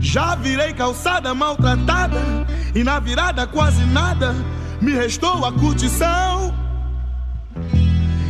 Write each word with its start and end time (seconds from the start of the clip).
Já 0.00 0.34
virei 0.34 0.72
calçada 0.72 1.34
maltratada 1.34 2.20
e 2.74 2.84
na 2.84 3.00
virada 3.00 3.46
quase 3.46 3.84
nada 3.84 4.34
me 4.80 4.92
restou 4.92 5.44
a 5.44 5.52
curtição. 5.52 6.54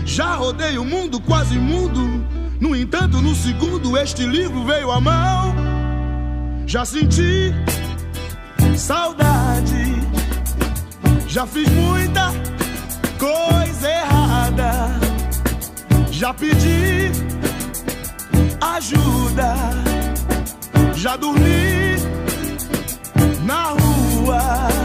Já 0.05 0.35
rodei 0.35 0.79
o 0.79 0.85
mundo 0.85 1.21
quase 1.21 1.59
mudo, 1.59 2.01
no 2.61 2.75
entanto, 2.75 3.21
no 3.21 3.35
segundo 3.35 3.97
este 3.97 4.25
livro 4.25 4.65
veio 4.65 4.91
à 4.91 5.01
mão. 5.01 5.55
Já 6.67 6.85
senti 6.85 7.55
saudade, 8.77 10.03
já 11.27 11.47
fiz 11.47 11.69
muita 11.69 12.33
coisa 13.19 13.91
errada, 13.91 14.91
já 16.11 16.33
pedi 16.33 17.11
ajuda, 18.61 19.55
já 20.99 21.17
dormi 21.17 21.97
na 23.47 23.71
rua. 23.71 24.78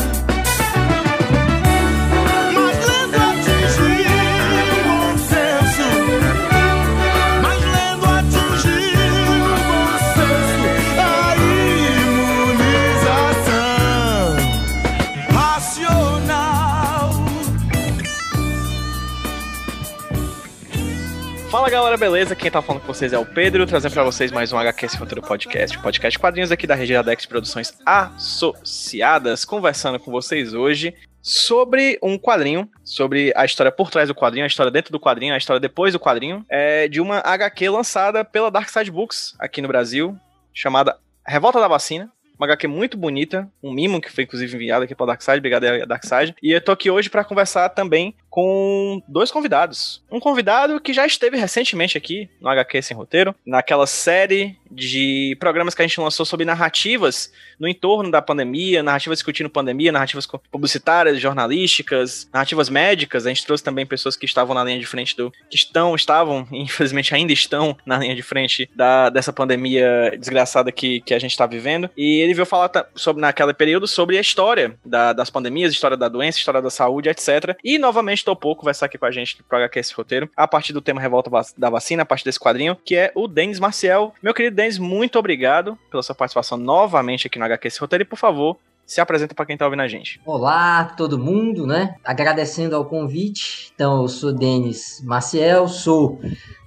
Galera, 21.93 21.97
beleza? 21.97 22.35
Quem 22.35 22.49
tá 22.49 22.61
falando 22.61 22.81
com 22.81 22.87
vocês 22.87 23.13
é 23.13 23.19
o 23.19 23.25
Pedro, 23.25 23.67
trazendo 23.67 23.93
para 23.93 24.03
vocês 24.03 24.31
mais 24.31 24.51
um 24.51 24.57
HQ 24.57 24.89
Sem 24.89 24.99
Roteiro 24.99 25.21
Podcast, 25.21 25.77
podcast 25.79 26.17
quadrinhos 26.17 26.51
aqui 26.51 26.65
da 26.65 26.75
Rede 26.75 26.95
Adex 26.95 27.25
Produções 27.25 27.73
Associadas, 27.85 29.45
conversando 29.45 29.99
com 29.99 30.11
vocês 30.11 30.53
hoje 30.53 30.95
sobre 31.21 31.99
um 32.01 32.17
quadrinho, 32.17 32.67
sobre 32.83 33.31
a 33.35 33.45
história 33.45 33.71
por 33.71 33.91
trás 33.91 34.07
do 34.07 34.15
quadrinho, 34.15 34.43
a 34.43 34.47
história 34.47 34.71
dentro 34.71 34.91
do 34.91 34.99
quadrinho, 34.99 35.33
a 35.33 35.37
história 35.37 35.59
depois 35.59 35.93
do 35.93 35.99
quadrinho, 35.99 36.43
é 36.49 36.87
de 36.87 36.99
uma 36.99 37.19
HQ 37.19 37.69
lançada 37.69 38.25
pela 38.25 38.49
Dark 38.49 38.69
Side 38.69 38.91
Books 38.91 39.35
aqui 39.37 39.61
no 39.61 39.67
Brasil, 39.67 40.17
chamada 40.53 40.97
Revolta 41.27 41.59
da 41.59 41.67
Vacina. 41.67 42.11
Uma 42.43 42.47
HQ 42.47 42.67
muito 42.67 42.97
bonita, 42.97 43.49
um 43.63 43.71
mimo 43.71 44.01
que 44.01 44.11
foi 44.11 44.25
inclusive 44.25 44.53
enviado 44.53 44.83
aqui 44.83 44.93
para 44.93 45.05
Darkseid, 45.05 45.37
obrigado 45.37 45.87
Darkseid. 45.87 46.35
E 46.43 46.51
eu 46.51 46.59
tô 46.59 46.73
aqui 46.73 46.91
hoje 46.91 47.09
para 47.09 47.23
conversar 47.23 47.69
também 47.69 48.13
com 48.29 49.01
dois 49.07 49.31
convidados. 49.31 50.03
Um 50.11 50.19
convidado 50.19 50.81
que 50.81 50.91
já 50.91 51.05
esteve 51.05 51.37
recentemente 51.37 51.97
aqui 51.97 52.27
no 52.41 52.49
HQ 52.49 52.81
Sem 52.81 52.97
Roteiro, 52.97 53.33
naquela 53.45 53.85
série 53.85 54.57
de 54.73 55.37
programas 55.39 55.75
que 55.75 55.83
a 55.83 55.87
gente 55.87 55.99
lançou 55.99 56.25
sobre 56.25 56.43
narrativas 56.43 57.31
no 57.59 57.67
entorno 57.67 58.09
da 58.09 58.23
pandemia, 58.23 58.81
narrativas 58.81 59.19
discutindo 59.19 59.51
pandemia, 59.51 59.91
narrativas 59.91 60.27
publicitárias, 60.51 61.19
jornalísticas, 61.19 62.27
narrativas 62.33 62.69
médicas. 62.69 63.27
A 63.27 63.29
gente 63.29 63.45
trouxe 63.45 63.63
também 63.63 63.85
pessoas 63.85 64.15
que 64.15 64.25
estavam 64.25 64.55
na 64.55 64.63
linha 64.63 64.79
de 64.79 64.85
frente 64.87 65.15
do. 65.15 65.31
que 65.47 65.55
estão, 65.55 65.93
estavam, 65.95 66.47
infelizmente 66.51 67.13
ainda 67.13 67.31
estão 67.31 67.77
na 67.85 67.99
linha 67.99 68.15
de 68.15 68.23
frente 68.23 68.67
da, 68.75 69.09
dessa 69.09 69.31
pandemia 69.31 70.17
desgraçada 70.19 70.71
que, 70.71 71.01
que 71.01 71.13
a 71.13 71.19
gente 71.19 71.31
está 71.31 71.45
vivendo. 71.45 71.87
E 71.95 72.19
ele 72.21 72.32
veio 72.33 72.45
falar 72.45 72.71
sobre, 72.95 73.21
naquele 73.21 73.53
período 73.53 73.87
sobre 73.87 74.17
a 74.17 74.21
história 74.21 74.77
da, 74.85 75.13
das 75.13 75.29
pandemias, 75.29 75.71
história 75.71 75.97
da 75.97 76.07
doença, 76.07 76.37
história 76.37 76.61
da 76.61 76.69
saúde, 76.69 77.09
etc. 77.09 77.57
E 77.63 77.77
novamente 77.77 78.23
topou 78.23 78.55
conversar 78.55 78.87
aqui 78.87 78.97
com 78.97 79.05
a 79.05 79.11
gente 79.11 79.41
pro 79.43 79.57
HQ 79.57 79.79
esse 79.79 79.93
roteiro, 79.93 80.29
a 80.35 80.47
partir 80.47 80.73
do 80.73 80.81
tema 80.81 81.01
Revolta 81.01 81.29
da 81.57 81.69
Vacina, 81.69 82.03
a 82.03 82.05
partir 82.05 82.25
desse 82.25 82.39
quadrinho, 82.39 82.75
que 82.85 82.95
é 82.95 83.11
o 83.15 83.27
Denis 83.27 83.59
Marcial. 83.59 84.13
Meu 84.21 84.33
querido 84.33 84.55
Denis, 84.55 84.77
muito 84.77 85.17
obrigado 85.17 85.77
pela 85.89 86.03
sua 86.03 86.15
participação 86.15 86.57
novamente 86.57 87.27
aqui 87.27 87.39
no 87.39 87.45
HQ 87.45 87.67
esse 87.67 87.79
roteiro 87.79 88.03
e, 88.03 88.05
por 88.05 88.17
favor, 88.17 88.57
se 88.85 88.99
apresenta 88.99 89.33
para 89.33 89.45
quem 89.45 89.57
tá 89.57 89.65
ouvindo 89.65 89.81
a 89.81 89.87
gente. 89.87 90.19
Olá, 90.25 90.85
todo 90.97 91.17
mundo, 91.17 91.65
né? 91.65 91.95
Agradecendo 92.03 92.75
ao 92.75 92.85
convite. 92.85 93.71
Então, 93.73 94.01
eu 94.01 94.07
sou 94.07 94.33
Denis 94.33 95.01
Maciel, 95.03 95.67
sou 95.67 96.19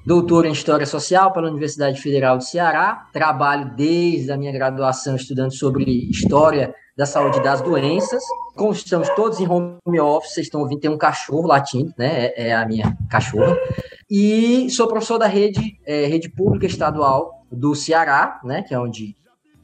doutor 0.07 0.47
em 0.47 0.53
História 0.53 0.87
Social 0.87 1.33
pela 1.33 1.49
Universidade 1.49 2.01
Federal 2.01 2.39
do 2.39 2.45
Ceará. 2.45 3.09
Trabalho 3.13 3.75
desde 3.75 4.31
a 4.31 4.37
minha 4.37 4.53
graduação 4.53 5.17
estudando 5.17 5.53
sobre 5.53 6.09
História 6.09 6.73
da 6.97 7.05
Saúde 7.05 7.43
das 7.43 7.61
Doenças. 7.61 8.23
Como 8.55 8.73
estamos 8.73 9.09
todos 9.11 9.41
em 9.41 9.49
home 9.49 10.01
office, 10.01 10.33
vocês 10.33 10.47
estão 10.47 10.61
ouvindo, 10.61 10.81
tem 10.81 10.91
um 10.91 10.97
cachorro 10.97 11.49
latindo, 11.49 11.93
né? 11.99 12.27
É, 12.27 12.49
é 12.49 12.55
a 12.55 12.65
minha 12.65 12.97
cachorra. 13.11 13.59
E 14.09 14.71
sou 14.71 14.87
professor 14.87 15.19
da 15.19 15.27
rede, 15.27 15.77
é, 15.85 16.07
rede 16.07 16.31
pública 16.31 16.67
estadual 16.67 17.45
do 17.51 17.75
Ceará, 17.75 18.41
né? 18.45 18.63
Que 18.63 18.75
é 18.75 18.79
onde 18.79 19.17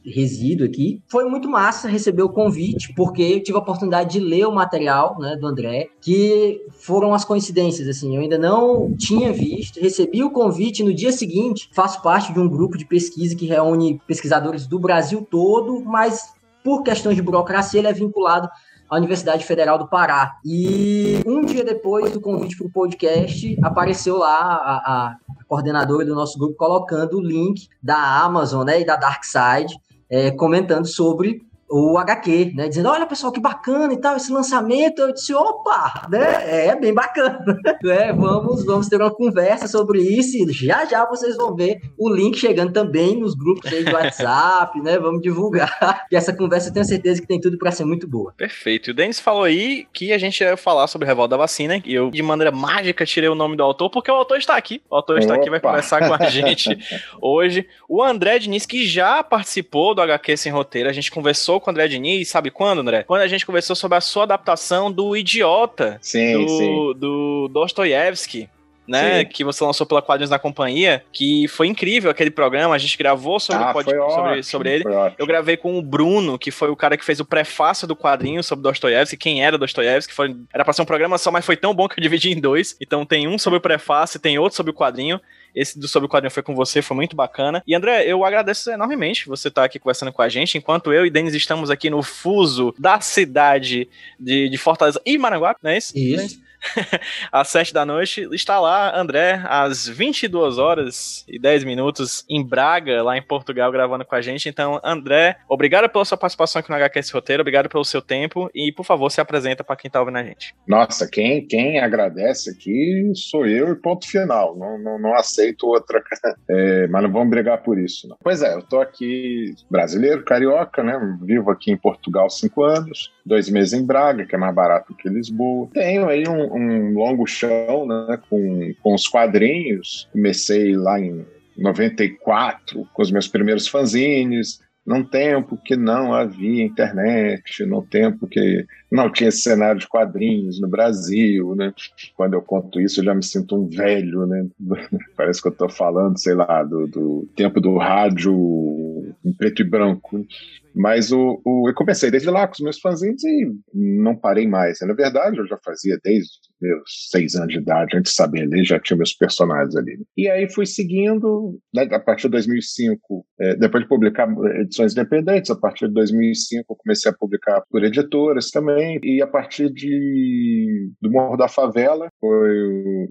resido 0.05 0.63
aqui. 0.63 1.01
Foi 1.07 1.25
muito 1.25 1.49
massa 1.49 1.87
receber 1.87 2.23
o 2.23 2.29
convite, 2.29 2.93
porque 2.93 3.21
eu 3.21 3.43
tive 3.43 3.57
a 3.57 3.61
oportunidade 3.61 4.11
de 4.11 4.19
ler 4.19 4.45
o 4.45 4.51
material 4.51 5.17
né, 5.19 5.35
do 5.35 5.47
André, 5.47 5.89
que 6.01 6.65
foram 6.71 7.13
as 7.13 7.25
coincidências, 7.25 7.87
assim, 7.87 8.15
eu 8.15 8.21
ainda 8.21 8.37
não 8.37 8.95
tinha 8.95 9.31
visto, 9.31 9.79
recebi 9.79 10.23
o 10.23 10.31
convite 10.31 10.83
no 10.83 10.93
dia 10.93 11.11
seguinte, 11.11 11.69
faço 11.71 12.01
parte 12.01 12.33
de 12.33 12.39
um 12.39 12.47
grupo 12.47 12.77
de 12.77 12.85
pesquisa 12.85 13.35
que 13.35 13.45
reúne 13.45 14.01
pesquisadores 14.07 14.67
do 14.67 14.79
Brasil 14.79 15.25
todo, 15.29 15.81
mas 15.81 16.33
por 16.63 16.83
questões 16.83 17.15
de 17.15 17.21
burocracia 17.21 17.79
ele 17.79 17.87
é 17.87 17.93
vinculado 17.93 18.49
à 18.89 18.97
Universidade 18.97 19.43
Federal 19.43 19.77
do 19.77 19.87
Pará. 19.87 20.35
E 20.45 21.19
um 21.25 21.41
dia 21.41 21.63
depois 21.63 22.11
do 22.11 22.21
convite 22.21 22.57
para 22.57 22.67
o 22.67 22.71
podcast, 22.71 23.57
apareceu 23.61 24.17
lá 24.17 24.39
a, 24.39 24.75
a 24.75 25.17
coordenadora 25.47 26.05
do 26.05 26.15
nosso 26.15 26.37
grupo 26.37 26.55
colocando 26.55 27.17
o 27.17 27.21
link 27.21 27.67
da 27.81 28.23
Amazon 28.23 28.65
né, 28.65 28.81
e 28.81 28.85
da 28.85 28.95
Darkside 28.95 29.77
é, 30.13 30.29
comentando 30.29 30.85
sobre 30.85 31.41
o 31.73 31.97
HQ, 31.97 32.51
né? 32.53 32.67
Dizendo, 32.67 32.89
olha 32.89 33.07
pessoal, 33.07 33.33
que 33.33 33.39
bacana 33.39 33.93
e 33.93 33.97
tal, 33.97 34.15
esse 34.15 34.31
lançamento. 34.31 35.01
Eu 35.01 35.11
disse, 35.11 35.33
opa, 35.33 36.07
né? 36.07 36.67
É 36.67 36.75
bem 36.75 36.93
bacana. 36.93 37.43
né? 37.83 38.13
Vamos, 38.13 38.63
vamos 38.63 38.87
ter 38.87 39.01
uma 39.01 39.09
conversa 39.09 39.67
sobre 39.67 39.99
isso 39.99 40.37
e 40.37 40.53
já 40.53 40.85
já 40.85 41.03
vocês 41.05 41.35
vão 41.35 41.55
ver 41.55 41.81
o 41.97 42.13
link 42.13 42.37
chegando 42.37 42.71
também 42.71 43.19
nos 43.19 43.33
grupos 43.33 43.73
aí 43.73 43.83
do 43.83 43.91
WhatsApp, 43.91 44.79
né? 44.81 44.99
Vamos 44.99 45.21
divulgar. 45.21 45.73
E 46.11 46.15
essa 46.15 46.35
conversa 46.35 46.69
eu 46.69 46.73
tenho 46.73 46.85
certeza 46.85 47.21
que 47.21 47.27
tem 47.27 47.39
tudo 47.39 47.57
para 47.57 47.71
ser 47.71 47.85
muito 47.85 48.07
boa. 48.07 48.33
Perfeito. 48.37 48.91
O 48.91 48.93
Denis 48.93 49.19
falou 49.19 49.43
aí 49.43 49.87
que 49.91 50.11
a 50.11 50.17
gente 50.17 50.41
ia 50.41 50.55
falar 50.55 50.85
sobre 50.87 51.05
o 51.05 51.07
Revolta 51.07 51.29
da 51.29 51.37
Vacina 51.37 51.81
e 51.83 51.93
eu, 51.93 52.11
de 52.11 52.21
maneira 52.21 52.51
mágica, 52.51 53.05
tirei 53.05 53.29
o 53.29 53.35
nome 53.35 53.55
do 53.55 53.63
autor 53.63 53.89
porque 53.89 54.11
o 54.11 54.13
autor 54.13 54.37
está 54.37 54.55
aqui. 54.55 54.81
O 54.89 54.95
autor 54.95 55.17
está 55.17 55.33
opa. 55.33 55.41
aqui, 55.41 55.49
vai 55.49 55.59
conversar 55.59 56.07
com 56.07 56.13
a 56.13 56.25
gente 56.29 56.77
hoje. 57.21 57.67
O 57.87 58.03
André 58.03 58.37
Diniz, 58.37 58.65
que 58.65 58.85
já 58.85 59.23
participou 59.23 59.95
do 59.95 60.01
HQ 60.01 60.37
Sem 60.37 60.51
Roteiro, 60.51 60.89
a 60.89 60.93
gente 60.93 61.09
conversou 61.09 61.59
com 61.63 61.69
o 61.69 61.71
André 61.71 61.87
Diniz, 61.87 62.29
sabe 62.29 62.51
quando, 62.51 62.79
André? 62.79 63.03
Quando 63.03 63.21
a 63.21 63.27
gente 63.27 63.45
conversou 63.45 63.75
sobre 63.75 63.97
a 63.97 64.01
sua 64.01 64.23
adaptação 64.23 64.91
do 64.91 65.15
Idiota, 65.15 65.97
sim, 66.01 66.33
do, 66.33 66.49
sim. 66.49 66.93
do 66.99 67.47
Dostoiévski 67.51 68.49
né? 68.87 69.19
Sim. 69.19 69.25
Que 69.25 69.43
você 69.43 69.63
lançou 69.63 69.87
pela 69.87 70.01
Quadrinhos 70.01 70.29
na 70.29 70.39
Companhia, 70.39 71.03
que 71.11 71.47
foi 71.47 71.67
incrível 71.67 72.11
aquele 72.11 72.29
programa. 72.29 72.75
A 72.75 72.77
gente 72.77 72.97
gravou 72.97 73.39
sobre, 73.39 73.63
ah, 73.63 73.73
pod... 73.73 73.85
sobre, 73.85 73.99
ótimo, 73.99 74.43
sobre 74.43 74.73
ele. 74.73 74.83
Eu 75.17 75.25
gravei 75.25 75.57
com 75.57 75.77
o 75.77 75.81
Bruno, 75.81 76.37
que 76.37 76.51
foi 76.51 76.69
o 76.69 76.75
cara 76.75 76.97
que 76.97 77.05
fez 77.05 77.19
o 77.19 77.25
prefácio 77.25 77.87
do 77.87 77.95
quadrinho 77.95 78.43
sobre 78.43 78.63
Dostoiévski, 78.63 79.17
quem 79.17 79.43
era 79.43 79.57
Dostoiévski. 79.57 80.13
Foi... 80.13 80.35
Era 80.53 80.63
pra 80.63 80.73
ser 80.73 80.81
um 80.81 80.85
programa 80.85 81.17
só, 81.17 81.31
mas 81.31 81.45
foi 81.45 81.55
tão 81.55 81.73
bom 81.73 81.87
que 81.87 81.99
eu 81.99 82.03
dividi 82.03 82.31
em 82.31 82.39
dois. 82.39 82.75
Então 82.81 83.05
tem 83.05 83.27
um 83.27 83.37
sobre 83.37 83.57
o 83.57 83.61
prefácio, 83.61 84.19
tem 84.19 84.37
outro 84.37 84.55
sobre 84.55 84.71
o 84.71 84.75
quadrinho. 84.75 85.19
Esse 85.55 85.79
do 85.79 85.87
Sobre 85.87 86.07
o 86.07 86.09
Quadrinho 86.09 86.31
foi 86.31 86.43
com 86.43 86.55
você, 86.55 86.81
foi 86.81 86.95
muito 86.95 87.15
bacana. 87.15 87.63
E 87.65 87.75
André, 87.75 88.03
eu 88.05 88.23
agradeço 88.23 88.71
enormemente 88.71 89.27
você 89.27 89.47
estar 89.47 89.61
tá 89.61 89.65
aqui 89.65 89.79
conversando 89.79 90.11
com 90.11 90.21
a 90.21 90.29
gente, 90.29 90.57
enquanto 90.57 90.91
eu 90.91 91.05
e 91.05 91.09
Denis 91.09 91.33
estamos 91.33 91.69
aqui 91.69 91.89
no 91.89 92.01
fuso 92.01 92.73
da 92.77 92.99
cidade 93.01 93.89
de, 94.19 94.49
de 94.49 94.57
Fortaleza 94.57 95.01
e 95.05 95.17
Maranguape, 95.17 95.59
não 95.63 95.71
é 95.71 95.77
isso? 95.77 95.97
Isso. 95.97 96.42
às 97.31 97.49
7 97.49 97.73
da 97.73 97.85
noite. 97.85 98.27
Está 98.31 98.59
lá, 98.59 98.97
André, 98.97 99.41
às 99.45 99.87
22 99.87 100.57
horas 100.57 101.25
e 101.27 101.39
10 101.39 101.63
minutos, 101.63 102.25
em 102.29 102.45
Braga, 102.45 103.03
lá 103.03 103.17
em 103.17 103.21
Portugal, 103.21 103.71
gravando 103.71 104.05
com 104.05 104.15
a 104.15 104.21
gente. 104.21 104.49
Então, 104.49 104.79
André, 104.83 105.37
obrigado 105.47 105.89
pela 105.89 106.05
sua 106.05 106.17
participação 106.17 106.59
aqui 106.59 106.69
no 106.69 106.75
HQS 106.75 107.11
Roteiro, 107.11 107.41
obrigado 107.41 107.69
pelo 107.69 107.85
seu 107.85 108.01
tempo 108.01 108.49
e, 108.53 108.71
por 108.71 108.85
favor, 108.85 109.09
se 109.09 109.21
apresenta 109.21 109.63
para 109.63 109.75
quem 109.75 109.89
está 109.89 109.99
ouvindo 109.99 110.17
a 110.17 110.23
gente. 110.23 110.55
Nossa, 110.67 111.07
quem, 111.07 111.45
quem 111.45 111.79
agradece 111.79 112.49
aqui 112.49 113.11
sou 113.15 113.45
eu 113.45 113.71
e 113.71 113.75
ponto 113.75 114.07
final. 114.07 114.57
Não, 114.57 114.77
não, 114.77 114.99
não 114.99 115.15
aceito 115.15 115.67
outra. 115.67 116.01
É, 116.49 116.87
mas 116.87 117.03
não 117.03 117.11
vamos 117.11 117.29
brigar 117.29 117.63
por 117.63 117.79
isso. 117.79 118.07
Não. 118.07 118.17
Pois 118.21 118.41
é, 118.41 118.53
eu 118.53 118.61
tô 118.61 118.79
aqui 118.79 119.55
brasileiro, 119.69 120.23
carioca, 120.23 120.83
né? 120.83 120.99
Vivo 121.21 121.49
aqui 121.51 121.71
em 121.71 121.77
Portugal 121.77 122.29
cinco 122.29 122.63
anos, 122.63 123.11
dois 123.25 123.49
meses 123.49 123.73
em 123.73 123.85
Braga, 123.85 124.25
que 124.25 124.35
é 124.35 124.37
mais 124.37 124.53
barato 124.53 124.93
que 124.93 125.09
Lisboa. 125.09 125.69
Tenho 125.73 126.07
aí 126.07 126.27
um, 126.27 126.52
um 126.53 126.93
longo 126.93 127.25
chão 127.25 127.85
né, 127.85 128.19
com, 128.29 128.73
com 128.81 128.93
os 128.93 129.07
quadrinhos. 129.07 130.07
Comecei 130.11 130.75
lá 130.75 130.99
em 130.99 131.25
94 131.57 132.87
com 132.93 133.01
os 133.01 133.11
meus 133.11 133.27
primeiros 133.27 133.67
fanzines, 133.67 134.59
num 134.85 135.03
tempo 135.03 135.57
que 135.63 135.77
não 135.77 136.13
havia 136.13 136.63
internet, 136.63 137.65
num 137.65 137.81
tempo 137.81 138.27
que 138.27 138.65
não 138.91 139.09
tinha 139.09 139.29
esse 139.29 139.41
cenário 139.41 139.79
de 139.79 139.87
quadrinhos 139.87 140.59
no 140.59 140.67
Brasil, 140.67 141.55
né? 141.55 141.73
Quando 142.17 142.33
eu 142.33 142.41
conto 142.41 142.81
isso, 142.81 142.99
eu 142.99 143.05
já 143.05 143.15
me 143.15 143.23
sinto 143.23 143.55
um 143.55 143.67
velho, 143.67 144.25
né? 144.25 144.45
Parece 145.15 145.41
que 145.41 145.47
eu 145.47 145.53
estou 145.53 145.69
falando, 145.69 146.19
sei 146.19 146.33
lá, 146.33 146.63
do, 146.63 146.87
do 146.87 147.29
tempo 147.35 147.61
do 147.61 147.77
rádio 147.77 149.15
em 149.23 149.31
preto 149.31 149.61
e 149.61 149.65
branco. 149.65 150.25
Mas 150.75 151.11
o, 151.11 151.41
o, 151.45 151.69
eu 151.69 151.73
comecei 151.73 152.09
desde 152.09 152.29
lá 152.29 152.47
com 152.47 152.53
os 152.53 152.59
meus 152.59 152.79
fanzines 152.79 153.23
e 153.23 153.51
não 153.73 154.15
parei 154.15 154.47
mais. 154.47 154.79
Na 154.81 154.93
verdade, 154.93 155.37
eu 155.37 155.47
já 155.47 155.57
fazia 155.63 155.97
desde 156.03 156.31
meus 156.63 157.09
seis 157.11 157.35
anos 157.35 157.53
de 157.53 157.59
idade, 157.59 157.97
antes 157.97 158.11
de 158.13 158.15
saber 158.15 158.45
ler, 158.47 158.63
já 158.63 158.79
tinha 158.79 158.97
meus 158.97 159.13
personagens 159.13 159.75
ali. 159.75 159.99
E 160.17 160.29
aí 160.29 160.49
fui 160.49 160.65
seguindo, 160.65 161.59
né, 161.73 161.83
a 161.91 161.99
partir 161.99 162.23
de 162.23 162.31
2005, 162.31 163.25
é, 163.39 163.55
depois 163.57 163.83
de 163.83 163.89
publicar 163.89 164.27
edições 164.61 164.93
independentes, 164.93 165.51
a 165.51 165.55
partir 165.55 165.87
de 165.87 165.93
2005 165.93 166.65
eu 166.69 166.77
comecei 166.77 167.11
a 167.11 167.15
publicar 167.15 167.61
por 167.69 167.83
editoras 167.83 168.49
também, 168.49 168.99
e 169.03 169.21
a 169.21 169.27
partir 169.27 169.71
de 169.71 170.89
do 171.01 171.11
Morro 171.11 171.35
da 171.35 171.49
Favela, 171.49 172.07
foi 172.19 172.61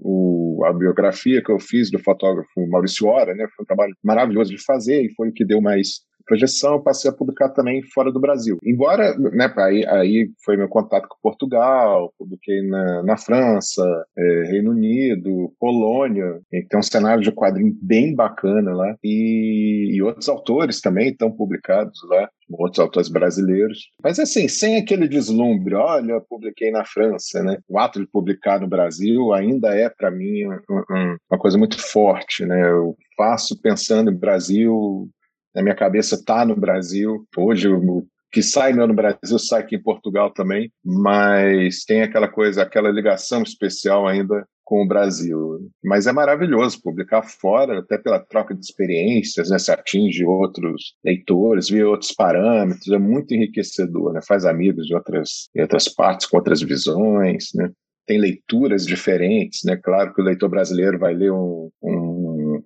o, 0.01 0.57
o, 0.59 0.65
a 0.65 0.73
biografia 0.73 1.43
que 1.43 1.51
eu 1.51 1.59
fiz 1.59 1.91
do 1.91 1.99
fotógrafo 1.99 2.49
Maurício 2.69 3.07
Ora, 3.07 3.35
né, 3.35 3.45
foi 3.55 3.63
um 3.63 3.67
trabalho 3.67 3.93
maravilhoso 4.03 4.49
de 4.49 4.63
fazer, 4.63 5.03
e 5.03 5.13
foi 5.13 5.29
o 5.29 5.33
que 5.33 5.45
deu 5.45 5.61
mais 5.61 6.01
projeção, 6.33 6.73
eu 6.73 6.81
passei 6.81 7.09
a 7.09 7.13
publicar 7.13 7.49
também 7.49 7.83
fora 7.83 8.11
do 8.11 8.19
Brasil. 8.19 8.57
Embora, 8.63 9.15
né, 9.17 9.51
aí, 9.57 9.85
aí 9.85 10.31
foi 10.43 10.57
meu 10.57 10.67
contato 10.67 11.07
com 11.07 11.15
Portugal, 11.21 12.11
publiquei 12.17 12.61
na, 12.67 13.03
na 13.03 13.17
França, 13.17 13.83
é, 14.17 14.43
Reino 14.51 14.71
Unido, 14.71 15.53
Polônia, 15.59 16.39
tem 16.49 16.79
um 16.79 16.83
cenário 16.83 17.23
de 17.23 17.31
quadrinho 17.31 17.75
bem 17.81 18.15
bacana 18.15 18.73
lá, 18.73 18.95
e, 19.03 19.91
e 19.95 20.01
outros 20.01 20.27
autores 20.27 20.81
também 20.81 21.09
estão 21.09 21.31
publicados 21.31 21.99
lá 22.09 22.27
outros 22.51 22.79
autores 22.79 23.09
brasileiros. 23.09 23.89
Mas 24.03 24.19
assim, 24.19 24.47
sem 24.47 24.77
aquele 24.77 25.07
deslumbre, 25.07 25.75
olha, 25.75 26.21
publiquei 26.21 26.71
na 26.71 26.85
França, 26.85 27.41
né? 27.43 27.57
O 27.67 27.79
ato 27.79 27.99
de 27.99 28.07
publicar 28.07 28.59
no 28.59 28.67
Brasil 28.67 29.33
ainda 29.33 29.75
é 29.75 29.89
para 29.89 30.11
mim 30.11 30.45
um, 30.45 30.83
um, 30.91 31.17
uma 31.31 31.39
coisa 31.39 31.57
muito 31.57 31.79
forte, 31.79 32.45
né? 32.45 32.69
Eu 32.69 32.95
faço 33.17 33.59
pensando 33.61 34.11
em 34.11 34.15
Brasil, 34.15 35.09
na 35.53 35.61
minha 35.61 35.75
cabeça 35.75 36.15
está 36.15 36.45
no 36.45 36.55
Brasil. 36.55 37.25
Hoje 37.37 37.67
o 37.67 38.05
que 38.31 38.41
sai 38.41 38.73
meu 38.73 38.87
no 38.87 38.95
Brasil 38.95 39.37
sai 39.37 39.61
aqui 39.61 39.75
em 39.75 39.81
Portugal 39.81 40.33
também, 40.33 40.71
mas 40.83 41.85
tem 41.85 42.01
aquela 42.01 42.27
coisa, 42.27 42.63
aquela 42.63 42.89
ligação 42.89 43.43
especial 43.43 44.07
ainda 44.07 44.43
com 44.63 44.81
o 44.81 44.87
Brasil. 44.87 45.69
Mas 45.83 46.07
é 46.07 46.11
maravilhoso 46.11 46.81
publicar 46.81 47.21
fora, 47.21 47.79
até 47.79 47.95
pela 47.95 48.19
troca 48.19 48.55
de 48.55 48.61
experiências, 48.61 49.51
né? 49.51 49.59
Se 49.59 49.71
atinge 49.71 50.25
outros 50.25 50.95
leitores, 51.05 51.69
vê 51.69 51.83
outros 51.83 52.11
parâmetros, 52.11 52.91
é 52.91 52.97
muito 52.97 53.35
enriquecedor, 53.35 54.13
né? 54.13 54.21
Faz 54.27 54.45
amigos 54.45 54.87
de 54.87 54.95
outras, 54.95 55.49
de 55.53 55.61
outras 55.61 55.87
partes, 55.87 56.25
com 56.25 56.37
outras 56.37 56.61
visões, 56.61 57.49
né? 57.53 57.69
Tem 58.07 58.17
leituras 58.19 58.85
diferentes, 58.85 59.61
né? 59.63 59.77
Claro 59.77 60.11
que 60.13 60.21
o 60.21 60.25
leitor 60.25 60.49
brasileiro 60.49 60.97
vai 60.97 61.13
ler 61.13 61.31
um, 61.31 61.69
um 61.83 62.22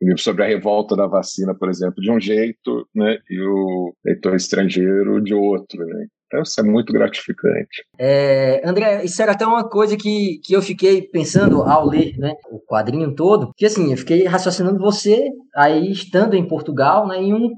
livro 0.08 0.22
sobre 0.22 0.44
a 0.44 0.48
revolta 0.48 0.96
da 0.96 1.08
vacina, 1.08 1.54
por 1.54 1.70
exemplo, 1.70 2.02
de 2.02 2.12
um 2.12 2.20
jeito, 2.20 2.88
né, 2.96 3.18
e 3.30 3.42
o 3.42 3.94
leitor 4.06 4.36
estrangeiro 4.36 5.22
de 5.22 5.34
outro, 5.34 5.86
né. 5.86 6.08
Então, 6.28 6.42
isso 6.42 6.60
é 6.60 6.64
muito 6.64 6.92
gratificante. 6.92 7.86
É, 7.98 8.62
André, 8.68 9.06
isso 9.06 9.22
era 9.22 9.32
até 9.32 9.46
uma 9.46 9.68
coisa 9.70 9.96
que, 9.96 10.40
que 10.44 10.54
eu 10.54 10.62
fiquei 10.62 11.02
pensando 11.02 11.64
ao 11.64 11.88
ler 11.88 12.18
né, 12.18 12.34
o 12.52 12.60
quadrinho 12.60 13.16
todo, 13.16 13.54
que 13.56 13.66
assim, 13.66 13.92
eu 13.92 13.98
fiquei 13.98 14.26
raciocinando 14.26 14.78
você 14.78 15.30
aí 15.56 15.90
estando 15.90 16.36
em 16.36 16.46
Portugal, 16.46 17.08
né, 17.08 17.18
em 17.18 17.34
um, 17.34 17.50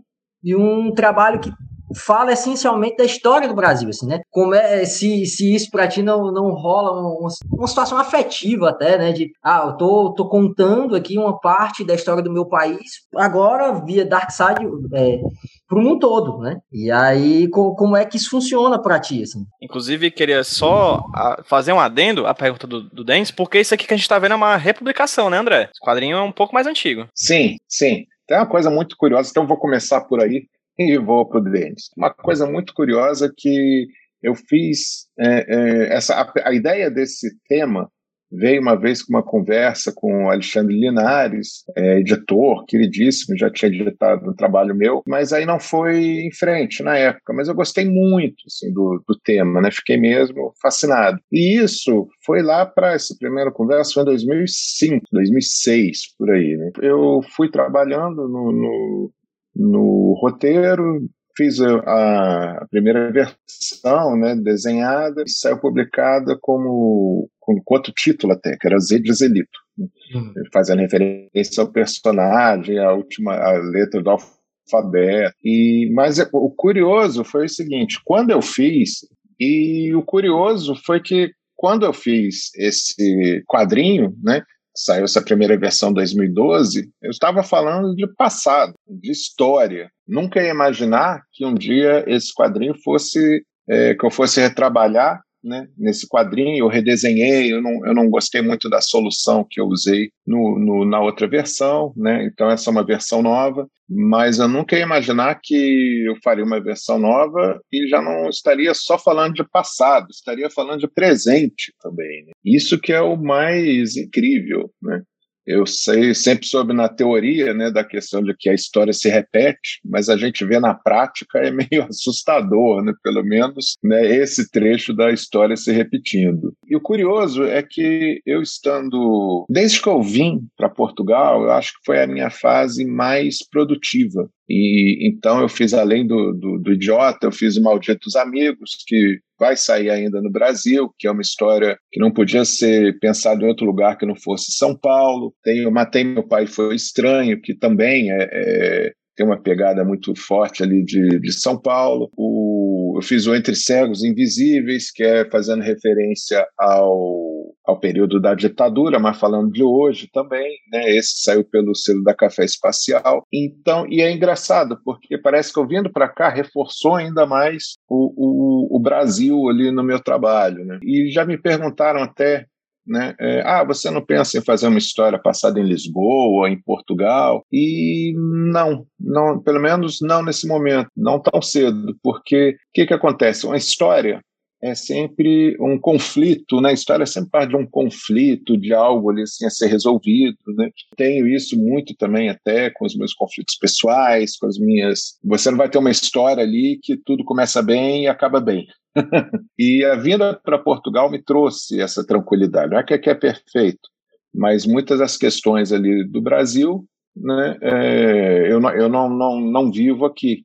em 0.44 0.56
um 0.56 0.94
trabalho 0.94 1.40
que 1.40 1.51
fala 1.95 2.31
essencialmente 2.31 2.97
da 2.97 3.06
história 3.06 3.47
do 3.47 3.56
Brasil, 3.56 3.89
assim, 3.89 4.07
né? 4.07 4.19
Como 4.30 4.53
é, 4.53 4.86
se, 4.86 5.25
se 5.25 5.53
isso 5.53 5.69
para 5.71 5.88
ti 5.88 6.01
não, 6.01 6.31
não 6.31 6.51
rola 6.51 6.91
uma, 6.91 7.30
uma, 7.51 7.68
situação 7.68 7.97
afetiva 7.97 8.69
até, 8.69 8.97
né? 8.97 9.12
De, 9.12 9.31
ah, 9.44 9.63
eu 9.68 9.77
tô, 9.77 10.13
tô 10.13 10.27
contando 10.27 10.95
aqui 10.95 11.18
uma 11.18 11.39
parte 11.39 11.83
da 11.83 11.95
história 11.95 12.24
do 12.24 12.31
meu 12.31 12.47
país, 12.47 12.80
agora 13.15 13.83
via 13.83 14.06
Darkseid 14.06 14.59
é, 14.94 15.19
pro 15.68 15.81
mundo 15.81 16.00
todo, 16.00 16.39
né? 16.39 16.57
E 16.71 16.91
aí, 16.91 17.47
co, 17.50 17.75
como 17.75 17.95
é 17.95 18.06
que 18.06 18.18
isso 18.18 18.30
funciona 18.30 18.81
para 18.81 19.00
ti, 19.00 19.24
assim? 19.24 19.44
Inclusive, 19.62 20.12
queria 20.12 20.44
só 20.44 21.03
fazer 21.45 21.74
um 21.74 21.80
adendo 21.80 22.27
à 22.27 22.33
pergunta 22.33 22.68
do, 22.68 22.83
do 22.89 23.03
Dens, 23.03 23.31
porque 23.31 23.59
isso 23.59 23.74
aqui 23.74 23.88
que 23.88 23.94
a 23.94 23.97
gente 23.97 24.09
tá 24.09 24.19
vendo 24.19 24.33
é 24.33 24.36
uma 24.36 24.57
republicação, 24.57 25.30
né, 25.30 25.38
André? 25.38 25.69
O 25.81 25.86
quadrinho 25.86 26.18
é 26.18 26.21
um 26.21 26.31
pouco 26.31 26.53
mais 26.53 26.68
antigo. 26.68 27.07
Sim, 27.13 27.56
sim. 27.68 28.06
Tem 28.27 28.38
uma 28.38 28.45
coisa 28.45 28.69
muito 28.69 28.95
curiosa, 28.95 29.30
então 29.31 29.47
vou 29.47 29.57
começar 29.57 30.01
por 30.01 30.21
aí 30.21 30.44
e 30.80 30.98
vou 30.98 31.28
para 31.28 31.42
o 31.42 31.44
Denis. 31.44 31.90
Uma 31.98 32.10
coisa 32.14 32.50
muito 32.50 32.74
curiosa 32.74 33.31
que 33.36 33.88
eu 34.24 34.34
fiz 34.34 35.08
é, 35.20 35.46
é, 35.48 35.94
essa 35.94 36.16
a, 36.16 36.50
a, 36.50 36.54
ideia 36.54 36.90
desse 36.90 37.30
tema 37.48 37.90
veio 38.31 38.62
uma 38.62 38.76
vez 38.76 39.02
com 39.02 39.14
uma 39.14 39.24
conversa 39.24 39.92
com 39.94 40.26
o 40.26 40.30
Alexandre 40.30 40.80
Linares, 40.80 41.64
é, 41.76 42.00
editor 42.00 42.64
queridíssimo, 42.66 43.38
já 43.38 43.50
tinha 43.50 43.72
editado 43.72 44.30
um 44.30 44.36
trabalho 44.36 44.76
meu, 44.76 45.02
mas 45.08 45.34
aí 45.34 45.46
não 45.46 45.60
foi 45.60 45.98
em 45.98 46.31
frente 46.31 46.84
na 46.84 46.96
época. 46.96 47.34
Mas 47.34 47.48
eu 47.48 47.56
gostei 47.56 47.86
muito 47.86 48.44
assim, 48.46 48.72
do, 48.72 49.04
do 49.08 49.20
tema, 49.20 49.62
né? 49.62 49.72
Fiquei 49.72 49.98
mesmo 49.98 50.54
fascinado. 50.62 51.20
E 51.32 51.60
isso 51.60 52.08
foi 52.24 52.44
lá 52.44 52.66
para 52.66 52.94
essa 52.94 53.16
primeira 53.20 53.52
conversa, 53.52 53.94
foi 53.96 54.04
em 54.04 54.06
2005, 54.06 55.06
2006 55.12 56.16
por 56.18 56.30
aí. 56.30 56.56
Né? 56.56 56.72
Eu 56.82 57.22
fui 57.36 57.50
trabalhando 57.50 58.28
no, 58.30 58.52
no 58.52 59.12
no 59.60 60.18
roteiro, 60.22 61.10
fiz 61.36 61.60
a, 61.62 62.62
a, 62.62 62.68
primeira 62.70 63.12
versão 63.12 64.18
né, 64.18 64.36
desenhada 64.36 65.24
e 65.26 65.30
saiu 65.30 65.60
publicada 65.60 66.38
como 66.42 67.30
com 67.40 67.62
outro 67.68 67.94
título 67.94 68.34
até, 68.34 68.58
que 68.58 68.68
era 68.68 68.80
Z 68.80 69.00
de 69.00 69.14
Zelito, 69.14 69.60
né, 69.78 69.88
uhum. 70.14 70.34
fazendo 70.54 70.80
referência 70.80 71.62
ao 71.62 71.72
personagem, 71.72 72.78
a 72.80 72.94
última 72.94 73.34
a 73.34 73.58
letra 73.58 74.02
do 74.02 74.10
alfabeto. 74.10 75.36
E, 75.44 75.90
mas 75.94 76.20
é, 76.20 76.28
o 76.32 76.50
curioso 76.52 77.24
foi 77.24 77.46
o 77.46 77.50
seguinte, 77.50 78.00
quando 78.06 78.32
eu 78.32 78.42
fiz, 78.42 79.08
e 79.40 79.94
o 79.96 80.04
curioso 80.04 80.76
foi 80.86 81.02
que 81.02 81.32
quando 81.56 81.86
eu 81.86 81.94
fiz 81.94 82.54
esse 82.56 83.44
quadrinho, 83.48 84.16
né, 84.24 84.44
saiu 84.75 85.06
essa 85.06 85.21
primeira 85.21 85.57
versão 85.57 85.89
em 85.89 85.94
2012, 85.94 86.89
eu 87.01 87.10
estava 87.10 87.44
falando 87.44 87.95
de 87.95 88.07
passado, 88.16 88.74
de 88.88 89.12
história. 89.12 89.92
Nunca 90.07 90.42
ia 90.42 90.51
imaginar 90.51 91.24
que 91.33 91.45
um 91.45 91.54
dia 91.54 92.04
esse 92.07 92.33
quadrinho 92.33 92.75
fosse, 92.83 93.44
é, 93.68 93.94
que 93.95 94.06
eu 94.06 94.12
fosse 94.12 94.39
retrabalhar 94.39 95.21
né, 95.44 95.68
nesse 95.77 96.07
quadrinho, 96.07 96.57
eu 96.57 96.68
redesenhei, 96.68 97.53
eu 97.53 97.62
não, 97.62 97.86
eu 97.86 97.94
não 97.94 98.09
gostei 98.09 98.41
muito 98.41 98.69
da 98.69 98.81
solução 98.81 99.45
que 99.50 99.59
eu 99.59 99.65
usei 99.65 100.12
no, 100.25 100.59
no, 100.59 100.86
na 100.86 101.00
outra 101.01 101.27
versão, 101.27 101.94
né, 101.95 102.25
então 102.25 102.50
essa 102.50 102.69
é 102.69 102.71
uma 102.71 102.86
versão 102.86 103.21
nova, 103.21 103.68
mas 103.89 104.38
eu 104.38 104.47
nunca 104.47 104.75
ia 104.75 104.83
imaginar 104.83 105.39
que 105.41 106.03
eu 106.06 106.15
faria 106.24 106.45
uma 106.45 106.62
versão 106.62 107.00
nova 107.00 107.59
e 107.71 107.88
já 107.88 108.01
não 108.01 108.29
estaria 108.29 108.74
só 108.74 109.00
falando 109.00 109.34
de 109.34 109.43
passado, 109.50 110.08
estaria 110.12 110.50
falando 110.50 110.81
de 110.81 110.88
presente 110.88 111.74
também. 111.81 112.25
Né? 112.25 112.31
Isso 112.46 112.79
que 112.79 112.93
é 112.93 113.01
o 113.01 113.17
mais 113.17 113.96
incrível, 113.96 114.69
né? 114.81 115.01
Eu 115.50 115.65
sei, 115.65 116.13
sempre 116.13 116.46
soube 116.46 116.74
na 116.74 116.88
teoria 116.88 117.53
né, 117.56 117.72
da 117.72 117.84
questão 117.84 118.22
de 118.22 118.36
que 118.38 118.50
a 118.50 118.53
história 118.53 118.94
se 118.94 119.10
repete, 119.10 119.79
mas 119.84 120.08
a 120.08 120.15
gente 120.15 120.46
vê 120.46 120.60
na 120.60 120.75
prática 120.75 121.39
é 121.39 121.50
meio 121.50 121.84
assustador, 121.89 122.84
né, 122.84 122.94
pelo 123.03 123.24
menos 123.24 123.75
né, 123.84 124.15
esse 124.15 124.50
trecho 124.51 124.94
da 124.94 125.12
história 125.12 125.58
se 125.58 125.72
repetindo. 125.72 126.53
E 126.68 126.75
o 126.75 126.82
curioso 126.82 127.44
é 127.44 127.63
que 127.63 128.22
eu 128.25 128.44
estando, 128.44 129.46
desde 129.50 129.82
que 129.82 129.89
eu 129.89 130.03
vim 130.03 130.41
para 130.56 130.70
Portugal, 130.70 131.44
eu 131.44 131.51
acho 131.51 131.72
que 131.74 131.86
foi 131.86 132.03
a 132.03 132.08
minha 132.08 132.29
fase 132.29 132.86
mais 132.86 133.38
produtiva 133.50 134.29
e 134.50 135.08
então 135.08 135.39
eu 135.41 135.48
fiz 135.48 135.74
além 135.74 136.08
do, 136.08 136.34
do, 136.34 136.58
do, 136.58 136.74
Idiota, 136.74 137.27
eu 137.27 137.32
fiz 137.32 137.56
o 137.56 137.62
Malditos 137.62 138.15
Amigos, 138.15 138.72
que 138.88 139.20
vai 139.39 139.55
sair 139.55 139.89
ainda 139.89 140.22
no 140.22 140.31
Brasil, 140.31 140.93
que 140.98 141.08
é 141.08 141.12
uma 141.12 141.22
história 141.22 141.77
que 141.91 142.00
não 142.00 142.12
podia 142.12 142.43
ser 142.43 143.00
pensada 143.00 143.43
em 143.43 143.48
outro 143.48 143.65
lugar 143.65 143.98
que 143.98 144.05
não 144.05 144.15
fosse 144.15 144.51
São 144.51 144.77
Paulo. 144.77 145.34
Tem 145.43 145.65
o 145.65 145.72
Matei 145.72 146.03
Meu 146.03 146.27
Pai 146.27 146.46
Foi 146.46 146.75
Estranho, 146.75 147.39
que 147.41 147.55
também 147.55 148.12
é, 148.12 148.29
é 148.31 148.91
tem 149.19 149.25
uma 149.25 149.41
pegada 149.41 149.84
muito 149.84 150.15
forte 150.15 150.63
ali 150.63 150.81
de, 150.81 151.19
de 151.19 151.31
São 151.34 151.60
Paulo. 151.60 152.10
O, 152.15 152.93
eu 152.96 153.01
fiz 153.01 153.27
o 153.27 153.36
Entre 153.36 153.53
Cegos 153.53 154.01
Invisíveis, 154.01 154.89
que 154.89 155.03
é 155.03 155.29
fazendo 155.29 155.62
referência 155.62 156.46
ao, 156.58 157.38
ao 157.70 157.80
período 157.80 158.20
da 158.20 158.34
ditadura, 158.34 159.00
mas 159.00 159.18
falando 159.18 159.52
de 159.52 159.64
hoje 159.64 160.10
também. 160.12 160.58
Né? 160.72 160.90
Esse 160.98 161.22
saiu 161.22 161.44
pelo 161.44 161.76
selo 161.76 162.04
da 162.04 162.16
Café 162.16 162.44
Espacial. 162.44 163.24
Então, 163.32 163.86
e 163.88 164.02
é 164.02 164.12
engraçado, 164.12 164.80
porque 164.84 165.18
parece 165.18 165.54
que 165.54 165.60
eu 165.60 165.68
vindo 165.68 165.92
para 165.92 166.10
cá 166.10 166.30
reforçou 166.30 166.96
ainda 166.96 167.26
mais 167.26 167.76
o, 167.88 168.14
o, 168.18 168.78
o 168.78 168.80
Brasil 168.80 169.48
ali 169.50 169.72
no 169.72 169.84
meu 169.84 170.00
trabalho. 170.00 170.66
Né? 170.66 170.80
E 170.84 171.12
já 171.12 171.24
me 171.24 171.38
perguntaram 171.38 172.02
até 172.02 172.46
né? 172.88 173.14
É, 173.20 173.42
ah, 173.46 173.64
você 173.64 173.92
não 173.92 174.04
pensa 174.04 174.40
em 174.40 174.44
fazer 174.44 174.68
uma 174.68 174.80
história 174.80 175.20
passada 175.20 175.60
em 175.60 175.64
Lisboa, 175.64 176.50
em 176.50 176.60
Portugal? 176.60 177.44
E 177.52 178.16
não, 178.52 178.84
não, 179.00 179.40
pelo 179.40 179.60
menos 179.60 180.00
não 180.02 180.24
nesse 180.24 180.48
momento, 180.48 180.90
não 180.98 181.22
tão 181.22 181.40
cedo, 181.40 181.96
porque 182.02 182.50
o 182.50 182.54
que, 182.74 182.88
que 182.88 182.94
acontece? 182.94 183.46
Uma 183.46 183.58
história 183.58 184.20
é 184.62 184.75
sempre 184.75 185.56
um 185.60 185.80
conflito, 185.80 186.60
né? 186.60 186.70
A 186.70 186.74
história 186.74 187.04
é 187.04 187.06
sempre 187.06 187.30
parte 187.30 187.50
de 187.50 187.56
um 187.56 187.66
conflito, 187.66 188.58
de 188.58 188.74
algo 188.74 189.10
ali 189.10 189.22
assim 189.22 189.46
a 189.46 189.50
ser 189.50 189.68
resolvido, 189.68 190.38
né? 190.48 190.70
Tenho 190.98 191.28
isso 191.28 191.58
muito 191.58 191.96
também 191.96 192.30
até 192.30 192.70
com 192.70 192.86
os 192.86 192.96
meus 192.96 193.13
conflitos 193.13 193.56
pessoais, 193.56 194.38
com 194.38 194.48
as 194.48 194.58
minhas. 194.58 195.18
Você 195.24 195.50
não 195.50 195.58
vai 195.58 195.70
ter 195.70 195.78
uma 195.78 195.92
história 195.92 196.44
ali 196.44 196.80
que 196.82 196.98
tudo 196.98 197.24
começa 197.24 197.62
bem 197.62 198.04
e 198.04 198.08
acaba 198.08 198.42
bem. 198.42 198.68
e 199.58 199.84
a 199.86 199.96
vinda 199.96 200.39
para 200.44 200.60
Portugal 200.60 201.10
me 201.10 201.22
trouxe 201.22 201.80
essa 201.80 202.06
tranquilidade. 202.06 202.72
Não 202.72 202.80
é 202.80 202.84
que 202.84 202.94
aqui 202.94 203.10
é 203.10 203.16
perfeito, 203.16 203.88
mas 204.34 204.66
muitas 204.66 205.00
das 205.00 205.16
questões 205.16 205.72
ali 205.72 206.04
do 206.04 206.22
Brasil, 206.22 206.86
né? 207.16 207.58
É, 207.62 208.51
eu 208.51 208.60
não, 208.60 208.70
eu 208.72 208.89
não, 208.89 209.10
não, 209.10 209.39
não 209.39 209.72
vivo 209.72 210.06
aqui 210.06 210.44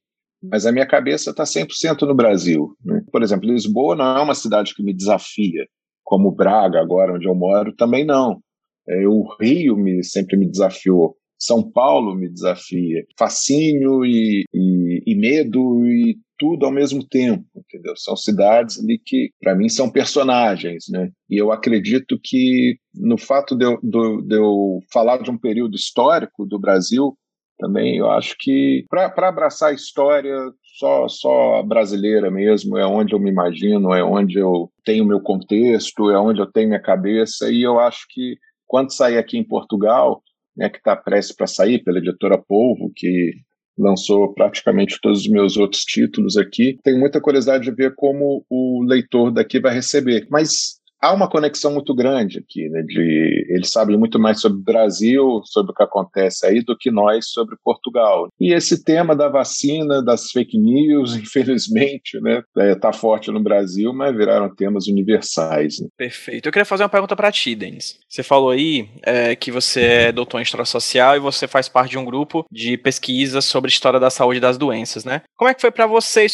mas 0.51 0.67
a 0.67 0.73
minha 0.73 0.87
cabeça 0.87 1.31
está 1.31 1.45
100% 1.45 2.03
no 2.03 2.15
Brasil. 2.15 2.77
Né? 2.85 3.03
Por 3.11 3.23
exemplo, 3.23 3.51
Lisboa 3.51 3.97
não 3.97 4.19
é 4.19 4.23
uma 4.23 4.35
cidade 4.35 4.75
que 4.75 4.83
me 4.83 4.95
desafia, 4.95 5.67
como 6.03 6.35
Braga, 6.35 6.81
agora 6.81 7.15
onde 7.15 7.27
eu 7.27 7.35
moro, 7.35 7.75
também 7.75 8.05
não. 8.05 8.41
É, 8.89 9.07
o 9.09 9.25
Rio 9.41 9.77
me, 9.77 10.05
sempre 10.05 10.37
me 10.37 10.51
desafiou. 10.51 11.17
São 11.39 11.71
Paulo 11.71 12.15
me 12.15 12.29
desafia. 12.29 13.05
Fascínio 13.19 14.05
e, 14.05 14.45
e, 14.53 15.03
e 15.07 15.15
medo 15.15 15.85
e 15.87 16.17
tudo 16.39 16.67
ao 16.67 16.73
mesmo 16.73 17.07
tempo, 17.07 17.45
entendeu? 17.57 17.95
São 17.97 18.17
cidades 18.17 18.79
ali 18.79 18.99
que, 18.99 19.31
para 19.41 19.55
mim, 19.55 19.69
são 19.69 19.91
personagens, 19.91 20.85
né? 20.91 21.11
E 21.31 21.41
eu 21.41 21.53
acredito 21.53 22.19
que 22.23 22.77
no 22.95 23.17
fato 23.17 23.57
de 23.57 23.65
eu, 23.65 23.79
de, 23.83 24.27
de 24.27 24.37
eu 24.37 24.81
falar 24.93 25.23
de 25.23 25.31
um 25.31 25.39
período 25.39 25.77
histórico 25.77 26.45
do 26.45 26.59
Brasil, 26.59 27.17
também 27.59 27.97
eu 27.97 28.11
acho 28.11 28.35
que 28.39 28.85
para 28.89 29.29
abraçar 29.29 29.71
a 29.71 29.75
história 29.75 30.37
só 30.79 31.09
só 31.09 31.63
brasileira 31.63 32.31
mesmo 32.31 32.77
é 32.77 32.87
onde 32.87 33.15
eu 33.15 33.21
me 33.21 33.31
imagino 33.31 33.95
é 33.95 34.03
onde 34.03 34.39
eu 34.39 34.71
tenho 34.85 35.05
meu 35.05 35.21
contexto 35.21 36.11
é 36.11 36.19
onde 36.19 36.41
eu 36.41 36.51
tenho 36.51 36.69
minha 36.69 36.83
cabeça 36.83 37.51
e 37.51 37.63
eu 37.63 37.79
acho 37.79 38.07
que 38.11 38.37
quando 38.67 38.93
sair 38.93 39.19
aqui 39.19 39.39
em 39.39 39.45
Portugal 39.45 40.23
né, 40.57 40.69
que 40.69 40.79
está 40.79 40.97
prestes 40.97 41.35
para 41.35 41.47
sair 41.47 41.83
pela 41.83 41.99
editora 41.99 42.39
Polvo 42.39 42.91
que 42.95 43.33
lançou 43.79 44.33
praticamente 44.33 44.99
todos 45.03 45.23
os 45.23 45.29
meus 45.29 45.57
outros 45.57 45.83
títulos 45.83 46.37
aqui. 46.37 46.79
Tenho 46.83 46.99
muita 46.99 47.21
curiosidade 47.21 47.65
de 47.65 47.75
ver 47.75 47.95
como 47.97 48.45
o 48.49 48.85
leitor 48.87 49.33
daqui 49.33 49.61
vai 49.61 49.75
receber. 49.75 50.27
Mas 50.31 50.81
há 51.05 51.13
uma 51.13 51.29
conexão 51.29 51.73
muito 51.73 51.95
grande 51.95 52.39
aqui, 52.39 52.69
né? 52.71 52.83
De 52.83 53.47
eles 53.51 53.71
sabem 53.71 53.97
muito 53.97 54.19
mais 54.19 54.41
sobre 54.41 54.59
o 54.59 54.63
Brasil, 54.63 55.43
sobre 55.45 55.73
o 55.73 55.75
que 55.75 55.83
acontece 55.83 56.47
aí, 56.47 56.63
do 56.63 56.77
que 56.77 56.91
nós 56.91 57.29
sobre 57.29 57.57
Portugal. 57.63 58.29
E 58.41 58.55
esse 58.55 58.83
tema 58.83 59.15
da 59.15 59.29
vacina, 59.29 60.03
das 60.03 60.31
fake 60.31 60.59
news, 60.59 61.15
infelizmente, 61.17 62.19
né, 62.21 62.43
está 62.73 62.89
é, 62.89 62.93
forte 62.93 63.31
no 63.31 63.43
Brasil, 63.43 63.93
mas 63.93 64.17
viraram 64.17 64.55
temas 64.55 64.87
universais. 64.87 65.81
Né? 65.81 65.89
Perfeito. 65.97 66.47
Eu 66.49 66.53
queria 66.53 66.65
fazer 66.65 66.83
uma 66.83 66.89
pergunta 66.89 67.15
para 67.15 67.31
ti, 67.31 67.55
Denis. 67.55 67.99
Você 68.09 68.23
falou 68.23 68.51
aí 68.51 68.89
é, 69.03 69.37
que 69.37 69.51
você 69.51 69.81
é 69.83 70.13
doutor 70.13 70.39
em 70.39 70.43
história 70.43 70.65
social 70.65 71.17
e 71.17 71.21
você 71.21 71.47
faz 71.47 71.69
parte 71.69 71.91
de 71.91 71.99
um 71.99 72.05
grupo 72.05 72.47
de 72.51 72.79
pesquisa 72.79 73.41
sobre 73.41 73.71
história 73.71 74.01
da 74.01 74.11
saúde 74.11 74.39
e 74.39 74.41
das 74.41 74.57
doenças, 74.57 75.05
né? 75.05 75.23
Como 75.37 75.51
é 75.51 75.55
que 75.55 75.61
foi 75.61 75.71
para 75.71 75.87
você 75.87 76.25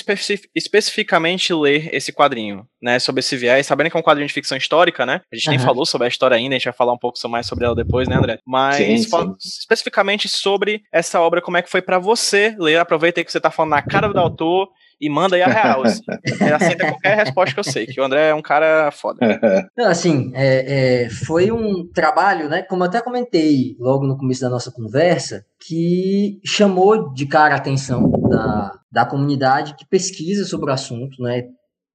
especificamente 0.55 1.53
ler 1.53 1.93
esse 1.93 2.12
quadrinho, 2.12 2.65
né? 2.81 2.99
Sobre 2.99 3.21
esse 3.21 3.37
viés, 3.37 3.67
sabendo 3.67 3.91
que 3.91 3.97
é 3.97 4.00
um 4.00 4.03
quadrinho 4.03 4.29
de 4.29 4.35
ficção 4.35 4.60
histórica, 4.61 5.05
né? 5.05 5.21
A 5.33 5.37
gente 5.37 5.47
uhum. 5.49 5.57
nem 5.57 5.59
falou 5.59 5.85
sobre 5.85 6.07
a 6.07 6.09
história 6.09 6.37
ainda, 6.37 6.55
a 6.55 6.59
gente 6.59 6.64
vai 6.64 6.73
falar 6.73 6.93
um 6.93 6.99
pouco 6.99 7.19
mais 7.29 7.47
sobre 7.47 7.64
ela 7.64 7.75
depois, 7.75 8.09
né, 8.09 8.17
André? 8.17 8.38
Mas 8.47 8.76
sim, 8.76 8.99
sim. 8.99 9.35
especificamente 9.38 10.29
sobre 10.29 10.83
essa 10.93 11.21
obra, 11.21 11.43
como 11.43 11.57
é 11.57 11.62
que 11.62 11.71
foi 11.71 11.83
para 11.83 11.99
você 11.99 12.55
ler? 12.59 12.76
Aproveita 12.76 13.21
aí 13.21 13.25
que 13.25 13.33
você 13.33 13.40
tá 13.40 13.50
falando 13.50 13.71
na 13.71 13.83
cara 13.83 14.09
do 14.09 14.19
autor 14.19 14.69
e 15.00 15.09
manda 15.09 15.35
aí 15.35 15.43
a 15.43 15.47
real. 15.47 15.83
Assim. 15.83 16.02
Ele 16.40 16.52
aceita 16.52 16.87
qualquer 16.87 17.17
resposta 17.17 17.55
que 17.55 17.61
eu 17.61 17.64
sei, 17.64 17.87
que 17.87 18.00
o 18.00 18.05
André 18.05 18.29
é 18.29 18.35
um 18.35 18.43
cara 18.43 18.90
foda. 18.90 19.19
assim, 19.81 20.31
é, 20.35 21.05
é, 21.05 21.11
foi 21.11 21.50
um 21.50 21.88
trabalho, 21.93 22.49
né? 22.49 22.62
Como 22.62 22.85
eu 22.85 22.88
até 22.88 23.00
comentei 23.00 23.76
logo 23.79 24.07
no 24.07 24.19
começo 24.19 24.43
da 24.43 24.50
nossa 24.50 24.71
conversa, 24.71 25.45
que 25.67 26.38
chamou 26.45 27.12
de 27.12 27.26
cara 27.26 27.55
a 27.55 27.59
atenção 27.59 28.11
da, 28.29 28.73
da 28.93 29.07
comunidade 29.07 29.75
que 29.75 29.88
pesquisa 29.88 30.45
sobre 30.45 30.71
o 30.71 30.75
assunto, 30.75 31.23
né? 31.23 31.45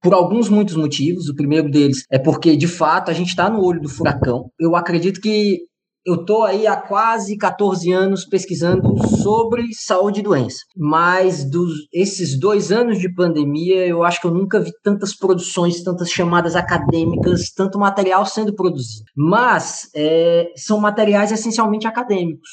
Por 0.06 0.14
alguns 0.14 0.48
muitos 0.48 0.76
motivos. 0.76 1.28
O 1.28 1.34
primeiro 1.34 1.68
deles 1.68 2.04
é 2.08 2.16
porque, 2.16 2.56
de 2.56 2.68
fato, 2.68 3.10
a 3.10 3.12
gente 3.12 3.30
está 3.30 3.50
no 3.50 3.60
olho 3.60 3.80
do 3.80 3.88
furacão. 3.88 4.52
Eu 4.56 4.76
acredito 4.76 5.20
que 5.20 5.62
eu 6.06 6.14
estou 6.14 6.44
aí 6.44 6.68
há 6.68 6.76
quase 6.76 7.36
14 7.36 7.92
anos 7.92 8.24
pesquisando 8.24 8.96
sobre 9.18 9.64
saúde 9.74 10.20
e 10.20 10.22
doença. 10.22 10.58
Mas 10.76 11.44
dos 11.50 11.72
esses 11.92 12.38
dois 12.38 12.70
anos 12.70 13.00
de 13.00 13.12
pandemia, 13.12 13.84
eu 13.84 14.04
acho 14.04 14.20
que 14.20 14.26
eu 14.28 14.30
nunca 14.30 14.60
vi 14.60 14.70
tantas 14.84 15.16
produções, 15.16 15.82
tantas 15.82 16.08
chamadas 16.08 16.54
acadêmicas, 16.54 17.50
tanto 17.50 17.76
material 17.78 18.24
sendo 18.24 18.54
produzido. 18.54 19.04
Mas 19.16 19.90
é, 19.96 20.52
são 20.56 20.78
materiais 20.78 21.32
essencialmente 21.32 21.88
acadêmicos. 21.88 22.48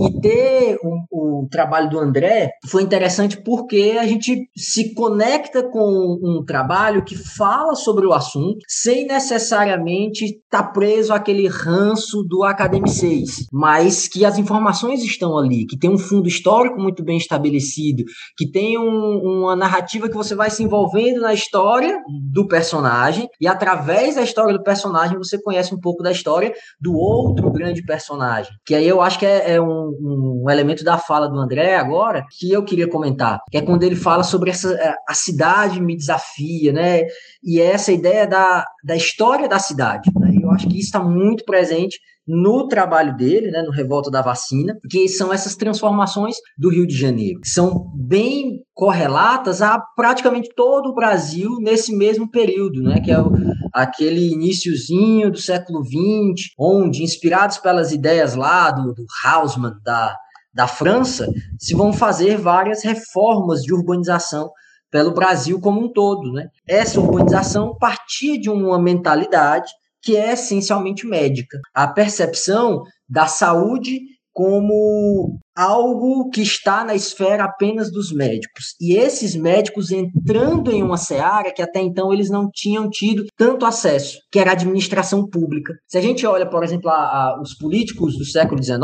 E 0.00 0.20
ter 0.20 0.78
o, 0.82 1.42
o 1.42 1.48
trabalho 1.50 1.90
do 1.90 1.98
André 1.98 2.52
foi 2.66 2.82
interessante 2.82 3.36
porque 3.42 3.96
a 4.00 4.06
gente 4.06 4.48
se 4.56 4.94
conecta 4.94 5.62
com 5.62 6.18
um 6.22 6.42
trabalho 6.42 7.04
que 7.04 7.16
fala 7.16 7.74
sobre 7.74 8.06
o 8.06 8.14
assunto 8.14 8.58
sem 8.66 9.06
necessariamente 9.06 10.24
estar 10.24 10.62
tá 10.62 10.70
preso 10.70 11.12
àquele 11.12 11.46
ranço 11.48 12.22
do 12.22 12.44
acadêmico 12.44 12.77
M6, 12.80 13.46
mas 13.52 14.08
que 14.08 14.24
as 14.24 14.38
informações 14.38 15.02
estão 15.02 15.36
ali, 15.36 15.66
que 15.66 15.78
tem 15.78 15.90
um 15.90 15.98
fundo 15.98 16.28
histórico 16.28 16.80
muito 16.80 17.02
bem 17.02 17.16
estabelecido, 17.16 18.04
que 18.36 18.50
tem 18.50 18.78
um, 18.78 19.42
uma 19.42 19.56
narrativa 19.56 20.08
que 20.08 20.16
você 20.16 20.34
vai 20.34 20.50
se 20.50 20.62
envolvendo 20.62 21.20
na 21.20 21.34
história 21.34 21.98
do 22.32 22.46
personagem, 22.46 23.28
e 23.40 23.46
através 23.46 24.14
da 24.14 24.22
história 24.22 24.52
do 24.52 24.62
personagem 24.62 25.18
você 25.18 25.40
conhece 25.40 25.74
um 25.74 25.80
pouco 25.80 26.02
da 26.02 26.10
história 26.10 26.52
do 26.80 26.94
outro 26.94 27.50
grande 27.50 27.82
personagem. 27.82 28.52
Que 28.64 28.74
aí 28.74 28.86
eu 28.86 29.00
acho 29.00 29.18
que 29.18 29.26
é, 29.26 29.54
é 29.54 29.60
um, 29.60 30.44
um, 30.44 30.50
elemento 30.50 30.84
da 30.84 30.98
fala 30.98 31.28
do 31.28 31.38
André 31.38 31.76
agora 31.76 32.24
que 32.38 32.50
eu 32.52 32.64
queria 32.64 32.88
comentar, 32.88 33.40
que 33.50 33.58
é 33.58 33.62
quando 33.62 33.82
ele 33.82 33.96
fala 33.96 34.22
sobre 34.22 34.50
essa 34.50 34.72
é, 34.74 34.94
a 35.08 35.14
cidade 35.14 35.80
me 35.80 35.96
desafia, 35.96 36.72
né? 36.72 37.02
E 37.42 37.60
é 37.60 37.72
essa 37.72 37.92
ideia 37.92 38.26
da, 38.26 38.66
da 38.84 38.96
história 38.96 39.48
da 39.48 39.58
cidade. 39.58 40.10
Né? 40.18 40.37
Acho 40.58 40.68
que 40.68 40.76
isso 40.76 40.86
está 40.86 41.00
muito 41.00 41.44
presente 41.44 42.00
no 42.26 42.66
trabalho 42.66 43.16
dele, 43.16 43.50
né, 43.52 43.62
no 43.62 43.70
Revolta 43.70 44.10
da 44.10 44.20
Vacina, 44.20 44.76
que 44.90 45.08
são 45.08 45.32
essas 45.32 45.54
transformações 45.54 46.34
do 46.58 46.68
Rio 46.68 46.84
de 46.84 46.96
Janeiro. 46.96 47.38
São 47.44 47.92
bem 47.94 48.58
correlatas 48.74 49.62
a 49.62 49.80
praticamente 49.94 50.50
todo 50.56 50.88
o 50.88 50.94
Brasil 50.94 51.58
nesse 51.60 51.94
mesmo 51.96 52.28
período, 52.28 52.82
né, 52.82 53.00
que 53.00 53.12
é 53.12 53.20
o, 53.20 53.30
aquele 53.72 54.32
iníciozinho 54.32 55.30
do 55.30 55.38
século 55.38 55.82
XX, 55.84 56.50
onde, 56.58 57.04
inspirados 57.04 57.58
pelas 57.58 57.92
ideias 57.92 58.34
lá 58.34 58.72
do, 58.72 58.92
do 58.92 59.06
Haussmann, 59.24 59.74
da, 59.84 60.16
da 60.52 60.66
França, 60.66 61.32
se 61.56 61.72
vão 61.72 61.92
fazer 61.92 62.36
várias 62.36 62.82
reformas 62.82 63.62
de 63.62 63.72
urbanização 63.72 64.50
pelo 64.90 65.14
Brasil 65.14 65.60
como 65.60 65.80
um 65.80 65.92
todo. 65.92 66.32
Né? 66.32 66.48
Essa 66.66 67.00
urbanização 67.00 67.76
partia 67.78 68.38
de 68.38 68.50
uma 68.50 68.78
mentalidade 68.78 69.70
que 70.02 70.16
é 70.16 70.32
essencialmente 70.32 71.06
médica. 71.06 71.58
A 71.74 71.88
percepção 71.88 72.82
da 73.08 73.26
saúde 73.26 74.00
como 74.38 75.40
algo 75.56 76.30
que 76.30 76.40
está 76.40 76.84
na 76.84 76.94
esfera 76.94 77.42
apenas 77.42 77.90
dos 77.90 78.12
médicos. 78.12 78.76
E 78.80 78.96
esses 78.96 79.34
médicos 79.34 79.90
entrando 79.90 80.70
em 80.70 80.80
uma 80.80 80.96
seara 80.96 81.52
que 81.52 81.60
até 81.60 81.80
então 81.80 82.12
eles 82.12 82.30
não 82.30 82.48
tinham 82.48 82.88
tido 82.88 83.24
tanto 83.36 83.66
acesso, 83.66 84.16
que 84.30 84.38
era 84.38 84.50
a 84.50 84.52
administração 84.52 85.28
pública. 85.28 85.74
Se 85.88 85.98
a 85.98 86.00
gente 86.00 86.24
olha, 86.24 86.48
por 86.48 86.62
exemplo, 86.62 86.88
a, 86.88 86.94
a, 86.94 87.40
os 87.42 87.52
políticos 87.54 88.16
do 88.16 88.24
século 88.24 88.62
XIX, 88.62 88.78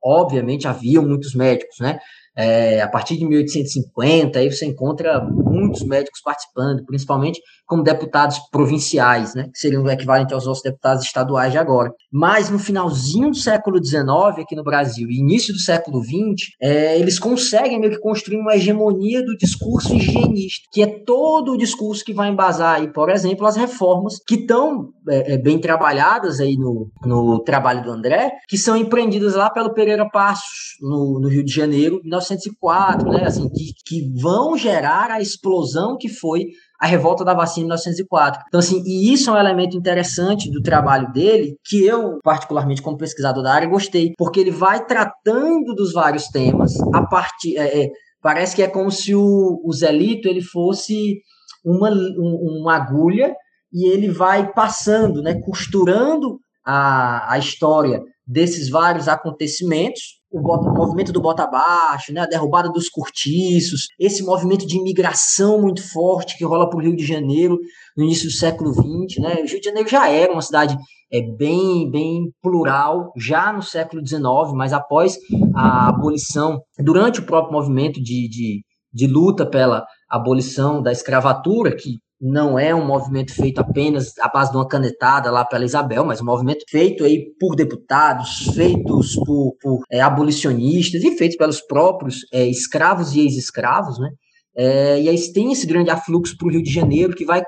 obviamente 0.00 0.68
haviam 0.68 1.04
muitos 1.04 1.34
médicos, 1.34 1.76
né? 1.80 1.98
É, 2.36 2.80
a 2.80 2.88
partir 2.88 3.16
de 3.16 3.26
1850, 3.26 4.38
aí 4.38 4.52
você 4.52 4.66
encontra 4.66 5.24
muitos 5.24 5.82
médicos 5.82 6.20
participando, 6.22 6.84
principalmente 6.84 7.40
como 7.66 7.82
deputados 7.82 8.38
provinciais, 8.50 9.34
né, 9.34 9.48
que 9.52 9.58
seriam 9.58 9.82
o 9.82 9.90
equivalente 9.90 10.34
aos 10.34 10.46
nossos 10.46 10.62
deputados 10.62 11.04
estaduais 11.04 11.52
de 11.52 11.58
agora. 11.58 11.92
Mas 12.12 12.50
no 12.50 12.58
finalzinho 12.58 13.30
do 13.30 13.36
século 13.36 13.84
XIX, 13.84 14.04
aqui 14.40 14.54
no 14.54 14.62
Brasil, 14.62 15.08
e 15.10 15.18
início 15.18 15.52
do 15.52 15.60
século 15.60 16.02
XX, 16.02 16.50
é, 16.60 16.98
eles 16.98 17.18
conseguem 17.18 17.80
meio 17.80 17.92
que 17.92 18.00
construir 18.00 18.38
uma 18.38 18.54
hegemonia 18.54 19.22
do 19.22 19.36
discurso 19.36 19.94
higienista, 19.94 20.68
que 20.72 20.82
é 20.82 20.86
todo 20.86 21.52
o 21.52 21.58
discurso 21.58 22.04
que 22.04 22.12
vai 22.12 22.28
embasar, 22.28 22.76
aí, 22.76 22.92
por 22.92 23.08
exemplo, 23.08 23.46
as 23.46 23.56
reformas 23.56 24.14
que 24.26 24.34
estão 24.34 24.92
é, 25.08 25.34
é, 25.34 25.38
bem 25.38 25.58
trabalhadas 25.58 26.40
aí 26.40 26.56
no, 26.56 26.90
no 27.04 27.40
trabalho 27.40 27.82
do 27.82 27.90
André, 27.90 28.32
que 28.48 28.58
são 28.58 28.76
empreendidas 28.76 29.34
lá 29.34 29.50
pelo 29.50 29.72
Pereira 29.72 30.08
Passos, 30.08 30.76
no, 30.80 31.20
no 31.20 31.28
Rio 31.28 31.44
de 31.44 31.52
Janeiro, 31.52 31.96
em 31.96 32.08
1904, 32.08 33.10
né, 33.10 33.24
assim, 33.24 33.48
que, 33.48 33.72
que 33.86 34.12
vão 34.20 34.56
gerar 34.56 35.10
a 35.10 35.20
explosão 35.20 35.96
que 35.98 36.08
foi 36.08 36.46
a 36.84 36.86
revolta 36.86 37.24
da 37.24 37.32
vacina 37.32 37.64
em 37.64 37.68
1904. 37.68 38.42
Então, 38.46 38.60
assim, 38.60 38.82
e 38.84 39.10
isso 39.10 39.30
é 39.30 39.32
um 39.32 39.38
elemento 39.38 39.74
interessante 39.74 40.50
do 40.50 40.60
trabalho 40.60 41.10
dele, 41.12 41.56
que 41.64 41.82
eu, 41.82 42.18
particularmente 42.22 42.82
como 42.82 42.98
pesquisador 42.98 43.42
da 43.42 43.54
área, 43.54 43.66
gostei, 43.66 44.12
porque 44.18 44.38
ele 44.38 44.50
vai 44.50 44.84
tratando 44.84 45.74
dos 45.74 45.94
vários 45.94 46.28
temas 46.28 46.78
a 46.92 47.06
partir. 47.06 47.56
É, 47.56 47.84
é, 47.84 47.88
parece 48.20 48.54
que 48.54 48.62
é 48.62 48.68
como 48.68 48.90
se 48.90 49.14
o, 49.14 49.62
o 49.64 49.72
Zelito 49.72 50.28
ele 50.28 50.42
fosse 50.42 51.20
uma, 51.64 51.90
um, 51.90 52.60
uma 52.60 52.76
agulha 52.76 53.34
e 53.72 53.88
ele 53.88 54.10
vai 54.10 54.52
passando, 54.52 55.22
né, 55.22 55.40
costurando 55.40 56.38
a, 56.66 57.32
a 57.32 57.38
história 57.38 58.02
desses 58.26 58.68
vários 58.68 59.08
acontecimentos, 59.08 60.20
o, 60.34 60.40
bota, 60.40 60.68
o, 60.68 60.74
movimento 60.74 61.12
do 61.12 61.20
bota 61.20 61.44
abaixo, 61.44 62.12
né, 62.12 62.22
a 62.22 62.26
derrubada 62.26 62.68
dos 62.68 62.88
cortiços, 62.88 63.86
esse 63.98 64.24
movimento 64.24 64.66
de 64.66 64.76
imigração 64.76 65.60
muito 65.60 65.88
forte 65.92 66.36
que 66.36 66.44
rola 66.44 66.68
para 66.68 66.78
o 66.78 66.82
Rio 66.82 66.96
de 66.96 67.06
Janeiro 67.06 67.56
no 67.96 68.04
início 68.04 68.26
do 68.26 68.32
século 68.32 68.72
XX. 68.72 69.22
Né? 69.22 69.34
O 69.34 69.46
Rio 69.46 69.60
de 69.60 69.64
Janeiro 69.64 69.88
já 69.88 70.08
era 70.08 70.32
uma 70.32 70.42
cidade 70.42 70.76
é, 71.12 71.20
bem, 71.22 71.88
bem 71.88 72.32
plural, 72.42 73.12
já 73.16 73.52
no 73.52 73.62
século 73.62 74.04
XIX, 74.04 74.22
mas 74.54 74.72
após 74.72 75.16
a 75.54 75.88
abolição, 75.88 76.60
durante 76.80 77.20
o 77.20 77.26
próprio 77.26 77.52
movimento 77.52 78.02
de, 78.02 78.28
de, 78.28 78.62
de 78.92 79.06
luta 79.06 79.46
pela 79.48 79.84
abolição 80.10 80.82
da 80.82 80.90
escravatura, 80.90 81.76
que 81.76 81.98
não 82.26 82.58
é 82.58 82.74
um 82.74 82.86
movimento 82.86 83.34
feito 83.34 83.60
apenas 83.60 84.16
à 84.18 84.28
base 84.28 84.50
de 84.50 84.56
uma 84.56 84.66
canetada 84.66 85.30
lá 85.30 85.44
pela 85.44 85.62
Isabel, 85.62 86.06
mas 86.06 86.22
um 86.22 86.24
movimento 86.24 86.64
feito 86.70 87.04
aí 87.04 87.26
por 87.38 87.54
deputados, 87.54 88.46
feitos 88.54 89.14
por, 89.26 89.54
por 89.60 89.84
é, 89.92 90.00
abolicionistas 90.00 91.04
e 91.04 91.18
feitos 91.18 91.36
pelos 91.36 91.60
próprios 91.60 92.20
é, 92.32 92.46
escravos 92.46 93.14
e 93.14 93.20
ex-escravos, 93.20 93.98
né? 93.98 94.08
É, 94.56 95.02
e 95.02 95.08
aí 95.10 95.32
tem 95.34 95.52
esse 95.52 95.66
grande 95.66 95.90
afluxo 95.90 96.34
para 96.38 96.48
o 96.48 96.50
Rio 96.50 96.62
de 96.62 96.72
Janeiro 96.72 97.14
que 97.14 97.26
vai 97.26 97.42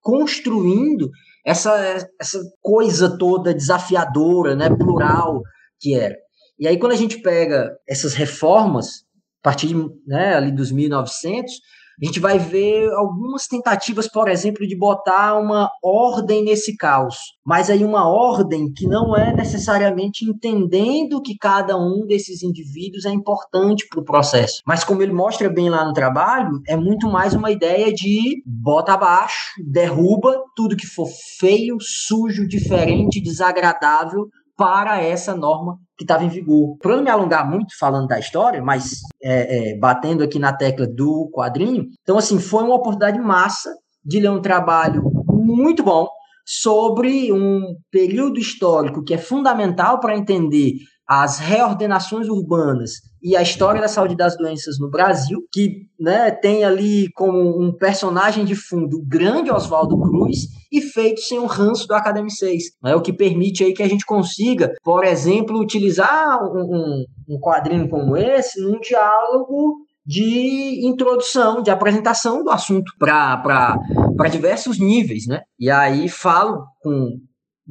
construindo 0.00 1.10
essa, 1.44 2.08
essa 2.20 2.38
coisa 2.62 3.18
toda 3.18 3.52
desafiadora, 3.52 4.54
né, 4.54 4.70
plural 4.70 5.42
que 5.80 5.92
era. 5.92 6.14
E 6.56 6.68
aí 6.68 6.78
quando 6.78 6.92
a 6.92 6.96
gente 6.96 7.20
pega 7.20 7.68
essas 7.88 8.14
reformas, 8.14 9.00
a 9.42 9.42
partir 9.42 9.74
né, 10.06 10.34
ali 10.36 10.52
dos 10.52 10.70
1900, 10.70 11.52
a 12.02 12.06
gente 12.06 12.20
vai 12.20 12.38
ver 12.38 12.90
algumas 12.92 13.46
tentativas, 13.46 14.08
por 14.08 14.28
exemplo, 14.28 14.66
de 14.66 14.76
botar 14.76 15.38
uma 15.38 15.70
ordem 15.82 16.42
nesse 16.42 16.76
caos, 16.76 17.16
mas 17.44 17.68
aí 17.68 17.84
uma 17.84 18.08
ordem 18.08 18.72
que 18.72 18.86
não 18.86 19.14
é 19.16 19.34
necessariamente 19.34 20.24
entendendo 20.24 21.20
que 21.20 21.36
cada 21.36 21.76
um 21.76 22.06
desses 22.06 22.42
indivíduos 22.42 23.04
é 23.04 23.10
importante 23.10 23.86
para 23.88 24.00
o 24.00 24.04
processo. 24.04 24.62
Mas 24.66 24.82
como 24.82 25.02
ele 25.02 25.12
mostra 25.12 25.50
bem 25.50 25.68
lá 25.68 25.84
no 25.84 25.92
trabalho, 25.92 26.60
é 26.66 26.76
muito 26.76 27.06
mais 27.08 27.34
uma 27.34 27.50
ideia 27.50 27.92
de 27.92 28.42
bota 28.46 28.94
abaixo, 28.94 29.50
derruba 29.62 30.42
tudo 30.56 30.76
que 30.76 30.86
for 30.86 31.08
feio, 31.38 31.76
sujo, 31.80 32.48
diferente, 32.48 33.20
desagradável 33.20 34.26
para 34.56 35.02
essa 35.02 35.34
norma 35.34 35.78
que 36.00 36.04
estava 36.04 36.24
em 36.24 36.30
vigor. 36.30 36.78
Para 36.78 36.96
não 36.96 37.02
me 37.02 37.10
alongar 37.10 37.46
muito 37.48 37.78
falando 37.78 38.06
da 38.06 38.18
história, 38.18 38.62
mas 38.62 39.00
é, 39.22 39.72
é, 39.72 39.78
batendo 39.78 40.24
aqui 40.24 40.38
na 40.38 40.50
tecla 40.50 40.86
do 40.86 41.30
quadrinho, 41.30 41.84
então 42.00 42.16
assim 42.16 42.38
foi 42.38 42.64
uma 42.64 42.74
oportunidade 42.74 43.20
massa 43.20 43.70
de 44.02 44.18
ler 44.18 44.30
um 44.30 44.40
trabalho 44.40 45.02
muito 45.26 45.82
bom 45.82 46.08
sobre 46.46 47.30
um 47.30 47.74
período 47.90 48.40
histórico 48.40 49.04
que 49.04 49.12
é 49.12 49.18
fundamental 49.18 50.00
para 50.00 50.16
entender 50.16 50.72
as 51.10 51.40
reordenações 51.40 52.28
urbanas 52.28 52.92
e 53.20 53.36
a 53.36 53.42
história 53.42 53.80
da 53.80 53.88
saúde 53.88 54.16
das 54.16 54.36
doenças 54.36 54.78
no 54.78 54.88
Brasil, 54.88 55.40
que 55.52 55.88
né, 55.98 56.30
tem 56.30 56.64
ali 56.64 57.10
como 57.14 57.60
um 57.60 57.76
personagem 57.76 58.44
de 58.44 58.54
fundo 58.54 58.98
o 58.98 59.04
grande 59.04 59.50
Oswaldo 59.50 60.00
Cruz 60.00 60.46
e 60.70 60.80
feito 60.80 61.20
sem 61.20 61.40
o 61.40 61.46
ranço 61.46 61.88
do 61.88 61.94
Academy 61.94 62.30
6. 62.30 62.62
É 62.86 62.94
o 62.94 63.02
que 63.02 63.12
permite 63.12 63.64
aí 63.64 63.74
que 63.74 63.82
a 63.82 63.88
gente 63.88 64.06
consiga, 64.06 64.72
por 64.84 65.02
exemplo, 65.02 65.58
utilizar 65.58 66.38
um, 66.44 66.60
um, 66.60 67.04
um 67.28 67.40
quadrinho 67.40 67.88
como 67.88 68.16
esse 68.16 68.60
num 68.62 68.78
diálogo 68.78 69.78
de 70.06 70.86
introdução, 70.86 71.60
de 71.60 71.72
apresentação 71.72 72.44
do 72.44 72.50
assunto 72.50 72.92
para 72.96 74.28
diversos 74.30 74.78
níveis, 74.78 75.26
né? 75.26 75.42
E 75.58 75.68
aí 75.68 76.08
falo 76.08 76.66
com 76.80 77.18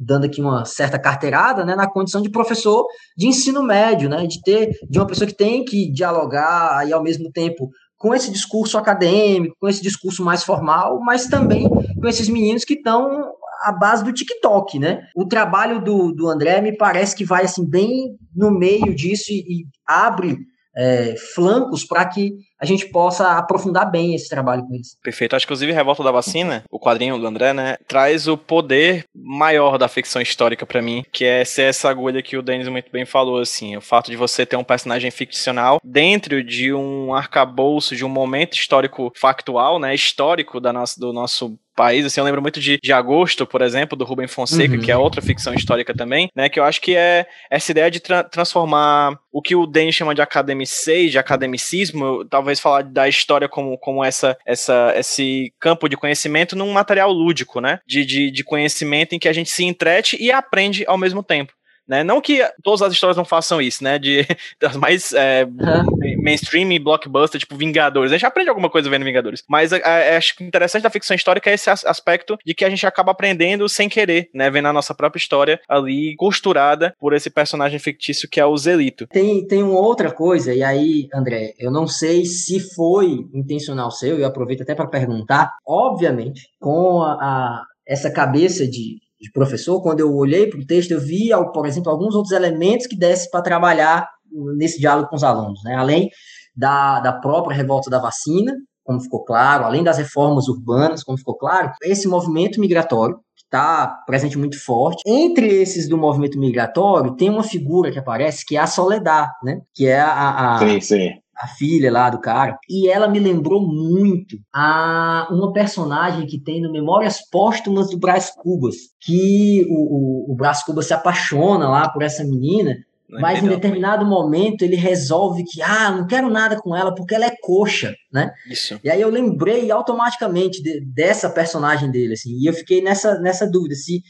dando 0.00 0.24
aqui 0.24 0.40
uma 0.40 0.64
certa 0.64 0.98
carteirada, 0.98 1.64
né, 1.64 1.76
na 1.76 1.88
condição 1.88 2.22
de 2.22 2.30
professor 2.30 2.86
de 3.16 3.26
ensino 3.26 3.62
médio, 3.62 4.08
né, 4.08 4.26
de 4.26 4.40
ter 4.42 4.70
de 4.88 4.98
uma 4.98 5.06
pessoa 5.06 5.26
que 5.26 5.36
tem 5.36 5.64
que 5.64 5.92
dialogar 5.92 6.78
aí 6.78 6.92
ao 6.92 7.02
mesmo 7.02 7.30
tempo 7.30 7.68
com 7.98 8.14
esse 8.14 8.30
discurso 8.30 8.78
acadêmico, 8.78 9.54
com 9.60 9.68
esse 9.68 9.82
discurso 9.82 10.24
mais 10.24 10.42
formal, 10.42 10.98
mas 11.00 11.26
também 11.26 11.68
com 11.68 12.08
esses 12.08 12.28
meninos 12.30 12.64
que 12.64 12.74
estão 12.74 13.30
à 13.62 13.72
base 13.72 14.02
do 14.02 14.12
TikTok, 14.12 14.78
né? 14.78 15.02
O 15.14 15.26
trabalho 15.26 15.84
do, 15.84 16.10
do 16.12 16.26
André 16.26 16.62
me 16.62 16.74
parece 16.74 17.14
que 17.14 17.26
vai 17.26 17.44
assim 17.44 17.68
bem 17.68 18.16
no 18.34 18.50
meio 18.50 18.94
disso 18.94 19.30
e, 19.30 19.40
e 19.40 19.66
abre 19.86 20.38
é, 20.76 21.14
flancos 21.34 21.84
para 21.84 22.04
que 22.06 22.34
a 22.60 22.66
gente 22.66 22.86
possa 22.86 23.38
aprofundar 23.38 23.90
bem 23.90 24.14
esse 24.14 24.28
trabalho 24.28 24.66
com 24.66 24.74
eles. 24.74 24.96
Perfeito. 25.02 25.34
Acho 25.34 25.46
que, 25.46 25.52
inclusive, 25.52 25.72
Revolta 25.72 26.04
da 26.04 26.10
Vacina, 26.10 26.62
o 26.70 26.78
quadrinho 26.78 27.18
do 27.18 27.26
André, 27.26 27.52
né, 27.52 27.76
traz 27.88 28.28
o 28.28 28.36
poder 28.36 29.04
maior 29.14 29.78
da 29.78 29.88
ficção 29.88 30.20
histórica 30.20 30.66
para 30.66 30.82
mim, 30.82 31.04
que 31.10 31.24
é 31.24 31.44
ser 31.44 31.62
essa 31.62 31.88
agulha 31.88 32.22
que 32.22 32.36
o 32.36 32.42
Denis 32.42 32.68
muito 32.68 32.90
bem 32.92 33.06
falou, 33.06 33.40
assim, 33.40 33.76
o 33.76 33.80
fato 33.80 34.10
de 34.10 34.16
você 34.16 34.44
ter 34.44 34.56
um 34.56 34.64
personagem 34.64 35.10
ficcional 35.10 35.80
dentro 35.82 36.44
de 36.44 36.72
um 36.72 37.14
arcabouço, 37.14 37.96
de 37.96 38.04
um 38.04 38.08
momento 38.08 38.54
histórico 38.54 39.10
factual, 39.16 39.78
né, 39.78 39.94
histórico 39.94 40.60
da 40.60 40.72
nossa, 40.72 41.00
do 41.00 41.12
nosso 41.12 41.58
país. 41.80 42.04
Assim, 42.04 42.20
eu 42.20 42.24
lembro 42.24 42.42
muito 42.42 42.60
de, 42.60 42.78
de 42.82 42.92
Agosto, 42.92 43.46
por 43.46 43.62
exemplo, 43.62 43.96
do 43.96 44.04
Rubem 44.04 44.28
Fonseca, 44.28 44.74
uhum. 44.74 44.82
que 44.82 44.92
é 44.92 44.96
outra 44.96 45.22
ficção 45.22 45.54
histórica 45.54 45.94
também, 45.94 46.28
né? 46.36 46.50
Que 46.50 46.60
eu 46.60 46.64
acho 46.64 46.78
que 46.78 46.94
é 46.94 47.26
essa 47.50 47.70
ideia 47.70 47.90
de 47.90 48.00
tra 48.00 48.22
transformar 48.22 49.18
o 49.32 49.40
que 49.40 49.56
o 49.56 49.66
Denis 49.66 49.94
chama 49.94 50.14
de 50.14 50.20
academicei, 50.20 51.08
de 51.08 51.18
academicismo, 51.18 52.22
talvez 52.26 52.60
falar 52.60 52.82
da 52.82 53.08
história 53.08 53.48
como, 53.48 53.78
como 53.78 54.04
essa, 54.04 54.36
essa, 54.44 54.92
esse 54.94 55.54
campo 55.58 55.88
de 55.88 55.96
conhecimento 55.96 56.54
num 56.54 56.70
material 56.70 57.10
lúdico, 57.10 57.62
né? 57.62 57.80
De, 57.86 58.04
de, 58.04 58.30
de 58.30 58.44
conhecimento 58.44 59.14
em 59.14 59.18
que 59.18 59.28
a 59.28 59.32
gente 59.32 59.50
se 59.50 59.64
entrete 59.64 60.18
e 60.20 60.30
aprende 60.30 60.84
ao 60.86 60.98
mesmo 60.98 61.22
tempo. 61.22 61.54
Né? 61.90 62.04
Não 62.04 62.20
que 62.20 62.40
todas 62.62 62.82
as 62.82 62.92
histórias 62.92 63.16
não 63.16 63.24
façam 63.24 63.60
isso, 63.60 63.82
né? 63.82 63.98
De 63.98 64.24
das 64.60 64.76
mais 64.76 65.12
é, 65.12 65.44
uhum. 65.44 66.22
mainstream 66.22 66.70
e 66.70 66.78
blockbuster, 66.78 67.40
tipo 67.40 67.56
Vingadores. 67.56 68.12
A 68.12 68.14
gente 68.14 68.26
aprende 68.26 68.48
alguma 68.48 68.70
coisa 68.70 68.88
vendo 68.88 69.04
Vingadores. 69.04 69.42
Mas 69.48 69.72
é, 69.72 69.80
é, 69.84 70.16
acho 70.16 70.36
que 70.36 70.44
interessante 70.44 70.84
da 70.84 70.90
ficção 70.90 71.16
histórica 71.16 71.50
é 71.50 71.54
esse 71.54 71.68
aspecto 71.68 72.38
de 72.46 72.54
que 72.54 72.64
a 72.64 72.70
gente 72.70 72.86
acaba 72.86 73.10
aprendendo 73.10 73.68
sem 73.68 73.88
querer, 73.88 74.30
né? 74.32 74.48
Vendo 74.48 74.68
a 74.68 74.72
nossa 74.72 74.94
própria 74.94 75.18
história 75.18 75.60
ali 75.68 76.14
costurada 76.14 76.94
por 77.00 77.12
esse 77.12 77.28
personagem 77.28 77.80
fictício 77.80 78.28
que 78.28 78.38
é 78.38 78.46
o 78.46 78.56
Zelito. 78.56 79.08
Tem, 79.08 79.44
tem 79.48 79.60
uma 79.64 79.80
outra 79.80 80.12
coisa, 80.12 80.54
e 80.54 80.62
aí, 80.62 81.08
André, 81.12 81.54
eu 81.58 81.72
não 81.72 81.88
sei 81.88 82.24
se 82.24 82.60
foi 82.72 83.26
intencional 83.34 83.90
seu, 83.90 84.16
eu 84.16 84.26
aproveito 84.26 84.62
até 84.62 84.76
para 84.76 84.86
perguntar. 84.86 85.54
Obviamente, 85.66 86.42
com 86.60 87.02
a, 87.02 87.14
a 87.14 87.64
essa 87.84 88.12
cabeça 88.12 88.64
de 88.68 89.00
de 89.20 89.30
professor, 89.32 89.82
quando 89.82 90.00
eu 90.00 90.14
olhei 90.14 90.48
para 90.48 90.58
o 90.58 90.66
texto, 90.66 90.92
eu 90.92 91.00
vi, 91.00 91.28
por 91.52 91.66
exemplo, 91.66 91.90
alguns 91.90 92.14
outros 92.14 92.32
elementos 92.32 92.86
que 92.86 92.96
desse 92.96 93.30
para 93.30 93.42
trabalhar 93.42 94.08
nesse 94.56 94.80
diálogo 94.80 95.08
com 95.08 95.16
os 95.16 95.24
alunos, 95.24 95.60
né? 95.64 95.74
além 95.74 96.08
da, 96.56 97.00
da 97.00 97.12
própria 97.12 97.54
revolta 97.54 97.90
da 97.90 97.98
vacina, 97.98 98.54
como 98.82 99.00
ficou 99.00 99.24
claro, 99.24 99.64
além 99.64 99.84
das 99.84 99.98
reformas 99.98 100.48
urbanas, 100.48 101.04
como 101.04 101.18
ficou 101.18 101.36
claro, 101.36 101.72
esse 101.82 102.08
movimento 102.08 102.60
migratório, 102.60 103.16
que 103.36 103.44
está 103.44 104.02
presente 104.06 104.38
muito 104.38 104.62
forte. 104.62 105.02
Entre 105.06 105.46
esses 105.46 105.88
do 105.88 105.98
movimento 105.98 106.38
migratório, 106.38 107.14
tem 107.14 107.28
uma 107.28 107.42
figura 107.42 107.90
que 107.90 107.98
aparece, 107.98 108.44
que 108.46 108.56
é 108.56 108.60
a 108.60 108.66
Soledad, 108.66 109.30
né? 109.44 109.60
que 109.74 109.86
é 109.86 110.00
a, 110.00 110.56
a, 110.56 110.58
sim, 110.58 110.80
sim 110.80 111.19
a 111.40 111.46
filha 111.46 111.90
lá 111.90 112.10
do 112.10 112.20
cara. 112.20 112.58
E 112.68 112.88
ela 112.88 113.08
me 113.08 113.18
lembrou 113.18 113.66
muito 113.66 114.36
a 114.54 115.26
uma 115.30 115.52
personagem 115.52 116.26
que 116.26 116.38
tem 116.38 116.60
no 116.60 116.70
Memórias 116.70 117.18
Póstumas 117.30 117.88
do 117.90 117.98
Brás 117.98 118.30
Cubas, 118.30 118.76
que 119.00 119.64
o, 119.70 120.30
o, 120.30 120.32
o 120.32 120.36
Brás 120.36 120.62
Cubas 120.62 120.86
se 120.86 120.94
apaixona 120.94 121.68
lá 121.68 121.88
por 121.88 122.02
essa 122.02 122.22
menina. 122.22 122.76
Mas 123.08 123.42
em 123.42 123.48
determinado 123.48 124.06
momento 124.06 124.62
ele 124.62 124.76
resolve 124.76 125.42
que, 125.42 125.60
ah, 125.60 125.90
não 125.90 126.06
quero 126.06 126.30
nada 126.30 126.56
com 126.60 126.76
ela 126.76 126.94
porque 126.94 127.12
ela 127.12 127.26
é 127.26 127.34
coxa, 127.42 127.92
né? 128.12 128.30
Isso. 128.48 128.78
E 128.84 128.90
aí 128.90 129.00
eu 129.00 129.10
lembrei 129.10 129.68
automaticamente 129.68 130.62
de, 130.62 130.80
dessa 130.94 131.28
personagem 131.28 131.90
dele, 131.90 132.12
assim, 132.12 132.30
e 132.38 132.48
eu 132.48 132.52
fiquei 132.52 132.80
nessa, 132.80 133.18
nessa 133.18 133.50
dúvida 133.50 133.74
se 133.74 134.00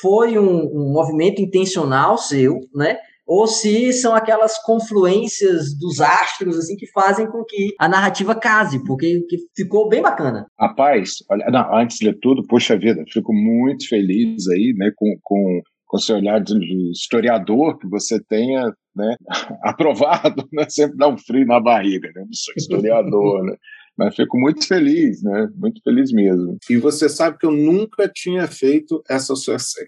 foi 0.00 0.38
um, 0.38 0.60
um 0.72 0.92
movimento 0.92 1.42
intencional 1.42 2.16
seu, 2.16 2.60
né? 2.72 2.96
Ou 3.26 3.46
se 3.46 3.92
são 3.92 4.14
aquelas 4.14 4.58
confluências 4.62 5.76
dos 5.78 6.00
astros 6.00 6.58
assim 6.58 6.76
que 6.76 6.90
fazem 6.92 7.26
com 7.26 7.44
que 7.44 7.74
a 7.78 7.88
narrativa 7.88 8.34
case, 8.34 8.84
porque 8.84 9.22
ficou 9.56 9.88
bem 9.88 10.02
bacana. 10.02 10.46
Rapaz, 10.58 11.16
olha, 11.30 11.46
não, 11.50 11.76
antes 11.76 11.98
de 11.98 12.12
tudo, 12.12 12.46
poxa 12.46 12.78
vida, 12.78 13.02
fico 13.10 13.32
muito 13.32 13.88
feliz 13.88 14.46
aí, 14.48 14.74
né, 14.76 14.90
com, 14.96 15.16
com, 15.22 15.62
com 15.86 15.96
o 15.96 16.00
seu 16.00 16.16
olhar 16.16 16.40
de 16.40 16.54
historiador 16.90 17.78
que 17.78 17.88
você 17.88 18.22
tenha 18.28 18.72
né, 18.94 19.16
aprovado, 19.62 20.46
né, 20.52 20.66
sempre 20.68 20.96
dá 20.96 21.08
um 21.08 21.18
frio 21.18 21.46
na 21.46 21.60
barriga, 21.60 22.08
né, 22.14 22.22
não 22.24 22.32
sou 22.32 22.54
historiador, 22.56 23.44
né. 23.44 23.56
Mas 23.96 24.16
fico 24.16 24.38
muito 24.38 24.66
feliz, 24.66 25.22
né? 25.22 25.48
Muito 25.54 25.80
feliz 25.82 26.12
mesmo. 26.12 26.58
E 26.68 26.76
você 26.76 27.08
sabe 27.08 27.38
que 27.38 27.46
eu 27.46 27.52
nunca 27.52 28.08
tinha 28.08 28.46
feito 28.48 29.02
essa, 29.08 29.32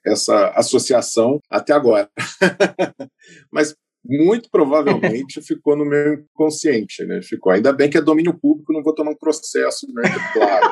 essa 0.05 0.49
associação 0.51 1.41
até 1.51 1.73
agora. 1.73 2.09
Mas 3.53 3.75
muito 4.09 4.49
provavelmente 4.51 5.41
ficou 5.43 5.77
no 5.77 5.85
meu 5.85 6.15
inconsciente, 6.15 7.05
né? 7.05 7.21
Ficou. 7.23 7.53
Ainda 7.53 7.73
bem 7.73 7.91
que 7.91 7.99
é 7.99 8.01
domínio 8.01 8.39
público, 8.39 8.73
não 8.73 8.83
vou 8.83 8.95
tomar 8.95 9.11
um 9.11 9.17
processo, 9.17 9.87
né? 9.93 10.03
Claro. 10.33 10.71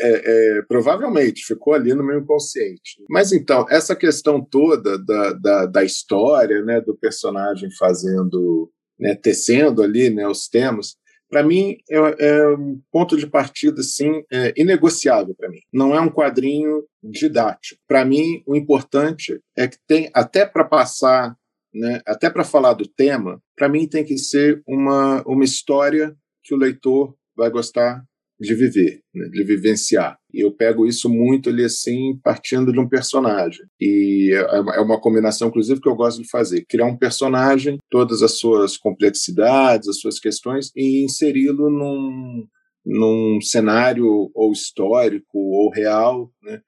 é, 0.00 0.58
é, 0.58 0.62
provavelmente 0.66 1.44
ficou 1.44 1.72
ali 1.74 1.94
no 1.94 2.02
meu 2.02 2.18
inconsciente. 2.18 3.02
Mas 3.08 3.32
então, 3.32 3.66
essa 3.70 3.94
questão 3.94 4.44
toda 4.44 4.98
da, 4.98 5.32
da, 5.34 5.66
da 5.66 5.84
história, 5.84 6.62
né, 6.62 6.80
do 6.80 6.96
personagem 6.96 7.70
fazendo, 7.78 8.70
né, 8.98 9.14
tecendo 9.14 9.82
ali 9.82 10.10
né, 10.10 10.26
os 10.26 10.48
temas, 10.48 10.96
para 11.28 11.42
mim 11.42 11.76
é, 11.90 11.96
é, 11.96 12.48
um 12.48 12.80
ponto 12.90 13.16
de 13.16 13.26
partida 13.26 13.80
assim 13.80 14.22
é, 14.30 14.52
inegociável 14.56 15.34
para 15.34 15.48
mim. 15.48 15.60
Não 15.72 15.94
é 15.94 16.00
um 16.00 16.10
quadrinho 16.10 16.84
didático. 17.02 17.80
Para 17.86 18.04
mim, 18.04 18.42
o 18.46 18.56
importante 18.56 19.40
é 19.56 19.68
que 19.68 19.76
tem 19.86 20.10
até 20.14 20.46
para 20.46 20.64
passar, 20.64 21.36
né, 21.72 22.00
até 22.06 22.30
para 22.30 22.44
falar 22.44 22.72
do 22.72 22.86
tema, 22.86 23.40
para 23.56 23.68
mim 23.68 23.86
tem 23.86 24.04
que 24.04 24.16
ser 24.16 24.62
uma 24.66 25.22
uma 25.26 25.44
história 25.44 26.16
que 26.42 26.54
o 26.54 26.58
leitor 26.58 27.14
vai 27.36 27.50
gostar 27.50 28.02
de 28.40 28.54
viver, 28.54 29.00
né, 29.14 29.28
de 29.28 29.42
vivenciar. 29.44 30.16
E 30.32 30.44
eu 30.44 30.52
pego 30.52 30.86
isso 30.86 31.08
muito 31.08 31.48
ali 31.48 31.64
assim, 31.64 32.18
partindo 32.22 32.72
de 32.72 32.78
um 32.78 32.88
personagem. 32.88 33.66
E 33.80 34.32
é, 34.32 34.56
é 34.56 34.80
uma 34.80 35.00
combinação, 35.00 35.48
inclusive, 35.48 35.80
que 35.80 35.88
eu 35.88 35.96
gosto 35.96 36.22
de 36.22 36.28
fazer: 36.28 36.64
criar 36.68 36.86
um 36.86 36.96
personagem, 36.96 37.78
todas 37.90 38.22
as 38.22 38.38
suas 38.38 38.76
complexidades, 38.76 39.88
as 39.88 39.98
suas 39.98 40.20
questões, 40.20 40.70
e 40.76 41.04
inseri-lo 41.04 41.68
num, 41.68 42.46
num 42.86 43.40
cenário 43.40 44.30
ou 44.34 44.52
histórico 44.52 45.38
ou 45.38 45.70
real, 45.70 46.30
né? 46.42 46.60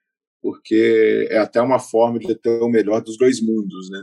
porque 0.42 1.28
é 1.30 1.38
até 1.38 1.60
uma 1.60 1.78
forma 1.78 2.18
de 2.18 2.34
ter 2.34 2.62
o 2.62 2.68
melhor 2.68 3.02
dos 3.02 3.16
dois 3.16 3.40
mundos. 3.40 3.90
Né? 3.90 4.02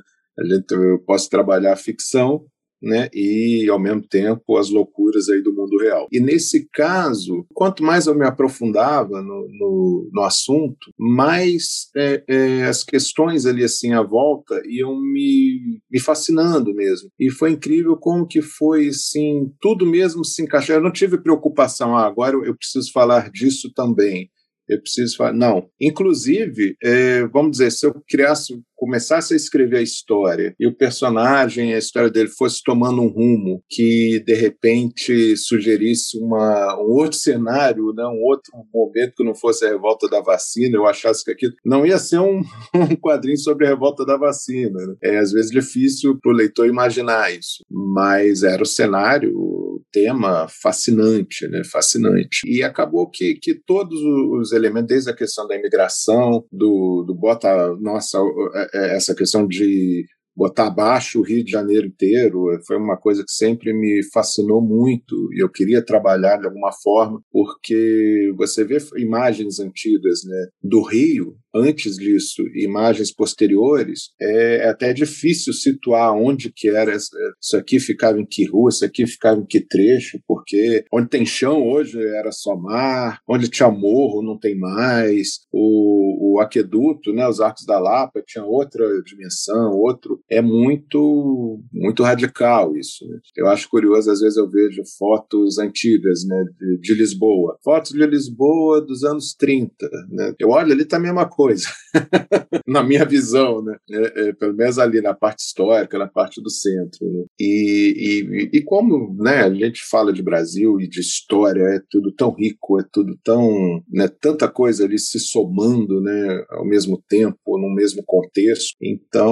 Eu 0.71 0.99
posso 0.99 1.29
trabalhar 1.29 1.73
a 1.73 1.77
ficção 1.77 2.45
né, 2.81 3.09
e 3.13 3.67
ao 3.69 3.79
mesmo 3.79 4.01
tempo 4.07 4.57
as 4.57 4.69
loucuras 4.69 5.29
aí 5.29 5.41
do 5.41 5.53
mundo 5.53 5.77
real. 5.77 6.07
E 6.11 6.19
nesse 6.19 6.67
caso, 6.73 7.45
quanto 7.53 7.83
mais 7.83 8.07
eu 8.07 8.15
me 8.15 8.25
aprofundava 8.25 9.21
no, 9.21 9.47
no, 9.49 10.09
no 10.13 10.21
assunto, 10.21 10.91
mais 10.97 11.89
é, 11.95 12.23
é, 12.27 12.63
as 12.65 12.83
questões 12.83 13.45
ali 13.45 13.63
assim 13.63 13.93
à 13.93 14.01
volta 14.01 14.61
iam 14.65 14.99
me, 14.99 15.81
me 15.89 15.99
fascinando 15.99 16.73
mesmo. 16.73 17.09
E 17.19 17.31
foi 17.31 17.51
incrível 17.51 17.97
como 17.97 18.27
que 18.27 18.41
foi 18.41 18.87
assim, 18.87 19.51
tudo 19.59 19.85
mesmo 19.85 20.23
se 20.23 20.43
encaixar. 20.43 20.77
Eu 20.77 20.83
não 20.83 20.91
tive 20.91 21.17
preocupação, 21.17 21.95
ah, 21.95 22.05
agora 22.05 22.35
eu 22.35 22.55
preciso 22.55 22.91
falar 22.91 23.31
disso 23.31 23.71
também 23.73 24.29
eu 24.69 24.81
preciso 24.81 25.17
falar. 25.17 25.33
Não. 25.33 25.69
Inclusive, 25.79 26.75
é, 26.83 27.25
vamos 27.27 27.51
dizer, 27.51 27.71
se 27.71 27.85
eu 27.85 27.93
criasse 28.07 28.53
começasse 28.77 29.33
a 29.33 29.35
escrever 29.35 29.77
a 29.77 29.81
história 29.81 30.55
e 30.59 30.67
o 30.67 30.75
personagem, 30.75 31.73
a 31.73 31.79
história 31.79 32.11
dele 32.11 32.29
fosse 32.29 32.61
tomando 32.63 33.01
um 33.01 33.07
rumo 33.07 33.63
que 33.67 34.23
de 34.25 34.35
repente 34.35 35.35
sugerisse 35.35 36.17
uma, 36.19 36.79
um 36.79 36.91
outro 36.93 37.17
cenário, 37.17 37.91
né, 37.93 38.05
um 38.05 38.21
outro 38.23 38.51
momento 38.71 39.15
que 39.17 39.23
não 39.23 39.33
fosse 39.33 39.65
a 39.65 39.69
revolta 39.69 40.07
da 40.07 40.21
vacina, 40.21 40.77
eu 40.77 40.85
achasse 40.85 41.25
que 41.25 41.31
aquilo 41.31 41.53
não 41.65 41.85
ia 41.85 41.97
ser 41.97 42.19
um, 42.19 42.41
um 42.75 42.95
quadrinho 42.95 43.39
sobre 43.39 43.65
a 43.65 43.69
revolta 43.69 44.05
da 44.05 44.15
vacina. 44.15 44.79
Né? 44.79 44.95
É 45.03 45.17
às 45.17 45.31
vezes 45.31 45.49
difícil 45.49 46.17
para 46.21 46.31
o 46.31 46.35
leitor 46.35 46.67
imaginar 46.67 47.33
isso, 47.33 47.65
mas 47.69 48.43
era 48.43 48.61
o 48.61 48.65
cenário, 48.65 49.33
o 49.35 49.81
tema 49.91 50.47
fascinante, 50.61 51.47
né, 51.47 51.63
fascinante. 51.63 52.41
E 52.45 52.61
acabou 52.61 53.09
que, 53.09 53.35
que 53.41 53.55
todos 53.55 53.99
os 53.99 54.51
elementos, 54.57 54.87
desde 54.87 55.09
a 55.09 55.15
questão 55.15 55.47
da 55.47 55.55
imigração, 55.55 56.45
do, 56.51 57.03
do 57.05 57.15
bota 57.15 57.75
nossa 57.79 58.19
é, 58.53 58.69
é, 58.73 58.95
essa 58.95 59.15
questão 59.15 59.47
de 59.47 60.05
botar 60.35 60.67
abaixo 60.67 61.19
o 61.19 61.23
Rio 61.23 61.43
de 61.43 61.49
Janeiro 61.49 61.87
inteiro 61.87 62.45
foi 62.67 62.77
uma 62.77 62.95
coisa 62.95 63.23
que 63.23 63.31
sempre 63.31 63.73
me 63.73 64.03
fascinou 64.13 64.61
muito 64.61 65.15
e 65.33 65.41
eu 65.41 65.49
queria 65.49 65.83
trabalhar 65.83 66.37
de 66.37 66.45
alguma 66.45 66.71
forma 66.71 67.19
porque 67.31 68.31
você 68.37 68.63
vê 68.63 68.77
imagens 68.97 69.59
antigas 69.59 70.19
né, 70.25 70.47
do 70.61 70.83
Rio 70.83 71.35
antes 71.57 71.95
disso 71.95 72.43
imagens 72.55 73.11
posteriores 73.11 74.11
é, 74.19 74.65
é 74.65 74.69
até 74.69 74.93
difícil 74.93 75.53
situar 75.53 76.13
onde 76.13 76.51
que 76.53 76.69
era 76.69 76.95
isso 76.95 77.57
aqui 77.57 77.79
ficava 77.79 78.19
em 78.19 78.25
que 78.25 78.45
rua 78.45 78.69
isso 78.69 78.85
aqui 78.85 79.05
ficava 79.05 79.39
em 79.39 79.45
que 79.45 79.59
trecho 79.59 80.19
porque 80.27 80.85
onde 80.91 81.09
tem 81.09 81.25
chão 81.25 81.67
hoje 81.67 81.99
era 81.99 82.31
só 82.31 82.55
mar 82.55 83.19
onde 83.27 83.49
tinha 83.49 83.69
morro 83.69 84.23
não 84.23 84.37
tem 84.37 84.57
mais 84.57 85.39
o, 85.51 86.35
o 86.35 86.39
aqueduto 86.39 87.13
né 87.13 87.27
os 87.27 87.39
arcos 87.39 87.65
da 87.65 87.79
Lapa 87.79 88.23
tinha 88.25 88.43
outra 88.43 88.85
dimensão 89.03 89.71
outro 89.71 90.19
é 90.29 90.41
muito 90.41 91.59
muito 91.73 92.03
radical 92.03 92.75
isso. 92.75 93.07
Né? 93.07 93.19
Eu 93.35 93.47
acho 93.47 93.69
curioso, 93.69 94.11
às 94.11 94.19
vezes 94.19 94.37
eu 94.37 94.49
vejo 94.49 94.81
fotos 94.97 95.57
antigas 95.57 96.25
né, 96.25 96.43
de, 96.59 96.79
de 96.79 96.93
Lisboa, 96.93 97.57
fotos 97.63 97.91
de 97.91 98.05
Lisboa 98.05 98.81
dos 98.81 99.03
anos 99.03 99.33
30. 99.37 99.73
Né? 100.09 100.33
Eu 100.39 100.49
olho 100.49 100.71
ali 100.71 100.85
tá 100.85 100.97
a 100.97 100.99
mesma 100.99 101.27
coisa, 101.27 101.46
na 102.67 102.83
minha 102.83 103.05
visão, 103.05 103.63
né? 103.63 103.77
É, 103.89 104.29
é, 104.29 104.33
pelo 104.33 104.55
menos 104.55 104.77
ali 104.79 105.01
na 105.01 105.13
parte 105.13 105.39
histórica, 105.39 105.97
na 105.97 106.07
parte 106.07 106.41
do 106.41 106.49
centro. 106.49 106.99
Né? 107.01 107.25
E, 107.39 108.49
e, 108.53 108.57
e 108.57 108.63
como 108.63 109.15
né, 109.17 109.43
a 109.43 109.53
gente 109.53 109.81
fala 109.89 110.11
de 110.11 110.21
Brasil 110.21 110.79
e 110.79 110.87
de 110.87 110.99
história, 110.99 111.63
é 111.63 111.79
tudo 111.89 112.11
tão 112.13 112.31
rico, 112.33 112.79
é 112.79 112.83
tudo 112.91 113.17
tão. 113.23 113.81
Né, 113.91 114.07
tanta 114.07 114.47
coisa 114.47 114.85
ali 114.85 114.99
se 114.99 115.19
somando 115.19 116.01
né, 116.01 116.45
ao 116.49 116.65
mesmo 116.65 117.01
tempo, 117.07 117.57
no 117.57 117.73
mesmo 117.73 118.03
contexto. 118.05 118.75
Então, 118.81 119.29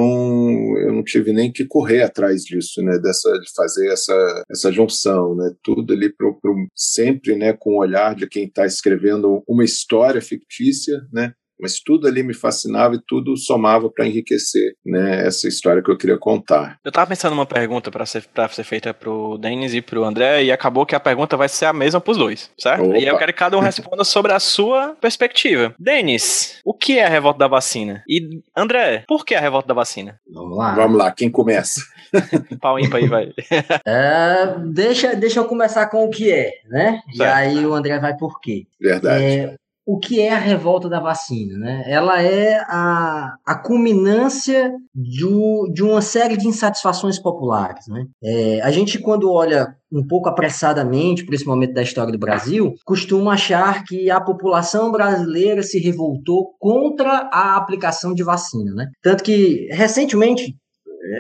eu 0.79 0.93
não 0.93 1.03
tive 1.03 1.33
nem 1.33 1.51
que 1.51 1.65
correr 1.65 2.03
atrás 2.03 2.43
disso, 2.43 2.81
né, 2.81 2.97
dessa, 2.99 3.31
de 3.39 3.51
fazer 3.55 3.91
essa, 3.91 4.43
essa 4.49 4.71
junção, 4.71 5.35
né, 5.35 5.51
tudo 5.63 5.93
ali 5.93 6.13
pro, 6.13 6.39
pro 6.39 6.55
sempre, 6.75 7.35
né, 7.35 7.53
com 7.53 7.71
o 7.71 7.79
olhar 7.79 8.15
de 8.15 8.27
quem 8.27 8.45
está 8.45 8.65
escrevendo 8.65 9.43
uma 9.47 9.63
história 9.63 10.21
fictícia, 10.21 11.01
né, 11.11 11.33
mas 11.59 11.79
tudo 11.79 12.07
ali 12.07 12.23
me 12.23 12.33
fascinava 12.33 12.95
e 12.95 13.01
tudo 13.05 13.35
somava 13.37 13.89
para 13.89 14.05
enriquecer 14.05 14.75
né, 14.85 15.25
essa 15.25 15.47
história 15.47 15.81
que 15.81 15.89
eu 15.89 15.97
queria 15.97 16.17
contar. 16.17 16.79
Eu 16.83 16.89
estava 16.89 17.07
pensando 17.07 17.31
numa 17.35 17.45
pergunta 17.45 17.91
para 17.91 18.05
ser, 18.05 18.25
pra 18.33 18.47
ser 18.49 18.63
feita 18.63 18.93
para 18.93 19.09
o 19.09 19.37
Denis 19.37 19.73
e 19.73 19.81
para 19.81 19.99
o 19.99 20.03
André, 20.03 20.43
e 20.43 20.51
acabou 20.51 20.85
que 20.85 20.95
a 20.95 20.99
pergunta 20.99 21.37
vai 21.37 21.49
ser 21.49 21.65
a 21.65 21.73
mesma 21.73 22.01
para 22.01 22.11
os 22.11 22.17
dois, 22.17 22.49
certo? 22.57 22.85
Opa. 22.85 22.97
E 22.97 23.05
eu 23.05 23.17
quero 23.17 23.33
que 23.33 23.39
cada 23.39 23.57
um 23.57 23.61
responda 23.65 24.03
sobre 24.03 24.33
a 24.33 24.39
sua 24.39 24.95
perspectiva. 24.99 25.73
Denis, 25.79 26.59
o 26.63 26.73
que 26.73 26.99
é 26.99 27.05
a 27.05 27.09
revolta 27.09 27.39
da 27.39 27.47
vacina? 27.47 28.03
E 28.07 28.41
André, 28.55 29.03
por 29.07 29.25
que 29.25 29.35
a 29.35 29.39
revolta 29.39 29.67
da 29.67 29.73
vacina? 29.73 30.19
Vamos 30.31 30.57
lá. 30.57 30.75
Vamos 30.75 30.97
lá, 30.97 31.11
quem 31.11 31.29
começa? 31.29 31.81
Pau 32.61 32.79
ímpar 32.79 32.97
aí, 32.97 33.07
vai. 33.07 33.33
É, 33.85 34.55
deixa, 34.73 35.15
deixa 35.15 35.39
eu 35.39 35.45
começar 35.45 35.87
com 35.87 36.05
o 36.05 36.09
que 36.09 36.31
é, 36.31 36.51
né? 36.67 37.01
Certo. 37.13 37.19
E 37.19 37.23
aí 37.23 37.65
o 37.65 37.73
André 37.73 37.99
vai 37.99 38.15
por 38.15 38.39
quê. 38.39 38.65
Verdade. 38.79 39.23
É, 39.23 39.55
o 39.85 39.99
que 39.99 40.19
é 40.19 40.33
a 40.33 40.39
revolta 40.39 40.89
da 40.89 40.99
vacina. 40.99 41.57
Né? 41.57 41.83
Ela 41.87 42.21
é 42.21 42.57
a, 42.67 43.35
a 43.45 43.55
culminância 43.55 44.73
de, 44.93 45.25
de 45.73 45.83
uma 45.83 46.01
série 46.01 46.35
de 46.35 46.47
insatisfações 46.47 47.19
populares. 47.19 47.85
Né? 47.87 48.05
É, 48.23 48.61
a 48.61 48.71
gente, 48.71 48.97
quando 48.97 49.31
olha 49.31 49.75
um 49.91 50.05
pouco 50.05 50.27
apressadamente 50.27 51.23
para 51.23 51.35
esse 51.35 51.45
momento 51.45 51.73
da 51.73 51.83
história 51.83 52.11
do 52.11 52.17
Brasil, 52.17 52.73
costuma 52.83 53.33
achar 53.33 53.83
que 53.83 54.09
a 54.09 54.19
população 54.19 54.91
brasileira 54.91 55.61
se 55.61 55.79
revoltou 55.79 56.55
contra 56.59 57.29
a 57.31 57.55
aplicação 57.55 58.13
de 58.13 58.23
vacina. 58.23 58.73
Né? 58.73 58.87
Tanto 59.03 59.23
que, 59.23 59.67
recentemente, 59.71 60.55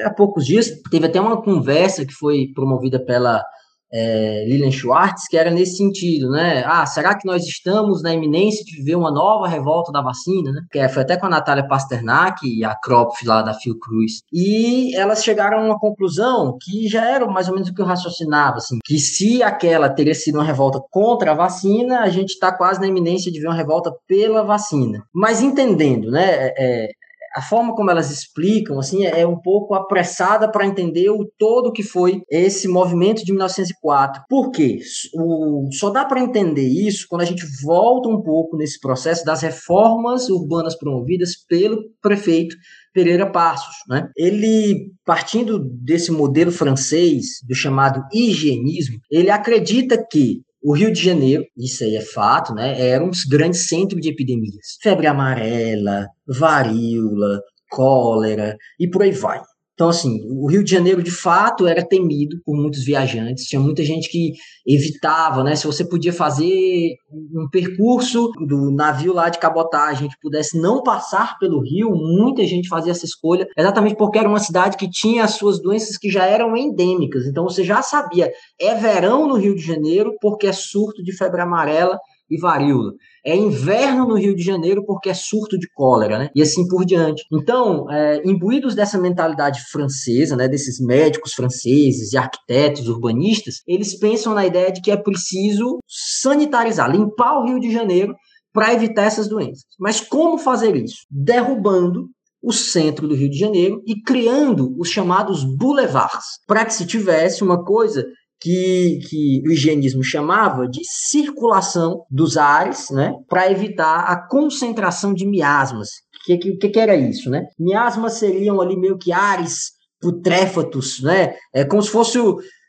há 0.03 0.09
poucos 0.09 0.45
dias, 0.45 0.71
teve 0.89 1.05
até 1.05 1.21
uma 1.21 1.41
conversa 1.41 2.05
que 2.05 2.13
foi 2.13 2.47
promovida 2.55 2.99
pela 2.99 3.43
é, 3.91 4.45
Lilian 4.47 4.71
Schwartz, 4.71 5.27
que 5.27 5.37
era 5.37 5.51
nesse 5.51 5.77
sentido, 5.77 6.29
né? 6.29 6.63
Ah, 6.65 6.85
será 6.85 7.17
que 7.17 7.25
nós 7.25 7.43
estamos 7.43 8.01
na 8.01 8.13
iminência 8.13 8.63
de 8.65 8.77
viver 8.77 8.95
uma 8.95 9.11
nova 9.11 9.47
revolta 9.47 9.91
da 9.91 10.01
vacina, 10.01 10.51
né? 10.51 10.61
Que 10.71 10.87
foi 10.89 11.03
até 11.03 11.17
com 11.17 11.25
a 11.27 11.29
Natália 11.29 11.67
Pasternak 11.67 12.45
e 12.45 12.65
a 12.65 12.75
Kropf 12.75 13.25
lá 13.25 13.41
da 13.41 13.53
Fiocruz. 13.53 14.21
E 14.33 14.95
elas 14.95 15.23
chegaram 15.23 15.59
a 15.59 15.65
uma 15.65 15.79
conclusão 15.79 16.57
que 16.61 16.87
já 16.87 17.05
era 17.05 17.25
mais 17.25 17.47
ou 17.47 17.53
menos 17.53 17.69
o 17.69 17.73
que 17.73 17.81
eu 17.81 17.85
raciocinava, 17.85 18.57
assim, 18.57 18.77
que 18.83 18.97
se 18.97 19.41
aquela 19.43 19.89
teria 19.89 20.15
sido 20.15 20.35
uma 20.35 20.43
revolta 20.43 20.79
contra 20.91 21.31
a 21.31 21.35
vacina, 21.35 22.01
a 22.01 22.09
gente 22.09 22.31
está 22.31 22.51
quase 22.51 22.79
na 22.79 22.87
iminência 22.87 23.31
de 23.31 23.39
ver 23.39 23.47
uma 23.47 23.55
revolta 23.55 23.91
pela 24.07 24.43
vacina. 24.43 25.03
Mas 25.13 25.41
entendendo, 25.41 26.11
né? 26.11 26.51
É, 26.57 26.87
a 27.35 27.41
forma 27.41 27.75
como 27.75 27.91
elas 27.91 28.09
explicam 28.09 28.79
assim 28.79 29.05
é 29.05 29.27
um 29.27 29.39
pouco 29.39 29.75
apressada 29.75 30.49
para 30.49 30.65
entender 30.65 31.09
o 31.09 31.29
todo 31.37 31.73
que 31.73 31.83
foi 31.83 32.21
esse 32.31 32.67
movimento 32.67 33.23
de 33.25 33.31
1904. 33.31 34.23
Por 34.29 34.51
quê? 34.51 34.79
O, 35.13 35.67
só 35.71 35.89
dá 35.89 36.05
para 36.05 36.21
entender 36.21 36.67
isso 36.67 37.05
quando 37.09 37.21
a 37.21 37.25
gente 37.25 37.45
volta 37.63 38.07
um 38.07 38.21
pouco 38.21 38.55
nesse 38.55 38.79
processo 38.79 39.25
das 39.25 39.41
reformas 39.41 40.29
urbanas 40.29 40.77
promovidas 40.77 41.35
pelo 41.47 41.83
prefeito 42.01 42.55
Pereira 42.93 43.29
Passos. 43.29 43.75
Né? 43.89 44.09
Ele, 44.15 44.91
partindo 45.03 45.59
desse 45.59 46.11
modelo 46.11 46.51
francês, 46.51 47.41
do 47.45 47.53
chamado 47.53 48.01
higienismo, 48.13 48.97
ele 49.11 49.29
acredita 49.29 50.01
que 50.09 50.44
o 50.65 50.73
Rio 50.73 50.91
de 50.91 50.99
Janeiro, 50.99 51.45
isso 51.55 51.83
aí 51.83 51.95
é 51.95 52.01
fato, 52.01 52.51
né, 52.51 52.89
era 52.89 53.03
um 53.03 53.11
grande 53.29 53.55
centro 53.55 54.01
de 54.01 54.09
epidemias. 54.09 54.79
Febre 54.81 55.05
amarela, 55.05 56.07
varíola, 56.27 57.39
cólera 57.69 58.57
e 58.79 58.89
por 58.89 59.03
aí 59.03 59.11
vai. 59.11 59.39
Então, 59.75 59.89
assim, 59.89 60.21
o 60.29 60.49
Rio 60.49 60.63
de 60.63 60.71
Janeiro, 60.71 61.03
de 61.03 61.11
fato, 61.11 61.67
era 61.67 61.85
temido 61.85 62.37
por 62.45 62.55
muitos 62.55 62.85
viajantes. 62.85 63.43
Tinha 63.43 63.59
muita 63.59 63.83
gente 63.83 64.09
que 64.09 64.31
evitava, 64.65 65.43
né? 65.43 65.53
Se 65.53 65.67
você 65.67 65.83
podia 65.83 66.13
fazer 66.13 66.95
um 67.11 67.49
percurso 67.51 68.31
do 68.47 68.71
navio 68.71 69.13
lá 69.13 69.27
de 69.27 69.37
cabotagem 69.37 70.07
que 70.07 70.15
pudesse 70.21 70.57
não 70.57 70.81
passar 70.81 71.37
pelo 71.39 71.61
rio, 71.61 71.91
muita 71.93 72.45
gente 72.45 72.69
fazia 72.69 72.93
essa 72.93 73.05
escolha, 73.05 73.45
exatamente 73.57 73.97
porque 73.97 74.17
era 74.17 74.29
uma 74.29 74.39
cidade 74.39 74.77
que 74.77 74.89
tinha 74.89 75.25
as 75.25 75.31
suas 75.31 75.61
doenças 75.61 75.97
que 75.97 76.09
já 76.09 76.25
eram 76.25 76.55
endêmicas. 76.55 77.25
Então, 77.25 77.43
você 77.43 77.61
já 77.61 77.81
sabia, 77.81 78.31
é 78.59 78.75
verão 78.75 79.27
no 79.27 79.35
Rio 79.35 79.55
de 79.55 79.61
Janeiro 79.61 80.15
porque 80.21 80.47
é 80.47 80.53
surto 80.53 81.03
de 81.03 81.11
febre 81.15 81.41
amarela 81.41 81.99
e 82.35 82.39
varíola. 82.39 82.91
É 83.25 83.35
inverno 83.35 84.07
no 84.07 84.15
Rio 84.15 84.35
de 84.35 84.43
Janeiro 84.43 84.85
porque 84.85 85.09
é 85.09 85.13
surto 85.13 85.57
de 85.57 85.67
cólera, 85.73 86.19
né? 86.19 86.29
E 86.35 86.41
assim 86.41 86.67
por 86.67 86.85
diante. 86.85 87.23
Então, 87.33 87.89
é, 87.91 88.21
imbuídos 88.23 88.75
dessa 88.75 88.99
mentalidade 88.99 89.61
francesa, 89.71 90.35
né, 90.35 90.47
desses 90.47 90.79
médicos 90.79 91.33
franceses 91.33 92.13
e 92.13 92.17
arquitetos, 92.17 92.87
urbanistas, 92.87 93.55
eles 93.67 93.97
pensam 93.97 94.33
na 94.33 94.45
ideia 94.45 94.71
de 94.71 94.81
que 94.81 94.91
é 94.91 94.97
preciso 94.97 95.79
sanitarizar, 95.87 96.91
limpar 96.91 97.39
o 97.39 97.45
Rio 97.45 97.59
de 97.59 97.71
Janeiro 97.71 98.13
para 98.53 98.73
evitar 98.73 99.03
essas 99.03 99.27
doenças. 99.27 99.65
Mas 99.79 99.99
como 99.99 100.37
fazer 100.37 100.75
isso? 100.75 101.05
Derrubando 101.09 102.07
o 102.45 102.53
centro 102.53 103.07
do 103.07 103.15
Rio 103.15 103.29
de 103.29 103.39
Janeiro 103.39 103.81
e 103.87 103.99
criando 104.01 104.75
os 104.79 104.89
chamados 104.89 105.43
boulevards, 105.43 106.25
para 106.47 106.63
que 106.63 106.75
se 106.75 106.85
tivesse 106.85 107.43
uma 107.43 107.65
coisa 107.65 108.05
que, 108.39 108.99
que 109.07 109.41
o 109.45 109.51
higienismo 109.51 110.03
chamava 110.03 110.67
de 110.67 110.81
circulação 110.83 112.03
dos 112.09 112.37
ares, 112.37 112.89
né, 112.89 113.13
para 113.29 113.51
evitar 113.51 114.05
a 114.05 114.27
concentração 114.27 115.13
de 115.13 115.25
miasmas. 115.25 115.89
O 115.89 116.25
que, 116.25 116.37
que, 116.37 116.69
que, 116.69 116.79
era 116.79 116.95
isso, 116.95 117.29
né? 117.29 117.43
Miasmas 117.59 118.13
seriam 118.13 118.59
ali 118.59 118.75
meio 118.75 118.97
que 118.97 119.11
ares 119.11 119.73
putréfatos, 120.01 121.01
né? 121.01 121.35
É 121.53 121.63
como 121.63 121.81
se 121.81 121.89
fosse 121.89 122.19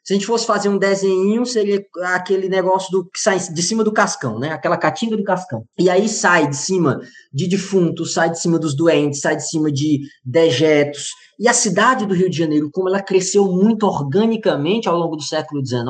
se 0.07 0.13
a 0.13 0.17
gente 0.17 0.27
fosse 0.27 0.47
fazer 0.47 0.69
um 0.69 0.79
desenho, 0.79 1.45
seria 1.45 1.85
aquele 2.15 2.49
negócio 2.49 2.93
do 2.93 3.05
que 3.11 3.19
sai 3.19 3.41
de 3.41 3.61
cima 3.61 3.83
do 3.83 3.93
cascão, 3.93 4.39
né? 4.39 4.53
Aquela 4.53 4.77
catinga 4.77 5.17
do 5.17 5.25
cascão. 5.25 5.65
E 5.77 5.91
aí 5.91 6.09
sai 6.09 6.49
de 6.49 6.57
cima 6.57 7.01
de 7.33 7.49
defuntos, 7.49 8.13
sai 8.13 8.31
de 8.31 8.41
cima 8.41 8.57
dos 8.57 8.77
doentes, 8.77 9.21
sai 9.21 9.35
de 9.35 9.49
cima 9.49 9.73
de 9.73 9.99
dejetos. 10.25 11.09
E 11.39 11.49
a 11.49 11.53
cidade 11.53 12.07
do 12.07 12.15
Rio 12.15 12.31
de 12.31 12.39
Janeiro, 12.39 12.71
como 12.73 12.89
ela 12.89 13.03
cresceu 13.03 13.45
muito 13.45 13.87
organicamente 13.87 14.89
ao 14.89 14.97
longo 14.97 15.17
do 15.17 15.23
século 15.23 15.65
XIX, 15.65 15.85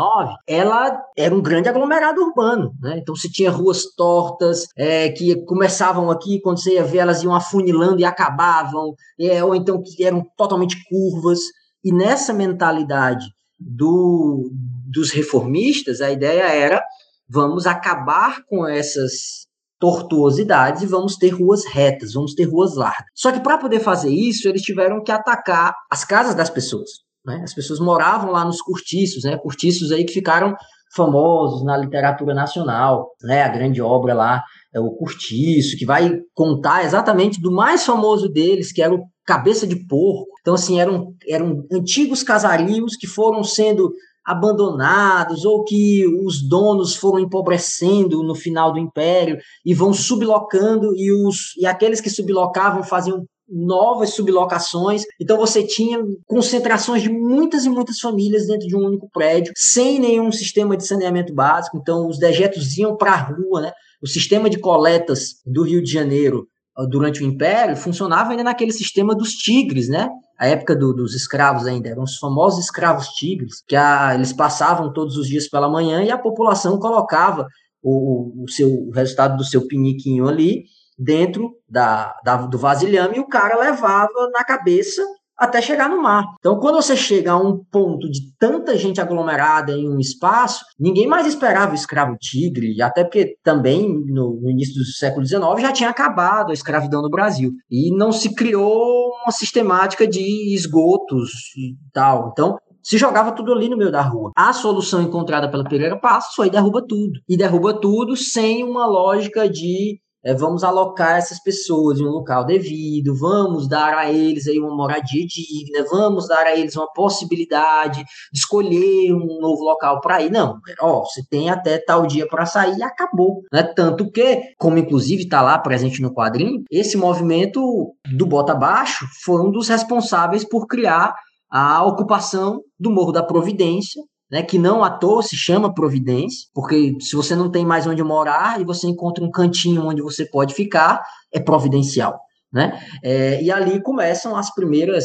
ela 0.47 1.01
era 1.17 1.35
um 1.35 1.41
grande 1.41 1.69
aglomerado 1.69 2.21
urbano. 2.21 2.73
Né? 2.81 2.99
Então 2.99 3.15
se 3.15 3.31
tinha 3.31 3.51
ruas 3.51 3.85
tortas, 3.97 4.67
é, 4.77 5.09
que 5.11 5.45
começavam 5.45 6.11
aqui, 6.11 6.41
quando 6.41 6.61
você 6.61 6.75
ia 6.75 6.85
ver, 6.85 6.99
elas 6.99 7.23
iam 7.23 7.35
afunilando 7.35 8.01
e 8.01 8.05
acabavam, 8.05 8.95
é, 9.21 9.43
ou 9.45 9.55
então 9.55 9.81
que 9.83 10.05
eram 10.05 10.27
totalmente 10.37 10.77
curvas. 10.89 11.39
E 11.85 11.93
nessa 11.93 12.33
mentalidade 12.33 13.27
do, 13.59 14.51
dos 14.91 15.13
reformistas, 15.13 16.01
a 16.01 16.11
ideia 16.11 16.43
era 16.43 16.83
vamos 17.29 17.67
acabar 17.67 18.43
com 18.49 18.67
essas 18.67 19.47
tortuosidades 19.79 20.83
e 20.83 20.87
vamos 20.87 21.17
ter 21.17 21.31
ruas 21.31 21.65
retas, 21.67 22.13
vamos 22.15 22.35
ter 22.35 22.45
ruas 22.45 22.75
largas. 22.75 23.07
Só 23.15 23.31
que 23.31 23.41
para 23.41 23.59
poder 23.59 23.81
fazer 23.81 24.11
isso, 24.11 24.49
eles 24.49 24.63
tiveram 24.63 25.03
que 25.03 25.13
atacar 25.13 25.75
as 25.91 26.05
casas 26.05 26.35
das 26.35 26.51
pessoas. 26.51 26.91
Né? 27.25 27.41
As 27.43 27.55
pessoas 27.55 27.81
moravam 27.81 28.31
lá 28.31 28.45
nos 28.45 28.61
cortiços, 28.61 29.25
né? 29.25 29.37
cortiços 29.37 29.93
aí 29.93 30.05
que 30.05 30.13
ficaram 30.13 30.55
famosos 30.95 31.65
na 31.65 31.77
literatura 31.77 32.35
nacional, 32.35 33.11
né? 33.23 33.43
A 33.43 33.49
grande 33.49 33.83
obra 33.83 34.15
lá 34.15 34.43
é 34.75 34.81
o 34.81 34.91
Cortiço, 34.91 35.77
que 35.77 35.85
vai 35.85 36.19
contar 36.35 36.85
exatamente 36.85 37.41
do 37.41 37.53
mais 37.53 37.85
famoso 37.85 38.29
deles, 38.29 38.73
que 38.73 38.83
era 38.83 38.95
o 38.95 39.03
Cabeça 39.25 39.67
de 39.67 39.77
Porco. 39.87 40.31
Então, 40.41 40.55
assim, 40.55 40.81
eram, 40.81 41.13
eram 41.29 41.65
antigos 41.73 42.23
casarios 42.23 42.97
que 42.97 43.07
foram 43.07 43.43
sendo 43.45 43.93
abandonados 44.27 45.45
ou 45.45 45.63
que 45.65 46.05
os 46.27 46.47
donos 46.47 46.97
foram 46.97 47.21
empobrecendo 47.21 48.23
no 48.23 48.35
final 48.35 48.73
do 48.73 48.79
império 48.79 49.39
e 49.65 49.73
vão 49.73 49.93
sublocando 49.93 50.95
e 50.97 51.13
os 51.13 51.57
e 51.57 51.65
aqueles 51.65 52.01
que 52.01 52.11
sublocavam 52.11 52.83
faziam 52.83 53.25
novas 53.49 54.11
sublocações. 54.11 55.03
Então 55.21 55.39
você 55.39 55.63
tinha 55.63 56.01
concentrações 56.27 57.03
de 57.03 57.09
muitas 57.09 57.65
e 57.65 57.69
muitas 57.69 58.01
famílias 58.01 58.47
dentro 58.47 58.67
de 58.67 58.77
um 58.77 58.85
único 58.85 59.09
prédio, 59.13 59.53
sem 59.57 60.01
nenhum 60.01 60.33
sistema 60.33 60.77
de 60.77 60.87
saneamento 60.87 61.33
básico. 61.33 61.77
Então 61.77 62.09
os 62.09 62.19
dejetos 62.19 62.77
iam 62.77 62.97
para 62.97 63.13
a 63.13 63.23
rua, 63.23 63.61
né? 63.61 63.73
O 64.03 64.07
sistema 64.09 64.51
de 64.51 64.59
coletas 64.59 65.37
do 65.47 65.63
Rio 65.63 65.83
de 65.83 65.91
Janeiro 65.91 66.49
durante 66.85 67.23
o 67.23 67.27
Império 67.27 67.77
funcionava 67.77 68.31
ainda 68.31 68.45
naquele 68.45 68.73
sistema 68.73 69.15
dos 69.15 69.31
tigres, 69.31 69.89
né? 69.89 70.09
A 70.39 70.47
época 70.47 70.77
do, 70.77 70.93
dos 70.93 71.15
escravos 71.15 71.67
ainda 71.67 71.89
eram 71.89 72.03
os 72.03 72.19
famosos 72.19 72.65
escravos 72.65 73.09
tigres, 73.09 73.63
que 73.67 73.75
a, 73.75 74.15
eles 74.15 74.33
passavam 74.33 74.93
todos 74.93 75.17
os 75.17 75.27
dias 75.27 75.49
pela 75.49 75.71
manhã 75.71 76.03
e 76.03 76.11
a 76.11 76.19
população 76.19 76.79
colocava 76.79 77.47
o, 77.83 78.45
o, 78.45 78.51
seu, 78.51 78.69
o 78.69 78.91
resultado 78.91 79.37
do 79.37 79.45
seu 79.45 79.67
piniquinho 79.67 80.29
ali 80.29 80.65
dentro 80.99 81.53
da, 81.69 82.15
da, 82.25 82.37
do 82.37 82.59
vasilhame 82.59 83.17
e 83.17 83.21
o 83.21 83.29
cara 83.29 83.59
levava 83.59 84.31
na 84.33 84.45
cabeça 84.45 85.03
até 85.39 85.61
chegar 85.61 85.89
no 85.89 86.03
mar. 86.03 86.25
Então, 86.39 86.59
quando 86.59 86.77
você 86.77 86.97
chega 86.97 87.33
a 87.33 87.37
um 87.37 87.63
ponto 87.71 88.11
de 88.11 88.21
tanta 88.39 88.77
gente 88.77 89.01
aglomerada 89.01 89.73
em 89.73 89.89
um 89.89 89.99
espaço, 89.99 90.65
ninguém 90.79 91.07
mais 91.07 91.27
esperava 91.27 91.73
o 91.73 91.75
escravo 91.75 92.17
tigre, 92.19 92.81
até 92.81 93.05
porque 93.05 93.37
também 93.43 93.89
no, 94.07 94.41
no, 94.41 94.51
início 94.51 94.75
do 94.75 94.85
século 94.85 95.27
XIX 95.27 95.61
já 95.61 95.73
tinha 95.73 95.91
acabado 95.91 96.51
a 96.51 96.55
escravidão 96.55 97.03
no 97.03 97.11
Brasil 97.11 97.53
e 97.71 97.95
não 97.97 98.13
se 98.13 98.35
criou 98.35 99.11
uma 99.23 99.33
sistemática 99.33 100.07
de 100.07 100.55
esgotos 100.55 101.31
e 101.57 101.75
tal. 101.93 102.31
Então, 102.33 102.57
se 102.87 102.97
jogava 102.99 103.33
tudo 103.33 103.53
ali 103.53 103.69
no 103.69 103.77
meio 103.77 103.91
da 103.91 104.01
rua. 104.01 104.31
A 104.37 104.53
solução 104.53 105.03
encontrada 105.03 105.51
pela 105.51 105.65
Pereira 105.65 105.99
Passos 105.99 106.37
foi 106.37 106.49
derruba 106.49 106.81
tudo. 106.87 107.19
E 107.29 107.37
derruba 107.37 107.81
tudo 107.81 108.15
sem 108.15 108.63
uma 108.63 108.87
lógica 108.87 109.49
de 109.49 109.99
é, 110.27 110.35
vamos 110.35 110.65
alocar 110.65 111.19
essas 111.19 111.41
pessoas 111.41 112.01
em 112.01 112.05
um 112.05 112.11
local 112.11 112.45
devido, 112.45 113.17
vamos 113.17 113.69
dar 113.69 113.95
a 113.95 114.11
eles 114.11 114.49
aí 114.49 114.59
uma 114.59 114.75
moradia 114.75 115.25
digna, 115.25 115.87
vamos 115.89 116.27
dar 116.27 116.45
a 116.47 116.57
eles 116.57 116.75
uma 116.75 116.93
possibilidade 116.93 118.03
de 118.33 118.39
escolher 118.39 119.13
um 119.13 119.39
novo 119.41 119.63
local 119.63 120.01
para 120.01 120.21
ir. 120.21 120.33
Não, 120.33 120.59
ó, 120.81 121.05
você 121.05 121.23
tem 121.31 121.49
até 121.49 121.79
tal 121.79 122.09
dia 122.09 122.27
para 122.27 122.45
sair 122.45 122.77
e 122.77 122.83
acabou. 122.83 123.43
Né? 123.53 123.63
Tanto 123.63 124.11
que, 124.11 124.43
como 124.59 124.79
inclusive 124.79 125.23
está 125.23 125.41
lá 125.41 125.57
presente 125.61 126.03
no 126.03 126.13
quadrinho, 126.13 126.65
esse 126.73 126.97
movimento 126.97 127.95
do 128.13 128.27
bota 128.27 128.51
abaixo 128.51 129.07
foi 129.25 129.41
um 129.41 129.53
dos 129.53 129.69
responsáveis 129.69 130.43
por 130.43 130.67
criar 130.67 131.15
a 131.49 131.85
ocupação 131.85 132.61
do 132.79 132.91
Morro 132.91 133.13
da 133.13 133.23
Providência, 133.23 134.03
né, 134.31 134.43
que 134.43 134.59
não 134.59 134.83
à 134.83 134.91
toa 134.91 135.23
se 135.23 135.37
chama 135.37 135.73
Providência, 135.73 136.49
porque 136.55 136.97
se 137.01 137.15
você 137.15 137.35
não 137.35 137.51
tem 137.51 137.65
mais 137.65 137.87
onde 137.87 138.03
morar 138.03 138.61
e 138.61 138.65
você 138.65 138.87
encontra 138.87 139.25
um 139.25 139.31
cantinho 139.31 139.87
onde 139.87 140.03
você 140.03 140.25
pode 140.25 140.55
ficar, 140.55 141.05
é 141.33 141.41
providencial. 141.41 142.21
Né? 142.53 142.81
É, 143.03 143.43
e 143.43 143.51
ali 143.51 143.83
começam 143.83 144.37
as 144.37 144.55
primeiras, 144.55 145.05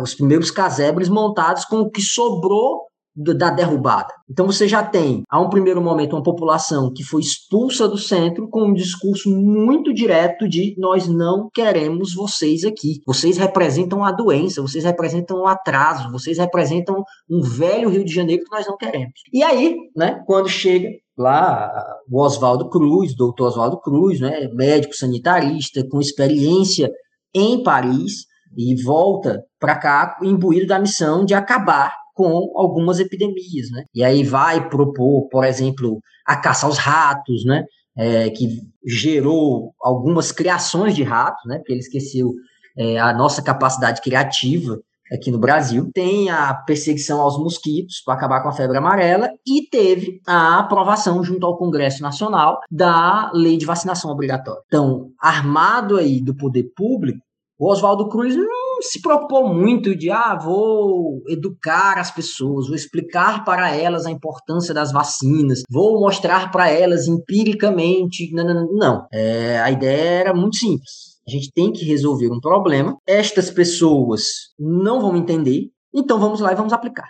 os 0.00 0.14
primeiros 0.14 0.50
casebres 0.50 1.08
montados 1.08 1.64
com 1.64 1.80
o 1.80 1.90
que 1.90 2.00
sobrou 2.00 2.85
da 3.16 3.48
derrubada. 3.48 4.12
Então 4.28 4.46
você 4.46 4.68
já 4.68 4.82
tem, 4.84 5.22
a 5.30 5.40
um 5.40 5.48
primeiro 5.48 5.80
momento, 5.80 6.14
uma 6.14 6.22
população 6.22 6.92
que 6.92 7.02
foi 7.02 7.22
expulsa 7.22 7.88
do 7.88 7.96
centro 7.96 8.48
com 8.48 8.68
um 8.68 8.74
discurso 8.74 9.30
muito 9.30 9.94
direto 9.94 10.46
de 10.46 10.74
nós 10.76 11.08
não 11.08 11.48
queremos 11.52 12.14
vocês 12.14 12.64
aqui. 12.64 13.00
Vocês 13.06 13.38
representam 13.38 14.04
a 14.04 14.12
doença, 14.12 14.60
vocês 14.60 14.84
representam 14.84 15.38
o 15.38 15.46
atraso, 15.46 16.10
vocês 16.12 16.36
representam 16.36 17.02
um 17.30 17.40
velho 17.40 17.88
Rio 17.88 18.04
de 18.04 18.12
Janeiro 18.12 18.44
que 18.44 18.54
nós 18.54 18.66
não 18.66 18.76
queremos. 18.76 19.14
E 19.32 19.42
aí, 19.42 19.76
né, 19.96 20.22
quando 20.26 20.48
chega 20.48 20.88
lá 21.16 21.72
o 22.10 22.20
Oswaldo 22.20 22.68
Cruz, 22.68 23.16
doutor 23.16 23.48
Oswaldo 23.48 23.80
Cruz, 23.80 24.20
né, 24.20 24.48
médico 24.52 24.94
sanitarista 24.94 25.82
com 25.88 26.00
experiência 26.00 26.90
em 27.34 27.62
Paris 27.62 28.26
e 28.56 28.82
volta 28.82 29.42
para 29.58 29.78
cá 29.78 30.18
imbuído 30.22 30.66
da 30.66 30.78
missão 30.78 31.24
de 31.24 31.34
acabar 31.34 31.94
com 32.16 32.50
algumas 32.56 32.98
epidemias, 32.98 33.70
né? 33.70 33.84
E 33.94 34.02
aí 34.02 34.24
vai 34.24 34.68
propor, 34.70 35.28
por 35.28 35.44
exemplo, 35.44 36.00
a 36.26 36.34
caça 36.34 36.66
aos 36.66 36.78
ratos, 36.78 37.44
né? 37.44 37.64
É, 37.94 38.30
que 38.30 38.62
gerou 38.84 39.74
algumas 39.80 40.32
criações 40.32 40.96
de 40.96 41.02
ratos, 41.02 41.42
né? 41.46 41.58
Porque 41.58 41.72
ele 41.72 41.80
esqueceu 41.80 42.32
é, 42.76 42.98
a 42.98 43.12
nossa 43.12 43.42
capacidade 43.42 44.00
criativa 44.00 44.78
aqui 45.12 45.30
no 45.30 45.38
Brasil. 45.38 45.90
Tem 45.92 46.30
a 46.30 46.54
perseguição 46.54 47.20
aos 47.20 47.38
mosquitos 47.38 48.00
para 48.04 48.14
acabar 48.14 48.42
com 48.42 48.48
a 48.48 48.52
febre 48.52 48.78
amarela 48.78 49.28
e 49.46 49.68
teve 49.70 50.20
a 50.26 50.58
aprovação 50.58 51.22
junto 51.22 51.44
ao 51.46 51.58
Congresso 51.58 52.02
Nacional 52.02 52.60
da 52.70 53.30
lei 53.34 53.58
de 53.58 53.66
vacinação 53.66 54.10
obrigatória. 54.10 54.62
Então, 54.66 55.10
armado 55.20 55.96
aí 55.96 56.20
do 56.20 56.34
poder 56.34 56.70
público, 56.74 57.25
o 57.58 57.70
Oswaldo 57.70 58.08
Cruz 58.08 58.36
não 58.36 58.82
se 58.82 59.00
propôs 59.00 59.54
muito 59.54 59.96
de, 59.96 60.10
ah, 60.10 60.36
vou 60.36 61.22
educar 61.28 61.98
as 61.98 62.10
pessoas, 62.10 62.66
vou 62.66 62.76
explicar 62.76 63.44
para 63.44 63.74
elas 63.74 64.04
a 64.04 64.10
importância 64.10 64.74
das 64.74 64.92
vacinas, 64.92 65.62
vou 65.70 65.98
mostrar 66.00 66.50
para 66.50 66.68
elas 66.68 67.06
empiricamente. 67.06 68.30
Não, 68.32 68.44
não, 68.44 68.72
não. 68.72 69.06
É, 69.12 69.58
a 69.60 69.70
ideia 69.70 70.20
era 70.20 70.34
muito 70.34 70.56
simples. 70.56 71.16
A 71.26 71.30
gente 71.30 71.50
tem 71.52 71.72
que 71.72 71.84
resolver 71.84 72.30
um 72.30 72.40
problema. 72.40 72.96
Estas 73.06 73.50
pessoas 73.50 74.22
não 74.58 75.00
vão 75.00 75.16
entender, 75.16 75.70
então 75.94 76.20
vamos 76.20 76.40
lá 76.40 76.52
e 76.52 76.56
vamos 76.56 76.72
aplicar. 76.72 77.08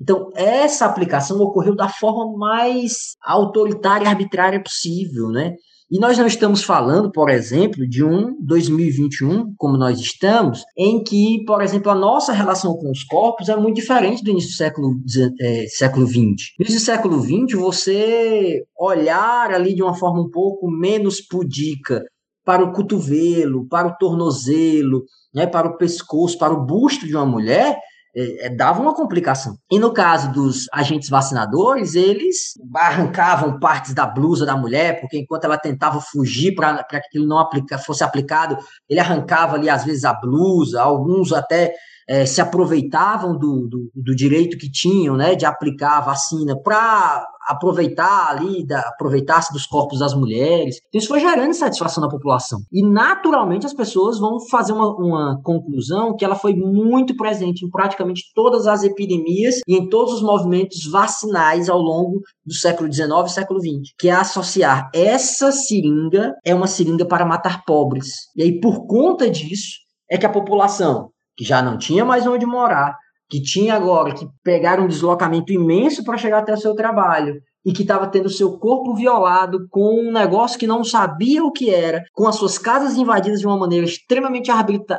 Então, 0.00 0.30
essa 0.34 0.84
aplicação 0.84 1.40
ocorreu 1.40 1.74
da 1.74 1.88
forma 1.88 2.36
mais 2.36 3.16
autoritária 3.24 4.04
e 4.04 4.08
arbitrária 4.08 4.62
possível, 4.62 5.28
né? 5.28 5.54
E 5.88 6.00
nós 6.00 6.18
não 6.18 6.26
estamos 6.26 6.64
falando, 6.64 7.12
por 7.12 7.28
exemplo, 7.28 7.88
de 7.88 8.02
um 8.02 8.36
2021, 8.40 9.54
como 9.56 9.76
nós 9.76 10.00
estamos, 10.00 10.64
em 10.76 11.02
que, 11.02 11.44
por 11.46 11.62
exemplo, 11.62 11.92
a 11.92 11.94
nossa 11.94 12.32
relação 12.32 12.76
com 12.76 12.90
os 12.90 13.04
corpos 13.04 13.48
é 13.48 13.56
muito 13.56 13.76
diferente 13.76 14.22
do 14.24 14.30
início 14.30 14.50
do 14.50 14.56
século, 14.56 14.96
é, 15.40 15.66
século 15.68 16.04
XX. 16.04 16.18
No 16.58 16.64
início 16.64 16.80
do 16.80 16.84
século 16.84 17.20
XX, 17.20 17.56
você 17.56 18.64
olhar 18.76 19.52
ali 19.52 19.76
de 19.76 19.82
uma 19.82 19.94
forma 19.94 20.22
um 20.22 20.30
pouco 20.30 20.68
menos 20.68 21.20
pudica 21.20 22.02
para 22.44 22.64
o 22.64 22.72
cotovelo, 22.72 23.68
para 23.68 23.86
o 23.86 23.96
tornozelo, 23.96 25.04
né, 25.32 25.46
para 25.46 25.68
o 25.68 25.76
pescoço, 25.76 26.36
para 26.36 26.52
o 26.52 26.64
busto 26.66 27.06
de 27.06 27.14
uma 27.14 27.26
mulher, 27.26 27.78
é, 28.16 28.46
é, 28.46 28.48
dava 28.48 28.80
uma 28.80 28.94
complicação. 28.94 29.58
E 29.70 29.78
no 29.78 29.92
caso 29.92 30.32
dos 30.32 30.66
agentes 30.72 31.10
vacinadores, 31.10 31.94
eles 31.94 32.54
arrancavam 32.74 33.60
partes 33.60 33.92
da 33.92 34.06
blusa 34.06 34.46
da 34.46 34.56
mulher, 34.56 35.00
porque 35.00 35.18
enquanto 35.18 35.44
ela 35.44 35.58
tentava 35.58 36.00
fugir 36.00 36.54
para 36.54 36.82
que 36.82 36.96
aquilo 36.96 37.26
não 37.26 37.38
aplica, 37.38 37.76
fosse 37.76 38.02
aplicado, 38.02 38.56
ele 38.88 39.00
arrancava 39.00 39.56
ali 39.56 39.68
às 39.68 39.84
vezes 39.84 40.04
a 40.04 40.14
blusa, 40.14 40.80
alguns 40.80 41.30
até 41.30 41.74
é, 42.08 42.24
se 42.24 42.40
aproveitavam 42.40 43.36
do, 43.36 43.68
do, 43.68 43.90
do, 43.94 44.14
direito 44.14 44.56
que 44.56 44.70
tinham, 44.70 45.16
né, 45.16 45.34
de 45.34 45.44
aplicar 45.44 45.98
a 45.98 46.00
vacina 46.00 46.56
para 46.60 47.26
aproveitar 47.48 48.30
ali, 48.30 48.66
aproveitar-se 48.72 49.52
dos 49.52 49.66
corpos 49.66 50.00
das 50.00 50.14
mulheres. 50.14 50.80
Isso 50.92 51.08
foi 51.08 51.20
gerando 51.20 51.50
insatisfação 51.50 52.02
na 52.02 52.08
população. 52.08 52.60
E 52.72 52.84
naturalmente 52.86 53.66
as 53.66 53.74
pessoas 53.74 54.18
vão 54.18 54.38
fazer 54.50 54.72
uma, 54.72 54.94
uma 54.96 55.40
conclusão 55.42 56.16
que 56.16 56.24
ela 56.24 56.34
foi 56.34 56.54
muito 56.54 57.16
presente 57.16 57.64
em 57.64 57.70
praticamente 57.70 58.24
todas 58.34 58.66
as 58.66 58.82
epidemias 58.82 59.60
e 59.66 59.76
em 59.76 59.88
todos 59.88 60.14
os 60.14 60.22
movimentos 60.22 60.90
vacinais 60.90 61.68
ao 61.68 61.78
longo 61.78 62.20
do 62.44 62.54
século 62.54 62.92
XIX 62.92 63.10
e 63.26 63.30
século 63.30 63.60
XX, 63.60 63.94
que 63.98 64.08
é 64.08 64.12
associar 64.12 64.90
essa 64.94 65.52
seringa 65.52 66.34
é 66.44 66.54
uma 66.54 66.66
seringa 66.66 67.04
para 67.04 67.24
matar 67.24 67.64
pobres. 67.64 68.08
E 68.36 68.42
aí, 68.42 68.60
por 68.60 68.86
conta 68.86 69.30
disso, 69.30 69.86
é 70.10 70.16
que 70.16 70.26
a 70.26 70.32
população 70.32 71.10
que 71.36 71.44
já 71.44 71.62
não 71.62 71.78
tinha 71.78 72.04
mais 72.04 72.26
onde 72.26 72.46
morar, 72.46 72.96
que 73.28 73.42
tinha 73.42 73.74
agora 73.74 74.14
que 74.14 74.26
pegar 74.42 74.80
um 74.80 74.86
deslocamento 74.86 75.52
imenso 75.52 76.04
para 76.04 76.16
chegar 76.16 76.38
até 76.38 76.54
o 76.54 76.58
seu 76.58 76.74
trabalho 76.74 77.34
e 77.64 77.72
que 77.72 77.82
estava 77.82 78.06
tendo 78.06 78.30
seu 78.30 78.58
corpo 78.58 78.94
violado 78.94 79.66
com 79.70 80.00
um 80.00 80.12
negócio 80.12 80.58
que 80.58 80.68
não 80.68 80.84
sabia 80.84 81.42
o 81.42 81.50
que 81.50 81.68
era, 81.68 82.04
com 82.12 82.28
as 82.28 82.36
suas 82.36 82.56
casas 82.56 82.96
invadidas 82.96 83.40
de 83.40 83.46
uma 83.46 83.58
maneira 83.58 83.84
extremamente 83.84 84.50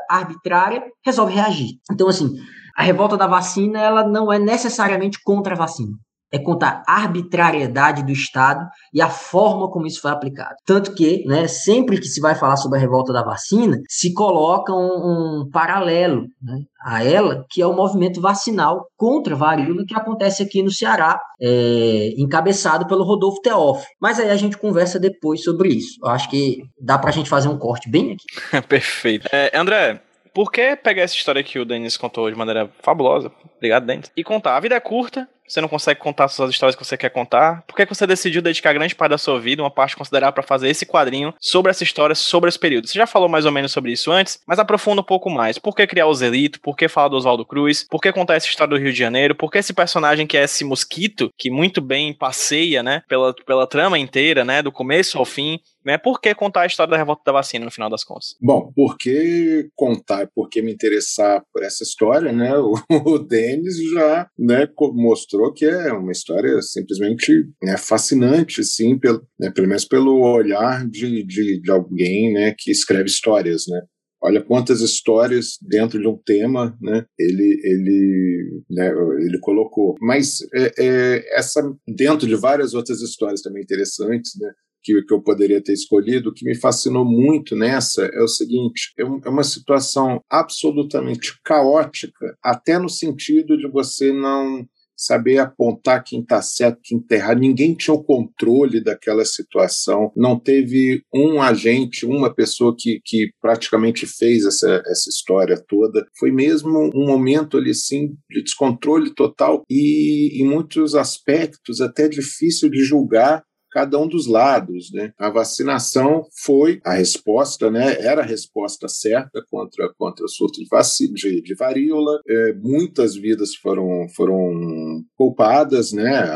arbitrária, 0.10 0.84
resolve 1.06 1.34
reagir. 1.34 1.78
Então, 1.90 2.10
assim, 2.10 2.30
a 2.76 2.84
revolta 2.84 3.16
da 3.16 3.26
vacina 3.26 3.80
ela 3.80 4.06
não 4.06 4.32
é 4.32 4.38
necessariamente 4.38 5.20
contra 5.24 5.54
a 5.54 5.58
vacina 5.58 5.94
é 6.32 6.38
contra 6.38 6.84
a 6.88 6.94
arbitrariedade 6.94 8.04
do 8.04 8.12
Estado 8.12 8.66
e 8.94 9.02
a 9.02 9.10
forma 9.10 9.70
como 9.70 9.88
isso 9.88 10.02
foi 10.02 10.12
aplicado. 10.12 10.56
Tanto 10.66 10.94
que, 10.94 11.26
né, 11.26 11.48
sempre 11.48 12.00
que 12.00 12.08
se 12.08 12.20
vai 12.20 12.36
falar 12.36 12.58
sobre 12.58 12.78
a 12.78 12.82
revolta 12.82 13.14
da 13.14 13.24
vacina, 13.24 13.80
se 13.88 14.14
coloca 14.14 14.74
um, 14.74 15.42
um 15.44 15.50
paralelo 15.52 16.28
né, 16.42 16.60
a 16.82 17.04
ela, 17.04 17.46
que 17.50 17.62
é 17.62 17.68
o 17.68 17.76
movimento 17.76 18.22
vacinal 18.22 18.88
contra 18.96 19.34
a 19.34 19.38
varíola 19.38 19.86
que 19.86 19.96
acontece 19.96 20.44
aqui 20.44 20.62
no 20.62 20.72
Ceará, 20.72 21.20
é, 21.42 22.14
encabeçado 22.18 22.88
pelo 22.88 23.04
Rodolfo 23.04 23.42
Teófilo. 23.42 23.88
Mas 24.00 24.20
aí 24.20 24.30
a 24.30 24.36
gente 24.36 24.58
conversa 24.58 25.00
depois 25.00 25.44
sobre 25.44 25.70
isso. 25.70 25.98
Eu 26.04 26.10
acho 26.10 26.30
que 26.30 26.64
dá 26.80 26.98
para 26.98 27.10
a 27.10 27.14
gente 27.14 27.30
fazer 27.30 27.48
um 27.48 27.58
corte 27.58 27.90
bem 27.90 28.14
aqui. 28.14 28.62
Perfeito. 28.68 29.28
É, 29.32 29.52
André, 29.58 30.02
por 30.34 30.52
que 30.52 30.76
pegar 30.76 31.02
essa 31.02 31.16
história 31.16 31.44
que 31.44 31.58
o 31.58 31.66
Denis 31.66 31.98
contou 31.98 32.30
de 32.30 32.38
maneira 32.38 32.70
fabulosa? 32.82 33.32
Obrigado, 33.56 33.86
Denis. 33.86 34.12
E 34.16 34.24
contar. 34.24 34.56
A 34.56 34.60
vida 34.60 34.76
é 34.76 34.80
curta, 34.80 35.28
você 35.48 35.62
não 35.62 35.68
consegue 35.68 36.00
contar 36.00 36.26
as 36.26 36.34
suas 36.34 36.52
histórias 36.52 36.76
que 36.76 36.86
você 36.86 36.98
quer 36.98 37.10
contar? 37.10 37.64
Por 37.68 37.76
que 37.76 37.86
você 37.86 38.06
decidiu 38.06 38.42
dedicar 38.42 38.74
grande 38.74 38.96
parte 38.96 39.12
da 39.12 39.18
sua 39.18 39.40
vida, 39.40 39.64
uma 39.64 39.72
parte 39.72 39.96
considerável, 39.96 40.34
para 40.34 40.44
fazer 40.44 40.70
esse 40.70 40.86
quadrinho 40.86 41.34
sobre 41.40 41.70
essa 41.72 41.84
história, 41.84 42.16
sobre 42.16 42.50
esse 42.50 42.60
período? 42.60 42.88
Você 42.88 42.98
já 42.98 43.08
falou 43.08 43.30
mais 43.30 43.46
ou 43.46 43.52
menos 43.52 43.72
sobre 43.72 43.92
isso 43.92 44.12
antes, 44.12 44.40
mas 44.48 44.60
aprofunda 44.60 45.02
um 45.02 45.06
pouco 45.06 45.30
mais. 45.30 45.58
Por 45.58 45.76
que 45.76 45.88
criar 45.88 46.08
o 46.08 46.14
Zelito? 46.14 46.60
Por 46.60 46.76
que 46.76 46.88
falar 46.88 47.10
do 47.10 47.16
Oswaldo 47.16 47.46
Cruz? 47.46 47.86
Por 47.90 48.02
que 48.02 48.12
contar 48.12 48.36
essa 48.36 48.48
história 48.48 48.76
do 48.76 48.82
Rio 48.82 48.92
de 48.92 49.00
Janeiro? 49.00 49.36
Por 49.36 49.52
que 49.52 49.58
esse 49.58 49.74
personagem 49.74 50.28
que 50.28 50.38
é 50.38 50.44
esse 50.44 50.64
mosquito, 50.64 51.32
que 51.38 51.50
muito 51.50 51.82
bem 51.82 52.14
passeia, 52.14 52.84
né, 52.84 53.02
pela, 53.08 53.34
pela 53.46 53.68
trama 53.68 53.98
inteira, 53.98 54.44
né, 54.44 54.62
do 54.62 54.72
começo 54.72 55.18
ao 55.18 55.26
fim? 55.26 55.60
Né? 55.88 55.98
Por 55.98 56.20
que 56.20 56.36
contar 56.36 56.64
a 56.64 56.66
história 56.66 56.92
da 56.92 56.98
revolta 56.98 57.22
da 57.26 57.32
vacina, 57.32 57.64
no 57.64 57.72
final 57.72 57.90
das 57.90 58.04
contas? 58.04 58.36
Bom, 58.42 58.74
por 58.76 58.98
que 58.98 59.70
contar, 59.74 60.28
por 60.36 60.50
que 60.50 60.62
me 60.62 60.74
interessar 60.74 61.42
por 61.54 61.64
essa 61.64 61.82
história, 61.84 62.34
né? 62.34 62.54
O, 62.68 63.14
o 63.14 63.20
Denis 63.20 63.78
já 63.94 64.28
né, 64.38 64.68
mostrou 64.94 65.37
que 65.54 65.66
é 65.66 65.92
uma 65.94 66.12
história 66.12 66.62
simplesmente 66.62 67.32
né, 67.62 67.78
fascinante, 67.78 68.64
sim, 68.64 68.98
pelo, 68.98 69.26
né, 69.40 69.52
pelo 69.52 69.68
menos 69.68 69.86
pelo 69.86 70.22
olhar 70.22 70.88
de, 70.88 71.24
de, 71.24 71.62
de 71.62 71.72
alguém 71.72 72.34
né, 72.34 72.56
que 72.58 72.72
escreve 72.72 73.06
histórias, 73.06 73.66
né? 73.68 73.82
Olha 74.22 74.44
quantas 74.44 74.82
histórias 74.82 75.58
dentro 75.62 76.00
de 76.00 76.08
um 76.08 76.18
tema, 76.18 76.76
né? 76.82 77.06
Ele 77.20 77.62
ele 77.64 78.64
né, 78.68 78.90
ele 79.20 79.40
colocou. 79.40 79.94
Mas 80.02 80.40
é, 80.56 80.74
é, 80.80 81.38
essa 81.38 81.62
dentro 81.88 82.28
de 82.28 82.36
várias 82.36 82.74
outras 82.74 83.00
histórias 83.02 83.44
também 83.44 83.62
interessantes, 83.62 84.32
né? 84.40 84.50
que, 84.88 85.02
que 85.04 85.14
eu 85.14 85.22
poderia 85.22 85.62
ter 85.62 85.74
escolhido, 85.74 86.30
o 86.30 86.34
que 86.34 86.46
me 86.46 86.56
fascinou 86.56 87.04
muito 87.04 87.56
nessa 87.56 88.06
é 88.06 88.22
o 88.22 88.28
seguinte: 88.28 88.94
é, 88.98 89.04
é 89.04 89.30
uma 89.30 89.44
situação 89.44 90.22
absolutamente 90.30 91.34
caótica, 91.44 92.38
até 92.42 92.80
no 92.80 92.90
sentido 92.90 93.58
de 93.58 93.70
você 93.70 94.14
não 94.14 94.66
saber 94.98 95.38
apontar 95.38 96.04
quem 96.04 96.22
está 96.22 96.42
certo, 96.42 96.80
quem 96.84 96.98
está 96.98 97.16
errado. 97.16 97.40
Ninguém 97.40 97.76
tinha 97.76 97.94
o 97.94 98.04
controle 98.04 98.84
daquela 98.84 99.24
situação. 99.24 100.12
Não 100.16 100.40
teve 100.40 101.04
um 101.14 101.42
agente, 101.42 102.06
uma 102.06 102.34
pessoa 102.34 102.76
que, 102.78 103.00
que 103.06 103.30
praticamente 103.40 104.08
fez 104.08 104.44
essa, 104.46 104.82
essa 104.88 105.10
história 105.10 105.64
toda. 105.68 106.06
Foi 106.20 106.32
mesmo 106.32 106.90
um 106.96 107.06
momento 107.06 107.58
ali, 107.58 107.74
sim, 107.74 108.16
de 108.30 108.42
descontrole 108.44 109.14
total 109.14 109.64
e, 109.70 110.42
em 110.42 110.48
muitos 110.48 110.96
aspectos, 110.96 111.80
até 111.80 112.08
difícil 112.08 112.70
de 112.70 112.84
julgar 112.84 113.44
cada 113.78 114.00
um 114.00 114.08
dos 114.08 114.26
lados. 114.26 114.92
Né? 114.92 115.14
A 115.20 115.30
vacinação 115.30 116.26
foi 116.44 116.82
a 116.84 116.96
resposta, 116.96 117.70
né? 117.70 117.96
era 118.00 118.24
a 118.24 118.26
resposta 118.26 118.88
certa 118.88 119.46
contra, 119.52 119.94
contra 119.96 120.26
o 120.26 120.30
surto 120.30 120.60
de, 120.60 120.68
de, 121.14 121.42
de 121.44 121.56
varíola. 121.56 122.20
É, 122.28 122.54
muitas 122.54 123.16
vidas 123.16 123.54
foram, 123.54 124.08
foram 124.16 125.04
poupadas, 125.16 125.94
né? 125.94 126.28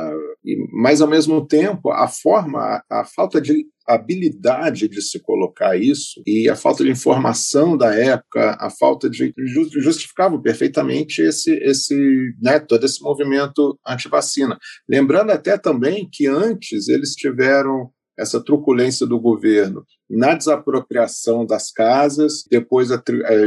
E, 0.46 0.56
mas, 0.72 1.02
ao 1.02 1.08
mesmo 1.08 1.46
tempo, 1.46 1.90
a 1.90 2.08
forma, 2.08 2.60
a, 2.60 3.02
a 3.02 3.06
falta 3.06 3.42
de 3.42 3.66
habilidade 3.88 4.88
de 4.88 5.02
se 5.02 5.20
colocar 5.20 5.76
isso 5.76 6.22
e 6.26 6.50
a 6.50 6.56
falta 6.56 6.84
de 6.84 6.92
informação 6.92 7.78
da 7.78 7.94
época, 7.94 8.58
a 8.60 8.70
falta 8.70 9.10
de 9.10 9.34
justificavam 9.80 10.42
perfeitamente 10.42 11.22
esse 11.22 11.52
esse 11.64 11.96
né, 12.42 12.60
todo 12.60 12.86
esse 12.86 13.02
movimento 13.02 13.78
anti-vacina. 13.88 14.58
Lembrando 14.88 15.32
até 15.32 15.58
também 15.58 16.08
que 16.12 16.28
antes 16.28 16.88
eles 16.88 17.14
tiveram 17.16 17.90
essa 18.18 18.44
truculência 18.44 19.06
do 19.08 19.20
governo 19.20 19.84
na 20.10 20.36
desapropriação 20.36 21.46
das 21.46 21.72
casas, 21.72 22.44
depois, 22.50 22.90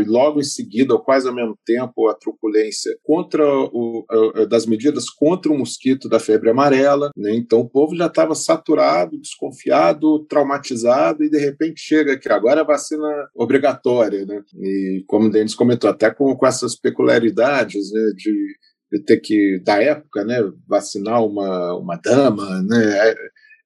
logo 0.07 0.41
em 0.41 0.45
seguida, 0.45 0.95
ou 0.95 1.01
quase 1.01 1.29
ao 1.29 1.35
mesmo 1.35 1.59
tempo, 1.65 2.09
a 2.09 2.15
truculência 2.15 2.97
contra 3.03 3.45
o, 3.47 4.07
das 4.49 4.65
medidas 4.65 5.11
contra 5.11 5.53
o 5.53 5.59
mosquito 5.59 6.09
da 6.09 6.19
febre 6.19 6.51
amarela. 6.51 7.11
Né? 7.15 7.35
Então, 7.35 7.61
o 7.61 7.69
povo 7.69 7.95
já 7.95 8.07
estava 8.07 8.35
saturado, 8.35 9.21
desconfiado, 9.21 10.25
traumatizado, 10.25 11.23
e 11.23 11.31
de 11.31 11.39
repente 11.39 11.81
chega 11.81 12.19
que 12.19 12.31
agora 12.31 12.63
é 12.63 12.65
vacina 12.65 13.07
obrigatória. 13.35 14.25
Né? 14.25 14.43
E, 14.59 15.05
como 15.07 15.27
o 15.27 15.31
Denis 15.31 15.55
comentou, 15.55 15.91
até 15.91 16.11
com, 16.11 16.35
com 16.35 16.47
essas 16.47 16.75
peculiaridades 16.75 17.93
né, 17.93 18.13
de 18.17 18.33
de 18.95 19.03
ter 19.03 19.19
que, 19.19 19.61
da 19.65 19.83
época, 19.83 20.25
né, 20.25 20.37
vacinar 20.69 21.25
uma, 21.25 21.77
uma 21.77 21.97
dama, 21.97 22.63
né, 22.63 23.11
é, 23.11 23.15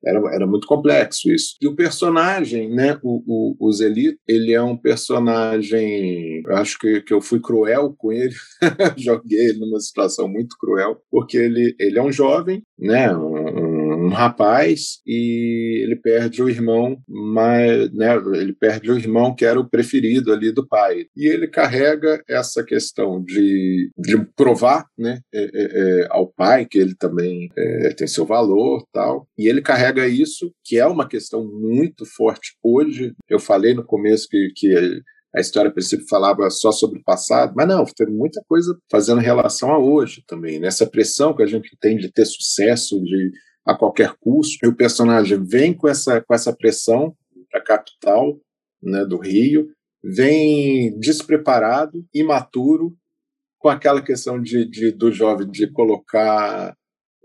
era, 0.05 0.21
era 0.35 0.47
muito 0.47 0.67
complexo 0.67 1.31
isso. 1.31 1.57
E 1.61 1.69
o 1.69 1.75
personagem, 1.75 2.71
né, 2.71 2.99
o, 3.03 3.23
o, 3.27 3.69
o 3.69 3.73
Zelito, 3.73 4.19
ele 4.27 4.53
é 4.53 4.63
um 4.63 4.77
personagem, 4.77 6.43
eu 6.47 6.57
acho 6.57 6.79
que, 6.79 7.01
que 7.03 7.13
eu 7.13 7.21
fui 7.21 7.41
cruel 7.41 7.95
com 7.97 8.13
ele, 8.13 8.35
joguei 8.97 9.39
ele 9.39 9.59
numa 9.59 9.81
situação 9.81 10.29
muito 10.29 10.57
cruel, 10.59 11.01
porque 11.11 11.37
ele, 11.37 11.75
ele 11.79 11.99
é 11.99 12.03
um 12.03 12.13
jovem, 12.13 12.63
né, 12.79 13.15
um, 13.15 13.78
um 14.09 14.15
rapaz 14.15 15.01
e 15.07 15.83
ele 15.85 15.97
perde 15.97 16.43
o 16.43 16.49
irmão, 16.49 16.97
mas, 17.07 17.93
né, 17.93 18.17
ele 18.35 18.53
perde 18.53 18.91
o 18.91 18.97
irmão 18.97 19.35
que 19.35 19.45
era 19.45 19.61
o 19.61 19.69
preferido 19.69 20.33
ali 20.33 20.51
do 20.51 20.67
pai. 20.67 21.07
E 21.17 21.29
ele 21.29 21.47
carrega 21.47 22.23
essa 22.29 22.65
questão 22.65 23.23
de, 23.23 23.91
de 23.99 24.19
provar 24.35 24.87
né, 24.99 25.21
é, 25.33 25.43
é, 25.43 25.49
é, 25.53 26.07
ao 26.11 26.27
pai 26.27 26.67
que 26.67 26.79
ele 26.79 26.95
também 26.95 27.49
é, 27.57 27.91
tem 27.95 28.07
seu 28.07 28.25
valor 28.25 28.85
tal. 28.93 29.27
E 29.39 29.49
ele 29.49 29.61
carrega 29.61 30.07
isso, 30.07 30.53
que 30.65 30.79
é 30.79 30.87
uma 30.87 31.09
questão 31.09 31.45
muito 31.45 32.05
forte 32.07 32.57
hoje. 32.63 33.13
Eu 33.29 33.39
falei 33.39 33.75
no 33.75 33.85
começo 33.85 34.27
que, 34.29 34.49
que 34.57 35.03
a 35.35 35.41
história, 35.41 35.71
a 35.71 35.73
princípio, 35.73 36.07
falava 36.09 36.49
só 36.51 36.73
sobre 36.73 37.01
o 37.01 37.05
passado, 37.05 37.53
mas 37.55 37.69
não, 37.69 37.85
tem 37.85 38.07
muita 38.07 38.43
coisa 38.49 38.77
fazendo 38.91 39.21
relação 39.21 39.71
a 39.71 39.79
hoje 39.79 40.25
também. 40.27 40.59
Né? 40.59 40.69
pressão 40.91 41.35
que 41.35 41.43
a 41.43 41.47
gente 41.47 41.77
tem 41.81 41.97
de 41.97 42.11
ter 42.11 42.25
sucesso 42.25 42.99
de, 43.03 43.31
a 43.69 43.77
qualquer 43.77 44.15
custo, 44.19 44.65
e 44.65 44.69
o 44.69 44.75
personagem 44.75 45.45
vem 45.45 45.75
com 45.75 45.87
essa, 45.87 46.23
com 46.23 46.35
essa 46.35 46.57
pressão 46.57 47.15
da 47.53 47.61
capital 47.61 48.41
né, 48.83 49.05
do 49.05 49.19
Rio, 49.19 49.69
vem 50.03 50.99
despreparado, 50.99 52.03
imaturo, 52.15 52.97
com 53.59 53.69
aquela 53.69 54.01
questão 54.01 54.41
de, 54.41 54.65
de 54.65 54.91
do 54.91 55.13
jovem 55.13 55.51
de 55.51 55.71
colocar 55.71 56.75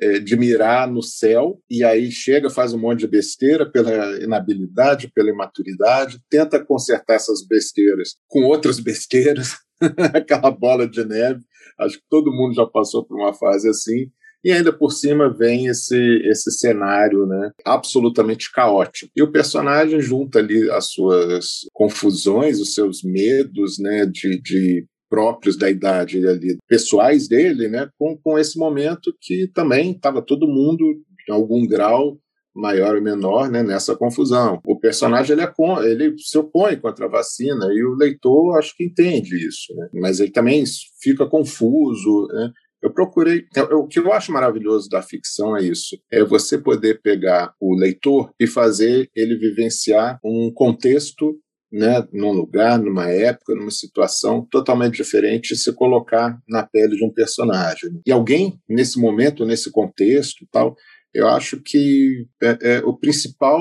é, 0.01 0.19
de 0.19 0.35
mirar 0.35 0.91
no 0.91 1.01
céu, 1.01 1.61
e 1.69 1.81
aí 1.81 2.11
chega, 2.11 2.49
faz 2.49 2.73
um 2.73 2.79
monte 2.79 3.01
de 3.01 3.07
besteira 3.07 3.71
pela 3.71 4.21
inabilidade, 4.21 5.09
pela 5.15 5.29
imaturidade, 5.29 6.19
tenta 6.29 6.63
consertar 6.63 7.13
essas 7.13 7.45
besteiras 7.47 8.17
com 8.27 8.43
outras 8.43 8.81
besteiras, 8.81 9.55
aquela 10.13 10.51
bola 10.51 10.89
de 10.89 11.05
neve. 11.05 11.39
Acho 11.79 11.97
que 11.99 12.05
todo 12.09 12.33
mundo 12.33 12.53
já 12.53 12.65
passou 12.65 13.05
por 13.05 13.17
uma 13.17 13.33
fase 13.33 13.69
assim. 13.69 14.11
E 14.43 14.51
ainda 14.51 14.73
por 14.73 14.91
cima 14.91 15.33
vem 15.33 15.67
esse, 15.67 15.97
esse 16.25 16.51
cenário 16.51 17.25
né, 17.25 17.51
absolutamente 17.65 18.51
caótico. 18.51 19.09
E 19.15 19.23
o 19.23 19.31
personagem 19.31 20.01
junta 20.01 20.39
ali 20.39 20.69
as 20.69 20.91
suas 20.91 21.61
confusões, 21.71 22.59
os 22.59 22.73
seus 22.73 23.03
medos 23.03 23.79
né, 23.79 24.05
de, 24.05 24.41
de 24.41 24.85
próprios 25.09 25.55
da 25.55 25.69
idade 25.69 26.27
ali, 26.27 26.57
pessoais 26.67 27.27
dele, 27.27 27.69
né, 27.69 27.87
com, 27.97 28.17
com 28.17 28.37
esse 28.37 28.57
momento 28.57 29.15
que 29.21 29.47
também 29.53 29.91
estava 29.91 30.21
todo 30.21 30.47
mundo, 30.47 30.83
em 31.29 31.31
algum 31.31 31.65
grau, 31.67 32.17
maior 32.55 32.95
ou 32.95 33.01
menor, 33.01 33.49
né, 33.49 33.63
nessa 33.63 33.95
confusão. 33.95 34.59
O 34.65 34.79
personagem 34.79 35.33
ele, 35.33 35.41
é, 35.43 35.91
ele 35.91 36.17
se 36.17 36.37
opõe 36.37 36.75
contra 36.77 37.05
a 37.05 37.09
vacina 37.09 37.67
e 37.73 37.83
o 37.83 37.95
leitor 37.95 38.57
acho 38.57 38.75
que 38.75 38.83
entende 38.83 39.35
isso, 39.47 39.73
né, 39.75 39.87
mas 39.93 40.19
ele 40.19 40.31
também 40.31 40.63
fica 41.01 41.27
confuso. 41.27 42.27
Né. 42.31 42.51
Eu 42.84 42.93
procurei. 42.93 43.45
O 43.71 43.88
que 43.88 43.99
eu 43.99 44.11
acho 44.11 44.31
maravilhoso 44.31 44.89
da 44.89 45.01
ficção 45.01 45.55
é 45.55 45.63
isso: 45.63 45.97
é 46.11 46.23
você 46.23 46.57
poder 46.57 47.01
pegar 47.01 47.53
o 47.59 47.73
leitor 47.73 48.31
e 48.38 48.45
fazer 48.45 49.09
ele 49.15 49.38
vivenciar 49.38 50.19
um 50.23 50.51
contexto 50.53 51.39
né, 51.71 52.07
num 52.13 52.31
lugar, 52.31 52.77
numa 52.77 53.09
época, 53.09 53.55
numa 53.55 53.71
situação 53.71 54.45
totalmente 54.51 54.93
diferente, 54.93 55.55
se 55.55 55.73
colocar 55.73 56.38
na 56.47 56.61
pele 56.61 56.95
de 56.95 57.03
um 57.03 57.11
personagem. 57.11 57.89
E 58.05 58.11
alguém, 58.11 58.59
nesse 58.69 58.99
momento, 58.99 59.43
nesse 59.43 59.71
contexto 59.71 60.45
tal, 60.51 60.75
eu 61.14 61.28
acho 61.28 61.61
que 61.61 62.26
é, 62.41 62.57
é, 62.61 62.80
o 62.80 62.97
principal, 62.97 63.59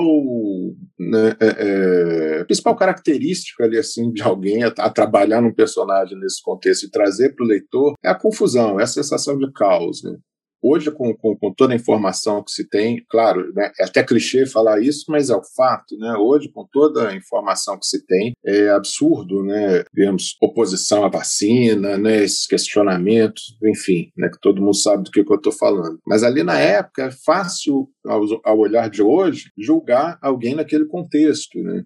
né, 0.99 1.35
é, 1.39 2.39
é, 2.39 2.43
principal 2.45 2.75
característica 2.75 3.63
ali, 3.63 3.77
assim, 3.77 4.11
de 4.11 4.23
alguém 4.23 4.63
a, 4.63 4.67
a, 4.67 4.89
trabalhar 4.89 5.39
num 5.39 5.53
personagem 5.53 6.17
nesse 6.19 6.41
contexto 6.41 6.83
e 6.83 6.91
trazer 6.91 7.35
para 7.35 7.45
o 7.45 7.47
leitor 7.47 7.93
é 8.03 8.09
a 8.09 8.15
confusão, 8.15 8.79
é 8.79 8.83
a 8.83 8.87
sensação 8.87 9.37
de 9.37 9.51
caos. 9.51 10.03
Né? 10.03 10.17
Hoje, 10.63 10.89
com, 10.91 11.13
com, 11.13 11.35
com, 11.35 11.53
toda 11.53 11.73
a 11.73 11.75
informação 11.75 12.41
que 12.41 12.51
se 12.51 12.67
tem, 12.69 13.03
claro, 13.09 13.51
né, 13.53 13.69
é 13.77 13.83
até 13.83 14.01
clichê 14.01 14.45
falar 14.45 14.79
isso, 14.79 15.03
mas 15.09 15.29
é 15.29 15.35
o 15.35 15.43
fato, 15.43 15.97
né? 15.97 16.15
Hoje, 16.15 16.49
com 16.49 16.65
toda 16.71 17.09
a 17.09 17.15
informação 17.15 17.77
que 17.77 17.85
se 17.85 18.05
tem, 18.05 18.31
é 18.45 18.69
absurdo, 18.69 19.43
né? 19.43 19.83
Vemos 19.93 20.37
oposição 20.41 21.03
à 21.03 21.09
vacina, 21.09 21.97
né? 21.97 22.23
Esses 22.23 22.47
questionamentos, 22.47 23.57
enfim, 23.61 24.09
né? 24.17 24.29
Que 24.29 24.39
todo 24.39 24.61
mundo 24.61 24.77
sabe 24.77 25.03
do 25.03 25.11
que, 25.11 25.23
que 25.23 25.31
eu 25.33 25.35
estou 25.35 25.51
falando. 25.51 25.99
Mas 26.07 26.23
ali 26.23 26.43
na 26.43 26.57
época 26.57 27.03
é 27.03 27.11
fácil, 27.11 27.89
ao, 28.05 28.21
ao 28.45 28.57
olhar 28.57 28.89
de 28.89 29.01
hoje, 29.01 29.51
julgar 29.57 30.17
alguém 30.21 30.55
naquele 30.55 30.85
contexto, 30.85 31.61
né? 31.61 31.83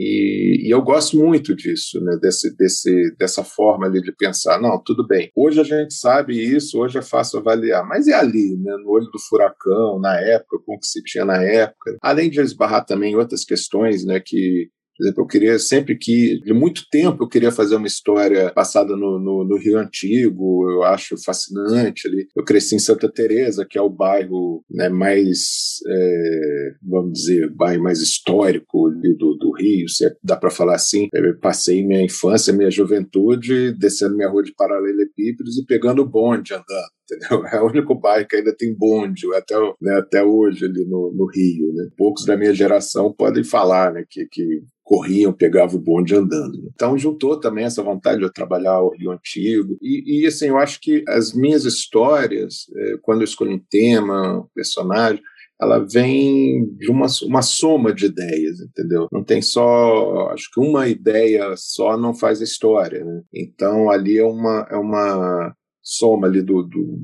E, 0.00 0.68
e, 0.68 0.70
eu 0.72 0.80
gosto 0.80 1.16
muito 1.16 1.56
disso, 1.56 2.00
né? 2.00 2.16
desse, 2.22 2.56
desse, 2.56 3.16
dessa 3.18 3.42
forma 3.42 3.86
ali 3.86 4.00
de 4.00 4.12
pensar. 4.12 4.60
Não, 4.60 4.80
tudo 4.80 5.04
bem. 5.04 5.32
Hoje 5.36 5.60
a 5.60 5.64
gente 5.64 5.92
sabe 5.92 6.40
isso, 6.40 6.78
hoje 6.78 6.98
é 6.98 7.02
fácil 7.02 7.40
avaliar. 7.40 7.84
Mas 7.84 8.06
e 8.06 8.12
ali, 8.12 8.56
né? 8.58 8.76
no 8.76 8.90
olho 8.90 9.06
do 9.06 9.18
furacão, 9.18 9.98
na 9.98 10.14
época, 10.20 10.58
com 10.64 10.76
o 10.76 10.78
que 10.78 10.86
se 10.86 11.02
tinha 11.02 11.24
na 11.24 11.42
época? 11.42 11.96
Além 12.00 12.30
de 12.30 12.40
esbarrar 12.40 12.86
também 12.86 13.12
em 13.12 13.16
outras 13.16 13.44
questões 13.44 14.04
né, 14.04 14.20
que 14.24 14.70
por 14.98 15.04
exemplo, 15.04 15.22
eu 15.22 15.26
queria 15.28 15.58
sempre 15.60 15.96
que, 15.96 16.40
de 16.44 16.52
muito 16.52 16.82
tempo, 16.90 17.22
eu 17.22 17.28
queria 17.28 17.52
fazer 17.52 17.76
uma 17.76 17.86
história 17.86 18.50
passada 18.52 18.96
no, 18.96 19.20
no, 19.20 19.44
no, 19.44 19.56
Rio 19.56 19.78
Antigo, 19.78 20.68
eu 20.68 20.82
acho 20.82 21.14
fascinante 21.24 22.08
ali. 22.08 22.26
Eu 22.36 22.44
cresci 22.44 22.74
em 22.74 22.80
Santa 22.80 23.08
Teresa, 23.08 23.64
que 23.64 23.78
é 23.78 23.80
o 23.80 23.88
bairro 23.88 24.64
né, 24.68 24.88
mais, 24.88 25.78
é, 25.88 26.70
vamos 26.82 27.12
dizer, 27.12 27.48
bairro 27.54 27.84
mais 27.84 28.00
histórico 28.00 28.88
ali 28.88 29.16
do, 29.16 29.36
do 29.36 29.52
Rio, 29.56 29.88
se 29.88 30.04
é, 30.04 30.10
dá 30.22 30.36
para 30.36 30.50
falar 30.50 30.74
assim. 30.74 31.06
Eu 31.14 31.38
passei 31.38 31.86
minha 31.86 32.02
infância, 32.02 32.52
minha 32.52 32.70
juventude, 32.70 33.72
descendo 33.78 34.16
minha 34.16 34.28
rua 34.28 34.42
de 34.42 34.52
paralelepípedos 34.52 35.58
e 35.58 35.64
pegando 35.64 36.04
bonde 36.04 36.54
andando 36.54 36.98
entendeu? 37.08 37.46
É 37.46 37.60
o 37.60 37.66
único 37.66 37.94
bairro 37.94 38.26
que 38.28 38.36
ainda 38.36 38.54
tem 38.54 38.74
bonde, 38.74 39.26
até, 39.34 39.54
né, 39.80 39.94
até 39.98 40.22
hoje 40.22 40.64
ali 40.64 40.84
no, 40.84 41.12
no 41.14 41.26
Rio, 41.26 41.72
né? 41.74 41.88
Poucos 41.96 42.24
da 42.24 42.36
minha 42.36 42.54
geração 42.54 43.12
podem 43.16 43.42
falar, 43.42 43.92
né, 43.92 44.04
que, 44.08 44.26
que 44.30 44.62
corriam, 44.88 45.34
pegavam 45.34 45.78
o 45.78 45.82
bonde 45.82 46.14
andando. 46.14 46.66
Então 46.74 46.96
juntou 46.96 47.38
também 47.38 47.66
essa 47.66 47.82
vontade 47.82 48.22
de 48.22 48.32
trabalhar 48.32 48.80
o 48.80 48.96
Rio 48.96 49.10
Antigo. 49.10 49.76
E, 49.82 50.22
e 50.22 50.26
assim, 50.26 50.46
eu 50.46 50.56
acho 50.56 50.80
que 50.80 51.04
as 51.06 51.34
minhas 51.34 51.66
histórias, 51.66 52.64
é, 52.74 52.96
quando 53.02 53.20
eu 53.20 53.24
escolho 53.24 53.52
um 53.52 53.60
tema, 53.70 54.38
um 54.38 54.48
personagem, 54.54 55.22
ela 55.60 55.80
vem 55.80 56.74
de 56.78 56.90
uma, 56.90 57.06
uma 57.24 57.42
soma 57.42 57.92
de 57.92 58.06
ideias, 58.06 58.60
entendeu? 58.60 59.08
Não 59.12 59.22
tem 59.22 59.42
só, 59.42 60.30
acho 60.30 60.48
que 60.54 60.60
uma 60.60 60.88
ideia 60.88 61.52
só 61.56 61.98
não 61.98 62.14
faz 62.14 62.40
a 62.40 62.44
história, 62.44 63.04
né? 63.04 63.22
Então 63.34 63.90
ali 63.90 64.16
é 64.16 64.24
uma, 64.24 64.66
é 64.70 64.76
uma 64.76 65.54
soma 65.82 66.28
ali 66.28 66.40
do, 66.40 66.62
do, 66.62 66.98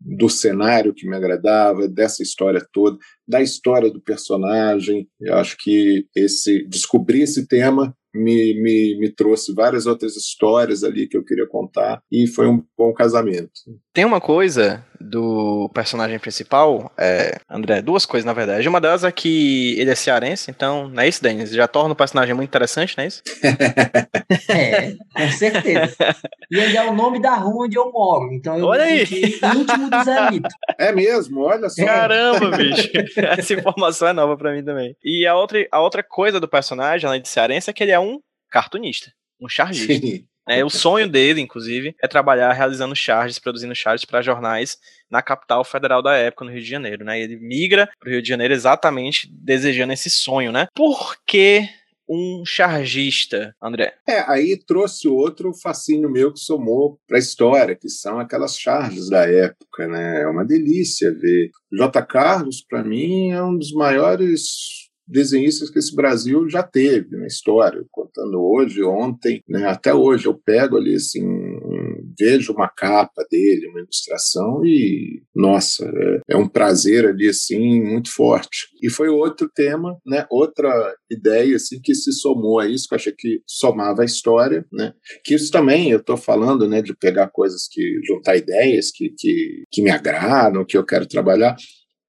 do 0.00 0.28
cenário 0.28 0.94
que 0.94 1.08
me 1.08 1.14
agradava, 1.14 1.86
dessa 1.86 2.22
história 2.22 2.66
toda, 2.72 2.96
da 3.28 3.42
história 3.42 3.90
do 3.90 4.00
personagem. 4.00 5.06
Eu 5.20 5.34
acho 5.36 5.56
que 5.58 6.06
esse 6.16 6.66
descobrir 6.68 7.22
esse 7.22 7.46
tema 7.46 7.94
me, 8.14 8.60
me, 8.60 8.98
me 8.98 9.14
trouxe 9.14 9.54
várias 9.54 9.86
outras 9.86 10.16
histórias 10.16 10.82
ali 10.82 11.06
que 11.06 11.16
eu 11.16 11.24
queria 11.24 11.46
contar 11.46 12.02
e 12.10 12.26
foi 12.26 12.48
um 12.48 12.62
bom 12.76 12.92
casamento. 12.92 13.52
Tem 13.92 14.04
uma 14.04 14.20
coisa 14.20 14.84
do 15.00 15.70
personagem 15.72 16.18
principal, 16.18 16.92
é, 16.98 17.40
André, 17.48 17.80
duas 17.80 18.04
coisas 18.04 18.24
na 18.24 18.32
verdade. 18.32 18.68
Uma 18.68 18.80
delas 18.80 19.02
é 19.02 19.10
que 19.10 19.78
ele 19.78 19.90
é 19.90 19.94
cearense, 19.94 20.50
então, 20.50 20.88
não 20.88 21.02
é 21.02 21.08
isso, 21.08 21.22
Denis? 21.22 21.50
Já 21.50 21.66
torna 21.66 21.92
o 21.92 21.96
personagem 21.96 22.34
muito 22.34 22.48
interessante, 22.48 22.96
não 22.96 23.04
é 23.04 23.06
isso? 23.06 23.22
é, 24.50 24.92
com 25.14 25.32
certeza. 25.32 25.96
E 26.50 26.58
ele 26.58 26.76
é 26.76 26.88
o 26.88 26.94
nome 26.94 27.20
da 27.20 27.34
rua 27.34 27.64
onde 27.64 27.78
eu 27.78 27.90
moro, 27.90 28.32
então 28.32 28.58
eu 28.58 28.66
olha 28.66 28.84
aí. 28.84 29.02
íntimo 29.02 29.90
do 29.90 30.04
Zé 30.04 30.30
Lito. 30.30 30.48
É 30.78 30.92
mesmo, 30.92 31.40
olha 31.40 31.68
só. 31.68 31.84
Caramba, 31.84 32.56
bicho. 32.56 32.90
Essa 33.16 33.54
informação 33.54 34.08
é 34.08 34.12
nova 34.12 34.36
para 34.36 34.52
mim 34.52 34.64
também. 34.64 34.96
E 35.02 35.26
a 35.26 35.34
outra, 35.34 35.66
a 35.72 35.80
outra 35.80 36.02
coisa 36.02 36.38
do 36.38 36.48
personagem, 36.48 37.08
além 37.08 37.22
de 37.22 37.28
cearense, 37.28 37.70
é 37.70 37.72
que 37.72 37.82
ele 37.82 37.92
é 37.92 37.98
um 37.98 38.20
cartunista, 38.50 39.10
um 39.40 39.48
chargista. 39.48 40.06
Sim. 40.06 40.24
É, 40.50 40.64
o 40.64 40.68
sonho 40.70 41.08
dele, 41.08 41.40
inclusive, 41.40 41.94
é 42.02 42.08
trabalhar 42.08 42.52
realizando 42.52 42.96
charges, 42.96 43.38
produzindo 43.38 43.74
charges 43.74 44.04
para 44.04 44.20
jornais 44.20 44.76
na 45.08 45.22
capital 45.22 45.64
federal 45.64 46.02
da 46.02 46.16
época, 46.16 46.44
no 46.44 46.50
Rio 46.50 46.60
de 46.60 46.68
Janeiro, 46.68 47.04
né? 47.04 47.20
Ele 47.20 47.36
migra 47.36 47.88
para 48.00 48.08
o 48.08 48.12
Rio 48.12 48.22
de 48.22 48.28
Janeiro 48.28 48.52
exatamente 48.52 49.28
desejando 49.32 49.92
esse 49.92 50.10
sonho, 50.10 50.50
né? 50.50 50.66
Por 50.74 51.16
que 51.24 51.68
um 52.08 52.42
chargista, 52.44 53.54
André? 53.62 53.94
É, 54.08 54.28
aí 54.28 54.58
trouxe 54.66 55.06
outro 55.06 55.52
fascínio 55.54 56.10
meu 56.10 56.32
que 56.32 56.40
somou 56.40 56.98
para 57.06 57.16
a 57.16 57.20
história, 57.20 57.76
que 57.76 57.88
são 57.88 58.18
aquelas 58.18 58.58
charges 58.58 59.08
da 59.08 59.24
época, 59.24 59.86
né? 59.86 60.22
É 60.22 60.26
uma 60.26 60.44
delícia 60.44 61.12
ver. 61.14 61.50
J. 61.72 62.02
Carlos, 62.02 62.64
para 62.68 62.82
mim, 62.82 63.30
é 63.30 63.40
um 63.40 63.56
dos 63.56 63.72
maiores 63.72 64.89
desenhistas 65.10 65.70
que 65.70 65.78
esse 65.78 65.94
Brasil 65.94 66.48
já 66.48 66.62
teve 66.62 67.16
na 67.16 67.26
história, 67.26 67.84
contando 67.90 68.40
hoje, 68.40 68.82
ontem, 68.82 69.42
né, 69.48 69.66
até 69.66 69.92
hoje 69.92 70.26
eu 70.26 70.34
pego 70.34 70.76
ali 70.76 70.94
assim, 70.94 71.22
vejo 72.18 72.52
uma 72.52 72.68
capa 72.68 73.24
dele, 73.30 73.68
uma 73.68 73.80
ilustração 73.80 74.64
e 74.64 75.22
nossa, 75.34 75.84
é, 75.84 76.34
é 76.34 76.36
um 76.36 76.48
prazer 76.48 77.06
ali 77.06 77.28
assim 77.28 77.82
muito 77.82 78.12
forte. 78.12 78.68
E 78.82 78.90
foi 78.90 79.08
outro 79.08 79.50
tema, 79.54 79.96
né, 80.06 80.26
outra 80.30 80.94
ideia 81.10 81.56
assim 81.56 81.80
que 81.82 81.94
se 81.94 82.12
somou 82.12 82.60
a 82.60 82.68
isso, 82.68 82.86
que 82.88 82.94
eu 82.94 82.96
achei 82.96 83.14
que 83.16 83.40
somava 83.46 84.02
a 84.02 84.04
história, 84.04 84.64
né? 84.72 84.92
Que 85.24 85.34
isso 85.34 85.50
também 85.50 85.90
eu 85.90 85.98
estou 85.98 86.16
falando, 86.16 86.68
né, 86.68 86.82
de 86.82 86.94
pegar 86.94 87.28
coisas 87.28 87.66
que 87.70 88.00
juntar 88.06 88.36
ideias 88.36 88.90
que, 88.90 89.10
que 89.16 89.64
que 89.70 89.82
me 89.82 89.90
agradam, 89.90 90.64
que 90.64 90.76
eu 90.76 90.84
quero 90.84 91.06
trabalhar, 91.06 91.56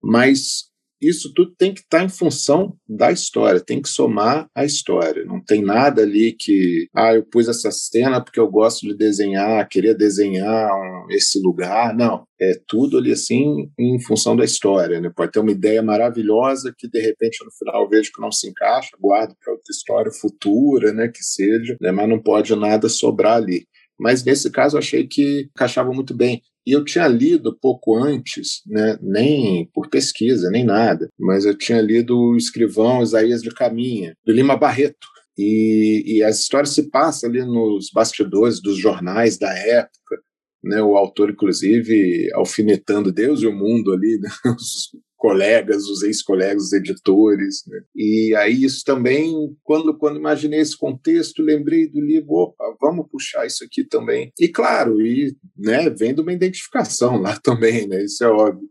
mas 0.04 0.71
isso 1.02 1.34
tudo 1.34 1.54
tem 1.58 1.74
que 1.74 1.82
estar 1.82 2.00
tá 2.00 2.04
em 2.04 2.10
função 2.10 2.76
da 2.88 3.12
história, 3.12 3.60
tem 3.60 3.82
que 3.82 3.90
somar 3.90 4.48
a 4.56 4.64
história. 4.64 5.26
Não 5.26 5.44
tem 5.44 5.64
nada 5.64 6.04
ali 6.04 6.36
que, 6.38 6.88
ah, 6.96 7.14
eu 7.16 7.26
pus 7.26 7.48
essa 7.48 7.72
cena 7.72 8.24
porque 8.24 8.40
eu 8.40 8.50
gosto 8.50 8.88
de 8.88 8.96
desenhar, 8.96 9.68
queria 9.68 9.96
desenhar 9.96 10.70
um, 10.74 11.08
esse 11.10 11.42
lugar. 11.42 11.96
Não, 11.96 12.24
é 12.40 12.54
tudo 12.68 12.98
ali 12.98 13.12
assim 13.12 13.70
em 13.80 14.00
função 14.02 14.36
da 14.36 14.46
história. 14.46 15.02
Né? 15.02 15.12
Pode 15.16 15.32
ter 15.32 15.40
uma 15.40 15.52
ideia 15.52 15.82
maravilhosa 15.82 16.74
que 16.78 16.88
de 16.88 17.00
repente 17.00 17.44
no 17.44 17.52
final 17.52 17.90
vejo 17.90 18.12
que 18.14 18.22
não 18.22 18.32
se 18.32 18.48
encaixa, 18.48 18.90
guardo 19.00 19.36
para 19.44 19.54
outra 19.54 19.72
história 19.72 20.12
futura, 20.12 20.94
né, 20.94 21.08
que 21.08 21.24
seja, 21.24 21.76
né, 21.82 21.92
mas 21.92 22.08
não 22.08 22.22
pode 22.22 22.56
nada 22.56 22.88
sobrar 22.90 23.38
ali 23.38 23.66
mas 24.02 24.24
nesse 24.24 24.50
caso 24.50 24.76
eu 24.76 24.80
achei 24.80 25.06
que 25.08 25.48
encaixava 25.56 25.94
muito 25.94 26.12
bem. 26.12 26.42
E 26.66 26.72
eu 26.72 26.84
tinha 26.84 27.08
lido 27.08 27.58
pouco 27.60 27.96
antes, 27.96 28.62
né, 28.66 28.98
nem 29.00 29.70
por 29.74 29.90
pesquisa, 29.90 30.50
nem 30.50 30.64
nada, 30.64 31.08
mas 31.20 31.46
eu 31.46 31.56
tinha 31.56 31.80
lido 31.80 32.18
o 32.18 32.36
escrivão 32.36 33.04
Isaías 33.04 33.44
de 33.44 33.52
Caminha, 33.52 34.16
do 34.26 34.34
Lima 34.34 34.58
Barreto. 34.58 35.08
E, 35.38 36.04
e 36.18 36.24
as 36.24 36.40
histórias 36.40 36.74
se 36.74 36.90
passam 36.90 37.30
ali 37.30 37.46
nos 37.46 37.90
bastidores 37.94 38.60
dos 38.60 38.78
jornais 38.78 39.38
da 39.38 39.54
época, 39.54 40.18
né, 40.64 40.82
o 40.82 40.98
autor, 40.98 41.30
inclusive, 41.30 42.28
alfinetando 42.34 43.12
Deus 43.12 43.42
e 43.42 43.48
o 43.48 43.56
mundo 43.56 43.94
ali, 43.94 44.20
né, 44.20 44.30
os 44.56 44.90
colegas, 45.22 45.88
os 45.88 46.02
ex-colegas, 46.02 46.64
os 46.64 46.74
editores. 46.74 47.64
Né? 47.68 47.80
E 47.96 48.36
aí 48.36 48.64
isso 48.64 48.84
também, 48.84 49.32
quando, 49.64 49.96
quando 49.96 50.18
imaginei 50.18 50.60
esse 50.60 50.76
contexto, 50.76 51.44
lembrei 51.44 51.88
do 51.88 52.02
livro, 52.02 52.34
opa, 52.34 52.76
vamos 52.82 53.06
puxar 53.08 53.46
isso 53.46 53.64
aqui 53.64 53.84
também. 53.84 54.34
E 54.40 54.48
claro, 54.48 55.00
e, 55.00 55.36
né, 55.56 55.92
vem 55.92 56.16
de 56.16 56.22
uma 56.22 56.34
identificação 56.34 57.22
lá 57.22 57.38
também, 57.44 57.88
né? 57.88 58.04
isso 58.04 58.24
é 58.24 58.28
óbvio 58.28 58.68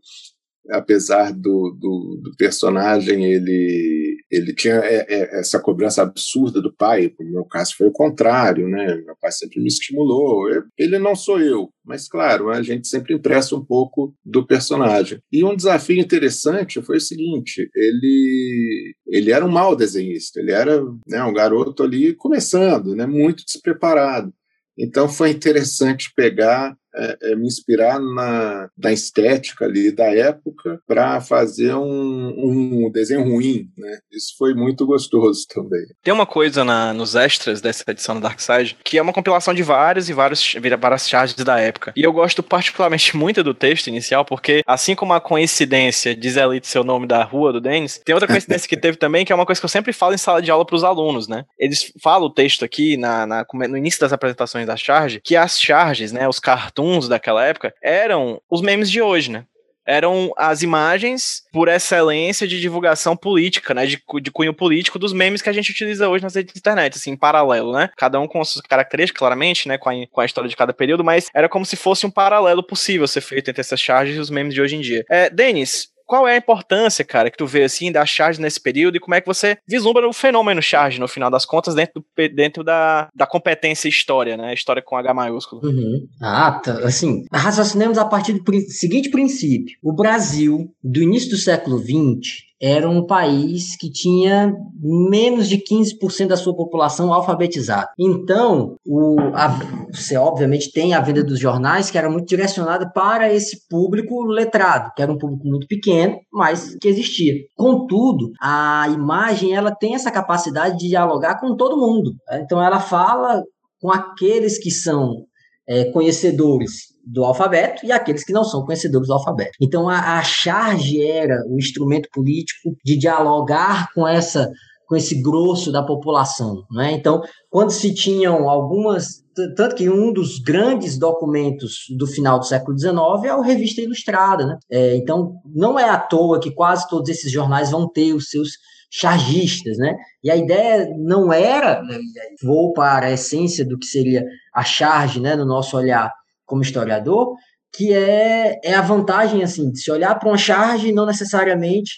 apesar 0.69 1.33
do, 1.33 1.75
do, 1.79 2.21
do, 2.21 2.35
personagem 2.37 3.25
ele 3.25 4.00
ele 4.31 4.53
tinha 4.53 4.75
é, 4.75 5.05
é, 5.09 5.39
essa 5.39 5.59
cobrança 5.59 6.01
absurda 6.01 6.61
do 6.61 6.73
pai 6.73 7.13
no 7.19 7.31
meu 7.31 7.45
caso 7.45 7.75
foi 7.77 7.87
o 7.87 7.91
contrário 7.91 8.67
né 8.67 8.95
meu 9.05 9.15
pai 9.19 9.31
sempre 9.31 9.59
me 9.59 9.67
estimulou 9.67 10.47
ele 10.77 10.97
não 10.97 11.15
sou 11.15 11.39
eu 11.39 11.69
mas 11.83 12.07
claro 12.07 12.49
a 12.49 12.61
gente 12.61 12.87
sempre 12.87 13.13
empresta 13.13 13.55
um 13.55 13.63
pouco 13.63 14.13
do 14.23 14.45
personagem. 14.45 15.19
E 15.31 15.43
um 15.43 15.55
desafio 15.55 15.99
interessante 15.99 16.81
foi 16.81 16.97
o 16.97 17.01
seguinte 17.01 17.69
ele 17.75 18.95
ele 19.07 19.31
era 19.31 19.45
um 19.45 19.51
mau 19.51 19.75
desenhista 19.75 20.39
ele 20.39 20.51
era 20.51 20.81
né, 21.07 21.23
um 21.23 21.33
garoto 21.33 21.83
ali 21.83 22.13
começando 22.13 22.95
né 22.95 23.05
muito 23.05 23.43
despreparado. 23.45 24.33
Então 24.77 25.09
foi 25.09 25.31
interessante 25.31 26.11
pegar 26.15 26.75
é, 26.95 27.17
é, 27.23 27.35
me 27.35 27.47
inspirar 27.47 27.99
na, 27.99 28.69
na 28.77 28.91
estética 28.91 29.65
ali 29.65 29.91
da 29.91 30.05
época 30.05 30.79
para 30.87 31.21
fazer 31.21 31.73
um, 31.75 32.85
um, 32.85 32.91
desenho 32.91 33.23
ruim, 33.23 33.69
né? 33.77 33.99
Isso 34.11 34.35
foi 34.37 34.53
muito 34.53 34.85
gostoso 34.85 35.45
também. 35.47 35.85
Tem 36.03 36.13
uma 36.13 36.25
coisa 36.25 36.63
na, 36.63 36.93
nos 36.93 37.15
extras 37.15 37.61
dessa 37.61 37.83
edição 37.87 38.15
do 38.15 38.21
Dark 38.21 38.39
Side 38.39 38.77
que 38.83 38.97
é 38.97 39.01
uma 39.01 39.13
compilação 39.13 39.53
de 39.53 39.63
vários 39.63 40.09
e 40.09 40.13
vários 40.13 40.55
várias 40.79 41.07
charges 41.07 41.35
da 41.35 41.59
época. 41.59 41.93
E 41.95 42.03
eu 42.03 42.11
gosto 42.11 42.43
particularmente 42.43 43.15
muito 43.17 43.43
do 43.43 43.53
texto 43.53 43.87
inicial 43.87 44.25
porque 44.25 44.61
assim 44.67 44.95
como 44.95 45.13
a 45.13 45.21
coincidência 45.21 46.15
diz 46.15 46.37
ali 46.37 46.59
seu 46.63 46.83
nome 46.83 47.07
da 47.07 47.23
rua 47.23 47.53
do 47.53 47.61
Denis, 47.61 48.01
tem 48.03 48.13
outra 48.13 48.27
coincidência 48.27 48.67
que 48.67 48.77
teve 48.77 48.97
também 48.97 49.25
que 49.25 49.31
é 49.31 49.35
uma 49.35 49.45
coisa 49.45 49.59
que 49.59 49.65
eu 49.65 49.69
sempre 49.69 49.93
falo 49.93 50.13
em 50.13 50.17
sala 50.17 50.41
de 50.41 50.51
aula 50.51 50.65
para 50.65 50.75
os 50.75 50.83
alunos, 50.83 51.27
né? 51.27 51.45
Eles 51.57 51.91
falam 52.01 52.27
o 52.27 52.33
texto 52.33 52.65
aqui 52.65 52.97
na, 52.97 53.25
na, 53.25 53.45
no 53.53 53.77
início 53.77 53.99
das 53.99 54.13
apresentações 54.13 54.67
da 54.67 54.75
charge 54.75 55.21
que 55.23 55.35
as 55.35 55.59
charges, 55.59 56.11
né, 56.11 56.27
os 56.27 56.39
cartões 56.39 56.80
daquela 57.07 57.45
época 57.45 57.73
eram 57.81 58.41
os 58.49 58.61
memes 58.61 58.89
de 58.89 59.01
hoje, 59.01 59.31
né? 59.31 59.45
eram 59.85 60.31
as 60.37 60.61
imagens 60.61 61.43
por 61.51 61.67
excelência 61.67 62.47
de 62.47 62.59
divulgação 62.59 63.15
política, 63.15 63.73
né, 63.73 63.85
de, 63.85 64.01
de, 64.21 64.31
cunho 64.31 64.53
político 64.53 64.99
dos 64.99 65.13
memes 65.13 65.41
que 65.41 65.49
a 65.49 65.53
gente 65.53 65.71
utiliza 65.71 66.07
hoje 66.07 66.23
nas 66.23 66.35
redes 66.35 66.53
de 66.53 66.59
internet, 66.59 66.95
assim, 66.95 67.11
em 67.11 67.17
paralelo, 67.17 67.73
né, 67.73 67.89
cada 67.97 68.19
um 68.19 68.27
com 68.27 68.43
suas 68.43 68.65
características, 68.65 69.19
claramente, 69.19 69.67
né, 69.67 69.77
com 69.77 69.89
a, 69.89 69.93
com 70.09 70.21
a 70.21 70.25
história 70.25 70.49
de 70.49 70.55
cada 70.55 70.73
período, 70.73 71.03
mas 71.03 71.29
era 71.33 71.49
como 71.49 71.65
se 71.65 71.75
fosse 71.75 72.05
um 72.05 72.11
paralelo 72.11 72.63
possível 72.63 73.07
ser 73.07 73.21
feito 73.21 73.49
entre 73.49 73.61
essas 73.61 73.79
charges 73.79 74.15
e 74.15 74.19
os 74.19 74.29
memes 74.29 74.53
de 74.53 74.61
hoje 74.61 74.75
em 74.75 74.81
dia. 74.81 75.03
É, 75.09 75.29
Denis, 75.29 75.87
qual 76.11 76.27
é 76.27 76.33
a 76.33 76.37
importância, 76.37 77.05
cara, 77.05 77.31
que 77.31 77.37
tu 77.37 77.47
vê 77.47 77.63
assim 77.63 77.89
da 77.89 78.05
charge 78.05 78.41
nesse 78.41 78.59
período 78.59 78.97
e 78.97 78.99
como 78.99 79.15
é 79.15 79.21
que 79.21 79.27
você 79.27 79.57
vislumbra 79.65 80.05
o 80.05 80.11
fenômeno 80.11 80.61
charge 80.61 80.99
no 80.99 81.07
final 81.07 81.31
das 81.31 81.45
contas 81.45 81.73
dentro, 81.73 82.01
do, 82.01 82.35
dentro 82.35 82.65
da, 82.65 83.07
da 83.15 83.25
competência 83.25 83.87
história, 83.87 84.35
né? 84.35 84.53
História 84.53 84.83
com 84.85 84.97
H 84.97 85.13
maiúsculo. 85.13 85.61
Uhum. 85.63 86.05
Ah, 86.21 86.59
tá, 86.61 86.79
assim, 86.79 87.23
raciocinemos 87.31 87.97
a 87.97 88.03
partir 88.03 88.33
do 88.33 88.43
seguinte 88.67 89.09
princípio. 89.09 89.77
O 89.81 89.95
Brasil, 89.95 90.75
do 90.83 91.01
início 91.01 91.29
do 91.29 91.37
século 91.37 91.79
XX, 91.79 92.50
era 92.61 92.87
um 92.87 93.05
país 93.05 93.75
que 93.75 93.89
tinha 93.89 94.53
menos 94.79 95.49
de 95.49 95.57
15% 95.57 96.27
da 96.27 96.37
sua 96.37 96.55
população 96.55 97.11
alfabetizada. 97.11 97.89
Então, 97.99 98.75
o, 98.85 99.19
a, 99.33 99.47
você 99.91 100.15
obviamente 100.15 100.71
tem 100.71 100.93
a 100.93 101.01
venda 101.01 101.23
dos 101.23 101.39
jornais 101.39 101.89
que 101.89 101.97
era 101.97 102.09
muito 102.09 102.27
direcionada 102.27 102.91
para 102.91 103.33
esse 103.33 103.67
público 103.67 104.23
letrado, 104.23 104.91
que 104.95 105.01
era 105.01 105.11
um 105.11 105.17
público 105.17 105.47
muito 105.47 105.65
pequeno, 105.65 106.17
mas 106.31 106.75
que 106.79 106.87
existia. 106.87 107.33
Contudo, 107.55 108.31
a 108.39 108.87
imagem 108.89 109.55
ela 109.55 109.73
tem 109.73 109.95
essa 109.95 110.11
capacidade 110.11 110.77
de 110.77 110.89
dialogar 110.89 111.39
com 111.39 111.55
todo 111.55 111.77
mundo. 111.77 112.13
Então, 112.33 112.61
ela 112.63 112.79
fala 112.79 113.41
com 113.81 113.91
aqueles 113.91 114.59
que 114.59 114.69
são 114.69 115.25
é, 115.67 115.85
conhecedores 115.85 116.90
do 117.05 117.23
alfabeto 117.23 117.85
e 117.85 117.91
aqueles 117.91 118.23
que 118.23 118.33
não 118.33 118.43
são 118.43 118.65
conhecedores 118.65 119.07
do 119.07 119.13
alfabeto. 119.13 119.51
Então 119.61 119.89
a, 119.89 120.17
a 120.17 120.23
charge 120.23 121.01
era 121.01 121.43
o 121.47 121.57
instrumento 121.57 122.09
político 122.13 122.75
de 122.83 122.97
dialogar 122.97 123.87
com 123.93 124.07
essa 124.07 124.49
com 124.91 124.97
esse 124.97 125.21
grosso 125.21 125.71
da 125.71 125.81
população, 125.81 126.65
né? 126.69 126.91
Então, 126.91 127.21
quando 127.49 127.69
se 127.71 127.93
tinham 127.93 128.49
algumas, 128.49 129.23
tanto 129.55 129.73
que 129.73 129.89
um 129.89 130.11
dos 130.11 130.37
grandes 130.39 130.99
documentos 130.99 131.85
do 131.97 132.05
final 132.05 132.37
do 132.37 132.45
século 132.45 132.77
XIX 132.77 132.93
é 133.23 133.29
a 133.29 133.41
Revista 133.41 133.79
Ilustrada, 133.79 134.45
né? 134.45 134.57
É, 134.69 134.97
então, 134.97 135.35
não 135.45 135.79
é 135.79 135.87
à 135.87 135.97
toa 135.97 136.41
que 136.41 136.51
quase 136.51 136.89
todos 136.89 137.09
esses 137.09 137.31
jornais 137.31 137.71
vão 137.71 137.89
ter 137.89 138.11
os 138.11 138.29
seus 138.29 138.49
chargistas, 138.91 139.77
né? 139.77 139.95
E 140.21 140.29
a 140.29 140.35
ideia 140.35 140.89
não 140.97 141.31
era, 141.31 141.81
né, 141.81 141.97
vou 142.43 142.73
para 142.73 143.05
a 143.05 143.11
essência 143.13 143.65
do 143.65 143.79
que 143.79 143.85
seria 143.85 144.25
a 144.53 144.61
charge, 144.65 145.21
né, 145.21 145.37
no 145.37 145.45
nosso 145.45 145.77
olhar 145.77 146.11
como 146.51 146.61
historiador, 146.61 147.33
que 147.73 147.93
é, 147.93 148.59
é 148.61 148.73
a 148.73 148.81
vantagem, 148.81 149.41
assim, 149.41 149.71
de 149.71 149.79
se 149.79 149.89
olhar 149.89 150.19
para 150.19 150.27
uma 150.27 150.37
charge 150.37 150.91
não 150.91 151.05
necessariamente 151.05 151.93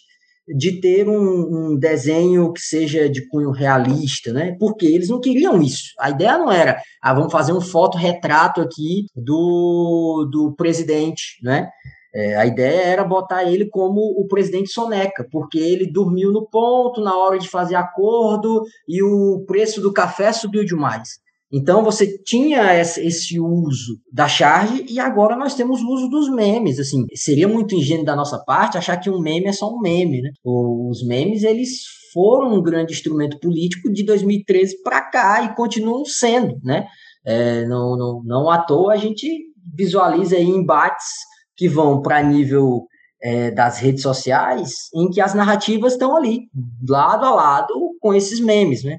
de 0.47 0.79
ter 0.79 1.09
um, 1.09 1.71
um, 1.71 1.79
desenho 1.79 2.51
que 2.53 2.61
seja 2.61 3.09
de 3.09 3.27
cunho 3.29 3.49
realista, 3.49 4.31
né? 4.31 4.55
Porque 4.59 4.85
eles 4.85 5.09
não 5.09 5.19
queriam 5.19 5.59
isso. 5.59 5.93
A 5.99 6.11
ideia 6.11 6.37
não 6.37 6.51
era, 6.51 6.79
ah, 7.01 7.13
vamos 7.13 7.31
fazer 7.31 7.53
um 7.53 7.61
fotorretrato 7.61 8.61
aqui 8.61 9.05
do, 9.15 10.29
do 10.31 10.53
presidente, 10.55 11.39
né? 11.41 11.69
É, 12.13 12.35
a 12.35 12.45
ideia 12.45 12.81
era 12.81 13.03
botar 13.03 13.43
ele 13.43 13.67
como 13.69 13.99
o 13.99 14.27
presidente 14.27 14.69
Soneca, 14.69 15.25
porque 15.31 15.57
ele 15.57 15.91
dormiu 15.91 16.31
no 16.31 16.47
ponto 16.47 17.01
na 17.01 17.17
hora 17.17 17.39
de 17.39 17.49
fazer 17.49 17.73
acordo 17.73 18.61
e 18.87 19.01
o 19.01 19.43
preço 19.47 19.81
do 19.81 19.91
café 19.91 20.31
subiu 20.31 20.63
demais. 20.63 21.22
Então 21.53 21.83
você 21.83 22.17
tinha 22.23 22.73
esse 22.75 23.39
uso 23.39 23.99
da 24.11 24.27
charge 24.27 24.87
e 24.89 24.99
agora 24.99 25.35
nós 25.35 25.53
temos 25.53 25.81
o 25.81 25.87
uso 25.87 26.09
dos 26.09 26.27
memes. 26.33 26.79
Assim, 26.79 27.05
seria 27.13 27.47
muito 27.47 27.75
ingênuo 27.75 28.03
da 28.03 28.15
nossa 28.15 28.39
parte 28.43 28.75
achar 28.75 28.97
que 28.97 29.07
um 29.07 29.21
meme 29.21 29.45
é 29.45 29.53
só 29.53 29.69
um 29.69 29.79
meme, 29.79 30.19
né? 30.21 30.31
Os 30.43 31.05
memes 31.05 31.43
eles 31.43 31.83
foram 32.11 32.55
um 32.55 32.63
grande 32.63 32.93
instrumento 32.93 33.39
político 33.39 33.93
de 33.93 34.03
2013 34.03 34.81
para 34.81 35.01
cá 35.01 35.43
e 35.43 35.55
continuam 35.55 36.03
sendo, 36.05 36.57
né? 36.63 36.87
É, 37.23 37.65
não, 37.67 37.95
não, 37.95 38.21
não 38.25 38.49
à 38.49 38.57
toa 38.57 38.93
a 38.93 38.97
gente 38.97 39.27
visualiza 39.75 40.39
embates 40.39 41.07
que 41.55 41.69
vão 41.69 42.01
para 42.01 42.23
nível 42.23 42.87
é, 43.21 43.51
das 43.51 43.77
redes 43.77 44.01
sociais, 44.01 44.71
em 44.93 45.07
que 45.09 45.21
as 45.21 45.35
narrativas 45.35 45.93
estão 45.93 46.17
ali, 46.17 46.49
lado 46.87 47.25
a 47.25 47.31
lado, 47.31 47.73
com 48.01 48.13
esses 48.13 48.39
memes, 48.39 48.83
né? 48.83 48.97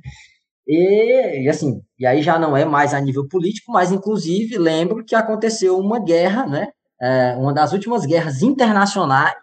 E, 0.66 1.42
e, 1.42 1.48
assim, 1.48 1.80
e 1.98 2.06
aí 2.06 2.22
já 2.22 2.38
não 2.38 2.56
é 2.56 2.64
mais 2.64 2.94
a 2.94 3.00
nível 3.00 3.28
político, 3.28 3.70
mas 3.70 3.92
inclusive 3.92 4.56
lembro 4.56 5.04
que 5.04 5.14
aconteceu 5.14 5.78
uma 5.78 6.02
guerra, 6.02 6.46
né? 6.46 6.68
É, 7.00 7.34
uma 7.36 7.52
das 7.52 7.72
últimas 7.72 8.06
guerras 8.06 8.42
internacionais 8.42 9.34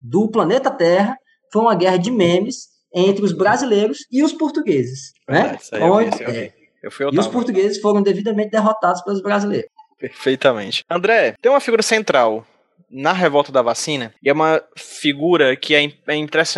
do 0.00 0.28
planeta 0.30 0.70
Terra 0.70 1.16
foi 1.52 1.62
uma 1.62 1.74
guerra 1.74 1.96
de 1.96 2.10
memes 2.10 2.68
entre 2.92 3.24
os 3.24 3.32
brasileiros 3.32 3.98
e 4.10 4.22
os 4.22 4.32
portugueses, 4.32 5.12
né? 5.28 5.58
Onde, 5.82 6.22
eu, 6.22 6.28
é, 6.30 6.52
eu 6.82 7.12
e 7.12 7.18
os 7.18 7.26
portugueses 7.26 7.80
foram 7.80 8.02
devidamente 8.02 8.50
derrotados 8.50 9.02
pelos 9.02 9.22
brasileiros. 9.22 9.70
Perfeitamente. 9.98 10.84
André, 10.88 11.34
tem 11.40 11.50
uma 11.50 11.60
figura 11.60 11.82
central 11.82 12.46
na 12.90 13.12
revolta 13.12 13.52
da 13.52 13.60
vacina, 13.60 14.14
e 14.22 14.30
é 14.30 14.32
uma 14.32 14.62
figura 14.76 15.54
que 15.56 15.74
é, 15.74 15.84
é, 15.84 16.14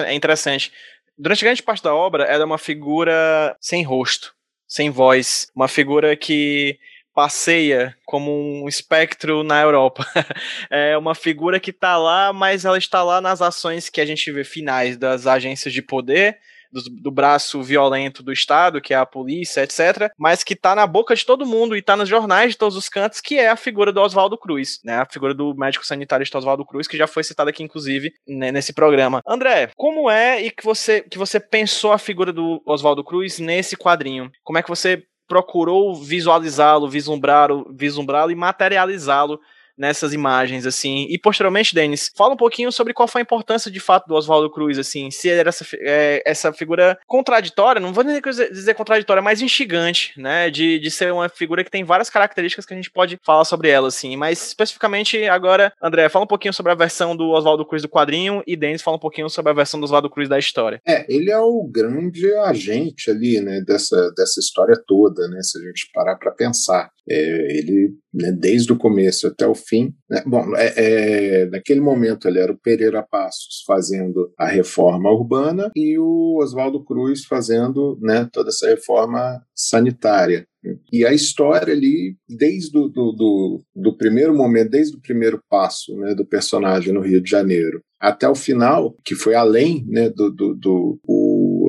é 0.07 0.15
interessante. 0.15 0.73
Durante 1.21 1.45
grande 1.45 1.63
parte 1.63 1.83
da 1.83 1.95
obra, 1.95 2.25
ela 2.25 2.45
é 2.45 2.47
uma 2.47 2.57
figura 2.57 3.55
sem 3.61 3.83
rosto, 3.83 4.35
sem 4.67 4.89
voz, 4.89 5.49
uma 5.55 5.69
figura 5.69 6.17
que 6.17 6.79
passeia 7.15 7.95
como 8.07 8.33
um 8.33 8.67
espectro 8.67 9.43
na 9.43 9.61
Europa. 9.61 10.07
é 10.71 10.97
uma 10.97 11.15
figura 11.15 11.61
que 11.61 11.73
está 11.73 11.99
lá, 11.99 12.33
mas 12.33 12.65
ela 12.65 12.79
está 12.79 13.03
lá 13.03 13.21
nas 13.21 13.43
ações 13.43 13.91
que 13.91 14.01
a 14.01 14.07
gente 14.07 14.33
vê 14.33 14.45
finais 14.45 14.97
das 14.97 15.27
agências 15.27 15.75
de 15.75 15.83
poder, 15.83 16.39
do, 16.73 16.83
do, 17.03 17.11
braço 17.11 17.63
violento 17.63 18.23
do 18.23 18.33
Estado, 18.33 18.81
que 18.81 18.95
é 18.95 18.97
a 18.97 19.07
polícia, 19.07 19.63
etc., 19.63 20.11
mas 20.19 20.45
que 20.45 20.55
tá 20.55 20.75
na 20.75 20.87
boca 20.87 21.15
de 21.15 21.25
todo 21.25 21.47
mundo 21.47 21.77
e 21.77 21.83
tá 21.83 21.97
nos 21.97 22.09
jornais 22.09 22.53
de 22.53 22.59
todos 22.59 22.77
os 22.77 22.89
cantos, 22.89 23.21
que 23.21 23.39
é 23.39 23.49
a 23.49 23.57
figura 23.57 23.93
do 23.93 24.01
Oswaldo 24.01 24.39
Cruz, 24.39 24.81
né? 24.85 24.97
A 24.97 25.07
figura 25.07 25.35
do 25.35 25.55
médico 25.55 25.87
sanitarista 25.87 26.39
Oswaldo 26.39 26.65
Cruz, 26.65 26.87
que 26.87 26.97
já 26.97 27.07
foi 27.07 27.25
citada 27.25 27.51
aqui, 27.51 27.63
inclusive, 27.63 28.13
né, 28.27 28.53
nesse 28.53 28.73
programa. 28.73 29.21
André, 29.27 29.71
como 29.77 30.11
é 30.11 30.43
e 30.43 30.51
que 30.51 30.65
você, 30.65 31.03
que 31.03 31.19
você 31.19 31.41
pensou 31.41 31.93
a 31.93 31.99
figura 31.99 32.33
do 32.33 32.63
Oswaldo 32.65 33.05
Cruz 33.05 33.39
nesse 33.39 33.77
quadrinho? 33.77 34.31
Como 34.43 34.59
é 34.59 34.63
que 34.63 34.69
você 34.69 35.05
procurou 35.29 35.95
visualizá-lo, 35.95 36.89
vislumbrá-lo, 36.89 37.65
vislumbrá-lo 37.73 38.33
e 38.33 38.35
materializá-lo 38.35 39.41
nessas 39.81 40.13
imagens, 40.13 40.67
assim. 40.67 41.07
E 41.09 41.19
posteriormente, 41.19 41.75
Denis, 41.75 42.11
fala 42.15 42.35
um 42.35 42.37
pouquinho 42.37 42.71
sobre 42.71 42.93
qual 42.93 43.09
foi 43.09 43.23
a 43.23 43.25
importância 43.25 43.71
de 43.71 43.81
fato 43.81 44.07
do 44.07 44.15
Oswaldo 44.15 44.51
Cruz, 44.51 44.79
assim, 44.79 45.11
se 45.11 45.31
era 45.31 45.49
essa, 45.49 45.65
é, 45.81 46.23
essa 46.27 46.53
figura 46.53 46.99
contraditória, 47.07 47.81
não 47.81 47.93
vou 47.93 48.05
dizer 48.05 48.75
contraditória, 48.75 49.23
mas 49.23 49.41
instigante, 49.41 50.13
né, 50.19 50.51
de, 50.51 50.79
de 50.79 50.91
ser 50.91 51.11
uma 51.13 51.31
figura 51.31 51.65
que 51.65 51.71
tem 51.71 51.83
várias 51.83 52.11
características 52.11 52.67
que 52.67 52.75
a 52.75 52.77
gente 52.77 52.91
pode 52.91 53.19
falar 53.25 53.47
sobre 53.47 53.71
ela, 53.71 53.89
assim. 53.89 54.17
Mas 54.17 54.49
especificamente 54.49 55.25
agora, 55.25 55.73
André, 55.83 56.11
fala 56.11 56.27
um 56.27 56.29
pouquinho 56.29 56.53
sobre 56.53 56.73
a 56.73 56.75
versão 56.75 57.17
do 57.17 57.31
Oswaldo 57.31 57.65
Cruz 57.65 57.81
do 57.81 57.89
quadrinho 57.89 58.43
e 58.47 58.57
Denis 58.57 58.83
fala 58.83 58.99
um 58.99 59.01
pouquinho 59.01 59.31
sobre 59.31 59.51
a 59.51 59.55
versão 59.55 59.81
do 59.81 59.85
Oswaldo 59.85 60.11
Cruz 60.11 60.29
da 60.29 60.39
história. 60.39 60.81
É, 60.87 61.07
ele 61.09 61.31
é 61.31 61.39
o 61.39 61.67
grande 61.67 62.31
agente 62.35 63.11
ali, 63.11 63.41
né, 63.41 63.63
dessa, 63.63 64.13
dessa 64.15 64.41
história 64.41 64.75
toda, 64.87 65.27
né, 65.29 65.41
se 65.43 65.59
a 65.59 65.63
gente 65.63 65.89
parar 65.95 66.17
para 66.17 66.33
pensar. 66.33 66.91
É, 67.09 67.59
ele, 67.59 67.95
né, 68.13 68.33
desde 68.33 68.73
o 68.73 68.79
começo 68.79 69.27
até 69.27 69.47
o 69.47 69.55
fim, 69.55 69.93
né, 70.09 70.23
bom, 70.27 70.55
é, 70.57 70.75
é, 70.77 71.47
naquele 71.47 71.81
momento 71.81 72.29
ele 72.29 72.39
era 72.39 72.53
o 72.53 72.59
Pereira 72.59 73.03
Passos 73.03 73.63
fazendo 73.67 74.33
a 74.39 74.47
reforma 74.47 75.11
urbana 75.11 75.71
e 75.77 75.99
o 75.99 76.39
Oswaldo 76.43 76.85
Cruz 76.85 77.25
fazendo 77.25 77.99
né, 78.01 78.29
toda 78.33 78.51
essa 78.51 78.69
reforma 78.69 79.43
sanitária. 79.55 80.45
E 80.93 81.07
a 81.07 81.13
história 81.13 81.73
ali, 81.73 82.17
desde 82.29 82.71
do, 82.71 82.89
do, 82.89 83.13
do, 83.13 83.65
do 83.75 83.97
primeiro 83.97 84.37
momento, 84.37 84.71
desde 84.71 84.97
o 84.97 85.01
primeiro 85.01 85.43
passo 85.49 85.97
né, 85.97 86.15
do 86.15 86.27
personagem 86.27 86.93
no 86.93 87.01
Rio 87.01 87.23
de 87.23 87.31
Janeiro 87.31 87.81
até 88.01 88.27
o 88.29 88.35
final, 88.35 88.97
que 89.05 89.15
foi 89.15 89.35
além 89.35 89.85
né, 89.87 90.09
do, 90.09 90.31
do, 90.31 90.55
do 90.55 90.99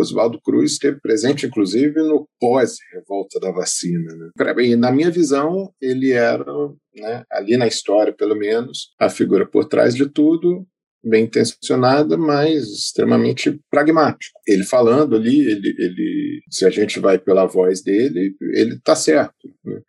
Oswaldo 0.02 0.40
Cruz 0.42 0.74
esteve 0.74 1.00
presente, 1.00 1.46
inclusive, 1.46 2.02
no 2.02 2.28
pós-revolta 2.40 3.40
da 3.40 3.52
vacina. 3.52 4.14
Né? 4.16 4.76
Na 4.76 4.92
minha 4.92 5.10
visão, 5.10 5.72
ele 5.82 6.12
era, 6.12 6.46
né, 6.96 7.24
ali 7.32 7.58
na 7.58 7.68
história, 7.68 8.14
pelo 8.14 8.36
menos, 8.36 8.94
a 9.00 9.10
figura 9.10 9.46
por 9.46 9.66
trás 9.66 9.96
de 9.96 10.08
tudo, 10.10 10.66
bem 11.04 11.26
intencionada, 11.26 12.18
mas 12.18 12.68
extremamente 12.68 13.60
pragmático. 13.70 14.40
Ele 14.48 14.64
falando 14.64 15.16
ali, 15.16 15.42
ele, 15.42 15.76
ele, 15.78 16.42
se 16.50 16.66
a 16.66 16.70
gente 16.70 17.00
vai 17.00 17.18
pela 17.18 17.46
voz 17.46 17.82
dele, 17.82 18.36
ele 18.54 18.76
está 18.76 18.96
certo. 18.96 19.50
Né? 19.66 19.82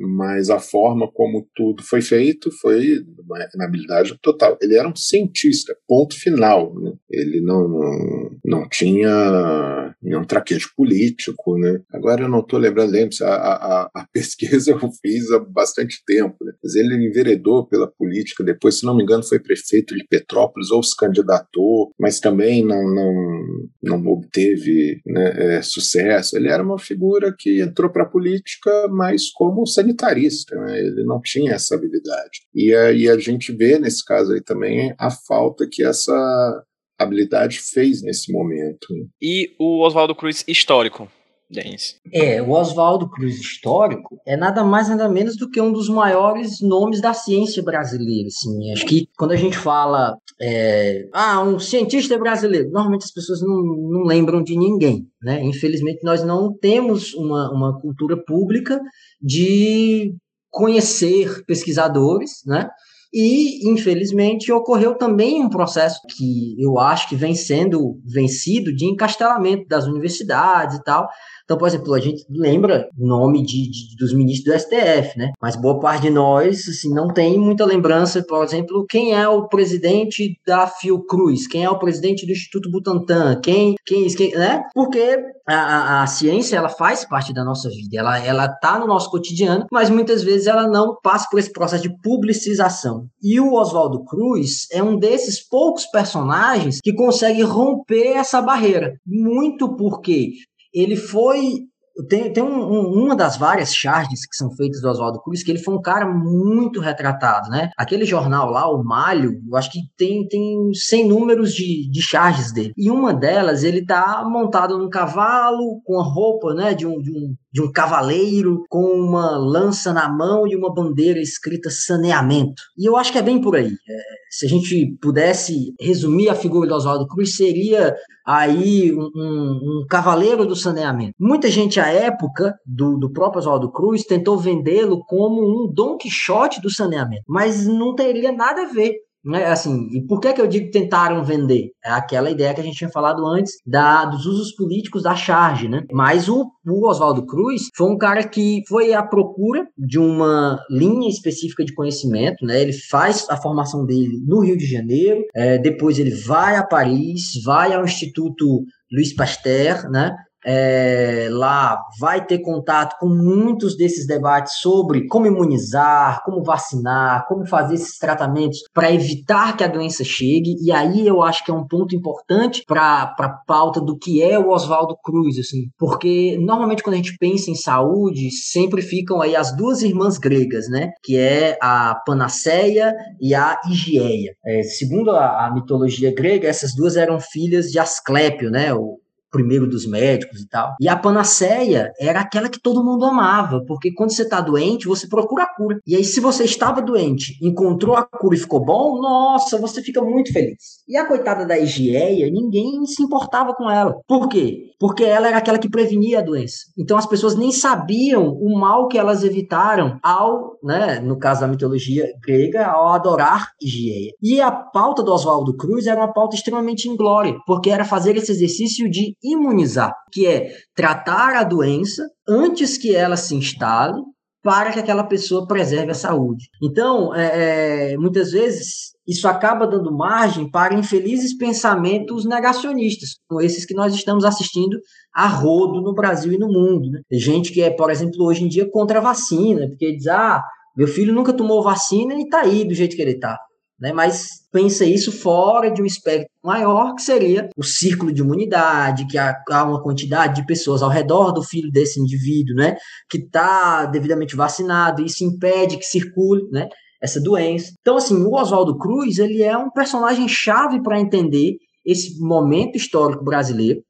Mas 0.00 0.50
a 0.50 0.58
forma 0.58 1.10
como 1.12 1.46
tudo 1.54 1.82
foi 1.82 2.00
feito 2.00 2.50
foi 2.60 3.04
uma 3.18 3.48
inabilidade 3.54 4.18
total. 4.22 4.56
Ele 4.60 4.76
era 4.76 4.88
um 4.88 4.96
cientista, 4.96 5.76
ponto 5.86 6.18
final. 6.18 6.74
Né? 6.74 6.92
Ele 7.10 7.40
não, 7.40 7.68
não, 7.68 8.30
não 8.44 8.68
tinha 8.68 9.94
nenhum 10.02 10.24
traquejo 10.24 10.70
político. 10.76 11.58
Né? 11.58 11.80
Agora 11.92 12.22
eu 12.22 12.28
não 12.28 12.40
estou 12.40 12.58
lembrando, 12.58 12.92
lembre 12.92 13.16
a, 13.22 13.26
a, 13.26 13.90
a, 13.94 14.06
pesquisa 14.12 14.70
eu 14.70 14.78
fiz 15.00 15.30
há 15.30 15.38
bastante 15.38 16.02
tempo, 16.06 16.36
né? 16.44 16.52
mas 16.62 16.74
ele 16.74 17.06
enveredou 17.06 17.66
pela 17.66 17.86
política, 17.86 18.42
depois, 18.42 18.78
se 18.78 18.86
não 18.86 18.96
me 18.96 19.02
engano, 19.02 19.22
foi 19.22 19.38
prefeito 19.38 19.94
de 19.94 20.06
Petrópolis 20.08 20.70
ou 20.70 20.82
se 20.82 20.96
candidatou, 20.96 21.92
mas 21.98 22.20
também 22.20 22.64
não, 22.64 22.82
não, 22.82 23.68
não 23.82 24.06
obteve 24.12 25.00
né, 25.06 25.56
é, 25.56 25.62
sucesso. 25.62 26.36
Ele 26.36 26.48
era 26.48 26.62
uma 26.62 26.78
figura 26.78 27.34
que 27.36 27.60
entrou 27.60 27.90
para 27.90 28.04
a 28.04 28.08
política, 28.08 28.88
mas 28.88 29.30
como 29.30 29.66
sanitarista 29.66 29.89
sanitarista, 29.90 30.54
né? 30.56 30.78
ele 30.78 31.04
não 31.04 31.20
tinha 31.20 31.52
essa 31.52 31.74
habilidade. 31.74 32.40
E 32.54 32.74
aí 32.74 33.08
a 33.08 33.18
gente 33.18 33.52
vê 33.52 33.78
nesse 33.78 34.04
caso 34.04 34.32
aí 34.32 34.42
também 34.42 34.94
a 34.98 35.10
falta 35.10 35.68
que 35.70 35.84
essa 35.84 36.64
habilidade 36.98 37.58
fez 37.58 38.02
nesse 38.02 38.32
momento. 38.32 38.86
E 39.20 39.54
o 39.58 39.84
Oswaldo 39.84 40.14
Cruz 40.14 40.44
histórico, 40.46 41.10
Denis. 41.50 41.96
É, 42.12 42.40
o 42.40 42.50
Oswaldo 42.50 43.10
Cruz 43.10 43.40
histórico 43.40 44.20
é 44.26 44.36
nada 44.36 44.62
mais 44.62 44.88
nada 44.88 45.08
menos 45.08 45.36
do 45.36 45.50
que 45.50 45.60
um 45.60 45.72
dos 45.72 45.88
maiores 45.88 46.60
nomes 46.60 47.00
da 47.00 47.12
ciência 47.12 47.62
brasileira. 47.62 48.28
Assim. 48.28 48.72
Acho 48.72 48.86
que 48.86 49.08
quando 49.18 49.32
a 49.32 49.36
gente 49.36 49.58
fala, 49.58 50.16
é, 50.40 51.08
ah, 51.12 51.42
um 51.42 51.58
cientista 51.58 52.16
brasileiro, 52.18 52.70
normalmente 52.70 53.04
as 53.04 53.12
pessoas 53.12 53.42
não, 53.42 53.62
não 53.62 54.02
lembram 54.04 54.42
de 54.42 54.56
ninguém. 54.56 55.06
Né? 55.22 55.42
Infelizmente, 55.42 56.04
nós 56.04 56.22
não 56.22 56.56
temos 56.56 57.12
uma, 57.14 57.50
uma 57.52 57.80
cultura 57.80 58.16
pública 58.16 58.80
de 59.20 60.14
conhecer 60.50 61.44
pesquisadores, 61.46 62.42
né? 62.46 62.68
E, 63.12 63.68
infelizmente, 63.68 64.52
ocorreu 64.52 64.94
também 64.94 65.42
um 65.42 65.50
processo 65.50 66.00
que 66.16 66.54
eu 66.62 66.78
acho 66.78 67.08
que 67.08 67.16
vem 67.16 67.34
sendo 67.34 68.00
vencido 68.04 68.72
de 68.72 68.86
encastelamento 68.86 69.66
das 69.66 69.86
universidades 69.86 70.76
e 70.76 70.84
tal, 70.84 71.08
então, 71.50 71.58
por 71.58 71.66
exemplo, 71.66 71.92
a 71.94 71.98
gente 71.98 72.24
lembra 72.30 72.88
o 72.96 73.04
nome 73.04 73.42
de, 73.44 73.68
de, 73.68 73.96
dos 73.98 74.14
ministros 74.14 74.54
do 74.54 74.60
STF, 74.60 75.18
né? 75.18 75.32
Mas 75.42 75.56
boa 75.56 75.80
parte 75.80 76.02
de 76.02 76.10
nós 76.10 76.68
assim, 76.68 76.94
não 76.94 77.08
tem 77.08 77.36
muita 77.36 77.64
lembrança, 77.64 78.22
por 78.22 78.44
exemplo, 78.44 78.86
quem 78.88 79.14
é 79.14 79.28
o 79.28 79.48
presidente 79.48 80.38
da 80.46 80.68
Fiocruz, 80.68 81.48
quem 81.48 81.64
é 81.64 81.68
o 81.68 81.76
presidente 81.76 82.24
do 82.24 82.30
Instituto 82.30 82.70
Butantan, 82.70 83.40
quem, 83.40 83.74
quem, 83.84 84.06
quem 84.14 84.30
né? 84.30 84.62
Porque 84.72 85.18
a, 85.44 85.54
a, 85.54 86.02
a, 86.04 86.06
ciência 86.06 86.56
ela 86.56 86.68
faz 86.68 87.04
parte 87.04 87.34
da 87.34 87.44
nossa 87.44 87.68
vida, 87.68 87.98
ela 87.98 88.24
ela 88.24 88.48
tá 88.48 88.78
no 88.78 88.86
nosso 88.86 89.10
cotidiano, 89.10 89.66
mas 89.72 89.90
muitas 89.90 90.22
vezes 90.22 90.46
ela 90.46 90.68
não 90.68 90.96
passa 91.02 91.26
por 91.28 91.40
esse 91.40 91.52
processo 91.52 91.82
de 91.82 92.00
publicização. 92.00 93.06
E 93.20 93.40
o 93.40 93.54
Oswaldo 93.54 94.04
Cruz 94.04 94.68
é 94.70 94.80
um 94.80 94.96
desses 94.96 95.40
poucos 95.40 95.84
personagens 95.86 96.78
que 96.80 96.94
consegue 96.94 97.42
romper 97.42 98.12
essa 98.12 98.40
barreira, 98.40 98.94
muito 99.04 99.74
porque 99.74 100.30
ele 100.72 100.96
foi 100.96 101.70
tem, 102.08 102.32
tem 102.32 102.42
um, 102.42 102.60
um, 102.60 103.04
uma 103.04 103.16
das 103.16 103.36
várias 103.36 103.74
charges 103.74 104.26
que 104.26 104.36
são 104.36 104.50
feitas 104.52 104.80
do 104.80 104.88
Oswaldo 104.88 105.20
Cruz, 105.22 105.42
que 105.42 105.50
ele 105.50 105.62
foi 105.62 105.74
um 105.74 105.82
cara 105.82 106.06
muito 106.06 106.80
retratado, 106.80 107.50
né? 107.50 107.70
Aquele 107.76 108.04
jornal 108.04 108.50
lá, 108.50 108.70
o 108.70 108.82
Malho, 108.82 109.40
eu 109.48 109.56
acho 109.56 109.70
que 109.70 109.80
tem, 109.96 110.26
tem 110.28 110.72
100 110.72 111.08
números 111.08 111.52
de, 111.54 111.90
de 111.90 112.02
charges 112.02 112.52
dele. 112.52 112.72
E 112.76 112.90
uma 112.90 113.12
delas, 113.12 113.64
ele 113.64 113.84
tá 113.84 114.24
montado 114.26 114.78
num 114.78 114.88
cavalo, 114.88 115.80
com 115.84 116.00
a 116.00 116.04
roupa, 116.04 116.54
né, 116.54 116.74
de 116.74 116.86
um, 116.86 117.00
de 117.00 117.10
um, 117.10 117.34
de 117.52 117.62
um 117.62 117.70
cavaleiro, 117.70 118.64
com 118.68 118.84
uma 118.84 119.36
lança 119.36 119.92
na 119.92 120.08
mão 120.08 120.46
e 120.46 120.56
uma 120.56 120.72
bandeira 120.72 121.20
escrita 121.20 121.70
saneamento. 121.70 122.62
E 122.78 122.88
eu 122.88 122.96
acho 122.96 123.12
que 123.12 123.18
é 123.18 123.22
bem 123.22 123.40
por 123.40 123.56
aí. 123.56 123.66
É, 123.66 124.20
se 124.30 124.46
a 124.46 124.48
gente 124.48 124.96
pudesse 125.02 125.74
resumir 125.80 126.28
a 126.28 126.34
figura 126.34 126.68
do 126.68 126.74
Oswaldo 126.74 127.06
Cruz, 127.08 127.34
seria 127.34 127.96
aí 128.24 128.92
um, 128.92 129.10
um, 129.14 129.82
um, 129.82 129.86
cavaleiro 129.88 130.46
do 130.46 130.54
saneamento. 130.54 131.14
Muita 131.18 131.50
gente 131.50 131.80
à 131.80 131.88
época 131.88 132.54
do, 132.64 132.96
do 132.96 133.12
próprio 133.12 133.40
Oswaldo 133.40 133.72
Cruz 133.72 134.04
tentou 134.04 134.38
vendê-lo 134.38 135.04
como 135.04 135.42
um 135.42 135.72
Don 135.72 135.96
Quixote 135.96 136.60
do 136.60 136.70
saneamento, 136.70 137.24
mas 137.26 137.66
não 137.66 137.94
teria 137.94 138.30
nada 138.30 138.62
a 138.62 138.72
ver. 138.72 138.94
Né? 139.24 139.44
Assim, 139.46 139.88
e 139.92 140.06
por 140.06 140.20
que, 140.20 140.32
que 140.32 140.40
eu 140.40 140.46
digo 140.46 140.70
tentaram 140.70 141.22
vender? 141.22 141.70
É 141.84 141.90
aquela 141.90 142.30
ideia 142.30 142.54
que 142.54 142.60
a 142.60 142.64
gente 142.64 142.76
tinha 142.76 142.90
falado 142.90 143.26
antes 143.26 143.54
da, 143.66 144.04
dos 144.04 144.24
usos 144.24 144.54
políticos 144.54 145.02
da 145.02 145.14
charge, 145.14 145.68
né? 145.68 145.84
Mas 145.92 146.28
o, 146.28 146.50
o 146.66 146.88
Oswaldo 146.88 147.26
Cruz 147.26 147.68
foi 147.76 147.90
um 147.90 147.98
cara 147.98 148.26
que 148.26 148.62
foi 148.68 148.94
à 148.94 149.02
procura 149.02 149.66
de 149.76 149.98
uma 149.98 150.58
linha 150.70 151.08
específica 151.08 151.64
de 151.64 151.74
conhecimento, 151.74 152.44
né? 152.46 152.62
Ele 152.62 152.72
faz 152.72 153.26
a 153.28 153.36
formação 153.36 153.84
dele 153.84 154.18
no 154.26 154.40
Rio 154.40 154.56
de 154.56 154.66
Janeiro, 154.66 155.24
é, 155.34 155.58
depois 155.58 155.98
ele 155.98 156.14
vai 156.14 156.56
a 156.56 156.64
Paris, 156.64 157.42
vai 157.44 157.74
ao 157.74 157.84
Instituto 157.84 158.64
Louis 158.90 159.14
Pasteur, 159.14 159.88
né? 159.90 160.14
É, 160.44 161.28
lá 161.30 161.80
vai 161.98 162.24
ter 162.24 162.38
contato 162.38 162.96
com 162.98 163.08
muitos 163.08 163.76
desses 163.76 164.06
debates 164.06 164.54
sobre 164.60 165.06
como 165.06 165.26
imunizar, 165.26 166.22
como 166.24 166.42
vacinar, 166.42 167.26
como 167.28 167.46
fazer 167.46 167.74
esses 167.74 167.98
tratamentos 167.98 168.60
para 168.72 168.92
evitar 168.92 169.56
que 169.56 169.64
a 169.64 169.68
doença 169.68 170.04
chegue. 170.04 170.56
E 170.62 170.72
aí 170.72 171.06
eu 171.06 171.22
acho 171.22 171.44
que 171.44 171.50
é 171.50 171.54
um 171.54 171.66
ponto 171.66 171.94
importante 171.94 172.62
para 172.66 173.14
a 173.18 173.28
pauta 173.46 173.80
do 173.80 173.98
que 173.98 174.22
é 174.22 174.38
o 174.38 174.50
Oswaldo 174.50 174.96
Cruz, 175.02 175.38
assim, 175.38 175.68
porque 175.78 176.36
normalmente 176.38 176.82
quando 176.82 176.94
a 176.94 176.98
gente 176.98 177.16
pensa 177.18 177.50
em 177.50 177.54
saúde, 177.54 178.30
sempre 178.30 178.82
ficam 178.82 179.20
aí 179.20 179.36
as 179.36 179.54
duas 179.56 179.82
irmãs 179.82 180.18
gregas, 180.18 180.68
né? 180.68 180.90
Que 181.02 181.16
é 181.16 181.58
a 181.60 181.94
Panaceia 182.06 182.94
e 183.20 183.34
a 183.34 183.58
Higieia. 183.66 184.34
É, 184.44 184.62
segundo 184.62 185.10
a, 185.10 185.46
a 185.46 185.54
mitologia 185.54 186.14
grega, 186.14 186.48
essas 186.48 186.74
duas 186.74 186.96
eram 186.96 187.20
filhas 187.20 187.66
de 187.66 187.78
Asclépio, 187.78 188.50
né? 188.50 188.72
O, 188.74 188.98
primeiro 189.30 189.68
dos 189.68 189.86
médicos 189.86 190.40
e 190.40 190.48
tal. 190.48 190.74
E 190.80 190.88
a 190.88 190.96
panaceia 190.96 191.92
era 191.98 192.20
aquela 192.20 192.48
que 192.48 192.60
todo 192.60 192.84
mundo 192.84 193.04
amava, 193.04 193.64
porque 193.66 193.92
quando 193.92 194.10
você 194.10 194.22
está 194.22 194.40
doente, 194.40 194.88
você 194.88 195.08
procura 195.08 195.44
a 195.44 195.54
cura. 195.54 195.78
E 195.86 195.96
aí, 195.96 196.04
se 196.04 196.20
você 196.20 196.44
estava 196.44 196.82
doente, 196.82 197.38
encontrou 197.42 197.96
a 197.96 198.04
cura 198.04 198.34
e 198.34 198.38
ficou 198.38 198.64
bom, 198.64 199.00
nossa, 199.00 199.58
você 199.58 199.82
fica 199.82 200.02
muito 200.02 200.32
feliz. 200.32 200.80
E 200.88 200.96
a 200.96 201.06
coitada 201.06 201.46
da 201.46 201.58
Higieia, 201.58 202.30
ninguém 202.30 202.84
se 202.86 203.02
importava 203.02 203.54
com 203.54 203.70
ela. 203.70 203.94
Por 204.06 204.28
quê? 204.28 204.70
Porque 204.78 205.04
ela 205.04 205.28
era 205.28 205.38
aquela 205.38 205.58
que 205.58 205.68
prevenia 205.68 206.20
a 206.20 206.22
doença. 206.22 206.56
Então 206.78 206.96
as 206.96 207.06
pessoas 207.06 207.36
nem 207.36 207.52
sabiam 207.52 208.32
o 208.32 208.58
mal 208.58 208.88
que 208.88 208.98
elas 208.98 209.22
evitaram 209.22 209.98
ao, 210.02 210.58
né, 210.62 211.00
no 211.00 211.18
caso 211.18 211.42
da 211.42 211.48
mitologia 211.48 212.06
grega, 212.22 212.66
ao 212.66 212.92
adorar 212.92 213.52
Higieia. 213.62 214.12
E 214.22 214.40
a 214.40 214.50
pauta 214.50 215.02
do 215.02 215.12
Oswaldo 215.12 215.56
Cruz 215.56 215.86
era 215.86 216.00
uma 216.00 216.12
pauta 216.12 216.34
extremamente 216.34 216.88
inglória, 216.88 217.36
porque 217.46 217.70
era 217.70 217.84
fazer 217.84 218.16
esse 218.16 218.32
exercício 218.32 218.90
de 218.90 219.14
imunizar, 219.22 219.94
que 220.12 220.26
é 220.26 220.50
tratar 220.74 221.36
a 221.36 221.44
doença 221.44 222.06
antes 222.28 222.78
que 222.78 222.94
ela 222.94 223.16
se 223.16 223.34
instale 223.34 224.00
para 224.42 224.72
que 224.72 224.78
aquela 224.78 225.04
pessoa 225.04 225.46
preserve 225.46 225.90
a 225.90 225.94
saúde. 225.94 226.48
Então, 226.62 227.14
é, 227.14 227.92
é, 227.92 227.96
muitas 227.98 228.30
vezes, 228.30 228.92
isso 229.06 229.28
acaba 229.28 229.66
dando 229.66 229.94
margem 229.94 230.50
para 230.50 230.74
infelizes 230.74 231.36
pensamentos 231.36 232.24
negacionistas, 232.24 233.18
como 233.28 233.42
esses 233.42 233.66
que 233.66 233.74
nós 233.74 233.94
estamos 233.94 234.24
assistindo 234.24 234.78
a 235.14 235.26
rodo 235.26 235.82
no 235.82 235.94
Brasil 235.94 236.32
e 236.32 236.38
no 236.38 236.48
mundo. 236.48 236.90
Né? 236.90 237.00
Gente 237.12 237.52
que 237.52 237.60
é, 237.60 237.70
por 237.70 237.90
exemplo, 237.90 238.24
hoje 238.24 238.44
em 238.44 238.48
dia 238.48 238.70
contra 238.70 238.98
a 238.98 239.02
vacina, 239.02 239.68
porque 239.68 239.94
diz, 239.94 240.06
ah, 240.06 240.42
meu 240.74 240.88
filho 240.88 241.14
nunca 241.14 241.34
tomou 241.34 241.62
vacina 241.62 242.14
e 242.14 242.22
está 242.22 242.40
aí 242.40 242.64
do 242.64 242.74
jeito 242.74 242.96
que 242.96 243.02
ele 243.02 243.12
está 243.12 243.38
né? 243.80 243.92
Mas 243.92 244.40
pensa 244.52 244.84
isso 244.84 245.10
fora 245.10 245.70
de 245.70 245.80
um 245.80 245.86
espectro 245.86 246.28
maior, 246.44 246.94
que 246.94 247.02
seria 247.02 247.48
o 247.56 247.62
círculo 247.62 248.12
de 248.12 248.20
imunidade, 248.20 249.06
que 249.06 249.16
há, 249.16 249.34
uma 249.64 249.82
quantidade 249.82 250.40
de 250.40 250.46
pessoas 250.46 250.82
ao 250.82 250.90
redor 250.90 251.32
do 251.32 251.42
filho 251.42 251.70
desse 251.70 252.00
indivíduo, 252.00 252.54
né? 252.54 252.76
Que 253.08 253.18
está 253.18 253.86
devidamente 253.86 254.36
vacinado, 254.36 255.00
e 255.00 255.06
isso 255.06 255.24
impede 255.24 255.78
que 255.78 255.84
circule, 255.84 256.42
né? 256.50 256.68
Essa 257.02 257.20
doença. 257.20 257.72
Então, 257.80 257.96
assim, 257.96 258.22
o 258.22 258.34
Oswaldo 258.34 258.76
Cruz, 258.76 259.18
ele 259.18 259.42
é 259.42 259.56
um 259.56 259.70
personagem 259.70 260.28
chave 260.28 260.82
para 260.82 261.00
entender 261.00 261.56
esse 261.84 262.20
momento 262.20 262.76
histórico 262.76 263.24
brasileiro, 263.24 263.80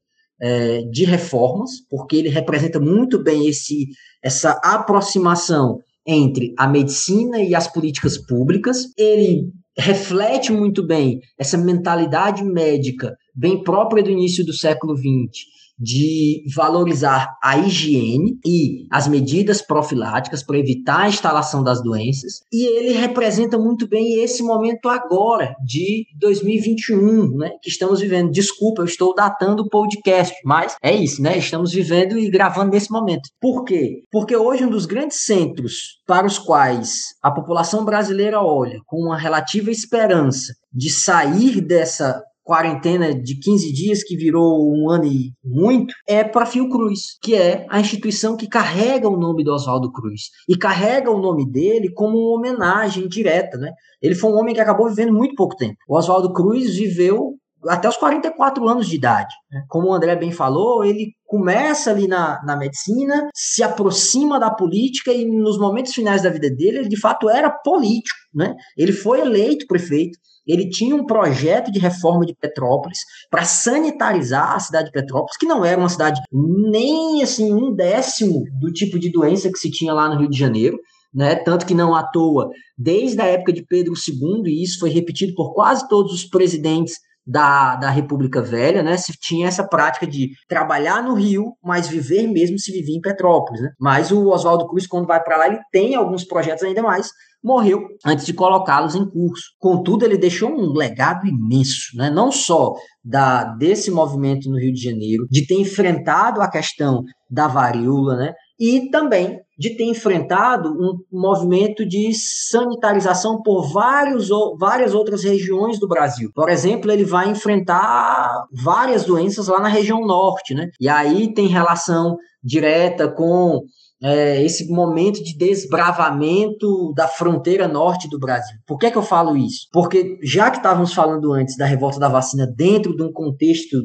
é, 0.41 0.81
de 0.89 1.03
reformas, 1.05 1.69
porque 1.89 2.15
ele 2.15 2.29
representa 2.29 2.79
muito 2.79 3.21
bem 3.21 3.47
esse, 3.47 3.85
essa 4.23 4.59
aproximação 4.63 5.77
entre 6.07 6.53
a 6.57 6.67
medicina 6.67 7.39
e 7.43 7.53
as 7.53 7.67
políticas 7.67 8.17
públicas. 8.17 8.87
Ele 8.97 9.51
reflete 9.77 10.51
muito 10.51 10.85
bem 10.85 11.21
essa 11.37 11.57
mentalidade 11.57 12.43
médica 12.43 13.15
bem 13.33 13.63
própria 13.63 14.03
do 14.03 14.09
início 14.09 14.45
do 14.45 14.53
século 14.53 14.95
XX, 14.95 15.45
de 15.79 16.43
valorizar 16.55 17.35
a 17.43 17.57
higiene 17.57 18.37
e 18.45 18.85
as 18.89 19.07
medidas 19.07 19.61
profiláticas 19.61 20.43
para 20.43 20.57
evitar 20.57 21.01
a 21.01 21.09
instalação 21.09 21.63
das 21.63 21.81
doenças. 21.81 22.41
E 22.51 22.65
ele 22.77 22.93
representa 22.93 23.57
muito 23.57 23.87
bem 23.87 24.23
esse 24.23 24.43
momento 24.43 24.89
agora, 24.89 25.55
de 25.65 26.05
2021, 26.19 27.37
né, 27.37 27.51
que 27.61 27.69
estamos 27.69 27.99
vivendo. 27.99 28.31
Desculpa, 28.31 28.81
eu 28.81 28.85
estou 28.85 29.13
datando 29.13 29.63
o 29.63 29.69
podcast, 29.69 30.35
mas 30.45 30.75
é 30.81 30.95
isso, 30.95 31.21
né? 31.21 31.37
Estamos 31.37 31.71
vivendo 31.71 32.17
e 32.17 32.29
gravando 32.29 32.71
nesse 32.71 32.91
momento. 32.91 33.29
Por 33.39 33.63
quê? 33.63 34.03
Porque 34.11 34.35
hoje 34.35 34.65
um 34.65 34.69
dos 34.69 34.85
grandes 34.85 35.25
centros 35.25 35.99
para 36.05 36.27
os 36.27 36.37
quais 36.37 37.15
a 37.21 37.31
população 37.31 37.85
brasileira 37.85 38.41
olha 38.41 38.79
com 38.85 38.97
uma 38.97 39.17
relativa 39.17 39.71
esperança 39.71 40.53
de 40.73 40.89
sair 40.89 41.61
dessa 41.61 42.21
quarentena 42.43 43.13
de 43.13 43.39
15 43.39 43.71
dias 43.71 44.03
que 44.03 44.15
virou 44.15 44.73
um 44.73 44.89
ano 44.89 45.05
e 45.05 45.31
muito, 45.43 45.93
é 46.07 46.23
para 46.23 46.45
Fiocruz, 46.45 47.17
que 47.21 47.35
é 47.35 47.65
a 47.69 47.79
instituição 47.79 48.35
que 48.35 48.47
carrega 48.47 49.07
o 49.07 49.17
nome 49.17 49.43
do 49.43 49.53
Oswaldo 49.53 49.91
Cruz 49.91 50.23
e 50.49 50.57
carrega 50.57 51.11
o 51.11 51.21
nome 51.21 51.49
dele 51.49 51.91
como 51.93 52.17
uma 52.17 52.39
homenagem 52.39 53.07
direta, 53.07 53.57
né? 53.57 53.71
Ele 54.01 54.15
foi 54.15 54.31
um 54.31 54.35
homem 54.35 54.53
que 54.53 54.61
acabou 54.61 54.89
vivendo 54.89 55.13
muito 55.13 55.35
pouco 55.35 55.55
tempo. 55.55 55.75
O 55.87 55.95
Oswaldo 55.95 56.33
Cruz 56.33 56.75
viveu 56.75 57.35
até 57.67 57.87
os 57.87 57.97
44 57.97 58.67
anos 58.67 58.87
de 58.87 58.95
idade. 58.95 59.33
Né? 59.51 59.63
Como 59.67 59.87
o 59.87 59.93
André 59.93 60.15
bem 60.15 60.31
falou, 60.31 60.83
ele 60.83 61.13
começa 61.25 61.91
ali 61.91 62.07
na, 62.07 62.41
na 62.43 62.57
medicina, 62.57 63.29
se 63.33 63.63
aproxima 63.63 64.39
da 64.39 64.49
política 64.49 65.11
e 65.11 65.25
nos 65.25 65.59
momentos 65.59 65.93
finais 65.93 66.23
da 66.23 66.29
vida 66.29 66.49
dele, 66.49 66.79
ele 66.79 66.89
de 66.89 66.99
fato 66.99 67.29
era 67.29 67.49
político. 67.49 68.17
Né? 68.33 68.55
Ele 68.77 68.91
foi 68.91 69.21
eleito 69.21 69.67
prefeito, 69.67 70.17
ele 70.45 70.69
tinha 70.69 70.95
um 70.95 71.05
projeto 71.05 71.71
de 71.71 71.79
reforma 71.79 72.25
de 72.25 72.35
Petrópolis 72.35 72.99
para 73.29 73.45
sanitarizar 73.45 74.55
a 74.55 74.59
cidade 74.59 74.85
de 74.85 74.91
Petrópolis, 74.91 75.37
que 75.37 75.45
não 75.45 75.63
era 75.63 75.79
uma 75.79 75.89
cidade 75.89 76.21
nem 76.31 77.21
assim 77.23 77.53
um 77.53 77.73
décimo 77.73 78.43
do 78.59 78.71
tipo 78.71 78.99
de 78.99 79.11
doença 79.11 79.51
que 79.51 79.59
se 79.59 79.69
tinha 79.69 79.93
lá 79.93 80.09
no 80.09 80.19
Rio 80.19 80.29
de 80.29 80.37
Janeiro. 80.37 80.77
Né? 81.13 81.35
Tanto 81.35 81.65
que 81.65 81.73
não 81.73 81.93
à 81.93 82.03
toa, 82.03 82.49
desde 82.77 83.21
a 83.21 83.25
época 83.25 83.51
de 83.51 83.65
Pedro 83.65 83.93
II, 83.93 84.43
e 84.45 84.63
isso 84.63 84.79
foi 84.79 84.89
repetido 84.89 85.33
por 85.35 85.53
quase 85.53 85.85
todos 85.89 86.13
os 86.13 86.23
presidentes 86.23 86.95
da, 87.25 87.75
da 87.75 87.89
República 87.89 88.41
Velha, 88.41 88.81
né, 88.81 88.97
se 88.97 89.13
tinha 89.19 89.47
essa 89.47 89.67
prática 89.67 90.07
de 90.07 90.31
trabalhar 90.47 91.03
no 91.03 91.13
Rio, 91.13 91.53
mas 91.63 91.87
viver 91.87 92.27
mesmo 92.27 92.57
se 92.57 92.71
vivia 92.71 92.97
em 92.97 93.01
Petrópolis, 93.01 93.61
né? 93.61 93.69
Mas 93.79 94.11
o 94.11 94.27
Oswaldo 94.29 94.67
Cruz, 94.67 94.87
quando 94.87 95.07
vai 95.07 95.21
para 95.23 95.37
lá, 95.37 95.47
ele 95.47 95.59
tem 95.71 95.95
alguns 95.95 96.23
projetos 96.23 96.63
ainda 96.63 96.81
mais, 96.81 97.09
morreu 97.43 97.81
antes 98.05 98.25
de 98.25 98.33
colocá-los 98.33 98.95
em 98.95 99.09
curso. 99.09 99.51
Contudo, 99.59 100.05
ele 100.05 100.17
deixou 100.17 100.49
um 100.49 100.73
legado 100.73 101.27
imenso, 101.27 101.95
né? 101.95 102.09
não 102.09 102.31
só 102.31 102.73
da, 103.03 103.43
desse 103.43 103.89
movimento 103.89 104.49
no 104.49 104.59
Rio 104.59 104.73
de 104.73 104.81
Janeiro, 104.81 105.25
de 105.29 105.45
ter 105.45 105.55
enfrentado 105.55 106.41
a 106.41 106.49
questão 106.49 107.03
da 107.29 107.47
varíola, 107.47 108.15
né? 108.15 108.33
e 108.59 108.91
também 108.91 109.39
de 109.57 109.75
ter 109.75 109.85
enfrentado 109.85 110.69
um 110.69 110.99
movimento 111.11 111.83
de 111.83 112.11
sanitarização 112.13 113.41
por 113.41 113.71
vários, 113.71 114.29
várias 114.59 114.93
outras 114.93 115.23
regiões 115.23 115.79
do 115.79 115.87
Brasil. 115.87 116.29
Por 116.33 116.49
exemplo, 116.49 116.91
ele 116.91 117.03
vai 117.03 117.29
enfrentar 117.29 118.43
várias 118.51 119.03
doenças 119.03 119.47
lá 119.47 119.59
na 119.59 119.67
região 119.67 120.01
norte, 120.01 120.53
né? 120.53 120.69
E 120.79 120.87
aí 120.87 121.33
tem 121.33 121.47
relação 121.47 122.17
direta 122.43 123.07
com 123.07 123.61
é, 124.01 124.43
esse 124.43 124.67
momento 124.67 125.23
de 125.23 125.37
desbravamento 125.37 126.93
da 126.95 127.07
fronteira 127.07 127.67
norte 127.67 128.09
do 128.09 128.19
Brasil. 128.19 128.57
Por 128.65 128.77
que, 128.77 128.87
é 128.87 128.91
que 128.91 128.97
eu 128.97 129.03
falo 129.03 129.37
isso? 129.37 129.67
Porque 129.71 130.17
já 130.23 130.49
que 130.49 130.57
estávamos 130.57 130.93
falando 130.93 131.31
antes 131.33 131.55
da 131.55 131.65
revolta 131.65 131.99
da 131.99 132.09
vacina 132.09 132.47
dentro 132.47 132.95
de 132.95 133.03
um 133.03 133.11
contexto 133.11 133.77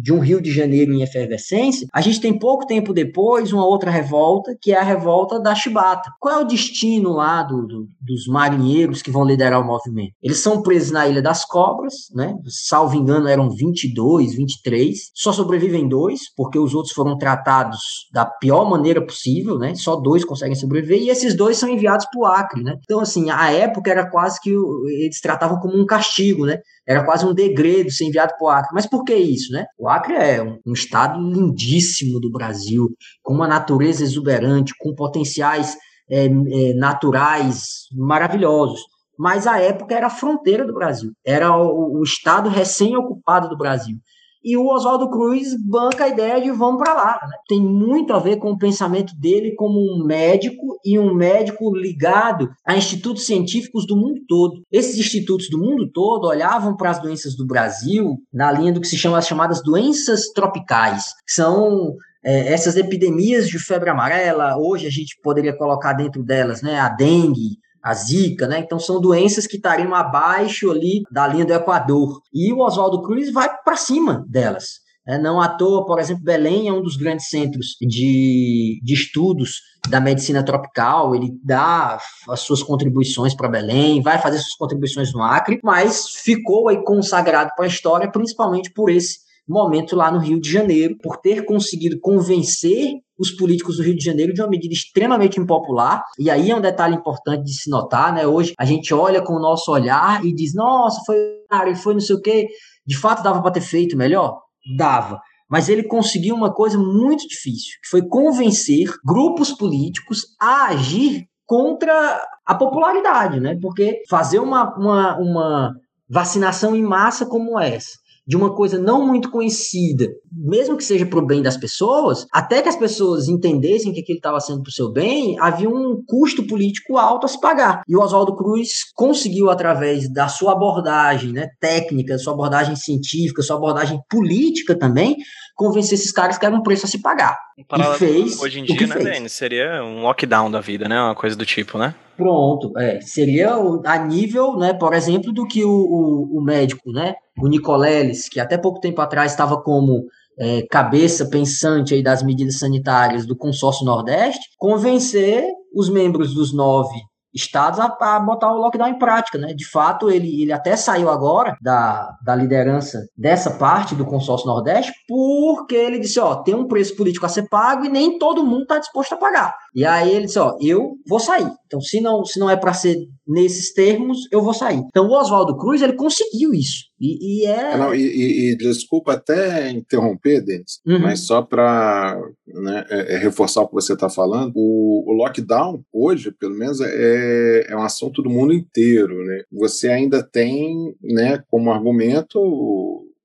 de 0.00 0.12
um 0.12 0.18
Rio 0.18 0.40
de 0.40 0.50
Janeiro 0.50 0.92
em 0.92 1.02
efervescência, 1.02 1.86
a 1.92 2.00
gente 2.00 2.20
tem 2.20 2.36
pouco 2.36 2.66
tempo 2.66 2.92
depois 2.92 3.52
uma 3.52 3.66
outra 3.66 3.90
revolta, 3.90 4.56
que 4.60 4.72
é 4.72 4.78
a 4.78 4.82
revolta 4.82 5.38
da 5.40 5.54
Chibata. 5.54 6.10
Qual 6.20 6.34
é 6.34 6.42
o 6.42 6.46
destino 6.46 7.12
lá 7.12 7.42
do, 7.42 7.66
do, 7.66 7.88
dos 8.00 8.26
marinheiros 8.26 9.02
que 9.02 9.10
vão 9.10 9.24
liderar 9.24 9.60
o 9.60 9.66
movimento? 9.66 10.12
Eles 10.22 10.38
são 10.38 10.62
presos 10.62 10.90
na 10.90 11.06
Ilha 11.06 11.22
das 11.22 11.44
Cobras, 11.44 11.94
né? 12.12 12.34
Salvo 12.66 12.96
engano, 12.96 13.28
eram 13.28 13.50
22, 13.50 14.34
23. 14.34 14.98
Só 15.14 15.32
sobrevivem 15.32 15.88
dois, 15.88 16.20
porque 16.36 16.58
os 16.58 16.74
outros 16.74 16.92
foram 16.92 17.16
tratados 17.16 17.78
da 18.12 18.24
pior 18.24 18.68
maneira 18.68 19.04
possível, 19.04 19.58
né? 19.58 19.74
Só 19.74 19.96
dois 19.96 20.24
conseguem 20.24 20.56
sobreviver, 20.56 20.98
e 20.98 21.10
esses 21.10 21.36
dois 21.36 21.56
são 21.56 21.68
enviados 21.68 22.06
para 22.06 22.20
o 22.20 22.26
Acre, 22.26 22.62
né? 22.62 22.76
Então, 22.82 23.00
assim, 23.00 23.30
a 23.30 23.52
época 23.52 23.90
era 23.90 24.10
quase 24.10 24.40
que 24.40 24.50
eles 24.50 25.20
tratavam 25.20 25.60
como 25.60 25.80
um 25.80 25.86
castigo, 25.86 26.46
né? 26.46 26.58
Era 26.86 27.04
quase 27.04 27.24
um 27.24 27.32
degredo 27.32 27.90
ser 27.90 28.04
enviado 28.04 28.34
para 28.38 28.46
o 28.46 28.50
Acre. 28.50 28.70
Mas 28.74 28.86
por 28.86 29.04
que 29.04 29.14
isso, 29.14 29.52
né? 29.52 29.64
O 29.78 29.88
Acre 29.88 30.14
é 30.14 30.42
um, 30.42 30.58
um 30.66 30.72
estado 30.72 31.20
lindíssimo 31.20 32.20
do 32.20 32.30
Brasil, 32.30 32.88
com 33.22 33.32
uma 33.32 33.48
natureza 33.48 34.02
exuberante, 34.02 34.74
com 34.78 34.94
potenciais 34.94 35.76
é, 36.10 36.26
é, 36.26 36.74
naturais 36.74 37.86
maravilhosos. 37.92 38.80
Mas 39.18 39.46
a 39.46 39.60
época 39.60 39.94
era 39.94 40.08
a 40.08 40.10
fronteira 40.10 40.66
do 40.66 40.74
Brasil, 40.74 41.12
era 41.24 41.56
o, 41.56 42.00
o 42.00 42.02
estado 42.02 42.48
recém-ocupado 42.48 43.48
do 43.48 43.56
Brasil 43.56 43.96
e 44.44 44.56
o 44.56 44.66
Oswaldo 44.66 45.10
Cruz 45.10 45.54
banca 45.58 46.04
a 46.04 46.08
ideia 46.08 46.40
de 46.40 46.50
vamos 46.50 46.82
para 46.82 46.92
lá. 46.92 47.20
Né? 47.22 47.36
Tem 47.48 47.60
muito 47.60 48.12
a 48.12 48.18
ver 48.18 48.36
com 48.36 48.50
o 48.50 48.58
pensamento 48.58 49.14
dele 49.16 49.54
como 49.54 49.80
um 49.80 50.04
médico 50.04 50.78
e 50.84 50.98
um 50.98 51.14
médico 51.14 51.74
ligado 51.74 52.50
a 52.66 52.76
institutos 52.76 53.24
científicos 53.24 53.86
do 53.86 53.96
mundo 53.96 54.20
todo. 54.28 54.62
Esses 54.70 54.98
institutos 54.98 55.48
do 55.48 55.58
mundo 55.58 55.90
todo 55.90 56.26
olhavam 56.26 56.76
para 56.76 56.90
as 56.90 57.00
doenças 57.00 57.34
do 57.34 57.46
Brasil 57.46 58.18
na 58.32 58.52
linha 58.52 58.72
do 58.72 58.80
que 58.80 58.88
se 58.88 58.98
chama 58.98 59.18
as 59.18 59.26
chamadas 59.26 59.62
doenças 59.62 60.28
tropicais, 60.34 61.14
são 61.26 61.94
é, 62.24 62.52
essas 62.52 62.76
epidemias 62.76 63.48
de 63.48 63.58
febre 63.58 63.90
amarela, 63.90 64.56
hoje 64.58 64.86
a 64.86 64.90
gente 64.90 65.18
poderia 65.22 65.56
colocar 65.56 65.92
dentro 65.92 66.22
delas 66.22 66.62
né, 66.62 66.80
a 66.80 66.88
dengue, 66.88 67.58
a 67.84 67.92
Zika, 67.92 68.48
né? 68.48 68.60
Então 68.60 68.78
são 68.78 68.98
doenças 68.98 69.46
que 69.46 69.56
estariam 69.56 69.94
abaixo 69.94 70.70
ali 70.70 71.02
da 71.10 71.28
linha 71.28 71.44
do 71.44 71.52
Equador. 71.52 72.22
E 72.32 72.50
o 72.50 72.60
Oswaldo 72.60 73.02
Cruz 73.02 73.30
vai 73.30 73.48
para 73.62 73.76
cima 73.76 74.24
delas. 74.26 74.82
É, 75.06 75.18
não 75.18 75.38
à 75.38 75.50
toa, 75.50 75.84
por 75.84 75.98
exemplo, 75.98 76.24
Belém 76.24 76.66
é 76.66 76.72
um 76.72 76.80
dos 76.80 76.96
grandes 76.96 77.28
centros 77.28 77.76
de, 77.78 78.80
de 78.82 78.94
estudos 78.94 79.60
da 79.90 80.00
medicina 80.00 80.42
tropical, 80.42 81.14
ele 81.14 81.30
dá 81.44 81.98
as 82.26 82.40
suas 82.40 82.62
contribuições 82.62 83.34
para 83.34 83.50
Belém, 83.50 84.00
vai 84.00 84.18
fazer 84.18 84.38
suas 84.38 84.56
contribuições 84.56 85.12
no 85.12 85.22
Acre, 85.22 85.60
mas 85.62 86.08
ficou 86.08 86.70
aí 86.70 86.82
consagrado 86.82 87.50
para 87.54 87.66
a 87.66 87.68
história 87.68 88.10
principalmente 88.10 88.72
por 88.72 88.88
esse 88.88 89.18
momento 89.52 89.94
lá 89.94 90.10
no 90.10 90.18
Rio 90.18 90.40
de 90.40 90.50
Janeiro, 90.50 90.96
por 91.02 91.18
ter 91.18 91.44
conseguido 91.44 91.98
convencer 92.00 92.92
os 93.18 93.30
políticos 93.30 93.76
do 93.76 93.82
Rio 93.82 93.96
de 93.96 94.04
Janeiro 94.04 94.32
de 94.32 94.40
uma 94.40 94.48
medida 94.48 94.72
extremamente 94.72 95.38
impopular. 95.38 96.02
E 96.18 96.30
aí 96.30 96.50
é 96.50 96.56
um 96.56 96.60
detalhe 96.60 96.96
importante 96.96 97.44
de 97.44 97.52
se 97.52 97.70
notar, 97.70 98.12
né? 98.12 98.26
Hoje 98.26 98.54
a 98.58 98.64
gente 98.64 98.92
olha 98.92 99.22
com 99.22 99.34
o 99.34 99.40
nosso 99.40 99.70
olhar 99.70 100.24
e 100.24 100.34
diz: 100.34 100.54
nossa, 100.54 101.00
foi, 101.06 101.16
ele 101.62 101.76
foi 101.76 101.94
não 101.94 102.00
sei 102.00 102.16
o 102.16 102.20
quê. 102.20 102.48
De 102.86 102.96
fato, 102.96 103.22
dava 103.22 103.40
para 103.40 103.52
ter 103.52 103.60
feito 103.60 103.96
melhor? 103.96 104.40
Dava. 104.76 105.20
Mas 105.48 105.68
ele 105.68 105.84
conseguiu 105.84 106.34
uma 106.34 106.52
coisa 106.52 106.78
muito 106.78 107.28
difícil, 107.28 107.78
que 107.82 107.88
foi 107.88 108.02
convencer 108.08 108.90
grupos 109.04 109.52
políticos 109.52 110.22
a 110.40 110.66
agir 110.66 111.26
contra 111.46 112.20
a 112.46 112.54
popularidade, 112.54 113.38
né? 113.40 113.56
Porque 113.60 114.02
fazer 114.08 114.38
uma, 114.38 114.74
uma, 114.76 115.18
uma 115.18 115.74
vacinação 116.08 116.74
em 116.74 116.82
massa 116.82 117.26
como 117.26 117.58
essa, 117.58 117.90
de 118.26 118.36
uma 118.36 118.54
coisa 118.54 118.78
não 118.78 119.06
muito 119.06 119.30
conhecida, 119.30 120.08
mesmo 120.32 120.76
que 120.76 120.84
seja 120.84 121.04
para 121.04 121.18
o 121.18 121.26
bem 121.26 121.42
das 121.42 121.56
pessoas, 121.56 122.26
até 122.32 122.62
que 122.62 122.68
as 122.68 122.76
pessoas 122.76 123.28
entendessem 123.28 123.92
que 123.92 124.00
aquilo 124.00 124.18
estava 124.18 124.40
sendo 124.40 124.62
para 124.62 124.70
o 124.70 124.72
seu 124.72 124.90
bem, 124.90 125.36
havia 125.38 125.68
um 125.68 126.02
custo 126.06 126.46
político 126.46 126.96
alto 126.96 127.26
a 127.26 127.28
se 127.28 127.40
pagar. 127.40 127.82
E 127.86 127.94
o 127.94 128.00
Oswaldo 128.00 128.36
Cruz 128.36 128.92
conseguiu, 128.94 129.50
através 129.50 130.10
da 130.10 130.28
sua 130.28 130.52
abordagem 130.52 131.32
né, 131.32 131.48
técnica, 131.60 132.18
sua 132.18 132.32
abordagem 132.32 132.76
científica, 132.76 133.42
sua 133.42 133.56
abordagem 133.56 134.00
política 134.08 134.74
também, 134.74 135.16
convencer 135.54 135.94
esses 135.94 136.10
caras 136.10 136.38
que 136.38 136.44
era 136.44 136.54
um 136.54 136.62
preço 136.62 136.86
a 136.86 136.88
se 136.88 137.00
pagar. 137.00 137.38
E 137.56 137.64
fez 137.98 138.40
hoje 138.40 138.60
em 138.60 138.64
dia, 138.64 138.86
né, 138.86 138.96
Denis? 138.96 139.32
Seria 139.32 139.82
um 139.84 140.02
lockdown 140.02 140.50
da 140.50 140.60
vida, 140.60 140.88
né? 140.88 141.00
Uma 141.00 141.14
coisa 141.14 141.36
do 141.36 141.46
tipo, 141.46 141.78
né? 141.78 141.94
Pronto, 142.16 142.76
é. 142.78 143.00
Seria 143.00 143.54
a 143.84 143.98
nível, 143.98 144.56
né, 144.56 144.72
por 144.72 144.94
exemplo, 144.94 145.32
do 145.32 145.46
que 145.46 145.64
o, 145.64 145.70
o, 145.70 146.38
o 146.38 146.42
médico, 146.42 146.92
né? 146.92 147.14
O 147.40 147.48
Nicoleles, 147.48 148.28
que 148.28 148.38
até 148.38 148.56
pouco 148.56 148.80
tempo 148.80 149.00
atrás 149.00 149.32
estava 149.32 149.60
como 149.60 150.04
é, 150.38 150.62
cabeça 150.70 151.26
pensante 151.26 151.94
aí 151.94 152.02
das 152.02 152.22
medidas 152.22 152.58
sanitárias 152.58 153.26
do 153.26 153.36
consórcio 153.36 153.84
Nordeste, 153.84 154.48
convencer 154.58 155.44
os 155.74 155.88
membros 155.88 156.34
dos 156.34 156.52
nove 156.54 157.00
estados 157.34 157.80
a, 157.80 157.96
a, 158.00 158.20
botar 158.20 158.52
o 158.52 158.58
lockdown 158.58 158.88
em 158.88 158.98
prática, 158.98 159.36
né? 159.38 159.52
De 159.52 159.68
fato, 159.68 160.10
ele, 160.10 160.42
ele 160.42 160.52
até 160.52 160.76
saiu 160.76 161.10
agora 161.10 161.56
da, 161.60 162.16
da 162.24 162.34
liderança 162.34 163.06
dessa 163.16 163.50
parte 163.50 163.94
do 163.94 164.04
consórcio 164.04 164.46
Nordeste, 164.46 164.92
porque 165.08 165.74
ele 165.74 165.98
disse, 165.98 166.20
ó, 166.20 166.36
tem 166.36 166.54
um 166.54 166.68
preço 166.68 166.96
político 166.96 167.26
a 167.26 167.28
ser 167.28 167.48
pago 167.48 167.84
e 167.84 167.88
nem 167.88 168.18
todo 168.18 168.44
mundo 168.44 168.62
está 168.62 168.78
disposto 168.78 169.14
a 169.14 169.18
pagar. 169.18 169.54
E 169.74 169.84
aí 169.84 170.14
ele 170.14 170.26
disse, 170.26 170.38
ó, 170.38 170.56
eu 170.60 170.92
vou 171.06 171.18
sair. 171.18 171.50
Então, 171.66 171.80
se 171.80 172.00
não, 172.00 172.24
se 172.24 172.38
não 172.38 172.48
é 172.48 172.56
para 172.56 172.72
ser 172.72 172.96
nesses 173.26 173.72
termos, 173.72 174.28
eu 174.30 174.42
vou 174.42 174.52
sair. 174.52 174.80
Então, 174.86 175.06
o 175.06 175.12
Oswaldo 175.12 175.56
Cruz, 175.56 175.80
ele 175.82 175.94
conseguiu 175.94 176.52
isso. 176.52 176.84
E, 177.00 177.42
e 177.42 177.46
é... 177.46 177.72
é 177.72 177.76
não, 177.76 177.94
e, 177.94 178.52
e, 178.52 178.56
desculpa 178.56 179.14
até 179.14 179.70
interromper, 179.70 180.44
Denis, 180.44 180.80
uhum. 180.86 181.00
mas 181.00 181.20
só 181.20 181.42
para 181.42 182.20
né, 182.46 182.84
é, 182.88 183.14
é 183.14 183.18
reforçar 183.18 183.62
o 183.62 183.68
que 183.68 183.74
você 183.74 183.94
está 183.94 184.08
falando, 184.08 184.52
o, 184.56 185.04
o, 185.06 185.12
lockdown, 185.12 185.82
hoje, 185.92 186.30
pelo 186.32 186.54
menos, 186.54 186.80
é, 186.80 187.66
é 187.68 187.76
um 187.76 187.82
assunto 187.82 188.22
do 188.22 188.30
mundo 188.30 188.52
inteiro. 188.52 189.24
Né? 189.24 189.42
Você 189.52 189.88
ainda 189.88 190.22
tem 190.22 190.94
né, 191.02 191.42
como 191.48 191.72
argumento 191.72 192.38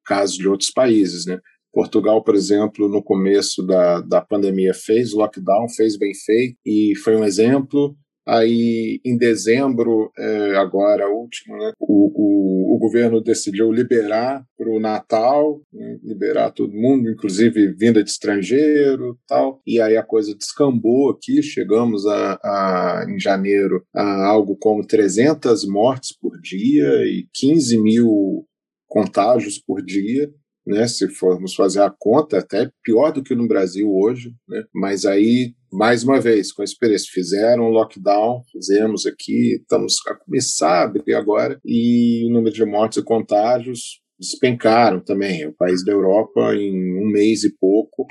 casos 0.05 0.37
de 0.37 0.47
outros 0.47 0.71
países, 0.71 1.25
né? 1.25 1.39
Portugal, 1.71 2.23
por 2.23 2.33
exemplo, 2.33 2.89
no 2.89 3.03
começo 3.03 3.61
da, 3.63 4.01
da 4.01 4.21
pandemia 4.21 4.73
fez 4.73 5.13
lockdown, 5.13 5.69
fez 5.69 5.97
bem 5.97 6.13
feito 6.25 6.57
e 6.65 6.93
foi 7.03 7.15
um 7.15 7.23
exemplo. 7.23 7.95
Aí, 8.27 8.99
em 9.03 9.17
dezembro, 9.17 10.11
é, 10.17 10.55
agora 10.57 11.09
último, 11.09 11.57
né, 11.57 11.71
o, 11.79 12.11
o, 12.13 12.75
o, 12.75 12.77
governo 12.77 13.21
decidiu 13.21 13.71
liberar 13.71 14.45
para 14.57 14.69
o 14.69 14.79
Natal, 14.79 15.61
né, 15.73 15.97
liberar 16.03 16.51
todo 16.51 16.73
mundo, 16.73 17.09
inclusive 17.09 17.73
vinda 17.73 18.03
de 18.03 18.09
estrangeiro 18.09 19.17
tal. 19.27 19.61
E 19.65 19.81
aí 19.81 19.97
a 19.97 20.03
coisa 20.03 20.35
descambou 20.35 21.09
aqui, 21.09 21.41
chegamos 21.41 22.05
a, 22.05 22.39
a, 22.43 23.05
em 23.09 23.19
janeiro 23.19 23.83
a 23.95 24.27
algo 24.27 24.55
como 24.57 24.85
300 24.85 25.65
mortes 25.67 26.15
por 26.15 26.39
dia 26.39 26.87
e 27.05 27.27
15 27.33 27.81
mil 27.81 28.45
contágios 28.87 29.57
por 29.59 29.83
dia 29.83 30.29
né? 30.69 30.87
Se 30.87 31.09
formos 31.09 31.55
fazer 31.55 31.81
a 31.81 31.89
conta, 31.89 32.37
até 32.37 32.69
pior 32.83 33.11
do 33.11 33.23
que 33.23 33.33
no 33.33 33.47
Brasil 33.47 33.91
hoje, 33.91 34.35
né? 34.47 34.63
Mas 34.73 35.03
aí, 35.03 35.55
mais 35.73 36.03
uma 36.03 36.21
vez, 36.21 36.51
com 36.51 36.61
esse 36.61 36.77
preço, 36.77 37.07
fizeram 37.11 37.65
um 37.65 37.69
lockdown, 37.69 38.43
fizemos 38.51 39.07
aqui, 39.07 39.55
estamos 39.55 39.95
a 40.07 40.13
começar 40.13 40.81
a 40.81 40.83
abrir 40.83 41.15
agora, 41.15 41.59
e 41.65 42.23
o 42.27 42.31
número 42.31 42.53
de 42.53 42.63
mortes 42.65 42.99
e 42.99 43.03
contágios 43.03 43.99
despencaram 44.19 44.99
também. 44.99 45.47
O 45.47 45.53
país 45.53 45.83
da 45.83 45.91
Europa, 45.91 46.53
em 46.53 47.03
um 47.03 47.09
mês 47.09 47.43
e 47.43 47.57
pouco, 47.57 48.05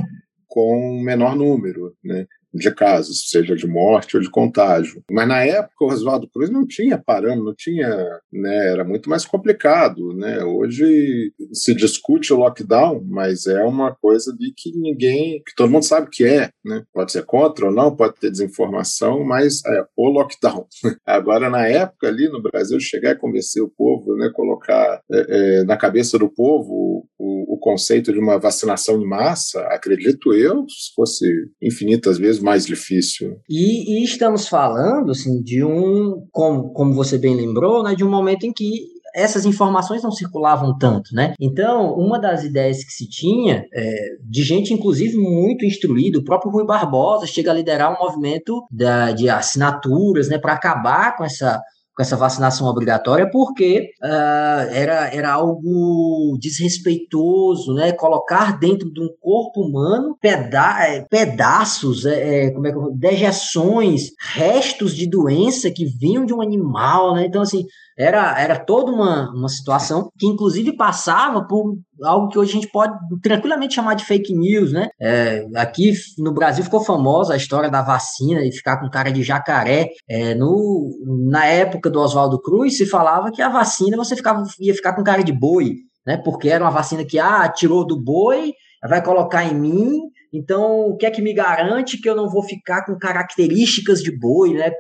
com 0.48 1.00
menor 1.00 1.36
número, 1.36 1.94
né? 2.02 2.26
De 2.59 2.74
casos, 2.74 3.28
seja 3.30 3.54
de 3.54 3.66
morte 3.66 4.16
ou 4.16 4.22
de 4.22 4.30
contágio. 4.30 5.02
Mas 5.11 5.28
na 5.28 5.44
época 5.44 5.84
o 5.84 5.88
Oswaldo 5.88 6.28
Cruz 6.28 6.50
não 6.50 6.66
tinha 6.66 6.98
parâmetro, 6.98 7.44
não 7.44 7.54
tinha, 7.54 7.88
né, 8.32 8.72
era 8.72 8.84
muito 8.84 9.09
mais 9.09 9.24
complicado, 9.24 10.12
né? 10.14 10.42
Hoje 10.44 11.32
se 11.52 11.74
discute 11.74 12.32
o 12.32 12.36
lockdown, 12.36 13.02
mas 13.04 13.46
é 13.46 13.62
uma 13.64 13.94
coisa 13.94 14.34
de 14.36 14.52
que 14.56 14.72
ninguém, 14.76 15.42
que 15.46 15.54
todo 15.56 15.70
mundo 15.70 15.84
sabe 15.84 16.09
que 16.11 16.24
é, 16.24 16.50
né? 16.64 16.82
Pode 16.92 17.12
ser 17.12 17.24
contra 17.24 17.66
ou 17.66 17.72
não, 17.72 17.94
pode 17.94 18.14
ter 18.20 18.30
desinformação, 18.30 19.24
mas 19.24 19.64
é 19.64 19.84
o 19.96 20.09
lockdown. 20.09 20.66
Agora 21.06 21.48
na 21.50 21.66
época 21.66 22.09
ali 22.09 22.28
no 22.28 22.42
Brasil 22.42 22.78
chegar 22.80 23.12
e 23.12 23.18
convencer 23.18 23.62
o 23.62 23.72
povo, 23.76 24.14
né, 24.16 24.30
colocar 24.34 25.00
é, 25.11 25.61
é, 25.61 25.64
na 25.64 25.76
cabeça 25.76 26.18
do 26.18 26.28
povo 26.28 27.06
o, 27.18 27.38
conceito 27.59 28.12
de 28.12 28.18
uma 28.18 28.38
vacinação 28.38 29.00
em 29.00 29.06
massa, 29.06 29.61
acredito 29.70 30.32
eu, 30.32 30.64
se 30.68 30.94
fosse 30.94 31.26
infinitas 31.62 32.18
vezes 32.18 32.40
mais 32.40 32.66
difícil. 32.66 33.36
E, 33.48 34.00
e, 34.00 34.04
estamos 34.04 34.48
falando, 34.48 35.11
assim, 35.11 35.42
de 35.42 35.64
um, 35.64 36.26
como, 36.30 36.72
como 36.72 36.94
você 36.94 37.18
bem 37.18 37.34
lembrou, 37.34 37.82
né, 37.82 37.94
de 37.94 38.04
um 38.04 38.11
momento 38.11 38.44
em 38.44 38.52
que 38.52 38.98
essas 39.14 39.44
informações 39.44 40.02
não 40.02 40.12
circulavam 40.12 40.76
tanto, 40.78 41.14
né? 41.14 41.34
Então, 41.40 41.94
uma 41.94 42.20
das 42.20 42.44
ideias 42.44 42.84
que 42.84 42.92
se 42.92 43.09
tinha, 43.09 43.64
é, 43.72 44.16
de 44.22 44.42
gente 44.42 44.72
inclusive 44.72 45.16
muito 45.16 45.64
instruída, 45.64 46.18
o 46.18 46.24
próprio 46.24 46.52
Rui 46.52 46.64
Barbosa 46.64 47.26
chega 47.26 47.50
a 47.50 47.54
liderar 47.54 47.92
um 47.92 48.04
movimento 48.04 48.64
da, 48.70 49.12
de 49.12 49.28
assinaturas, 49.28 50.28
né, 50.28 50.38
para 50.38 50.52
acabar 50.52 51.16
com 51.16 51.24
essa 51.24 51.61
com 51.99 52.03
essa 52.03 52.16
vacinação 52.16 52.68
obrigatória, 52.68 53.28
porque 53.28 53.90
uh, 54.01 54.70
era, 54.70 55.12
era 55.12 55.32
algo 55.32 56.38
desrespeitoso, 56.40 57.74
né? 57.74 57.90
Colocar 57.90 58.57
dentro 58.57 58.88
de 58.88 59.01
um 59.01 59.09
corpo 59.20 59.62
humano 59.62 60.16
peda 60.20 60.76
é, 60.86 61.01
pedaços, 61.01 62.07
é, 62.07 62.53
como 62.53 62.68
é 62.68 62.72
que 62.72 62.78
dejeções, 62.94 64.12
restos 64.32 64.94
de 64.94 65.11
doença 65.11 65.72
que 65.72 65.86
vinham 65.86 66.24
de 66.24 66.32
um 66.32 66.40
animal, 66.40 67.16
né? 67.16 67.26
Então, 67.26 67.42
assim, 67.42 67.66
era, 67.99 68.40
era 68.40 68.57
toda 68.57 68.92
uma, 68.92 69.28
uma 69.34 69.49
situação 69.49 70.09
que, 70.16 70.26
inclusive, 70.26 70.76
passava 70.76 71.44
por 71.44 71.76
algo 72.05 72.28
que 72.28 72.38
hoje 72.38 72.53
a 72.53 72.55
gente 72.55 72.70
pode 72.70 72.96
tranquilamente 73.20 73.74
chamar 73.74 73.94
de 73.94 74.05
fake 74.05 74.32
news, 74.32 74.72
né? 74.72 74.88
É, 75.01 75.44
aqui 75.57 75.92
no 76.16 76.32
Brasil 76.32 76.62
ficou 76.62 76.80
famosa 76.80 77.34
a 77.34 77.36
história 77.36 77.68
da 77.68 77.82
vacina 77.82 78.44
e 78.44 78.53
ficar 78.53 78.78
com 78.78 78.88
cara 78.88 79.11
de 79.11 79.24
jacaré. 79.24 79.88
É, 80.09 80.32
no, 80.36 80.88
na 81.28 81.46
época 81.46 81.90
do 81.90 82.01
Oswaldo 82.01 82.40
Cruz, 82.40 82.76
se 82.76 82.86
falava 82.86 83.32
que 83.32 83.42
a 83.42 83.49
vacina 83.49 83.96
você 83.96 84.14
ficava, 84.14 84.44
ia 84.61 84.74
ficar 84.74 84.94
com 84.94 85.03
cara 85.03 85.24
de 85.24 85.32
boi, 85.32 85.74
né? 86.07 86.16
Porque 86.24 86.49
era 86.49 86.62
uma 86.62 86.70
vacina 86.70 87.05
que, 87.05 87.18
ah, 87.18 87.49
tirou 87.49 87.84
do 87.84 88.01
boi, 88.01 88.53
vai 88.88 89.03
colocar 89.03 89.44
em 89.44 89.55
mim, 89.55 89.99
então, 90.32 90.90
o 90.90 90.96
que 90.96 91.07
é 91.07 91.11
que 91.11 91.22
me 91.22 91.32
garante 91.32 92.01
que 92.01 92.09
eu 92.09 92.14
não 92.14 92.28
vou 92.28 92.42
ficar 92.42 92.84
com 92.84 92.99
características 92.99 94.03
de 94.03 94.16
boi, 94.16 94.53
né? 94.53 94.70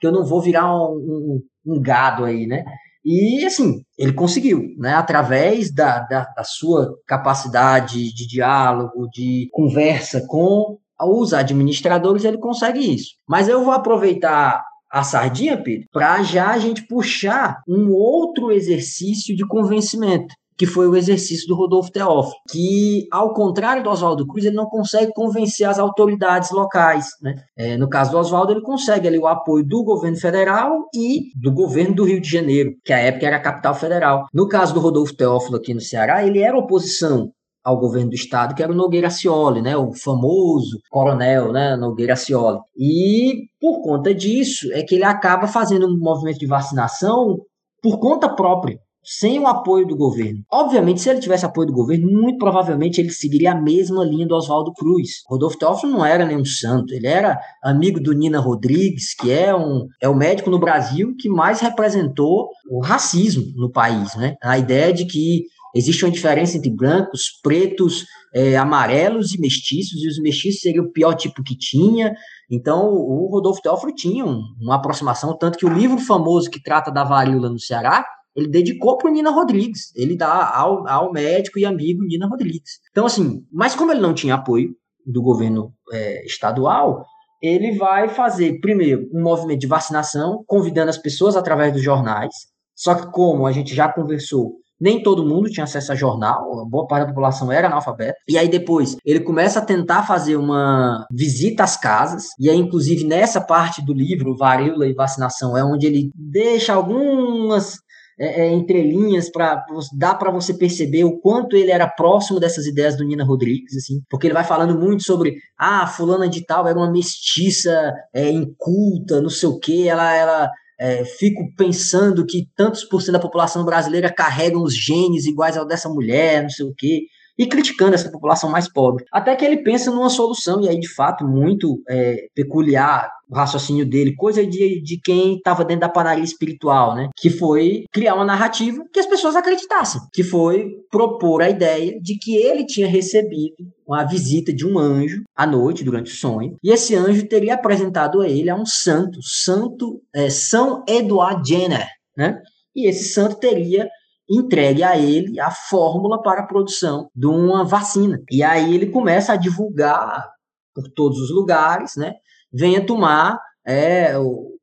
Que 0.00 0.06
eu 0.06 0.12
não 0.12 0.24
vou 0.24 0.40
virar 0.40 0.72
um, 0.74 0.94
um, 0.94 1.40
um 1.66 1.80
gado 1.80 2.24
aí, 2.24 2.46
né? 2.46 2.64
E 3.04 3.44
assim, 3.44 3.82
ele 3.98 4.12
conseguiu, 4.12 4.62
né? 4.78 4.94
Através 4.94 5.72
da, 5.72 6.00
da, 6.00 6.24
da, 6.36 6.44
sua 6.44 6.94
capacidade 7.06 8.12
de 8.14 8.26
diálogo, 8.26 9.08
de 9.12 9.48
conversa 9.52 10.24
com 10.28 10.78
os 11.00 11.34
administradores, 11.34 12.24
ele 12.24 12.38
consegue 12.38 12.78
isso. 12.78 13.14
Mas 13.28 13.48
eu 13.48 13.64
vou 13.64 13.72
aproveitar 13.72 14.62
a 14.90 15.02
sardinha, 15.02 15.60
Pedro, 15.60 15.88
para 15.90 16.22
já 16.22 16.50
a 16.50 16.58
gente 16.58 16.86
puxar 16.86 17.60
um 17.66 17.90
outro 17.92 18.52
exercício 18.52 19.34
de 19.34 19.46
convencimento 19.46 20.32
que 20.62 20.66
foi 20.66 20.86
o 20.86 20.94
exercício 20.94 21.48
do 21.48 21.56
Rodolfo 21.56 21.90
Teófilo, 21.90 22.36
que, 22.48 23.08
ao 23.10 23.34
contrário 23.34 23.82
do 23.82 23.90
Oswaldo 23.90 24.24
Cruz, 24.24 24.44
ele 24.44 24.54
não 24.54 24.66
consegue 24.66 25.12
convencer 25.12 25.68
as 25.68 25.76
autoridades 25.76 26.52
locais. 26.52 27.08
Né? 27.20 27.34
É, 27.56 27.76
no 27.76 27.88
caso 27.88 28.12
do 28.12 28.18
Oswaldo, 28.18 28.52
ele 28.52 28.60
consegue 28.60 29.08
ali 29.08 29.18
o 29.18 29.26
apoio 29.26 29.66
do 29.66 29.82
governo 29.82 30.16
federal 30.16 30.84
e 30.94 31.32
do 31.34 31.52
governo 31.52 31.96
do 31.96 32.04
Rio 32.04 32.20
de 32.20 32.30
Janeiro, 32.30 32.70
que 32.84 32.92
à 32.92 32.98
época 33.00 33.26
era 33.26 33.38
a 33.38 33.42
capital 33.42 33.74
federal. 33.74 34.26
No 34.32 34.46
caso 34.46 34.72
do 34.72 34.78
Rodolfo 34.78 35.16
Teófilo 35.16 35.56
aqui 35.56 35.74
no 35.74 35.80
Ceará, 35.80 36.24
ele 36.24 36.38
era 36.38 36.56
oposição 36.56 37.32
ao 37.64 37.80
governo 37.80 38.10
do 38.10 38.14
estado, 38.14 38.54
que 38.54 38.62
era 38.62 38.70
o 38.70 38.76
Nogueira 38.76 39.10
Cioli, 39.10 39.60
né, 39.60 39.76
o 39.76 39.92
famoso 39.92 40.78
coronel, 40.88 41.52
né, 41.52 41.74
Nogueira 41.74 42.14
Cioli. 42.14 42.60
E 42.78 43.48
por 43.60 43.82
conta 43.82 44.14
disso 44.14 44.72
é 44.72 44.84
que 44.84 44.94
ele 44.94 45.04
acaba 45.04 45.48
fazendo 45.48 45.88
um 45.88 45.98
movimento 45.98 46.38
de 46.38 46.46
vacinação 46.46 47.36
por 47.82 47.98
conta 47.98 48.28
própria, 48.28 48.78
sem 49.04 49.38
o 49.40 49.46
apoio 49.46 49.86
do 49.86 49.96
governo. 49.96 50.42
Obviamente, 50.50 51.00
se 51.00 51.10
ele 51.10 51.20
tivesse 51.20 51.44
apoio 51.44 51.66
do 51.66 51.72
governo, 51.72 52.10
muito 52.10 52.38
provavelmente 52.38 53.00
ele 53.00 53.10
seguiria 53.10 53.52
a 53.52 53.60
mesma 53.60 54.04
linha 54.04 54.26
do 54.26 54.34
Oswaldo 54.34 54.72
Cruz. 54.72 55.22
Rodolfo 55.26 55.58
Teófilo 55.58 55.92
não 55.92 56.04
era 56.04 56.24
nenhum 56.24 56.44
santo, 56.44 56.94
ele 56.94 57.06
era 57.06 57.38
amigo 57.62 58.00
do 58.00 58.12
Nina 58.12 58.38
Rodrigues, 58.38 59.14
que 59.14 59.30
é, 59.30 59.54
um, 59.54 59.86
é 60.00 60.08
o 60.08 60.14
médico 60.14 60.50
no 60.50 60.58
Brasil 60.58 61.14
que 61.18 61.28
mais 61.28 61.60
representou 61.60 62.48
o 62.70 62.80
racismo 62.80 63.44
no 63.56 63.70
país. 63.70 64.14
Né? 64.14 64.36
A 64.42 64.58
ideia 64.58 64.92
de 64.92 65.04
que 65.04 65.42
existe 65.74 66.04
uma 66.04 66.12
diferença 66.12 66.56
entre 66.56 66.70
brancos, 66.70 67.40
pretos, 67.42 68.04
é, 68.34 68.56
amarelos 68.56 69.34
e 69.34 69.40
mestiços, 69.40 70.02
e 70.02 70.08
os 70.08 70.20
mestiços 70.20 70.60
seriam 70.60 70.84
o 70.84 70.92
pior 70.92 71.14
tipo 71.14 71.42
que 71.42 71.56
tinha. 71.56 72.14
Então, 72.50 72.88
o 72.88 73.28
Rodolfo 73.30 73.60
Teófilo 73.60 73.94
tinha 73.94 74.24
um, 74.24 74.42
uma 74.60 74.76
aproximação, 74.76 75.36
tanto 75.36 75.58
que 75.58 75.66
o 75.66 75.72
livro 75.72 75.98
famoso 75.98 76.50
que 76.50 76.62
trata 76.62 76.90
da 76.90 77.04
varíola 77.04 77.48
no 77.48 77.58
Ceará 77.58 78.04
ele 78.34 78.48
dedicou 78.48 78.96
para 78.96 79.10
Nina 79.10 79.30
Rodrigues. 79.30 79.94
Ele 79.94 80.16
dá 80.16 80.50
ao, 80.54 80.86
ao 80.88 81.12
médico 81.12 81.58
e 81.58 81.64
amigo 81.64 82.02
Nina 82.04 82.26
Rodrigues. 82.26 82.80
Então, 82.90 83.06
assim, 83.06 83.44
mas 83.52 83.74
como 83.74 83.92
ele 83.92 84.00
não 84.00 84.14
tinha 84.14 84.34
apoio 84.34 84.74
do 85.06 85.22
governo 85.22 85.72
é, 85.92 86.24
estadual, 86.24 87.04
ele 87.42 87.76
vai 87.76 88.08
fazer, 88.08 88.60
primeiro, 88.60 89.08
um 89.12 89.22
movimento 89.22 89.60
de 89.60 89.66
vacinação, 89.66 90.44
convidando 90.46 90.90
as 90.90 90.98
pessoas 90.98 91.36
através 91.36 91.72
dos 91.72 91.82
jornais. 91.82 92.32
Só 92.74 92.94
que, 92.94 93.10
como 93.10 93.46
a 93.46 93.52
gente 93.52 93.74
já 93.74 93.92
conversou, 93.92 94.52
nem 94.80 95.00
todo 95.00 95.24
mundo 95.24 95.48
tinha 95.48 95.62
acesso 95.62 95.92
a 95.92 95.94
jornal, 95.94 96.60
a 96.60 96.64
boa 96.64 96.88
parte 96.88 97.02
da 97.02 97.08
população 97.08 97.52
era 97.52 97.68
analfabeta. 97.68 98.16
E 98.28 98.36
aí 98.36 98.48
depois 98.48 98.96
ele 99.04 99.20
começa 99.20 99.60
a 99.60 99.64
tentar 99.64 100.02
fazer 100.02 100.34
uma 100.36 101.06
visita 101.12 101.62
às 101.62 101.76
casas, 101.76 102.24
e 102.38 102.50
aí 102.50 102.58
inclusive 102.58 103.04
nessa 103.04 103.40
parte 103.40 103.80
do 103.84 103.92
livro, 103.92 104.36
Varíola 104.36 104.86
e 104.86 104.94
Vacinação, 104.94 105.56
é 105.56 105.64
onde 105.64 105.86
ele 105.86 106.10
deixa 106.16 106.74
algumas 106.74 107.76
é, 108.18 108.42
é, 108.42 108.52
entrelinhas 108.52 109.30
para 109.30 109.64
dá 109.96 110.14
para 110.14 110.30
você 110.30 110.54
perceber 110.54 111.04
o 111.04 111.18
quanto 111.20 111.56
ele 111.56 111.70
era 111.70 111.88
próximo 111.88 112.38
dessas 112.38 112.66
ideias 112.66 112.96
do 112.96 113.04
Nina 113.04 113.24
Rodrigues, 113.24 113.76
assim, 113.76 114.00
porque 114.10 114.26
ele 114.26 114.34
vai 114.34 114.44
falando 114.44 114.78
muito 114.78 115.02
sobre 115.02 115.36
ah, 115.58 115.86
fulana 115.86 116.28
de 116.28 116.44
tal 116.44 116.66
era 116.66 116.78
uma 116.78 116.90
mestiça 116.90 117.92
é, 118.14 118.30
inculta, 118.30 119.20
não 119.20 119.30
sei 119.30 119.48
o 119.48 119.58
que, 119.58 119.88
ela 119.88 120.14
ela 120.14 120.50
é, 120.78 121.04
fico 121.04 121.42
pensando 121.56 122.26
que 122.26 122.48
tantos 122.56 122.84
por 122.84 123.00
cento 123.00 123.12
da 123.12 123.20
população 123.20 123.64
brasileira 123.64 124.12
carregam 124.12 124.62
os 124.62 124.74
genes 124.74 125.26
iguais 125.26 125.56
ao 125.56 125.66
dessa 125.66 125.88
mulher, 125.88 126.42
não 126.42 126.50
sei 126.50 126.66
o 126.66 126.74
que 126.74 127.06
e 127.38 127.46
criticando 127.46 127.94
essa 127.94 128.10
população 128.10 128.50
mais 128.50 128.70
pobre. 128.70 129.04
Até 129.12 129.34
que 129.34 129.44
ele 129.44 129.62
pensa 129.62 129.90
numa 129.90 130.10
solução, 130.10 130.60
e 130.62 130.68
aí, 130.68 130.78
de 130.78 130.92
fato, 130.92 131.26
muito 131.26 131.82
é, 131.88 132.26
peculiar 132.34 133.10
o 133.28 133.34
raciocínio 133.34 133.86
dele, 133.86 134.14
coisa 134.14 134.46
de, 134.46 134.82
de 134.82 135.00
quem 135.00 135.36
estava 135.36 135.64
dentro 135.64 135.80
da 135.80 135.88
panaria 135.88 136.22
espiritual, 136.22 136.94
né? 136.94 137.08
Que 137.16 137.30
foi 137.30 137.84
criar 137.90 138.14
uma 138.14 138.26
narrativa 138.26 138.84
que 138.92 139.00
as 139.00 139.06
pessoas 139.06 139.34
acreditassem, 139.34 140.02
que 140.12 140.22
foi 140.22 140.68
propor 140.90 141.40
a 141.40 141.48
ideia 141.48 141.98
de 141.98 142.18
que 142.18 142.36
ele 142.36 142.66
tinha 142.66 142.86
recebido 142.86 143.56
uma 143.86 144.04
visita 144.04 144.52
de 144.52 144.66
um 144.66 144.78
anjo 144.78 145.22
à 145.34 145.46
noite, 145.46 145.82
durante 145.82 146.12
o 146.12 146.16
sonho, 146.16 146.56
e 146.62 146.70
esse 146.70 146.94
anjo 146.94 147.26
teria 147.26 147.54
apresentado 147.54 148.20
a 148.20 148.28
ele 148.28 148.50
a 148.50 148.54
um 148.54 148.66
santo, 148.66 149.18
Santo 149.22 150.02
é, 150.14 150.28
São 150.28 150.84
Eduard 150.86 151.48
Jenner, 151.48 151.88
né? 152.16 152.38
E 152.76 152.88
esse 152.88 153.12
santo 153.12 153.36
teria 153.36 153.88
entregue 154.32 154.82
a 154.82 154.96
ele 154.96 155.38
a 155.38 155.50
fórmula 155.50 156.22
para 156.22 156.40
a 156.40 156.46
produção 156.46 157.08
de 157.14 157.26
uma 157.26 157.64
vacina. 157.64 158.18
E 158.30 158.42
aí 158.42 158.74
ele 158.74 158.86
começa 158.86 159.32
a 159.32 159.36
divulgar 159.36 160.26
por 160.74 160.88
todos 160.94 161.18
os 161.18 161.30
lugares, 161.30 161.96
né? 161.96 162.14
Venha 162.52 162.84
tomar 162.84 163.38
é, 163.66 164.14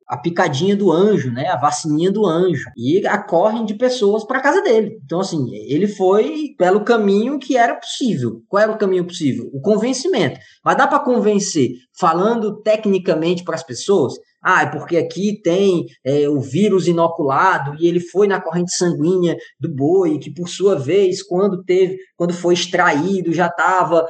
a 0.08 0.18
picadinha 0.18 0.76
do 0.76 0.92
anjo, 0.92 1.32
né? 1.32 1.48
A 1.48 1.56
vacininha 1.56 2.12
do 2.12 2.26
anjo. 2.26 2.66
E 2.76 3.06
acorrem 3.06 3.64
de 3.64 3.76
pessoas 3.76 4.26
para 4.26 4.42
casa 4.42 4.62
dele. 4.62 5.00
Então, 5.06 5.20
assim, 5.20 5.54
ele 5.54 5.88
foi 5.88 6.56
pelo 6.58 6.84
caminho 6.84 7.38
que 7.38 7.56
era 7.56 7.76
possível. 7.76 8.42
Qual 8.48 8.62
era 8.62 8.72
o 8.72 8.78
caminho 8.78 9.06
possível? 9.06 9.50
O 9.54 9.62
convencimento. 9.62 10.40
Mas 10.66 10.78
dá 10.78 10.88
para 10.88 11.00
convencer 11.00 11.70
falando 12.00 12.60
tecnicamente 12.62 13.44
para 13.44 13.56
as 13.56 13.64
pessoas? 13.64 14.14
Ah, 14.44 14.64
é 14.64 14.66
porque 14.68 14.98
aqui 14.98 15.42
tem 15.42 15.86
é, 16.06 16.30
o 16.30 16.40
vírus 16.40 16.88
inoculado 16.88 17.76
e 17.80 17.88
ele 17.88 18.00
foi 18.00 18.28
na 18.28 18.42
corrente 18.42 18.74
sanguínea 18.74 19.36
do 19.60 19.74
boi, 19.74 20.18
que 20.18 20.34
por 20.34 20.48
sua 20.48 20.76
vez, 20.76 21.22
quando 21.22 21.64
teve, 21.64 21.98
quando 22.16 22.34
foi 22.34 22.54
extraído, 22.54 23.34
já 23.34 23.48
estava. 23.48 24.06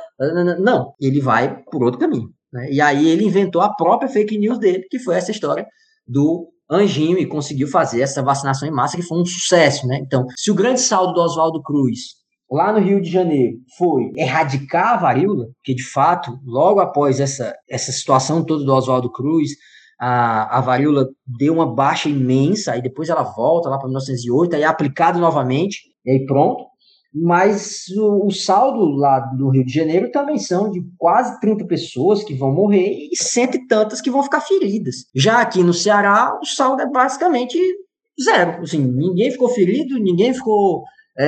Não, 0.59 0.93
ele 1.01 1.19
vai 1.19 1.61
por 1.71 1.83
outro 1.83 1.99
caminho. 1.99 2.29
Né? 2.53 2.71
E 2.71 2.81
aí 2.81 3.09
ele 3.09 3.25
inventou 3.25 3.61
a 3.61 3.73
própria 3.73 4.09
fake 4.09 4.37
news 4.37 4.59
dele, 4.59 4.85
que 4.89 4.99
foi 4.99 5.15
essa 5.15 5.31
história 5.31 5.65
do 6.07 6.47
anjinho 6.69 7.17
e 7.17 7.25
conseguiu 7.25 7.67
fazer 7.67 8.01
essa 8.01 8.21
vacinação 8.21 8.67
em 8.67 8.71
massa, 8.71 8.97
que 8.97 9.03
foi 9.03 9.19
um 9.19 9.25
sucesso. 9.25 9.87
Né? 9.87 9.99
Então, 10.01 10.25
se 10.37 10.51
o 10.51 10.55
grande 10.55 10.81
saldo 10.81 11.13
do 11.13 11.21
Oswaldo 11.21 11.61
Cruz 11.63 12.19
lá 12.51 12.71
no 12.71 12.79
Rio 12.79 13.01
de 13.01 13.09
Janeiro 13.09 13.57
foi 13.77 14.11
erradicar 14.15 14.93
a 14.93 14.97
varíola, 14.97 15.45
que 15.63 15.73
de 15.73 15.83
fato, 15.83 16.31
logo 16.43 16.79
após 16.79 17.19
essa, 17.19 17.55
essa 17.69 17.91
situação 17.91 18.43
toda 18.43 18.63
do 18.63 18.73
Oswaldo 18.73 19.11
Cruz, 19.11 19.51
a, 19.99 20.57
a 20.57 20.61
varíola 20.61 21.09
deu 21.25 21.53
uma 21.53 21.65
baixa 21.65 22.07
imensa, 22.07 22.71
aí 22.71 22.81
depois 22.81 23.09
ela 23.09 23.23
volta 23.23 23.69
lá 23.69 23.77
para 23.77 23.87
1908, 23.87 24.55
aí 24.55 24.61
é 24.63 24.65
aplicado 24.65 25.19
novamente, 25.19 25.79
e 26.05 26.11
aí 26.11 26.25
pronto. 26.25 26.69
Mas 27.13 27.87
o, 27.97 28.27
o, 28.27 28.31
saldo 28.31 28.85
lá 28.95 29.19
do 29.19 29.49
Rio 29.49 29.65
de 29.65 29.73
Janeiro 29.73 30.11
também 30.11 30.37
são 30.37 30.69
de 30.69 30.79
quase 30.95 31.39
30 31.39 31.65
pessoas 31.65 32.23
que 32.23 32.35
vão 32.35 32.53
morrer 32.53 32.87
e 33.11 33.15
cento 33.15 33.55
e 33.55 33.65
tantas 33.65 33.99
que 33.99 34.11
vão 34.11 34.21
ficar 34.21 34.41
feridas. 34.41 34.95
Já 35.15 35.41
aqui 35.41 35.63
no 35.63 35.73
Ceará, 35.73 36.37
o 36.39 36.45
saldo 36.45 36.83
é 36.83 36.89
basicamente 36.89 37.57
zero. 38.23 38.61
Assim, 38.61 38.79
ninguém 38.79 39.31
ficou 39.31 39.49
ferido, 39.49 39.97
ninguém 39.97 40.35
ficou. 40.35 40.83
É, 41.17 41.25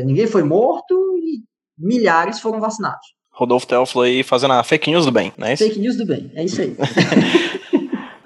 é, 0.00 0.04
ninguém 0.04 0.26
foi 0.26 0.42
morto 0.42 0.94
e 1.16 1.44
milhares 1.78 2.40
foram 2.40 2.60
vacinados. 2.60 3.06
Rodolfo 3.32 3.66
Teófilo 3.66 4.02
aí 4.02 4.22
fazendo 4.22 4.52
a 4.52 4.64
fake 4.64 4.90
news 4.90 5.06
do 5.06 5.12
bem, 5.12 5.32
não 5.38 5.46
é 5.46 5.54
isso? 5.54 5.64
Fake 5.64 5.78
news 5.78 5.96
do 5.96 6.04
bem, 6.04 6.30
é 6.34 6.44
isso 6.44 6.60
aí. 6.60 6.76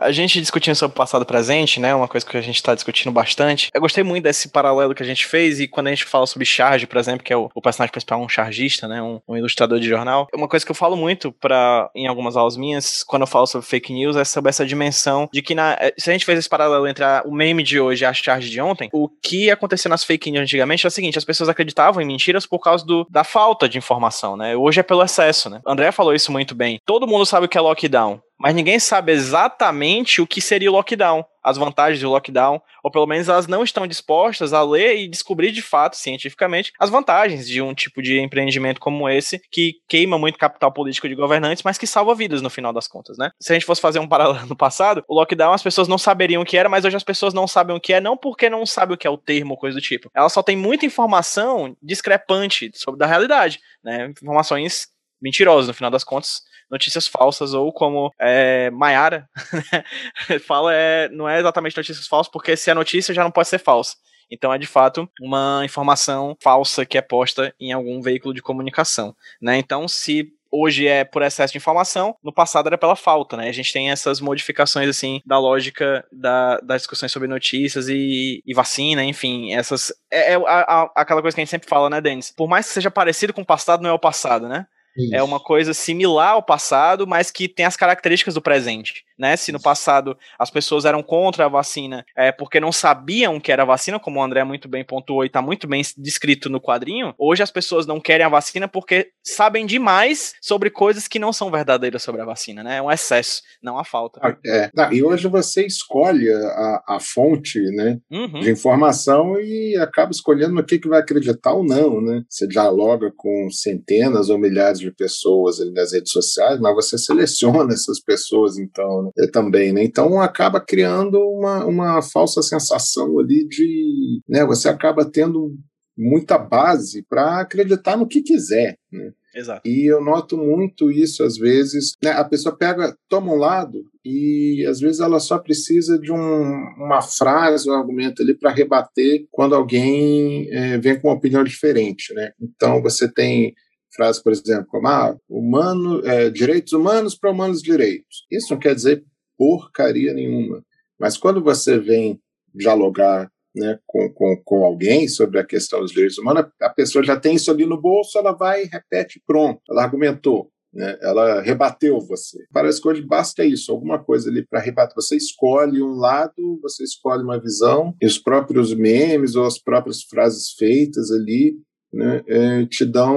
A 0.05 0.12
gente 0.12 0.38
discutindo 0.38 0.74
sobre 0.74 0.94
passado 0.94 1.22
e 1.22 1.24
presente, 1.24 1.80
né? 1.80 1.94
Uma 1.94 2.07
coisa 2.07 2.26
que 2.26 2.36
a 2.36 2.42
gente 2.42 2.62
tá 2.62 2.74
discutindo 2.74 3.11
bastante. 3.11 3.70
Eu 3.72 3.80
gostei 3.80 4.05
muito 4.05 4.24
desse 4.24 4.50
paralelo 4.50 4.94
que 4.94 5.02
a 5.02 5.07
gente 5.07 5.24
fez 5.24 5.59
e 5.61 5.66
quando 5.66 5.86
a 5.86 5.90
gente 5.90 6.05
fala 6.05 6.26
sobre 6.26 6.44
Charge, 6.44 6.86
por 6.86 6.98
exemplo, 6.98 7.24
que 7.24 7.32
é 7.32 7.36
o, 7.36 7.48
o 7.55 7.62
personagem 7.62 7.90
principal, 7.90 8.20
um 8.20 8.28
chargista, 8.28 8.86
né? 8.86 9.00
Um, 9.00 9.18
um, 9.26 9.34
ilustrador 9.34 9.80
de 9.80 9.88
jornal. 9.88 10.26
Uma 10.34 10.46
coisa 10.46 10.62
que 10.62 10.70
eu 10.70 10.74
falo 10.74 10.94
muito 10.94 11.32
para 11.32 11.90
em 11.96 12.07
algumas 12.07 12.36
aulas 12.36 12.55
minhas, 12.55 13.02
quando 13.02 13.22
eu 13.22 13.26
falo 13.26 13.46
sobre 13.46 13.66
fake 13.66 13.94
news, 13.94 14.14
é 14.14 14.26
sobre 14.26 14.50
essa 14.50 14.66
dimensão 14.66 15.26
de 15.32 15.40
que 15.40 15.55
na, 15.55 15.72
é, 15.80 15.94
se 15.96 16.11
a 16.11 16.12
gente 16.12 16.26
fez 16.26 16.38
esse 16.38 16.50
paralelo 16.50 16.86
entre 16.86 17.02
a, 17.02 17.22
o 17.24 17.32
meme 17.32 17.62
de 17.62 17.80
hoje 17.80 18.05
e 18.05 18.07
a 18.07 18.12
charge 18.12 18.50
de 18.50 18.61
ontem, 18.61 18.90
o 18.92 19.09
que 19.09 19.50
acontecia 19.50 19.88
nas 19.88 20.05
fake 20.05 20.30
news 20.30 20.42
antigamente 20.42 20.84
é 20.84 20.88
o 20.88 20.90
seguinte, 20.90 21.16
as 21.16 21.24
pessoas 21.24 21.48
acreditavam 21.48 22.02
em 22.02 22.07
mentiras 22.07 22.44
por 22.44 22.59
causa 22.59 22.84
do, 22.84 23.07
da 23.11 23.24
falta 23.24 23.66
de 23.66 23.78
informação, 23.78 24.36
né? 24.36 24.55
Hoje 24.55 24.80
é 24.80 24.82
pelo 24.82 25.02
excesso, 25.02 25.48
né? 25.48 25.62
André 25.66 25.90
falou 25.92 26.14
isso 26.14 26.30
muito 26.30 26.55
bem. 26.55 26.78
Todo 26.84 27.07
mundo 27.07 27.24
sabe 27.24 27.46
o 27.46 27.48
que 27.48 27.57
é 27.57 27.61
lockdown 27.62 28.20
mas 28.45 28.55
ninguém 28.55 28.78
sabe 28.78 29.11
exatamente 29.11 30.20
o 30.20 30.26
que 30.26 30.38
seria 30.38 30.70
o 30.70 30.74
lockdown, 30.74 31.24
as 31.42 31.57
vantagens 31.57 32.03
do 32.03 32.11
lockdown, 32.11 32.61
ou 32.82 32.90
pelo 32.90 33.07
menos 33.07 33.26
elas 33.26 33.47
não 33.47 33.64
estão 33.64 33.86
dispostas 33.86 34.53
a 34.53 34.62
ler 34.62 34.99
e 34.99 35.09
descobrir 35.09 35.51
de 35.51 35.62
fato, 35.62 35.97
cientificamente, 35.97 36.70
as 36.78 36.90
vantagens 36.90 37.49
de 37.49 37.62
um 37.62 37.72
tipo 37.72 38.03
de 38.03 38.20
empreendimento 38.20 38.82
como 38.82 39.09
esse, 39.09 39.40
que 39.51 39.76
queima 39.88 40.18
muito 40.18 40.36
capital 40.36 40.70
político 40.70 41.09
de 41.09 41.14
governantes, 41.14 41.62
mas 41.62 41.78
que 41.78 41.86
salva 41.86 42.14
vidas 42.14 42.42
no 42.42 42.51
final 42.51 42.70
das 42.70 42.86
contas, 42.86 43.16
né? 43.16 43.30
Se 43.40 43.51
a 43.51 43.55
gente 43.55 43.64
fosse 43.64 43.80
fazer 43.80 43.99
um 43.99 44.07
paralelo 44.07 44.45
no 44.45 44.55
passado, 44.55 45.03
o 45.09 45.14
lockdown 45.14 45.55
as 45.55 45.62
pessoas 45.62 45.88
não 45.88 45.97
saberiam 45.97 46.42
o 46.42 46.45
que 46.45 46.59
era, 46.59 46.68
mas 46.68 46.84
hoje 46.84 46.97
as 46.97 47.03
pessoas 47.03 47.32
não 47.32 47.49
sabem 47.49 47.74
o 47.74 47.80
que 47.80 47.95
é, 47.95 48.01
não 48.01 48.14
porque 48.14 48.51
não 48.51 48.66
sabem 48.66 48.95
o 48.95 48.99
que 48.99 49.07
é 49.07 49.11
o 49.11 49.16
termo 49.16 49.53
ou 49.53 49.59
coisa 49.59 49.78
do 49.78 49.82
tipo. 49.82 50.11
Elas 50.14 50.34
só 50.34 50.42
têm 50.42 50.55
muita 50.57 50.84
informação 50.84 51.74
discrepante 51.82 52.70
sobre 52.74 52.99
da 52.99 53.07
realidade, 53.07 53.59
né? 53.82 54.09
Informações 54.11 54.88
mentirosas, 55.18 55.68
no 55.68 55.72
final 55.72 55.90
das 55.90 56.05
contas, 56.05 56.42
notícias 56.71 57.07
falsas, 57.07 57.55
ou 57.55 57.73
como 57.73 58.12
é, 58.21 58.71
Mayara 58.71 59.29
né, 60.29 60.39
fala, 60.39 60.75
é, 60.75 61.09
não 61.09 61.29
é 61.29 61.39
exatamente 61.39 61.77
notícias 61.77 62.07
falsas, 62.07 62.31
porque 62.31 62.57
se 62.57 62.71
a 62.71 62.75
notícia 62.75 63.15
já 63.15 63.23
não 63.23 63.31
pode 63.31 63.49
ser 63.49 63.59
falsa. 63.59 63.97
Então 64.31 64.53
é 64.53 64.59
de 64.59 64.67
fato 64.67 65.09
uma 65.21 65.62
informação 65.65 66.37
falsa 66.43 66.85
que 66.85 66.99
é 66.99 67.03
posta 67.03 67.55
em 67.61 67.73
algum 67.73 68.01
veículo 68.01 68.35
de 68.35 68.43
comunicação. 68.43 69.15
Né? 69.41 69.59
Então, 69.59 69.87
se 69.87 70.33
hoje 70.55 70.87
é 70.87 71.05
por 71.05 71.23
excesso 71.23 71.53
de 71.53 71.59
informação, 71.59 72.17
no 72.23 72.33
passado 72.33 72.69
era 72.69 72.79
pela 72.79 72.95
falta, 72.95 73.37
né? 73.37 73.49
A 73.49 73.53
gente 73.53 73.73
tem 73.73 73.91
essas 73.91 74.21
modificações, 74.21 74.89
assim, 74.89 75.21
da 75.27 75.37
lógica 75.37 76.07
da, 76.12 76.59
das 76.61 76.83
discussões 76.83 77.11
sobre 77.11 77.27
notícias 77.27 77.89
e, 77.89 78.41
e 78.47 78.55
vacina, 78.55 79.03
enfim, 79.03 79.53
essas. 79.53 79.93
É, 80.11 80.35
é 80.35 80.37
a, 80.37 80.39
a, 80.39 80.93
aquela 80.95 81.21
coisa 81.21 81.35
que 81.35 81.41
a 81.41 81.45
gente 81.45 81.51
sempre 81.51 81.69
fala, 81.69 81.91
né, 81.91 82.01
Denis? 82.01 82.31
Por 82.31 82.49
mais 82.49 82.69
que 82.69 82.73
seja 82.73 82.91
parecido 82.91 83.33
com 83.33 83.43
o 83.43 83.47
passado, 83.47 83.83
não 83.83 83.91
é 83.91 83.93
o 83.93 83.99
passado, 83.99 84.49
né? 84.49 84.67
Isso. 84.97 85.14
É 85.14 85.22
uma 85.22 85.40
coisa 85.40 85.74
similar 85.74 86.30
ao 86.30 86.42
passado, 86.42 87.07
mas 87.07 87.30
que 87.30 87.49
tem 87.49 87.66
as 87.66 87.76
características 87.76 88.34
do 88.34 88.42
presente. 88.42 89.05
Né? 89.18 89.36
Se 89.36 89.53
no 89.53 89.61
passado 89.61 90.16
as 90.38 90.51
pessoas 90.51 90.84
eram 90.84 91.03
contra 91.03 91.45
a 91.45 91.49
vacina 91.49 92.05
é, 92.16 92.32
porque 92.32 92.59
não 92.59 92.72
sabiam 92.72 93.38
que 93.38 93.53
era 93.53 93.64
vacina, 93.64 94.01
como 94.01 94.18
o 94.18 94.22
André 94.22 94.42
muito 94.42 94.68
bem 94.68 94.84
pontuou 94.84 95.22
e 95.22 95.28
está 95.28 95.40
muito 95.40 95.68
bem 95.68 95.82
descrito 95.97 96.51
no 96.51 96.61
quadrinho, 96.61 97.14
hoje 97.16 97.42
as 97.42 97.51
pessoas 97.51 97.86
não 97.86 98.01
querem 98.01 98.26
a 98.26 98.28
vacina 98.28 98.66
porque 98.66 99.11
sabem 99.24 99.66
demais 99.66 100.34
sobre 100.42 100.68
coisas 100.68 101.07
que 101.07 101.20
não 101.20 101.32
são 101.32 101.51
verdadeiras 101.51 102.03
sobre 102.03 102.22
a 102.22 102.24
vacina, 102.24 102.62
né? 102.64 102.78
É 102.78 102.82
um 102.82 102.90
excesso, 102.90 103.40
não 103.62 103.78
há 103.78 103.84
falta. 103.84 104.20
Ah, 104.22 104.36
é. 104.45 104.70
Não, 104.74 104.92
e 104.92 105.03
hoje 105.03 105.28
você 105.28 105.64
escolhe 105.64 106.28
a, 106.32 106.82
a 106.88 106.99
fonte 107.01 107.61
né, 107.61 107.99
uhum. 108.11 108.40
de 108.40 108.51
informação 108.51 109.38
e 109.38 109.76
acaba 109.80 110.11
escolhendo 110.11 110.55
no 110.55 110.64
que, 110.64 110.78
que 110.78 110.88
vai 110.88 111.01
acreditar 111.01 111.53
ou 111.53 111.64
não, 111.64 112.01
né? 112.01 112.22
Você 112.28 112.49
dialoga 112.49 113.12
com 113.16 113.49
centenas 113.51 114.28
ou 114.28 114.38
milhares 114.38 114.80
de 114.85 114.95
pessoas 114.95 115.61
ali 115.61 115.72
nas 115.72 115.93
redes 115.93 116.12
sociais, 116.12 116.61
mas 116.61 116.74
você 116.74 116.97
seleciona 116.99 117.72
essas 117.74 118.01
pessoas, 118.01 118.59
então, 118.59 119.11
né, 119.16 119.26
também, 119.32 119.72
né? 119.72 119.85
Então 119.85 120.20
acaba 120.20 120.61
criando 120.61 121.18
uma, 121.18 121.64
uma 121.64 122.03
falsa 122.03 122.43
sensação 122.43 123.18
ali 123.18 123.47
de, 123.49 124.20
né? 124.28 124.45
Você 124.47 124.68
acaba 124.68 125.05
tendo 125.05 125.55
muita 125.97 126.37
base 126.39 127.05
para 127.09 127.41
acreditar 127.41 127.97
no 127.97 128.09
que 128.09 128.22
quiser, 128.22 128.76
né? 128.93 129.12
Exato. 129.35 129.68
E 129.68 129.91
eu 129.91 130.01
noto 130.01 130.37
muito 130.37 130.93
isso 130.93 131.24
às 131.24 131.37
vezes. 131.37 131.95
Né? 132.03 132.11
A 132.12 132.24
pessoa 132.24 132.57
pega, 132.57 132.97
toma 133.09 133.32
um 133.32 133.37
lado 133.37 133.85
e 134.05 134.64
às 134.68 134.78
vezes 134.78 135.01
ela 135.01 135.18
só 135.18 135.39
precisa 135.39 135.99
de 135.99 136.12
um, 136.12 136.53
uma 136.78 137.03
frase, 137.03 137.68
um 137.68 137.74
argumento 137.74 138.22
ali 138.22 138.35
para 138.35 138.53
rebater 138.53 139.26
quando 139.32 139.55
alguém 139.57 140.49
é, 140.53 140.78
vem 140.78 141.01
com 141.01 141.09
uma 141.09 141.16
opinião 141.16 141.43
diferente, 141.43 142.14
né? 142.14 142.30
Então 142.41 142.80
você 142.80 143.11
tem 143.11 143.53
frases, 143.95 144.22
por 144.22 144.32
exemplo, 144.32 144.66
como 144.68 144.88
ah, 144.88 145.16
humano, 145.28 146.07
é, 146.07 146.30
direitos 146.30 146.72
humanos 146.72 147.16
para 147.16 147.30
humanos 147.30 147.62
direitos. 147.62 148.26
Isso 148.30 148.53
não 148.53 148.59
quer 148.59 148.74
dizer 148.74 149.05
porcaria 149.36 150.12
nenhuma. 150.12 150.64
Mas 150.99 151.16
quando 151.16 151.42
você 151.42 151.78
vem 151.78 152.20
dialogar 152.55 153.30
né, 153.55 153.78
com, 153.86 154.12
com, 154.12 154.36
com 154.45 154.64
alguém 154.64 155.09
sobre 155.09 155.38
a 155.38 155.45
questão 155.45 155.80
dos 155.80 155.92
direitos 155.92 156.18
humanos, 156.18 156.47
a 156.61 156.70
pessoa 156.70 157.05
já 157.05 157.18
tem 157.18 157.36
isso 157.36 157.51
ali 157.51 157.64
no 157.64 157.80
bolso, 157.80 158.18
ela 158.18 158.32
vai 158.32 158.64
e 158.64 158.68
repete, 158.68 159.22
pronto, 159.26 159.61
ela 159.70 159.82
argumentou. 159.82 160.51
Né, 160.72 160.99
ela 161.03 161.40
rebateu 161.40 162.01
você. 162.01 162.38
Para 162.53 162.66
a 162.66 162.70
escolha, 162.70 163.01
basta 163.07 163.45
isso, 163.45 163.70
alguma 163.70 164.03
coisa 164.03 164.28
ali 164.28 164.45
para 164.45 164.59
rebater. 164.59 164.95
Você 164.97 165.16
escolhe 165.16 165.80
um 165.80 165.95
lado, 165.95 166.59
você 166.61 166.82
escolhe 166.82 167.22
uma 167.22 167.40
visão, 167.40 167.95
e 168.03 168.07
os 168.07 168.18
próprios 168.18 168.74
memes 168.74 169.36
ou 169.36 169.47
as 169.47 169.57
próprias 169.57 170.03
frases 170.03 170.51
feitas 170.59 171.12
ali 171.12 171.57
né, 171.95 172.22
é, 172.26 172.66
te 172.66 172.84
dão 172.84 173.16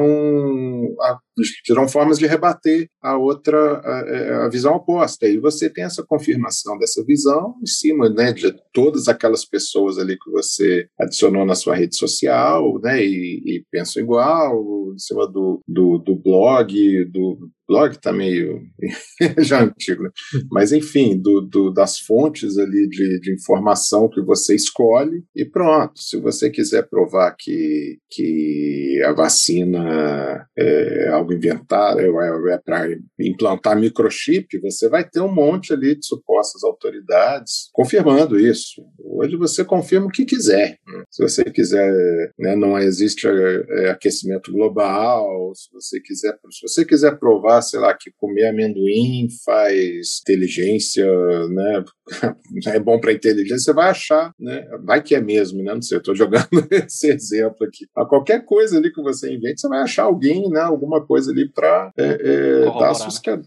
a, 1.02 1.18
te 1.64 1.74
dão 1.74 1.88
formas 1.88 2.18
de 2.18 2.26
rebater 2.26 2.90
a 3.02 3.18
outra 3.18 3.58
a, 3.84 4.06
é, 4.08 4.34
a, 4.46 4.50
visão 4.50 4.76
oposta. 4.76 5.28
E 5.28 5.38
você 5.40 5.70
tem 5.70 5.84
essa 5.84 6.04
confirmação 6.04 6.78
dessa 6.78 7.04
visão 7.04 7.56
em 7.62 7.66
cima 7.66 8.10
né, 8.10 8.32
de 8.32 8.54
todas 8.74 9.08
aquelas 9.08 9.46
pessoas 9.46 9.98
ali 9.98 10.18
que 10.18 10.32
você 10.32 10.88
adicionou 11.00 11.46
na 11.46 11.56
sua 11.56 11.76
rede 11.76 11.96
social 11.96 12.80
né, 12.82 13.04
e, 13.04 13.42
e 13.46 14.00
igual 14.00 14.94
em 14.94 15.00
cima 15.00 15.28
do, 15.28 15.60
do, 15.68 15.98
do 15.98 16.16
blog 16.16 17.06
do 17.06 17.50
blog 17.68 17.92
está 17.92 18.14
meio 18.14 18.62
já 19.40 19.64
antigo, 19.64 20.04
né? 20.04 20.10
mas 20.52 20.72
enfim, 20.72 21.18
do, 21.18 21.42
do, 21.42 21.72
das 21.72 22.00
fontes 22.00 22.58
ali 22.58 22.88
de, 22.88 23.20
de 23.20 23.34
informação 23.34 24.10
que 24.10 24.22
você 24.22 24.56
escolhe 24.56 25.24
e 25.36 25.46
pronto. 25.46 26.00
Se 26.00 26.20
você 26.20 26.50
quiser 26.50 26.88
provar 26.88 27.36
que, 27.38 28.00
que 28.10 29.02
a 29.06 29.12
vacina 29.12 30.48
é 30.58 31.10
algo 31.10 31.34
inventado, 31.34 32.00
é, 32.00 32.06
é, 32.06 32.54
é 32.54 32.58
para 32.58 32.88
implantar 33.20 33.78
microchip, 33.78 34.60
você 34.60 34.88
vai 34.88 35.08
ter 35.08 35.20
um 35.20 35.34
monte 35.34 35.74
ali 35.74 35.96
de 35.96 36.06
supostas 36.06 36.64
autoridades 36.64 37.70
confirmando 37.74 38.40
isso. 38.40 38.82
Hoje 39.00 39.36
você 39.36 39.64
confirma 39.64 40.08
o 40.08 40.12
que 40.12 40.26
quiser. 40.26 40.78
Né? 40.88 41.04
Se 41.10 41.24
você 41.24 41.44
quiser, 41.46 41.92
né, 42.38 42.56
não 42.56 42.78
existe 42.78 43.28
é, 43.28 43.90
aquecimento 43.90 44.52
global, 44.52 45.52
se 45.56 45.70
você 45.72 46.00
quiser, 46.00 46.38
se 46.52 46.68
você 46.68 46.86
quiser 46.86 47.18
provar 47.18 47.57
sei 47.62 47.80
lá, 47.80 47.94
que 47.94 48.12
comer 48.18 48.48
amendoim 48.48 49.28
faz 49.46 50.20
inteligência, 50.22 51.06
né? 51.50 51.84
é 52.68 52.80
bom 52.80 53.00
para 53.00 53.14
inteligência, 53.14 53.60
você 53.60 53.74
vai 53.74 53.90
achar, 53.90 54.32
né? 54.40 54.66
Vai 54.84 55.02
que 55.02 55.16
é 55.16 55.22
mesmo, 55.22 55.64
né? 55.64 55.74
Não 55.74 55.82
sei, 55.82 55.98
eu 55.98 56.00
estou 56.00 56.16
jogando 56.16 56.48
esse 56.72 57.10
exemplo 57.10 57.68
aqui. 57.68 57.86
A 57.96 58.06
qualquer 58.06 58.46
coisa 58.46 58.78
ali 58.78 58.92
que 58.92 59.02
você 59.02 59.34
invente, 59.34 59.62
você 59.62 59.68
vai 59.68 59.82
achar 59.82 60.04
alguém, 60.04 60.50
né? 60.50 60.62
Alguma 60.62 61.06
coisa 61.06 61.32
ali 61.32 61.50
para 61.50 61.92
é, 61.98 62.06
é, 62.06 62.66
dar 62.66 62.94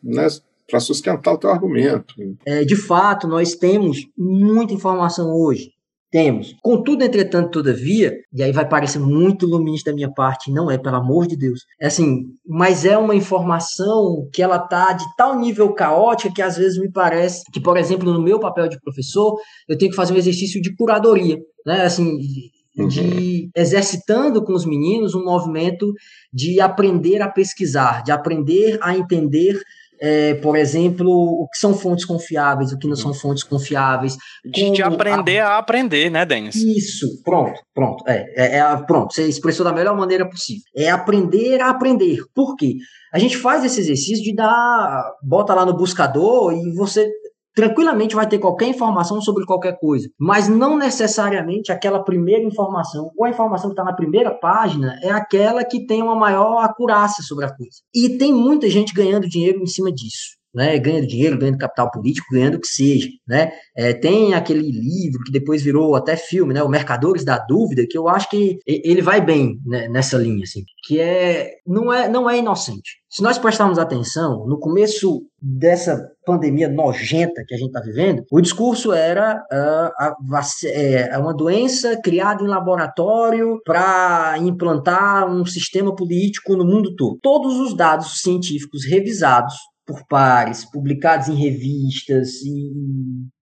né? 0.03 0.27
para 0.69 0.81
sustentar 0.81 1.35
o 1.35 1.39
teu 1.39 1.51
argumento. 1.51 2.15
É, 2.47 2.65
de 2.65 2.77
fato, 2.77 3.27
nós 3.27 3.55
temos 3.55 4.09
muita 4.17 4.73
informação 4.73 5.35
hoje 5.35 5.73
temos. 6.11 6.57
Contudo, 6.63 7.05
entretanto, 7.05 7.51
todavia, 7.51 8.13
e 8.33 8.43
aí 8.43 8.53
vai 8.53 8.69
parecer 8.69 8.99
muito 8.99 9.47
iluminista 9.47 9.91
da 9.91 9.95
minha 9.95 10.13
parte, 10.13 10.51
não 10.51 10.71
é, 10.71 10.77
pelo 10.77 10.97
amor 10.97 11.27
de 11.27 11.37
Deus. 11.37 11.65
É 11.81 11.87
assim, 11.87 12.25
mas 12.47 12.85
é 12.85 12.99
uma 12.99 13.15
informação 13.15 14.29
que 14.33 14.43
ela 14.43 14.59
tá 14.59 14.93
de 14.93 15.05
tal 15.17 15.39
nível 15.39 15.73
caótica 15.73 16.35
que 16.35 16.43
às 16.43 16.57
vezes 16.57 16.79
me 16.79 16.91
parece 16.91 17.45
que, 17.53 17.61
por 17.61 17.77
exemplo, 17.77 18.13
no 18.13 18.21
meu 18.21 18.41
papel 18.41 18.69
de 18.69 18.81
professor, 18.81 19.37
eu 19.69 19.79
tenho 19.79 19.91
que 19.91 19.97
fazer 19.97 20.13
um 20.13 20.19
exercício 20.19 20.61
de 20.61 20.75
curadoria, 20.75 21.39
né? 21.65 21.83
Assim, 21.83 22.19
de 22.19 22.51
uhum. 22.77 23.51
exercitando 23.55 24.43
com 24.45 24.53
os 24.53 24.65
meninos 24.65 25.15
um 25.15 25.25
movimento 25.25 25.93
de 26.33 26.61
aprender 26.61 27.21
a 27.21 27.29
pesquisar, 27.29 28.03
de 28.03 28.13
aprender 28.13 28.79
a 28.83 28.97
entender 28.97 29.61
é, 30.01 30.35
por 30.35 30.57
exemplo, 30.57 31.09
o 31.09 31.49
que 31.49 31.59
são 31.59 31.75
fontes 31.75 32.05
confiáveis, 32.05 32.73
o 32.73 32.79
que 32.79 32.89
não 32.89 32.97
são 32.97 33.13
fontes 33.13 33.45
confiáveis. 33.45 34.17
De, 34.45 34.71
de 34.71 34.83
aprender 34.83 35.41
a... 35.41 35.51
a... 35.51 35.59
aprender, 35.59 36.11
né, 36.11 36.25
Denis? 36.25 36.57
Isso, 36.57 37.23
pronto, 37.23 37.61
pronto. 37.75 38.05
É, 38.09 38.25
é, 38.37 38.59
é, 38.59 38.77
pronto, 38.87 39.15
você 39.15 39.27
expressou 39.27 39.65
da 39.65 39.73
melhor 39.73 39.97
maneira 39.97 40.29
possível. 40.29 40.63
É 40.77 40.91
aprender 40.91 41.61
a 41.61 41.71
aprender. 41.71 42.19
Por 42.35 42.57
quê? 42.57 42.77
A 43.13 43.19
gente 43.19 43.37
faz 43.37 43.65
esse 43.65 43.81
exercício 43.81 44.23
de 44.23 44.35
dar, 44.35 45.05
bota 45.23 45.55
lá 45.55 45.67
no 45.67 45.77
buscador 45.77 46.53
e 46.53 46.73
você 46.75 47.11
tranquilamente 47.55 48.15
vai 48.15 48.29
ter 48.29 48.39
qualquer 48.39 48.69
informação 48.69 49.21
sobre 49.21 49.45
qualquer 49.45 49.79
coisa, 49.79 50.09
mas 50.19 50.49
não 50.49 50.77
necessariamente 50.77 51.73
aquela 51.73 52.03
primeira 52.03 52.45
informação 52.45 53.11
ou 53.17 53.25
a 53.25 53.31
informação 53.31 53.71
que 53.71 53.75
está 53.75 53.85
na 53.85 53.95
primeira 53.95 54.31
página 54.31 54.99
é 55.03 55.11
aquela 55.11 55.65
que 55.65 55.87
tem 55.87 56.03
uma 56.03 56.17
maior 56.17 56.65
acurácia 56.65 57.23
sobre 57.23 57.45
a 57.45 57.55
coisa. 57.55 57.81
E 57.95 58.17
tem 58.19 58.33
muita 58.33 58.69
gente 58.69 58.95
ganhando 58.95 59.29
dinheiro 59.29 59.61
em 59.61 59.67
cima 59.67 59.93
disso 59.93 60.40
né, 60.55 60.79
ganhando 60.79 61.07
dinheiro, 61.07 61.39
ganhando 61.39 61.59
capital 61.59 61.91
político, 61.91 62.27
ganhando 62.33 62.57
o 62.57 62.61
que 62.61 62.67
seja, 62.67 63.09
né? 63.27 63.53
É, 63.77 63.93
tem 63.93 64.35
aquele 64.35 64.71
livro 64.71 65.23
que 65.25 65.33
depois 65.33 65.63
virou 65.63 65.95
até 65.95 66.17
filme, 66.17 66.53
né, 66.53 66.63
o 66.63 66.69
Mercadores 66.69 67.25
da 67.25 67.39
Dúvida, 67.39 67.87
que 67.89 67.97
eu 67.97 68.09
acho 68.09 68.29
que 68.29 68.59
ele 68.67 69.03
vai 69.03 69.21
bem 69.21 69.59
né, 69.65 69.89
nessa 69.89 70.17
linha, 70.17 70.43
assim, 70.43 70.63
que 70.85 71.01
é 71.01 71.53
não 71.67 71.93
é 71.93 72.09
não 72.09 72.29
é 72.29 72.39
inocente. 72.39 73.01
Se 73.09 73.23
nós 73.23 73.39
prestarmos 73.39 73.79
atenção 73.79 74.47
no 74.47 74.59
começo 74.61 75.23
dessa 75.43 76.01
pandemia 76.25 76.69
nojenta 76.69 77.43
que 77.45 77.55
a 77.55 77.59
gente 77.59 77.69
está 77.69 77.81
vivendo, 77.81 78.23
o 78.31 78.41
discurso 78.41 78.93
era 78.93 79.43
uh, 79.53 81.21
uma 81.21 81.35
doença 81.35 82.01
criada 82.01 82.45
em 82.45 82.47
laboratório 82.47 83.61
para 83.65 84.37
implantar 84.39 85.29
um 85.29 85.45
sistema 85.45 85.93
político 85.93 86.57
no 86.57 86.65
mundo 86.65 86.95
todo. 86.95 87.19
Todos 87.21 87.59
os 87.59 87.75
dados 87.75 88.21
científicos 88.21 88.85
revisados 88.87 89.55
por 89.91 90.07
pares, 90.07 90.65
publicados 90.65 91.29
em 91.29 91.35
revistas 91.35 92.43
e 92.43 92.71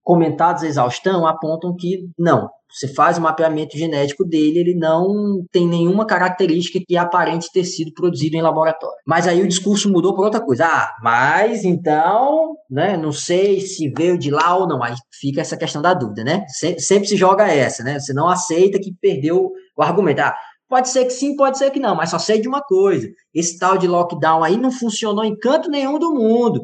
comentados 0.03 0.63
a 0.63 0.67
exaustão, 0.67 1.27
apontam 1.27 1.77
que 1.77 2.09
não. 2.19 2.49
Você 2.71 2.89
faz 2.89 3.17
o 3.17 3.21
mapeamento 3.23 3.77
genético 3.77 4.25
dele, 4.25 4.59
ele 4.59 4.75
não 4.75 5.43
tem 5.51 5.67
nenhuma 5.67 6.07
característica 6.07 6.83
que 6.87 6.97
aparente 6.97 7.51
ter 7.53 7.65
sido 7.65 7.93
produzido 7.95 8.37
em 8.37 8.43
laboratório. 8.43 8.97
Mas 9.07 9.27
aí 9.27 9.43
o 9.43 9.49
discurso 9.49 9.91
mudou 9.91 10.15
para 10.15 10.25
outra 10.25 10.41
coisa. 10.41 10.67
Ah, 10.67 10.95
mas 11.03 11.65
então, 11.65 12.55
né, 12.71 12.97
não 12.97 13.13
sei 13.13 13.61
se 13.61 13.91
veio 13.97 14.19
de 14.19 14.31
lá 14.31 14.55
ou 14.55 14.67
não. 14.67 14.83
Aí 14.83 14.95
fica 15.19 15.41
essa 15.41 15.57
questão 15.57 15.81
da 15.81 15.95
dúvida, 15.95 16.25
né? 16.25 16.45
Sempre 16.79 17.09
se 17.09 17.17
joga 17.17 17.49
essa, 17.49 17.83
né? 17.83 17.99
Você 17.99 18.13
não 18.13 18.29
aceita 18.29 18.79
que 18.79 18.95
perdeu 19.01 19.51
o 19.77 19.83
argumento. 19.83 20.21
Ah, 20.21 20.37
Pode 20.69 20.91
ser 20.91 21.07
que 21.07 21.11
sim, 21.11 21.35
pode 21.35 21.57
ser 21.57 21.71
que 21.71 21.81
não, 21.81 21.95
mas 21.97 22.11
só 22.11 22.19
sei 22.19 22.41
de 22.41 22.47
uma 22.47 22.61
coisa: 22.61 23.09
esse 23.35 23.59
tal 23.59 23.79
de 23.79 23.89
lockdown 23.89 24.45
aí 24.45 24.59
não 24.59 24.71
funcionou 24.71 25.25
em 25.25 25.37
canto 25.37 25.71
nenhum 25.71 25.99
do 25.99 26.13
mundo. 26.13 26.61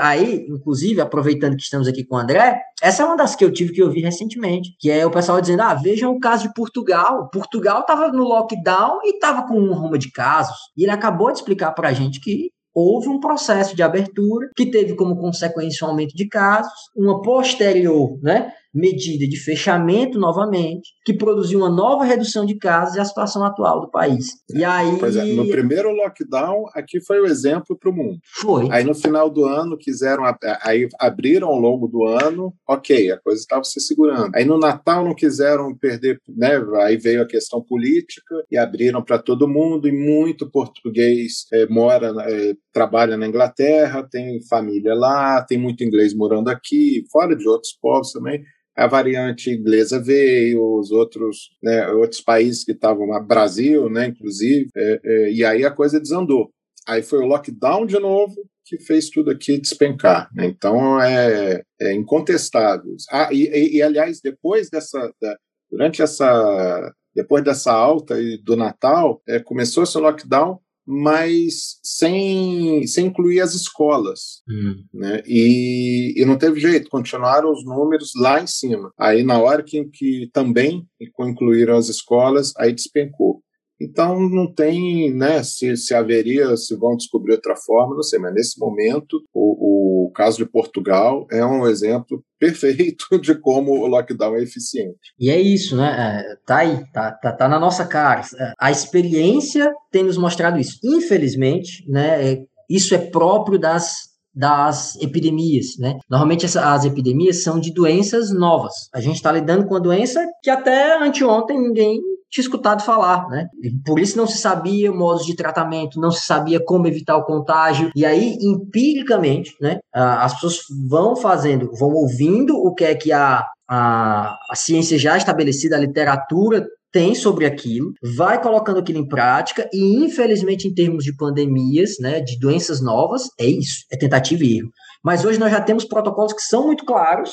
Aí, 0.00 0.44
inclusive, 0.48 1.00
aproveitando 1.00 1.56
que 1.56 1.62
estamos 1.62 1.86
aqui 1.86 2.04
com 2.04 2.16
o 2.16 2.18
André, 2.18 2.60
essa 2.82 3.02
é 3.02 3.06
uma 3.06 3.16
das 3.16 3.36
que 3.36 3.44
eu 3.44 3.52
tive 3.52 3.72
que 3.72 3.82
ouvir 3.82 4.02
recentemente, 4.02 4.74
que 4.80 4.90
é 4.90 5.06
o 5.06 5.10
pessoal 5.10 5.40
dizendo: 5.40 5.62
ah, 5.62 5.74
vejam 5.74 6.12
o 6.12 6.18
caso 6.18 6.48
de 6.48 6.54
Portugal. 6.54 7.30
Portugal 7.30 7.80
estava 7.80 8.08
no 8.08 8.24
lockdown 8.24 8.98
e 9.04 9.14
estava 9.14 9.46
com 9.46 9.54
um 9.54 9.72
rumo 9.72 9.96
de 9.96 10.10
casos. 10.10 10.56
E 10.76 10.82
ele 10.82 10.92
acabou 10.92 11.30
de 11.30 11.38
explicar 11.38 11.72
para 11.72 11.88
a 11.88 11.92
gente 11.92 12.20
que 12.20 12.50
houve 12.74 13.08
um 13.08 13.20
processo 13.20 13.76
de 13.76 13.82
abertura 13.84 14.50
que 14.56 14.66
teve 14.66 14.96
como 14.96 15.16
consequência 15.16 15.86
um 15.86 15.90
aumento 15.90 16.14
de 16.16 16.26
casos, 16.26 16.72
uma 16.96 17.22
posterior, 17.22 18.18
né? 18.20 18.52
Medida 18.74 19.26
de 19.28 19.38
fechamento 19.38 20.18
novamente, 20.18 20.90
que 21.04 21.14
produziu 21.14 21.60
uma 21.60 21.70
nova 21.70 22.04
redução 22.04 22.44
de 22.44 22.56
casos 22.56 22.96
e 22.96 23.00
a 23.00 23.04
situação 23.04 23.44
atual 23.44 23.80
do 23.80 23.90
país. 23.90 24.26
E 24.52 24.64
aí. 24.64 24.96
Pois 24.98 25.16
é, 25.16 25.24
no 25.26 25.48
primeiro 25.48 25.92
lockdown, 25.92 26.64
aqui 26.74 27.00
foi 27.00 27.20
o 27.20 27.26
exemplo 27.26 27.78
para 27.78 27.90
o 27.90 27.94
mundo. 27.94 28.18
Foi. 28.40 28.68
Aí 28.70 28.82
no 28.82 28.94
final 28.94 29.30
do 29.30 29.44
ano 29.44 29.78
quiseram, 29.78 30.24
aí 30.62 30.88
abriram 30.98 31.48
ao 31.48 31.58
longo 31.58 31.86
do 31.86 32.04
ano, 32.04 32.52
ok, 32.68 33.12
a 33.12 33.20
coisa 33.20 33.40
estava 33.40 33.62
se 33.62 33.80
segurando. 33.80 34.34
Aí 34.34 34.44
no 34.44 34.58
Natal 34.58 35.04
não 35.04 35.14
quiseram 35.14 35.76
perder, 35.76 36.18
né? 36.28 36.60
Aí 36.82 36.96
veio 36.96 37.22
a 37.22 37.26
questão 37.26 37.62
política 37.62 38.34
e 38.50 38.56
abriram 38.56 39.02
para 39.02 39.18
todo 39.18 39.48
mundo 39.48 39.86
e 39.86 39.92
muito 39.92 40.50
português 40.50 41.44
é, 41.52 41.66
mora, 41.66 42.12
é, 42.26 42.54
trabalha 42.72 43.16
na 43.16 43.28
Inglaterra, 43.28 44.06
tem 44.10 44.42
família 44.48 44.94
lá, 44.94 45.42
tem 45.42 45.58
muito 45.58 45.84
inglês 45.84 46.14
morando 46.14 46.48
aqui, 46.48 47.04
fora 47.12 47.36
de 47.36 47.46
outros 47.46 47.76
povos 47.80 48.10
também 48.10 48.42
a 48.76 48.86
variante 48.86 49.50
inglesa 49.50 50.02
veio, 50.02 50.78
os 50.78 50.90
outros, 50.90 51.50
né, 51.62 51.88
outros 51.92 52.20
países 52.20 52.64
que 52.64 52.72
estavam 52.72 53.06
lá, 53.06 53.20
Brasil, 53.20 53.88
né, 53.88 54.06
inclusive, 54.06 54.68
é, 54.76 55.00
é, 55.04 55.32
e 55.32 55.44
aí 55.44 55.64
a 55.64 55.70
coisa 55.70 56.00
desandou. 56.00 56.50
Aí 56.86 57.02
foi 57.02 57.20
o 57.20 57.26
lockdown 57.26 57.86
de 57.86 57.98
novo 57.98 58.34
que 58.64 58.78
fez 58.78 59.10
tudo 59.10 59.30
aqui 59.30 59.60
despencar. 59.60 60.28
Né? 60.34 60.46
Então 60.46 61.00
é, 61.00 61.62
é 61.80 61.92
incontestável. 61.92 62.94
Ah, 63.10 63.28
e, 63.32 63.44
e, 63.44 63.76
e, 63.76 63.82
aliás, 63.82 64.20
depois 64.22 64.70
dessa, 64.70 65.12
da, 65.20 65.36
durante 65.70 66.02
essa, 66.02 66.92
depois 67.14 67.44
dessa 67.44 67.72
alta 67.72 68.16
do 68.42 68.56
Natal, 68.56 69.22
é, 69.28 69.38
começou 69.38 69.84
esse 69.84 69.98
lockdown 69.98 70.58
mas 70.86 71.78
sem, 71.82 72.86
sem 72.86 73.06
incluir 73.06 73.40
as 73.40 73.54
escolas. 73.54 74.42
Hum. 74.48 74.84
Né? 74.92 75.22
E, 75.26 76.14
e 76.16 76.24
não 76.24 76.36
teve 76.36 76.60
jeito, 76.60 76.90
continuaram 76.90 77.50
os 77.50 77.64
números 77.64 78.10
lá 78.16 78.40
em 78.40 78.46
cima. 78.46 78.92
Aí, 78.98 79.22
na 79.22 79.38
hora 79.38 79.62
que, 79.62 79.84
que 79.86 80.28
também 80.32 80.86
incluíram 81.20 81.76
as 81.76 81.88
escolas, 81.88 82.52
aí 82.58 82.72
despencou. 82.72 83.42
Então 83.84 84.18
não 84.28 84.52
tem, 84.52 85.14
né, 85.14 85.42
se, 85.42 85.76
se 85.76 85.94
haveria, 85.94 86.56
se 86.56 86.74
vão 86.76 86.96
descobrir 86.96 87.32
outra 87.32 87.54
forma, 87.56 87.94
não 87.94 88.02
sei, 88.02 88.18
mas 88.18 88.32
nesse 88.32 88.58
momento 88.58 89.22
o, 89.32 90.06
o 90.06 90.12
caso 90.12 90.38
de 90.38 90.46
Portugal 90.46 91.26
é 91.30 91.44
um 91.44 91.66
exemplo 91.66 92.22
perfeito 92.40 93.20
de 93.20 93.34
como 93.34 93.72
o 93.72 93.86
lockdown 93.86 94.36
é 94.36 94.42
eficiente. 94.42 94.98
E 95.18 95.30
é 95.30 95.40
isso, 95.40 95.76
né? 95.76 96.22
É, 96.22 96.36
tá 96.46 96.58
aí, 96.58 96.84
tá, 96.92 97.12
tá, 97.12 97.32
tá 97.32 97.48
na 97.48 97.58
nossa 97.58 97.86
cara. 97.86 98.22
É, 98.38 98.52
a 98.58 98.70
experiência 98.70 99.72
tem 99.90 100.02
nos 100.02 100.16
mostrado 100.16 100.58
isso. 100.58 100.78
Infelizmente, 100.82 101.84
né, 101.88 102.32
é, 102.32 102.44
isso 102.68 102.94
é 102.94 102.98
próprio 102.98 103.58
das 103.58 104.14
das 104.34 104.96
epidemias, 104.96 105.78
né? 105.78 105.96
Normalmente 106.10 106.44
essa, 106.44 106.74
as 106.74 106.84
epidemias 106.84 107.44
são 107.44 107.60
de 107.60 107.72
doenças 107.72 108.32
novas. 108.32 108.72
A 108.92 109.00
gente 109.00 109.14
está 109.14 109.30
lidando 109.30 109.64
com 109.64 109.74
uma 109.74 109.80
doença 109.80 110.26
que 110.42 110.50
até 110.50 110.98
anteontem 110.98 111.56
ninguém 111.56 112.00
tinha 112.34 112.42
escutado 112.42 112.82
falar, 112.82 113.28
né? 113.28 113.46
Por 113.86 114.00
isso 114.00 114.16
não 114.16 114.26
se 114.26 114.38
sabia 114.38 114.90
modos 114.90 115.24
de 115.24 115.36
tratamento, 115.36 116.00
não 116.00 116.10
se 116.10 116.26
sabia 116.26 116.58
como 116.58 116.88
evitar 116.88 117.16
o 117.16 117.24
contágio. 117.24 117.92
E 117.94 118.04
aí, 118.04 118.36
empiricamente, 118.40 119.54
né, 119.60 119.78
as 119.92 120.34
pessoas 120.34 120.58
vão 120.90 121.14
fazendo, 121.14 121.70
vão 121.78 121.90
ouvindo 121.90 122.56
o 122.56 122.74
que 122.74 122.84
é 122.84 122.94
que 122.96 123.12
a, 123.12 123.46
a, 123.70 124.36
a 124.50 124.56
ciência 124.56 124.98
já 124.98 125.16
estabelecida, 125.16 125.76
a 125.76 125.80
literatura 125.80 126.66
tem 126.92 127.14
sobre 127.14 127.46
aquilo, 127.46 127.92
vai 128.16 128.42
colocando 128.42 128.80
aquilo 128.80 128.98
em 128.98 129.06
prática 129.06 129.68
e, 129.72 130.04
infelizmente, 130.04 130.66
em 130.66 130.74
termos 130.74 131.04
de 131.04 131.16
pandemias, 131.16 131.98
né, 132.00 132.20
de 132.20 132.36
doenças 132.38 132.80
novas, 132.80 133.28
é 133.38 133.46
isso, 133.46 133.84
é 133.92 133.96
tentativa 133.96 134.42
e 134.44 134.58
erro. 134.58 134.70
Mas 135.04 135.24
hoje 135.24 135.38
nós 135.38 135.52
já 135.52 135.60
temos 135.60 135.84
protocolos 135.84 136.32
que 136.32 136.42
são 136.42 136.66
muito 136.66 136.84
claros, 136.84 137.30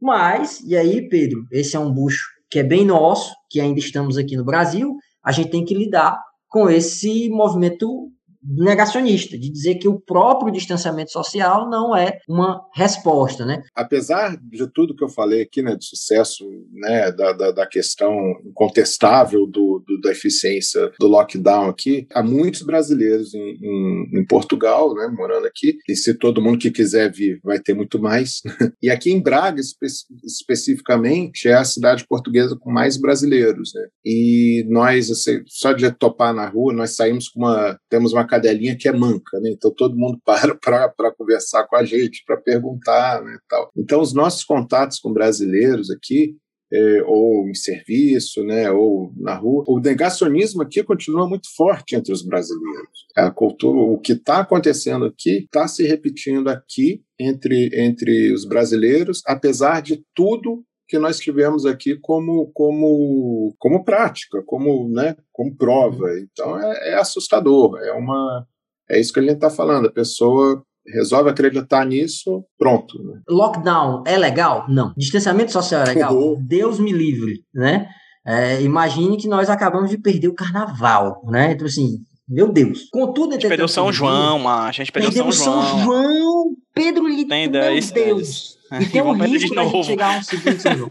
mas, 0.00 0.60
e 0.60 0.76
aí, 0.76 1.08
Pedro, 1.08 1.40
esse 1.50 1.74
é 1.74 1.80
um 1.80 1.92
bucho 1.92 2.33
que 2.54 2.60
é 2.60 2.62
bem 2.62 2.84
nosso, 2.84 3.34
que 3.50 3.60
ainda 3.60 3.80
estamos 3.80 4.16
aqui 4.16 4.36
no 4.36 4.44
Brasil, 4.44 4.96
a 5.24 5.32
gente 5.32 5.50
tem 5.50 5.64
que 5.64 5.74
lidar 5.74 6.22
com 6.46 6.70
esse 6.70 7.28
movimento 7.28 8.12
negacionista, 8.44 9.38
de 9.38 9.50
dizer 9.50 9.76
que 9.76 9.88
o 9.88 10.00
próprio 10.00 10.52
distanciamento 10.52 11.10
social 11.10 11.68
não 11.68 11.96
é 11.96 12.18
uma 12.28 12.60
resposta, 12.74 13.44
né? 13.44 13.62
Apesar 13.74 14.36
de 14.36 14.66
tudo 14.72 14.94
que 14.94 15.04
eu 15.04 15.08
falei 15.08 15.42
aqui, 15.42 15.62
né, 15.62 15.76
de 15.76 15.84
sucesso, 15.84 16.44
né, 16.72 17.10
da, 17.12 17.32
da, 17.32 17.50
da 17.50 17.66
questão 17.66 18.12
incontestável 18.44 19.46
do, 19.46 19.82
do, 19.86 20.00
da 20.00 20.10
eficiência 20.10 20.90
do 20.98 21.06
lockdown 21.06 21.68
aqui, 21.68 22.06
há 22.12 22.22
muitos 22.22 22.62
brasileiros 22.62 23.34
em, 23.34 23.58
em, 23.62 24.20
em, 24.20 24.26
Portugal, 24.26 24.94
né, 24.94 25.08
morando 25.08 25.46
aqui, 25.46 25.76
e 25.88 25.96
se 25.96 26.14
todo 26.14 26.42
mundo 26.42 26.58
que 26.58 26.70
quiser 26.70 27.10
vir 27.10 27.40
vai 27.42 27.58
ter 27.58 27.74
muito 27.74 27.98
mais. 28.00 28.40
e 28.82 28.90
aqui 28.90 29.10
em 29.10 29.22
Braga, 29.22 29.60
espe 29.60 29.86
especificamente, 30.24 31.48
é 31.48 31.54
a 31.54 31.64
cidade 31.64 32.04
portuguesa 32.06 32.56
com 32.58 32.70
mais 32.70 32.96
brasileiros, 32.96 33.72
né? 33.74 33.86
E 34.04 34.64
nós, 34.68 35.10
assim, 35.10 35.42
só 35.46 35.72
de 35.72 35.90
topar 35.92 36.34
na 36.34 36.48
rua, 36.48 36.72
nós 36.72 36.96
saímos 36.96 37.28
com 37.28 37.40
uma, 37.40 37.78
temos 37.88 38.12
uma 38.12 38.26
cadelinha 38.34 38.76
que 38.76 38.88
é 38.88 38.92
manca, 38.92 39.38
né? 39.40 39.50
Então 39.50 39.70
todo 39.70 39.96
mundo 39.96 40.18
para 40.24 40.88
para 40.88 41.12
conversar 41.12 41.66
com 41.66 41.76
a 41.76 41.84
gente, 41.84 42.24
para 42.26 42.36
perguntar, 42.36 43.22
né, 43.22 43.38
tal. 43.48 43.70
Então 43.76 44.00
os 44.00 44.12
nossos 44.12 44.44
contatos 44.44 44.98
com 44.98 45.12
brasileiros 45.12 45.90
aqui 45.90 46.36
é, 46.72 47.02
ou 47.04 47.48
em 47.48 47.54
serviço, 47.54 48.42
né, 48.42 48.70
ou 48.70 49.12
na 49.16 49.34
rua. 49.34 49.64
O 49.68 49.78
negacionismo 49.78 50.62
aqui 50.62 50.82
continua 50.82 51.28
muito 51.28 51.46
forte 51.54 51.94
entre 51.94 52.12
os 52.12 52.22
brasileiros. 52.22 53.06
A 53.16 53.30
cultura, 53.30 53.78
o 53.78 53.98
que 53.98 54.12
está 54.12 54.40
acontecendo 54.40 55.04
aqui 55.04 55.44
está 55.44 55.68
se 55.68 55.84
repetindo 55.86 56.48
aqui 56.48 57.02
entre, 57.18 57.70
entre 57.74 58.32
os 58.32 58.44
brasileiros, 58.44 59.22
apesar 59.26 59.80
de 59.80 60.02
tudo 60.14 60.64
que 60.86 60.98
nós 60.98 61.18
tivemos 61.18 61.64
aqui 61.64 61.98
como, 62.00 62.50
como, 62.54 63.54
como 63.58 63.84
prática, 63.84 64.42
como, 64.46 64.88
né, 64.88 65.16
como 65.32 65.56
prova. 65.56 66.06
Então 66.20 66.58
é, 66.58 66.92
é 66.92 66.94
assustador, 66.94 67.78
é 67.78 67.92
uma 67.92 68.46
é 68.90 69.00
isso 69.00 69.12
que 69.12 69.20
a 69.20 69.22
gente 69.22 69.34
está 69.34 69.50
falando. 69.50 69.86
A 69.86 69.92
pessoa 69.92 70.62
resolve 70.86 71.30
acreditar 71.30 71.84
nisso, 71.86 72.44
pronto. 72.58 73.02
Né? 73.02 73.20
Lockdown 73.28 74.04
é 74.06 74.16
legal? 74.16 74.66
Não. 74.68 74.92
Distanciamento 74.96 75.52
social 75.52 75.82
é 75.82 75.86
legal? 75.86 76.14
Uhum. 76.14 76.44
Deus 76.46 76.78
me 76.78 76.92
livre, 76.92 77.42
né? 77.54 77.88
É, 78.26 78.62
imagine 78.62 79.16
que 79.16 79.28
nós 79.28 79.50
acabamos 79.50 79.90
de 79.90 79.98
perder 79.98 80.28
o 80.28 80.34
carnaval, 80.34 81.22
né? 81.26 81.52
Então, 81.52 81.66
assim, 81.66 81.98
meu 82.26 82.50
Deus. 82.50 82.88
Contudo, 82.90 83.30
a 83.30 83.34
gente 83.34 83.48
perdeu 83.48 83.68
São 83.68 83.92
João. 83.92 84.48
A 84.48 84.72
gente 84.72 84.90
perdeu 84.90 85.12
São 85.12 85.30
João. 85.30 85.62
São 85.62 85.84
João. 85.84 86.44
Pedro 86.74 87.06
Lito, 87.06 87.28
meu 87.28 87.50
Deus. 87.50 88.58
E 88.82 88.86
tem 88.86 89.02
um 89.02 89.12
risco 89.22 89.54
da 89.54 89.64
gente 89.64 89.86
chegar 89.86 90.14
a 90.14 90.18
um 90.18 90.22
segundo 90.22 90.58
João. 90.58 90.90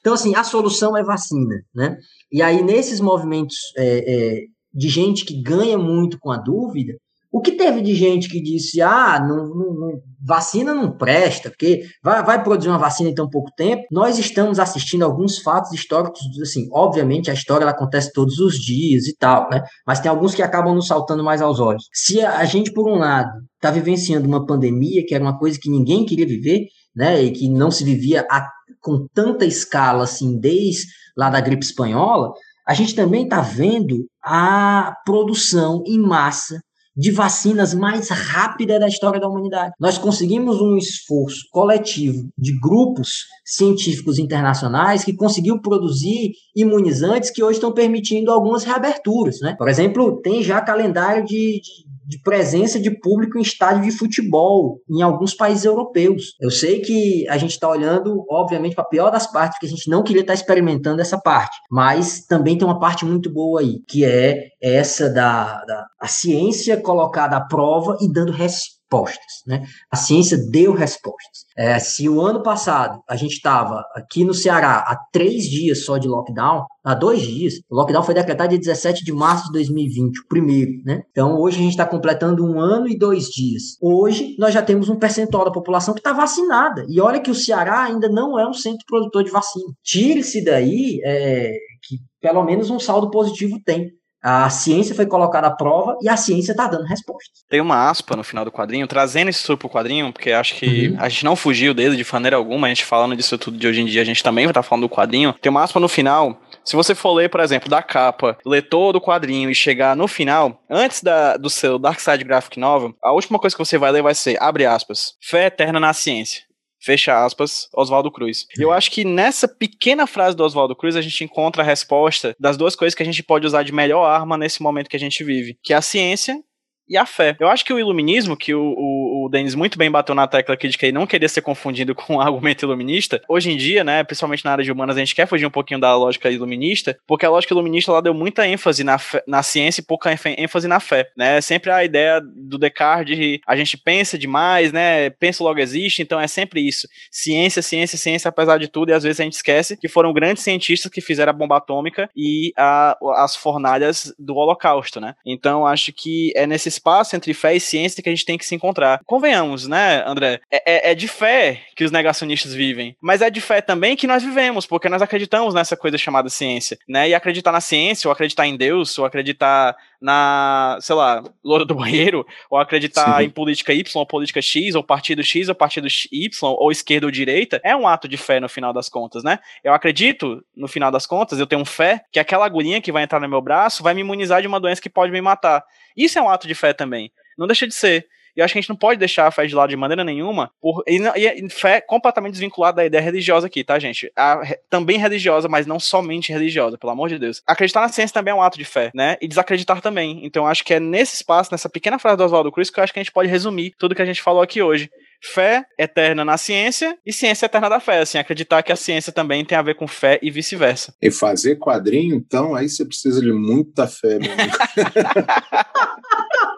Então, 0.00 0.14
assim, 0.14 0.34
a 0.34 0.42
solução 0.44 0.96
é 0.96 1.02
vacina, 1.02 1.56
né? 1.74 1.96
E 2.32 2.42
aí, 2.42 2.62
nesses 2.62 3.00
movimentos 3.00 3.56
é, 3.76 4.14
é, 4.14 4.40
de 4.72 4.88
gente 4.88 5.24
que 5.24 5.42
ganha 5.42 5.76
muito 5.76 6.18
com 6.18 6.30
a 6.30 6.38
dúvida, 6.38 6.94
o 7.32 7.40
que 7.40 7.52
teve 7.52 7.80
de 7.80 7.94
gente 7.94 8.28
que 8.28 8.42
disse, 8.42 8.82
ah, 8.82 9.20
não, 9.20 9.46
não, 9.46 9.74
não, 9.74 10.02
vacina 10.20 10.74
não 10.74 10.90
presta, 10.90 11.48
porque 11.48 11.82
vai, 12.02 12.24
vai 12.24 12.42
produzir 12.42 12.68
uma 12.68 12.78
vacina 12.78 13.08
em 13.08 13.14
tão 13.14 13.30
pouco 13.30 13.50
tempo. 13.56 13.84
Nós 13.90 14.18
estamos 14.18 14.58
assistindo 14.58 15.04
alguns 15.04 15.38
fatos 15.38 15.72
históricos, 15.72 16.20
assim, 16.42 16.68
obviamente 16.72 17.30
a 17.30 17.34
história 17.34 17.62
ela 17.62 17.70
acontece 17.70 18.12
todos 18.12 18.40
os 18.40 18.56
dias 18.56 19.06
e 19.06 19.14
tal, 19.16 19.48
né? 19.48 19.62
Mas 19.86 20.00
tem 20.00 20.10
alguns 20.10 20.34
que 20.34 20.42
acabam 20.42 20.74
nos 20.74 20.88
saltando 20.88 21.22
mais 21.22 21.40
aos 21.40 21.60
olhos. 21.60 21.84
Se 21.92 22.20
a, 22.20 22.38
a 22.38 22.44
gente, 22.44 22.72
por 22.72 22.90
um 22.90 22.96
lado, 22.96 23.30
está 23.54 23.70
vivenciando 23.70 24.26
uma 24.26 24.44
pandemia, 24.44 25.04
que 25.06 25.14
era 25.14 25.22
uma 25.22 25.38
coisa 25.38 25.58
que 25.60 25.70
ninguém 25.70 26.04
queria 26.04 26.26
viver, 26.26 26.66
né? 26.94 27.22
E 27.22 27.30
que 27.32 27.48
não 27.48 27.70
se 27.70 27.84
vivia 27.84 28.26
a, 28.30 28.48
com 28.80 29.06
tanta 29.12 29.44
escala, 29.44 30.04
assim, 30.04 30.38
desde 30.38 30.86
lá 31.16 31.30
da 31.30 31.40
gripe 31.40 31.64
espanhola, 31.64 32.32
a 32.66 32.74
gente 32.74 32.94
também 32.94 33.24
está 33.24 33.40
vendo 33.40 34.06
a 34.22 34.94
produção 35.04 35.82
em 35.86 35.98
massa 35.98 36.60
de 36.96 37.10
vacinas 37.10 37.72
mais 37.72 38.10
rápida 38.10 38.78
da 38.78 38.86
história 38.86 39.20
da 39.20 39.28
humanidade. 39.28 39.72
Nós 39.80 39.96
conseguimos 39.96 40.60
um 40.60 40.76
esforço 40.76 41.46
coletivo 41.50 42.28
de 42.36 42.58
grupos 42.60 43.24
científicos 43.44 44.18
internacionais 44.18 45.04
que 45.04 45.16
conseguiu 45.16 45.60
produzir 45.60 46.32
imunizantes 46.54 47.30
que 47.30 47.42
hoje 47.42 47.54
estão 47.54 47.72
permitindo 47.72 48.30
algumas 48.30 48.64
reaberturas. 48.64 49.40
Né? 49.40 49.54
Por 49.56 49.68
exemplo, 49.68 50.20
tem 50.20 50.42
já 50.42 50.60
calendário 50.60 51.24
de, 51.24 51.60
de 51.60 51.90
de 52.10 52.20
presença 52.22 52.80
de 52.80 52.90
público 52.90 53.38
em 53.38 53.42
estádio 53.42 53.84
de 53.84 53.92
futebol 53.92 54.80
em 54.90 55.00
alguns 55.00 55.32
países 55.32 55.64
europeus. 55.64 56.34
Eu 56.40 56.50
sei 56.50 56.80
que 56.80 57.24
a 57.28 57.38
gente 57.38 57.52
está 57.52 57.68
olhando, 57.68 58.24
obviamente, 58.28 58.74
para 58.74 58.82
a 58.82 58.88
pior 58.88 59.10
das 59.10 59.30
partes, 59.30 59.56
porque 59.56 59.72
a 59.72 59.76
gente 59.76 59.88
não 59.88 60.02
queria 60.02 60.22
estar 60.22 60.32
tá 60.32 60.38
experimentando 60.40 61.00
essa 61.00 61.16
parte, 61.16 61.56
mas 61.70 62.26
também 62.26 62.58
tem 62.58 62.66
uma 62.66 62.80
parte 62.80 63.04
muito 63.04 63.32
boa 63.32 63.60
aí, 63.60 63.76
que 63.88 64.04
é 64.04 64.48
essa 64.60 65.08
da, 65.08 65.64
da 65.64 65.86
a 66.00 66.08
ciência 66.08 66.80
colocada 66.80 67.36
à 67.36 67.40
prova 67.40 67.96
e 68.00 68.12
dando 68.12 68.32
resposta 68.32 68.79
respostas, 68.90 69.42
né? 69.46 69.64
A 69.90 69.96
ciência 69.96 70.36
deu 70.50 70.72
respostas. 70.72 71.44
É, 71.56 71.78
se 71.78 72.08
o 72.08 72.20
ano 72.20 72.42
passado 72.42 73.00
a 73.08 73.16
gente 73.16 73.34
estava 73.34 73.84
aqui 73.94 74.24
no 74.24 74.34
Ceará 74.34 74.78
há 74.78 74.96
três 75.12 75.44
dias 75.44 75.84
só 75.84 75.96
de 75.96 76.08
lockdown, 76.08 76.64
há 76.84 76.94
dois 76.94 77.22
dias, 77.22 77.54
o 77.70 77.76
lockdown 77.76 78.02
foi 78.02 78.14
decretado 78.14 78.50
dia 78.50 78.58
17 78.58 79.04
de 79.04 79.12
março 79.12 79.46
de 79.46 79.52
2020, 79.52 80.18
o 80.18 80.28
primeiro, 80.28 80.72
né? 80.84 81.02
Então 81.10 81.38
hoje 81.38 81.58
a 81.58 81.62
gente 81.62 81.72
está 81.72 81.86
completando 81.86 82.44
um 82.44 82.58
ano 82.58 82.88
e 82.88 82.98
dois 82.98 83.26
dias. 83.26 83.76
Hoje 83.80 84.34
nós 84.38 84.52
já 84.52 84.62
temos 84.62 84.88
um 84.88 84.98
percentual 84.98 85.44
da 85.44 85.52
população 85.52 85.94
que 85.94 86.00
está 86.00 86.12
vacinada. 86.12 86.84
E 86.88 87.00
olha 87.00 87.20
que 87.20 87.30
o 87.30 87.34
Ceará 87.34 87.84
ainda 87.84 88.08
não 88.08 88.38
é 88.38 88.48
um 88.48 88.54
centro 88.54 88.84
produtor 88.86 89.24
de 89.24 89.30
vacina. 89.30 89.72
Tire-se 89.84 90.44
daí 90.44 91.00
é, 91.04 91.52
que 91.82 91.96
pelo 92.20 92.44
menos 92.44 92.70
um 92.70 92.78
saldo 92.78 93.10
positivo 93.10 93.60
tem. 93.64 93.90
A 94.22 94.50
ciência 94.50 94.94
foi 94.94 95.06
colocada 95.06 95.46
à 95.46 95.50
prova 95.50 95.96
e 96.02 96.08
a 96.08 96.16
ciência 96.16 96.52
está 96.52 96.66
dando 96.66 96.84
respostas. 96.84 97.42
Tem 97.48 97.60
uma 97.60 97.88
aspa 97.88 98.14
no 98.14 98.22
final 98.22 98.44
do 98.44 98.52
quadrinho, 98.52 98.86
trazendo 98.86 99.30
isso 99.30 99.56
para 99.56 99.66
o 99.66 99.70
quadrinho, 99.70 100.12
porque 100.12 100.30
acho 100.32 100.54
que 100.56 100.88
uhum. 100.88 100.96
a 100.98 101.08
gente 101.08 101.24
não 101.24 101.34
fugiu 101.34 101.72
dele 101.72 101.96
de 101.96 102.06
maneira 102.12 102.36
alguma, 102.36 102.66
a 102.66 102.70
gente 102.70 102.84
falando 102.84 103.16
disso 103.16 103.38
tudo 103.38 103.56
de 103.56 103.66
hoje 103.66 103.80
em 103.80 103.86
dia, 103.86 104.02
a 104.02 104.04
gente 104.04 104.22
também 104.22 104.44
vai 104.44 104.50
estar 104.50 104.62
tá 104.62 104.68
falando 104.68 104.82
do 104.82 104.94
quadrinho. 104.94 105.32
Tem 105.40 105.50
uma 105.50 105.62
aspa 105.62 105.80
no 105.80 105.88
final, 105.88 106.38
se 106.64 106.76
você 106.76 106.94
for 106.94 107.12
ler, 107.12 107.28
por 107.30 107.40
exemplo, 107.40 107.68
da 107.68 107.82
capa, 107.82 108.36
ler 108.44 108.62
todo 108.62 108.96
o 108.96 109.00
quadrinho 109.00 109.50
e 109.50 109.54
chegar 109.54 109.96
no 109.96 110.06
final, 110.06 110.62
antes 110.68 111.02
da, 111.02 111.36
do 111.36 111.48
seu 111.48 111.78
Dark 111.78 111.98
Side 111.98 112.24
Graphic 112.24 112.58
Novel, 112.58 112.94
a 113.02 113.12
última 113.12 113.38
coisa 113.38 113.56
que 113.56 113.64
você 113.64 113.78
vai 113.78 113.90
ler 113.90 114.02
vai 114.02 114.14
ser, 114.14 114.40
abre 114.40 114.66
aspas, 114.66 115.14
fé 115.20 115.46
eterna 115.46 115.80
na 115.80 115.92
ciência. 115.92 116.42
Fecha 116.82 117.24
aspas, 117.24 117.68
Oswaldo 117.74 118.10
Cruz. 118.10 118.46
Eu 118.56 118.72
acho 118.72 118.90
que 118.90 119.04
nessa 119.04 119.46
pequena 119.46 120.06
frase 120.06 120.36
do 120.36 120.44
Oswaldo 120.44 120.74
Cruz 120.74 120.96
a 120.96 121.02
gente 121.02 121.22
encontra 121.22 121.62
a 121.62 121.66
resposta 121.66 122.34
das 122.40 122.56
duas 122.56 122.74
coisas 122.74 122.94
que 122.94 123.02
a 123.02 123.06
gente 123.06 123.22
pode 123.22 123.46
usar 123.46 123.62
de 123.62 123.72
melhor 123.72 124.04
arma 124.04 124.38
nesse 124.38 124.62
momento 124.62 124.88
que 124.88 124.96
a 124.96 125.00
gente 125.00 125.22
vive, 125.22 125.58
que 125.62 125.72
é 125.72 125.76
a 125.76 125.82
ciência 125.82 126.42
e 126.88 126.96
a 126.96 127.06
fé. 127.06 127.36
Eu 127.38 127.48
acho 127.48 127.64
que 127.64 127.72
o 127.72 127.78
iluminismo, 127.78 128.36
que 128.36 128.52
o, 128.52 128.74
o, 128.76 129.09
o 129.24 129.28
Denis 129.28 129.54
muito 129.54 129.78
bem 129.78 129.90
bateu 129.90 130.14
na 130.14 130.26
tecla 130.26 130.54
aqui 130.54 130.68
de 130.68 130.78
que 130.78 130.86
ele 130.86 130.92
não 130.92 131.06
queria 131.06 131.28
ser 131.28 131.42
confundido 131.42 131.94
com 131.96 132.16
o 132.16 132.20
argumento 132.20 132.64
iluminista, 132.64 133.22
hoje 133.28 133.50
em 133.50 133.56
dia, 133.56 133.84
né, 133.84 134.02
principalmente 134.02 134.44
na 134.44 134.52
área 134.52 134.64
de 134.64 134.72
humanas, 134.72 134.96
a 134.96 135.00
gente 135.00 135.14
quer 135.14 135.26
fugir 135.26 135.46
um 135.46 135.50
pouquinho 135.50 135.80
da 135.80 135.94
lógica 135.94 136.30
iluminista, 136.30 136.98
porque 137.06 137.26
a 137.26 137.30
lógica 137.30 137.54
iluminista 137.54 137.90
ela 137.90 138.02
deu 138.02 138.14
muita 138.14 138.46
ênfase 138.46 138.84
na, 138.84 138.98
na 139.26 139.42
ciência 139.42 139.80
e 139.80 139.84
pouca 139.84 140.10
ênfase 140.38 140.68
na 140.68 140.80
fé, 140.80 141.10
né? 141.16 141.40
Sempre 141.40 141.70
a 141.70 141.84
ideia 141.84 142.20
do 142.20 142.58
Descartes 142.58 143.16
de 143.16 143.40
a 143.46 143.56
gente 143.56 143.76
pensa 143.76 144.18
demais, 144.18 144.72
né? 144.72 145.10
Pensa 145.10 145.42
logo 145.42 145.58
existe, 145.58 146.02
então 146.02 146.20
é 146.20 146.26
sempre 146.26 146.66
isso. 146.66 146.88
Ciência, 147.10 147.62
ciência, 147.62 147.98
ciência, 147.98 148.28
apesar 148.28 148.58
de 148.58 148.68
tudo, 148.68 148.90
e 148.90 148.94
às 148.94 149.02
vezes 149.02 149.20
a 149.20 149.24
gente 149.24 149.34
esquece 149.34 149.76
que 149.76 149.88
foram 149.88 150.12
grandes 150.12 150.42
cientistas 150.42 150.90
que 150.90 151.00
fizeram 151.00 151.30
a 151.30 151.34
bomba 151.34 151.56
atômica 151.56 152.08
e 152.16 152.52
a, 152.56 152.96
as 153.16 153.36
fornalhas 153.36 154.12
do 154.18 154.34
Holocausto, 154.34 155.00
né? 155.00 155.14
Então 155.24 155.66
acho 155.66 155.92
que 155.92 156.32
é 156.36 156.46
nesse 156.46 156.68
espaço 156.68 157.16
entre 157.16 157.34
fé 157.34 157.54
e 157.54 157.60
ciência 157.60 158.02
que 158.02 158.08
a 158.08 158.12
gente 158.12 158.24
tem 158.24 158.38
que 158.38 158.46
se 158.46 158.54
encontrar. 158.54 159.00
Convenhamos, 159.10 159.66
né, 159.66 160.04
André? 160.06 160.40
É, 160.48 160.88
é, 160.88 160.92
é, 160.92 160.94
de 160.94 161.08
fé 161.08 161.62
que 161.74 161.82
os 161.82 161.90
negacionistas 161.90 162.54
vivem, 162.54 162.96
mas 163.00 163.20
é 163.20 163.28
de 163.28 163.40
fé 163.40 163.60
também 163.60 163.96
que 163.96 164.06
nós 164.06 164.22
vivemos, 164.22 164.66
porque 164.66 164.88
nós 164.88 165.02
acreditamos 165.02 165.52
nessa 165.52 165.76
coisa 165.76 165.98
chamada 165.98 166.28
ciência, 166.28 166.78
né? 166.88 167.08
E 167.08 167.14
acreditar 167.14 167.50
na 167.50 167.60
ciência, 167.60 168.06
ou 168.06 168.12
acreditar 168.12 168.46
em 168.46 168.56
Deus, 168.56 168.96
ou 169.00 169.04
acreditar 169.04 169.76
na, 170.00 170.78
sei 170.80 170.94
lá, 170.94 171.24
loura 171.42 171.64
do 171.64 171.74
banheiro, 171.74 172.24
ou 172.48 172.56
acreditar 172.56 173.18
Sim. 173.18 173.24
em 173.24 173.30
política 173.30 173.72
Y, 173.72 173.84
ou 173.96 174.06
política 174.06 174.40
X, 174.40 174.76
ou 174.76 174.84
partido 174.84 175.24
X, 175.24 175.48
ou 175.48 175.56
partido 175.56 175.88
Y, 176.12 176.30
ou 176.42 176.70
esquerda 176.70 177.06
ou 177.06 177.10
direita, 177.10 177.60
é 177.64 177.74
um 177.74 177.88
ato 177.88 178.06
de 178.06 178.16
fé 178.16 178.38
no 178.38 178.48
final 178.48 178.72
das 178.72 178.88
contas, 178.88 179.24
né? 179.24 179.40
Eu 179.64 179.74
acredito, 179.74 180.40
no 180.56 180.68
final 180.68 180.92
das 180.92 181.04
contas, 181.04 181.40
eu 181.40 181.48
tenho 181.48 181.64
fé 181.64 182.04
que 182.12 182.20
aquela 182.20 182.46
agulhinha 182.46 182.80
que 182.80 182.92
vai 182.92 183.02
entrar 183.02 183.18
no 183.18 183.28
meu 183.28 183.40
braço 183.40 183.82
vai 183.82 183.92
me 183.92 184.02
imunizar 184.02 184.40
de 184.40 184.46
uma 184.46 184.60
doença 184.60 184.80
que 184.80 184.88
pode 184.88 185.10
me 185.10 185.20
matar. 185.20 185.64
Isso 185.96 186.16
é 186.16 186.22
um 186.22 186.30
ato 186.30 186.46
de 186.46 186.54
fé 186.54 186.72
também. 186.72 187.10
Não 187.36 187.48
deixa 187.48 187.66
de 187.66 187.74
ser. 187.74 188.06
Eu 188.40 188.44
acho 188.44 188.52
que 188.52 188.58
a 188.58 188.62
gente 188.62 188.68
não 188.68 188.76
pode 188.76 188.98
deixar 188.98 189.26
a 189.26 189.30
fé 189.30 189.46
de 189.46 189.54
lado 189.54 189.70
de 189.70 189.76
maneira 189.76 190.04
nenhuma, 190.04 190.50
por, 190.60 190.82
e, 190.86 190.98
e 190.98 191.50
fé 191.50 191.80
completamente 191.80 192.32
desvinculada 192.32 192.76
da 192.76 192.84
ideia 192.84 193.02
religiosa 193.02 193.46
aqui, 193.46 193.62
tá, 193.62 193.78
gente? 193.78 194.10
A, 194.16 194.40
também 194.68 194.98
religiosa, 194.98 195.48
mas 195.48 195.66
não 195.66 195.78
somente 195.78 196.32
religiosa, 196.32 196.78
pelo 196.78 196.92
amor 196.92 197.08
de 197.08 197.18
Deus. 197.18 197.42
Acreditar 197.46 197.80
na 197.82 197.88
ciência 197.88 198.14
também 198.14 198.32
é 198.32 198.34
um 198.34 198.42
ato 198.42 198.58
de 198.58 198.64
fé, 198.64 198.90
né? 198.94 199.16
E 199.20 199.28
desacreditar 199.28 199.80
também. 199.80 200.24
Então 200.24 200.46
acho 200.46 200.64
que 200.64 200.74
é 200.74 200.80
nesse 200.80 201.16
espaço, 201.16 201.50
nessa 201.52 201.68
pequena 201.68 201.98
frase 201.98 202.16
do 202.16 202.24
Oswaldo 202.24 202.52
Cruz, 202.52 202.70
que 202.70 202.80
eu 202.80 202.84
acho 202.84 202.92
que 202.92 202.98
a 202.98 203.02
gente 203.02 203.12
pode 203.12 203.28
resumir 203.28 203.74
tudo 203.78 203.94
que 203.94 204.02
a 204.02 204.06
gente 204.06 204.22
falou 204.22 204.42
aqui 204.42 204.62
hoje 204.62 204.90
fé 205.22 205.64
eterna 205.78 206.24
na 206.24 206.38
ciência 206.38 206.96
e 207.04 207.12
ciência 207.12 207.46
eterna 207.46 207.68
da 207.68 207.80
fé, 207.80 208.00
assim, 208.00 208.18
acreditar 208.18 208.62
que 208.62 208.72
a 208.72 208.76
ciência 208.76 209.12
também 209.12 209.44
tem 209.44 209.56
a 209.56 209.62
ver 209.62 209.74
com 209.74 209.86
fé 209.86 210.18
e 210.22 210.30
vice-versa. 210.30 210.94
E 211.00 211.10
fazer 211.10 211.56
quadrinho, 211.56 212.14
então, 212.14 212.54
aí 212.54 212.68
você 212.68 212.84
precisa 212.84 213.20
de 213.20 213.32
muita 213.32 213.86
fé, 213.86 214.18
meu 214.18 214.32
amigo. 214.32 214.56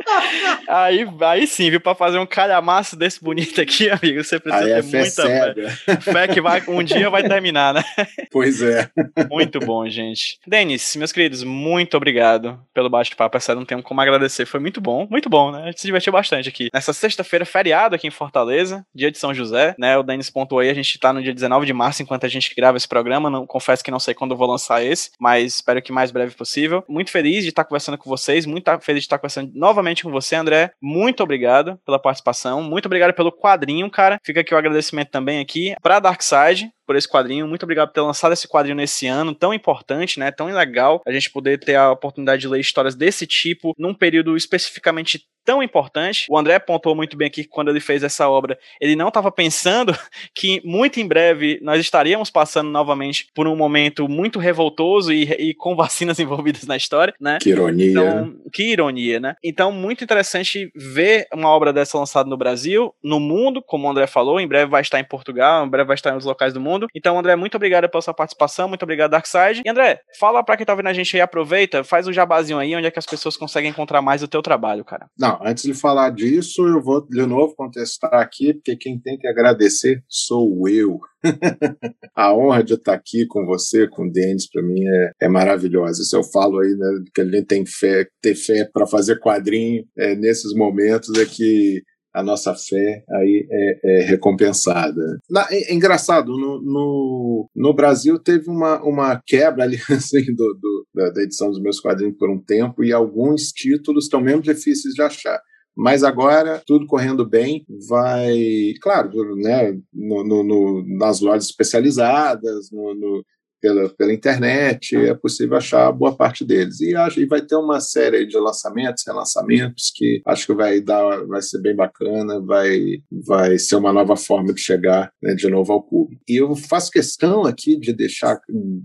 aí, 0.69 1.07
aí 1.21 1.47
sim, 1.47 1.71
viu? 1.71 1.81
Pra 1.81 1.95
fazer 1.95 2.19
um 2.19 2.27
calhamaço 2.27 2.97
desse 2.97 3.23
bonito 3.23 3.61
aqui, 3.61 3.91
amigo, 3.91 4.23
você 4.23 4.39
precisa 4.39 4.65
aí 4.65 4.73
é 4.73 4.83
ter 4.83 4.97
muita 4.97 5.23
fé. 5.23 5.55
Fé 6.01 6.29
que 6.29 6.41
vai, 6.41 6.63
um 6.69 6.83
dia 6.83 7.11
vai 7.11 7.27
terminar, 7.27 7.75
né? 7.75 7.83
Pois 8.31 8.63
é. 8.63 8.89
Muito 9.31 9.61
bom, 9.61 9.89
gente. 9.89 10.39
Denis, 10.47 10.97
meus 10.97 11.13
queridos, 11.13 11.43
muito 11.43 11.97
obrigado 11.97 12.59
pelo 12.75 12.91
bate-papo. 12.91 13.37
Essa 13.37 13.55
não 13.55 13.65
tenho 13.65 13.83
como 13.83 14.01
agradecer. 14.01 14.47
Foi 14.47 14.61
muito 14.61 14.81
bom, 14.81 15.07
muito 15.11 15.29
bom, 15.29 15.51
né? 15.51 15.63
A 15.63 15.67
gente 15.67 15.81
se 15.81 15.87
divertiu 15.87 16.13
bastante 16.13 16.49
aqui. 16.49 16.69
Nessa 16.73 16.93
sexta-feira, 16.93 17.45
feriado 17.45 17.95
aqui 17.95 18.07
em 18.07 18.11
Fortaleza, 18.11 18.52
dia 18.95 19.11
de 19.11 19.19
São 19.19 19.35
José, 19.35 19.75
né? 19.79 19.97
O 19.97 20.03
Denis 20.03 20.31
pontuou 20.31 20.61
aí, 20.61 20.71
a 20.71 20.75
gente 20.75 20.99
tá 20.99 21.13
no 21.13 21.23
dia 21.23 21.35
19 21.35 21.67
de 21.67 21.73
março, 21.73 22.03
enquanto 22.03 22.25
a 22.25 22.29
gente 22.29 22.55
grava 22.55 22.77
esse 22.77 22.89
programa. 22.89 23.31
Não, 23.31 23.47
confesso 23.47 23.83
que 23.83 23.91
não 23.91 24.01
sei 24.01 24.15
quando 24.15 24.33
eu 24.33 24.37
vou 24.37 24.49
lançar 24.49 24.85
esse, 24.85 25.11
mas 25.19 25.57
espero 25.57 25.83
que 25.83 25.93
mais 25.93 26.11
breve 26.11 26.35
possível. 26.35 26.85
Muito 26.89 27.11
feliz 27.11 27.43
de 27.43 27.51
estar 27.51 27.65
conversando 27.65 27.99
com 27.99 28.09
vocês, 28.09 28.47
muito 28.47 28.71
feliz 28.81 29.03
de 29.03 29.07
estar 29.07 29.19
conversando 29.19 29.51
novamente 29.55 30.03
com 30.03 30.11
você, 30.11 30.37
André. 30.37 30.73
Muito 30.81 31.23
obrigado 31.23 31.79
pela 31.85 31.99
participação, 31.99 32.63
muito 32.63 32.87
obrigado 32.87 33.13
pelo 33.15 33.33
quadrinho, 33.33 33.91
cara. 33.91 34.19
Fica 34.23 34.41
aqui 34.41 34.55
o 34.55 34.59
agradecimento 34.59 35.11
também 35.11 35.41
aqui 35.41 35.75
para 35.83 36.01
Darkseid, 36.01 36.71
por 36.87 36.97
esse 36.97 37.09
quadrinho. 37.09 37.47
Muito 37.47 37.63
obrigado 37.63 37.89
por 37.89 37.95
ter 37.95 38.01
lançado 38.01 38.33
esse 38.33 38.49
quadrinho 38.49 38.77
nesse 38.77 39.07
ano 39.07 39.35
tão 39.35 39.53
importante, 39.53 40.19
né? 40.19 40.31
Tão 40.31 40.47
legal 40.47 41.01
a 41.07 41.13
gente 41.13 41.31
poder 41.31 41.59
ter 41.59 41.77
a 41.77 41.91
oportunidade 41.91 42.43
de 42.43 42.49
ler 42.49 42.61
histórias 42.61 42.95
desse 42.95 43.27
tipo 43.27 43.75
num 43.79 43.95
período 43.95 44.37
especificamente 44.37 45.27
tão 45.45 45.63
importante. 45.63 46.27
O 46.31 46.39
André 46.39 46.59
pontuou 46.59 46.95
muito 46.95 47.17
bem 47.17 47.27
aqui 47.27 47.43
que 47.43 47.49
quando 47.49 47.69
ele 47.69 47.81
fez 47.81 48.03
essa 48.03 48.29
obra, 48.29 48.59
ele 48.81 48.97
não 48.97 49.09
estava 49.09 49.31
pensando 49.31 49.93
que 50.35 50.61
muito 50.65 51.01
em 51.01 51.07
breve 51.07 51.59
nós 51.63 51.81
estaríamos 51.81 52.31
passando 52.31 52.71
novamente 52.71 53.27
por 53.35 53.47
um 53.47 53.57
momento 53.57 54.09
muito 54.09 54.39
revoltoso 54.39 55.13
e, 55.13 55.25
e 55.25 55.55
com 55.55 55.75
vacinas 55.75 56.19
envolvidas 56.21 56.65
na 56.65 56.77
história, 56.77 57.15
né? 57.21 57.39
Que 57.41 57.51
ironia. 57.51 57.91
Então, 57.91 58.35
que 58.53 58.73
ironia, 58.73 59.21
né? 59.21 59.35
Então, 59.43 59.73
muito 59.73 60.05
interessante 60.05 60.71
ver 60.75 61.27
uma 61.33 61.49
obra 61.49 61.73
dessa 61.73 61.99
lançada 61.99 62.29
no 62.29 62.37
Brasil, 62.37 62.95
no 63.03 63.19
mundo, 63.19 63.63
como 63.63 63.87
o 63.87 63.91
André 63.91 64.07
falou, 64.07 64.41
em 64.41 64.47
breve 64.47 64.71
vai 64.71 64.83
estar 64.83 65.01
em 65.01 65.05
Portugal, 65.05 65.67
em 65.67 65.71
breve 65.71 65.89
vai 65.89 65.95
estar 65.95 66.11
em 66.11 66.15
outros 66.15 66.29
locais 66.29 66.53
do 66.53 66.61
mundo. 66.61 66.72
Então, 66.95 67.19
André, 67.19 67.37
muito 67.37 67.57
obrigado 67.57 67.89
pela 67.89 68.03
sua 68.03 68.15
participação, 68.15 68.69
muito 68.69 68.83
obrigado, 68.83 69.11
Darkseid. 69.11 69.63
E 69.65 69.71
André, 69.71 70.01
fala 70.19 70.45
para 70.45 70.57
quem 70.57 70.67
tá 70.67 70.75
vendo 70.75 70.89
a 70.89 70.93
gente 70.93 71.17
aí, 71.17 71.21
aproveita, 71.21 71.85
faz 71.85 72.07
um 72.07 72.13
jabazinho 72.13 72.59
aí, 72.59 72.75
onde 72.75 72.87
é 72.87 72.91
que 72.91 72.99
as 72.99 73.07
pessoas 73.07 73.37
conseguem 73.37 73.71
encontrar 73.71 74.03
mais 74.03 74.23
o 74.23 74.29
teu 74.29 74.43
trabalho, 74.43 74.85
cara. 74.85 75.07
Não, 75.19 75.39
antes 75.43 75.65
de 75.65 75.75
falar 75.75 76.11
disso, 76.11 76.67
eu 76.67 76.83
vou 76.83 77.07
de 77.07 77.27
novo 77.27 77.55
contestar 77.55 78.15
aqui, 78.15 78.55
porque 78.55 78.77
quem 78.77 78.99
tem 78.99 79.19
que 79.19 79.27
agradecer 79.27 80.03
sou 80.09 80.69
eu. 80.69 80.99
a 82.17 82.35
honra 82.35 82.65
de 82.65 82.75
estar 82.75 82.95
aqui 82.95 83.27
com 83.27 83.47
você, 83.47 83.87
com 83.89 84.07
o 84.07 84.11
Denis, 84.11 84.49
para 84.51 84.63
mim 84.63 84.83
é, 84.85 85.11
é 85.23 85.29
maravilhosa. 85.29 86.03
Se 86.03 86.17
eu 86.17 86.23
falo 86.25 86.61
aí 86.61 86.75
né, 86.75 87.05
que 87.15 87.21
a 87.21 87.25
gente 87.25 87.45
tem 87.45 87.65
fé, 87.65 88.07
ter 88.21 88.35
fé 88.35 88.69
para 88.73 88.87
fazer 88.87 89.21
quadrinho 89.21 89.85
é, 89.97 90.15
nesses 90.17 90.55
momentos 90.55 91.17
é 91.19 91.25
que 91.25 91.83
a 92.13 92.23
nossa 92.23 92.55
fé 92.55 93.05
aí 93.11 93.47
é, 93.51 93.81
é 93.85 94.03
recompensada. 94.05 95.19
Na, 95.31 95.47
é, 95.51 95.71
é, 95.71 95.75
engraçado, 95.75 96.37
no, 96.37 96.61
no, 96.61 97.51
no, 97.55 97.75
Brasil 97.75 98.19
teve 98.19 98.51
uma, 98.51 98.83
uma 98.83 99.23
quebra 99.27 99.65
ali 99.65 99.79
assim, 99.91 100.25
do, 100.35 100.55
do 100.55 100.87
da, 100.95 101.11
da, 101.11 101.23
edição 101.23 101.51
dos 101.51 101.61
meus 101.61 101.81
quadrinhos 101.81 102.17
por 102.19 102.31
um 102.31 102.39
tempo 102.39 102.85
e 102.85 102.93
alguns 102.93 103.49
títulos 103.49 104.05
estão 104.05 104.21
mesmo 104.21 104.43
difíceis 104.43 104.95
de 104.95 105.03
achar. 105.03 105.41
Mas 105.75 106.05
agora, 106.05 106.63
tudo 106.67 106.87
correndo 106.87 107.27
bem, 107.27 107.65
vai, 107.89 108.75
claro, 108.83 109.35
né, 109.37 109.73
no, 109.93 110.23
no, 110.23 110.85
nas 110.99 111.21
lojas 111.21 111.47
especializadas, 111.47 112.71
no, 112.71 113.25
pela, 113.63 113.89
pela 113.91 114.13
internet, 114.13 114.97
é 114.97 115.15
possível 115.15 115.57
achar 115.57 115.93
boa 115.93 116.15
parte 116.17 116.45
deles. 116.45 116.81
E, 116.81 116.97
acho, 116.97 117.21
e 117.21 117.27
vai 117.27 117.41
ter 117.41 117.55
uma 117.55 117.81
série 117.81 118.27
de 118.27 118.37
lançamentos, 118.37 119.05
relançamentos, 119.07 119.93
que 119.95 120.21
acho 120.27 120.47
que 120.47 120.55
vai 120.55 120.81
dar, 120.81 121.25
vai 121.27 121.41
ser 121.41 121.63
bem 121.63 121.75
bacana, 121.75 122.41
vai, 122.41 122.97
vai 123.25 123.57
ser 123.59 123.77
uma 123.77 123.93
nova 123.93 124.17
forma 124.17 124.53
de 124.53 124.61
chegar 124.61 125.13
né, 125.23 125.35
de 125.35 125.49
novo 125.49 125.73
ao 125.73 125.83
público. 125.83 126.21
E 126.29 126.43
eu 126.43 126.57
faço 126.57 126.91
questão 126.91 127.45
aqui 127.45 127.79
de 127.79 127.93
deixar 127.93 128.41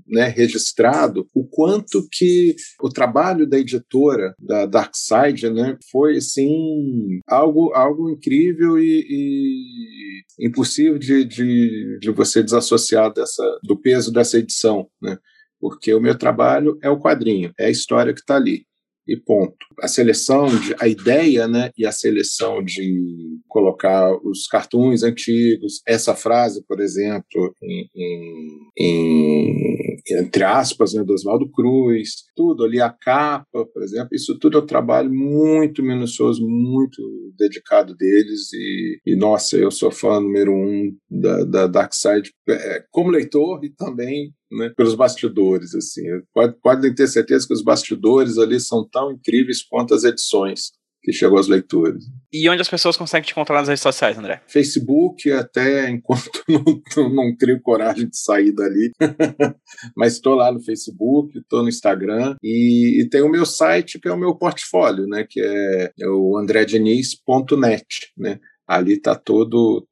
né, 0.07 0.27
registrado 0.27 1.25
o 1.33 1.43
quanto 1.43 2.07
que 2.11 2.55
o 2.79 2.89
trabalho 2.89 3.49
da 3.49 3.57
editora, 3.57 4.35
da 4.39 4.67
Darkside, 4.67 5.49
né, 5.49 5.75
foi 5.91 6.17
assim, 6.17 7.19
algo, 7.27 7.73
algo 7.73 8.11
incrível 8.11 8.77
e, 8.77 10.23
e 10.39 10.47
impossível 10.47 10.99
de, 10.99 11.25
de, 11.25 11.97
de 11.99 12.11
você 12.11 12.43
desassociar 12.43 13.11
dessa, 13.11 13.43
do 13.63 13.75
peso 13.75 14.11
dessa 14.11 14.37
edição 14.37 14.66
né? 15.01 15.17
porque 15.59 15.93
o 15.93 16.01
meu 16.01 16.17
trabalho 16.17 16.77
é 16.81 16.89
o 16.89 16.99
quadrinho, 16.99 17.51
é 17.59 17.65
a 17.65 17.71
história 17.71 18.13
que 18.13 18.19
está 18.19 18.35
ali. 18.35 18.65
e 19.07 19.15
ponto. 19.15 19.55
A 19.81 19.87
seleção, 19.87 20.47
de, 20.47 20.75
a 20.79 20.87
ideia 20.87 21.47
né, 21.47 21.71
e 21.77 21.85
a 21.85 21.91
seleção 21.93 22.61
de 22.61 23.39
colocar 23.47 24.13
os 24.21 24.47
cartoons 24.47 25.01
antigos, 25.01 25.81
essa 25.87 26.13
frase, 26.13 26.61
por 26.67 26.81
exemplo, 26.81 27.55
em, 27.63 27.89
em, 27.95 28.59
em, 28.77 29.76
entre 30.11 30.43
aspas, 30.43 30.93
né, 30.93 31.03
do 31.03 31.13
Oswaldo 31.13 31.49
Cruz, 31.51 32.25
tudo 32.35 32.63
ali, 32.63 32.79
a 32.79 32.89
capa, 32.89 33.65
por 33.65 33.83
exemplo, 33.83 34.09
isso 34.13 34.37
tudo 34.39 34.57
é 34.57 34.61
um 34.61 34.65
trabalho 34.65 35.13
muito 35.13 35.83
minucioso, 35.83 36.45
muito 36.47 37.01
dedicado 37.37 37.95
deles 37.95 38.51
e, 38.53 38.99
e 39.05 39.15
nossa, 39.15 39.57
eu 39.57 39.71
sou 39.71 39.91
fã 39.91 40.19
número 40.19 40.51
um 40.51 40.95
da, 41.09 41.43
da 41.43 41.67
Dark 41.67 41.93
Side 41.93 42.31
é, 42.49 42.83
como 42.91 43.11
leitor 43.11 43.63
e 43.63 43.69
também 43.69 44.33
né, 44.51 44.71
pelos 44.75 44.95
bastidores. 44.95 45.75
Assim. 45.75 46.03
Pode, 46.33 46.55
podem 46.61 46.93
ter 46.93 47.07
certeza 47.07 47.47
que 47.47 47.53
os 47.53 47.63
bastidores 47.63 48.37
ali 48.37 48.59
são 48.59 48.87
tão 48.87 49.11
incríveis 49.11 49.63
quanto 49.63 49.93
as 49.93 50.03
edições 50.03 50.71
que 51.07 51.13
chegou 51.13 51.37
aos 51.37 51.47
leitores. 51.47 52.03
E 52.33 52.49
onde 52.49 52.61
as 52.61 52.67
pessoas 52.67 52.97
conseguem 52.97 53.25
te 53.25 53.31
encontrar 53.31 53.59
nas 53.59 53.69
redes 53.69 53.81
sociais, 53.81 54.17
André? 54.17 54.41
Facebook, 54.45 55.31
até 55.31 55.89
enquanto 55.89 56.43
não, 56.97 57.09
não 57.09 57.37
crio 57.37 57.61
coragem 57.61 58.09
de 58.09 58.17
sair 58.17 58.51
dali. 58.51 58.91
Mas 59.95 60.15
estou 60.15 60.35
lá 60.35 60.51
no 60.51 60.59
Facebook, 60.59 61.37
estou 61.39 61.63
no 61.63 61.69
Instagram 61.69 62.35
e, 62.43 63.01
e 63.01 63.09
tem 63.09 63.21
o 63.21 63.29
meu 63.29 63.45
site, 63.45 64.01
que 64.01 64.09
é 64.09 64.11
o 64.11 64.19
meu 64.19 64.35
portfólio, 64.35 65.07
né? 65.07 65.25
Que 65.27 65.39
é, 65.39 65.93
é 65.97 66.09
o 66.09 66.37
andredeniz.net, 66.37 68.11
né? 68.17 68.41
Ali 68.67 68.95
está 68.95 69.15
todo 69.15 69.87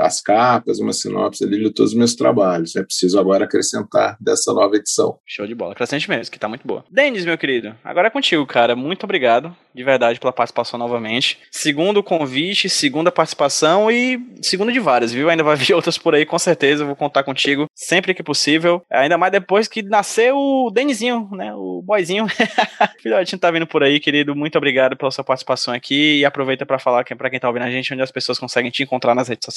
as 0.00 0.20
capas, 0.20 0.78
uma 0.78 0.92
sinopse 0.92 1.44
ali 1.44 1.58
de 1.58 1.70
todos 1.72 1.92
os 1.92 1.98
meus 1.98 2.14
trabalhos. 2.14 2.76
É 2.76 2.82
preciso 2.82 3.18
agora 3.18 3.44
acrescentar 3.44 4.16
dessa 4.20 4.52
nova 4.52 4.76
edição. 4.76 5.18
Show 5.26 5.46
de 5.46 5.54
bola. 5.54 5.74
Crescente 5.74 6.08
mesmo, 6.08 6.32
que 6.32 6.38
tá 6.38 6.48
muito 6.48 6.66
boa. 6.66 6.84
Denis, 6.90 7.24
meu 7.24 7.38
querido, 7.38 7.74
agora 7.84 8.08
é 8.08 8.10
contigo, 8.10 8.44
cara. 8.46 8.74
Muito 8.74 9.04
obrigado, 9.04 9.54
de 9.74 9.84
verdade, 9.84 10.18
pela 10.18 10.32
participação 10.32 10.78
novamente. 10.78 11.38
Segundo 11.50 12.02
convite, 12.02 12.68
segunda 12.68 13.12
participação 13.12 13.90
e 13.90 14.20
segunda 14.42 14.72
de 14.72 14.80
várias, 14.80 15.12
viu? 15.12 15.28
Ainda 15.30 15.44
vai 15.44 15.56
vir 15.56 15.74
outras 15.74 15.96
por 15.96 16.14
aí, 16.14 16.26
com 16.26 16.38
certeza. 16.38 16.82
Eu 16.82 16.86
vou 16.86 16.96
contar 16.96 17.22
contigo 17.22 17.66
sempre 17.74 18.14
que 18.14 18.22
possível. 18.22 18.82
Ainda 18.90 19.16
mais 19.16 19.32
depois 19.32 19.68
que 19.68 19.82
nasceu 19.82 20.36
o 20.36 20.70
Denizinho, 20.70 21.28
né? 21.32 21.54
O 21.54 21.82
boyzinho. 21.82 22.26
Filhotinho 23.00 23.38
tá 23.38 23.50
vindo 23.50 23.66
por 23.66 23.82
aí, 23.82 24.00
querido. 24.00 24.34
Muito 24.34 24.56
obrigado 24.56 24.96
pela 24.96 25.10
sua 25.10 25.24
participação 25.24 25.72
aqui. 25.72 26.18
E 26.18 26.24
aproveita 26.24 26.66
para 26.66 26.78
falar 26.78 27.04
para 27.04 27.30
quem 27.30 27.38
tá 27.38 27.48
ouvindo 27.48 27.64
a 27.64 27.70
gente 27.70 27.92
onde 27.92 28.02
as 28.02 28.10
pessoas 28.10 28.38
conseguem 28.38 28.70
te 28.70 28.82
encontrar 28.82 29.14
nas 29.14 29.28
redes 29.28 29.44
sociais. 29.44 29.51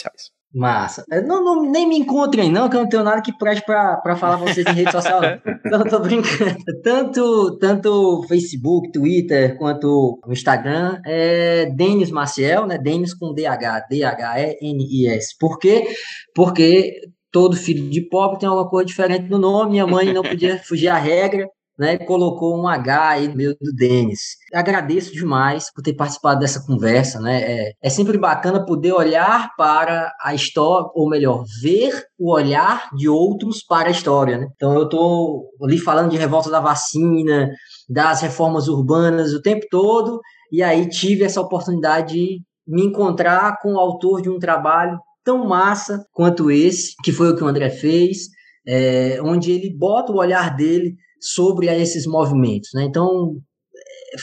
Massa. 0.56 1.04
É, 1.12 1.22
não, 1.22 1.44
não, 1.44 1.70
nem 1.70 1.86
me 1.88 1.98
encontrem, 1.98 2.50
não, 2.50 2.70
que 2.70 2.78
eu 2.78 2.82
não 2.82 2.88
tenho 2.88 3.04
nada 3.04 3.22
que 3.22 3.38
preste 3.38 3.66
para 3.66 4.16
falar 4.16 4.38
pra 4.38 4.54
vocês 4.54 4.66
em 4.66 4.74
rede 4.74 4.92
social. 4.92 5.20
Não. 5.22 5.40
não, 5.80 5.84
tô 5.84 6.00
brincando. 6.00 6.56
Tanto, 6.82 7.58
tanto 7.58 8.24
Facebook, 8.28 8.90
Twitter, 8.94 9.58
quanto 9.58 10.18
o 10.26 10.32
Instagram 10.32 11.02
é 11.06 11.66
Denis 11.66 12.10
Maciel, 12.10 12.66
né? 12.66 12.78
Denis 12.78 13.14
com 13.14 13.34
DH, 13.34 13.88
D-H-E-N-I-S. 13.90 15.36
Por 15.38 15.60
quê? 15.60 15.86
Porque 16.34 17.02
todo 17.34 17.58
filho 17.58 17.90
de 17.90 18.08
pobre 18.08 18.40
tem 18.40 18.48
alguma 18.48 18.70
coisa 18.70 18.86
diferente 18.86 19.30
no 19.30 19.38
nome, 19.38 19.72
minha 19.72 19.86
mãe 19.86 20.14
não 20.14 20.24
podia 20.24 20.58
fugir 20.64 20.88
à 20.88 20.98
regra, 20.98 21.46
né, 21.78 21.98
colocou 21.98 22.58
um 22.58 22.68
H 22.68 23.10
aí 23.10 23.28
no 23.28 23.36
meio 23.36 23.56
do 23.60 23.74
Denis. 23.74 24.38
Agradeço 24.54 25.14
demais 25.14 25.72
por 25.74 25.82
ter 25.82 25.94
participado 25.94 26.40
dessa 26.40 26.66
conversa, 26.66 27.20
né? 27.20 27.42
É, 27.42 27.74
é, 27.84 27.90
sempre 27.90 28.18
bacana 28.18 28.66
poder 28.66 28.94
olhar 28.94 29.54
para 29.58 30.14
a 30.22 30.34
história, 30.34 30.90
ou 30.96 31.10
melhor, 31.10 31.44
ver 31.62 31.92
o 32.18 32.34
olhar 32.34 32.90
de 32.96 33.10
outros 33.10 33.64
para 33.64 33.90
a 33.90 33.92
história, 33.92 34.38
né? 34.38 34.48
Então 34.56 34.74
eu 34.74 34.84
estou 34.84 35.50
ali 35.62 35.78
falando 35.78 36.12
de 36.12 36.18
revolta 36.18 36.50
da 36.50 36.60
vacina, 36.60 37.50
das 37.90 38.22
reformas 38.22 38.68
urbanas 38.68 39.34
o 39.34 39.42
tempo 39.42 39.66
todo, 39.70 40.22
e 40.52 40.64
aí 40.64 40.88
tive 40.88 41.24
essa 41.24 41.42
oportunidade 41.42 42.14
de 42.14 42.42
me 42.68 42.86
encontrar 42.86 43.60
com 43.62 43.74
o 43.74 43.80
autor 43.80 44.22
de 44.22 44.30
um 44.30 44.40
trabalho 44.40 44.98
tão 45.24 45.46
massa 45.48 46.06
quanto 46.14 46.50
esse, 46.50 46.96
que 47.04 47.12
foi 47.12 47.32
o 47.32 47.36
que 47.36 47.44
o 47.44 47.48
André 47.48 47.70
fez, 47.70 48.30
é, 48.68 49.20
onde 49.22 49.52
ele 49.52 49.76
bota 49.76 50.12
o 50.12 50.18
olhar 50.18 50.56
dele 50.56 50.96
sobre 51.34 51.68
esses 51.68 52.06
movimentos. 52.06 52.70
Né? 52.74 52.84
Então, 52.84 53.36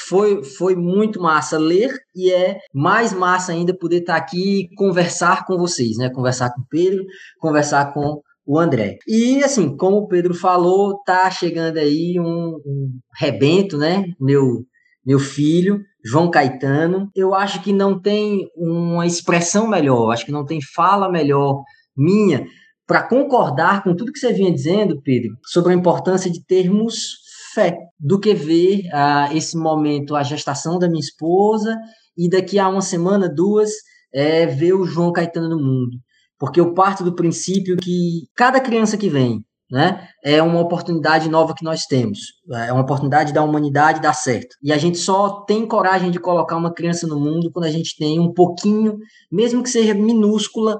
foi, 0.08 0.42
foi 0.42 0.74
muito 0.74 1.20
massa 1.20 1.58
ler 1.58 1.92
e 2.14 2.32
é 2.32 2.58
mais 2.72 3.12
massa 3.12 3.52
ainda 3.52 3.76
poder 3.76 4.00
estar 4.00 4.16
aqui 4.16 4.60
e 4.60 4.74
conversar 4.74 5.44
com 5.44 5.56
vocês, 5.58 5.96
né? 5.96 6.10
Conversar 6.10 6.50
com 6.50 6.62
o 6.62 6.66
Pedro, 6.68 7.04
conversar 7.38 7.92
com 7.92 8.20
o 8.46 8.58
André. 8.58 8.96
E 9.06 9.42
assim, 9.42 9.76
como 9.76 9.98
o 9.98 10.08
Pedro 10.08 10.34
falou, 10.34 11.02
tá 11.04 11.30
chegando 11.30 11.78
aí 11.78 12.18
um, 12.18 12.56
um 12.64 12.90
rebento, 13.18 13.76
né? 13.76 14.04
Meu, 14.20 14.64
meu 15.04 15.18
filho, 15.18 15.80
João 16.04 16.30
Caetano. 16.30 17.08
Eu 17.14 17.34
acho 17.34 17.62
que 17.62 17.72
não 17.72 18.00
tem 18.00 18.48
uma 18.56 19.06
expressão 19.06 19.66
melhor, 19.68 20.10
acho 20.10 20.24
que 20.24 20.32
não 20.32 20.44
tem 20.44 20.60
fala 20.74 21.10
melhor 21.10 21.62
minha 21.96 22.44
para 22.92 23.08
concordar 23.08 23.82
com 23.82 23.96
tudo 23.96 24.12
que 24.12 24.18
você 24.18 24.34
vinha 24.34 24.52
dizendo, 24.52 25.00
Pedro, 25.00 25.30
sobre 25.46 25.72
a 25.72 25.74
importância 25.74 26.30
de 26.30 26.44
termos 26.44 27.22
fé, 27.54 27.74
do 27.98 28.20
que 28.20 28.34
ver 28.34 28.82
uh, 28.88 29.34
esse 29.34 29.56
momento, 29.56 30.14
a 30.14 30.22
gestação 30.22 30.78
da 30.78 30.86
minha 30.86 31.00
esposa, 31.00 31.74
e 32.18 32.28
daqui 32.28 32.58
a 32.58 32.68
uma 32.68 32.82
semana, 32.82 33.30
duas, 33.34 33.70
é, 34.12 34.44
ver 34.44 34.74
o 34.74 34.84
João 34.84 35.10
Caetano 35.10 35.48
no 35.48 35.56
mundo. 35.56 35.96
Porque 36.38 36.60
eu 36.60 36.74
parto 36.74 37.02
do 37.02 37.14
princípio 37.14 37.78
que 37.78 38.26
cada 38.36 38.60
criança 38.60 38.98
que 38.98 39.08
vem, 39.08 39.42
né, 39.70 40.06
é 40.22 40.42
uma 40.42 40.60
oportunidade 40.60 41.30
nova 41.30 41.54
que 41.54 41.64
nós 41.64 41.86
temos. 41.86 42.18
É 42.66 42.74
uma 42.74 42.82
oportunidade 42.82 43.32
da 43.32 43.42
humanidade 43.42 44.02
dar 44.02 44.12
certo. 44.12 44.54
E 44.62 44.70
a 44.70 44.76
gente 44.76 44.98
só 44.98 45.46
tem 45.46 45.66
coragem 45.66 46.10
de 46.10 46.20
colocar 46.20 46.58
uma 46.58 46.74
criança 46.74 47.06
no 47.06 47.18
mundo 47.18 47.50
quando 47.50 47.64
a 47.64 47.70
gente 47.70 47.96
tem 47.96 48.20
um 48.20 48.34
pouquinho, 48.34 48.98
mesmo 49.30 49.62
que 49.62 49.70
seja 49.70 49.94
minúscula, 49.94 50.78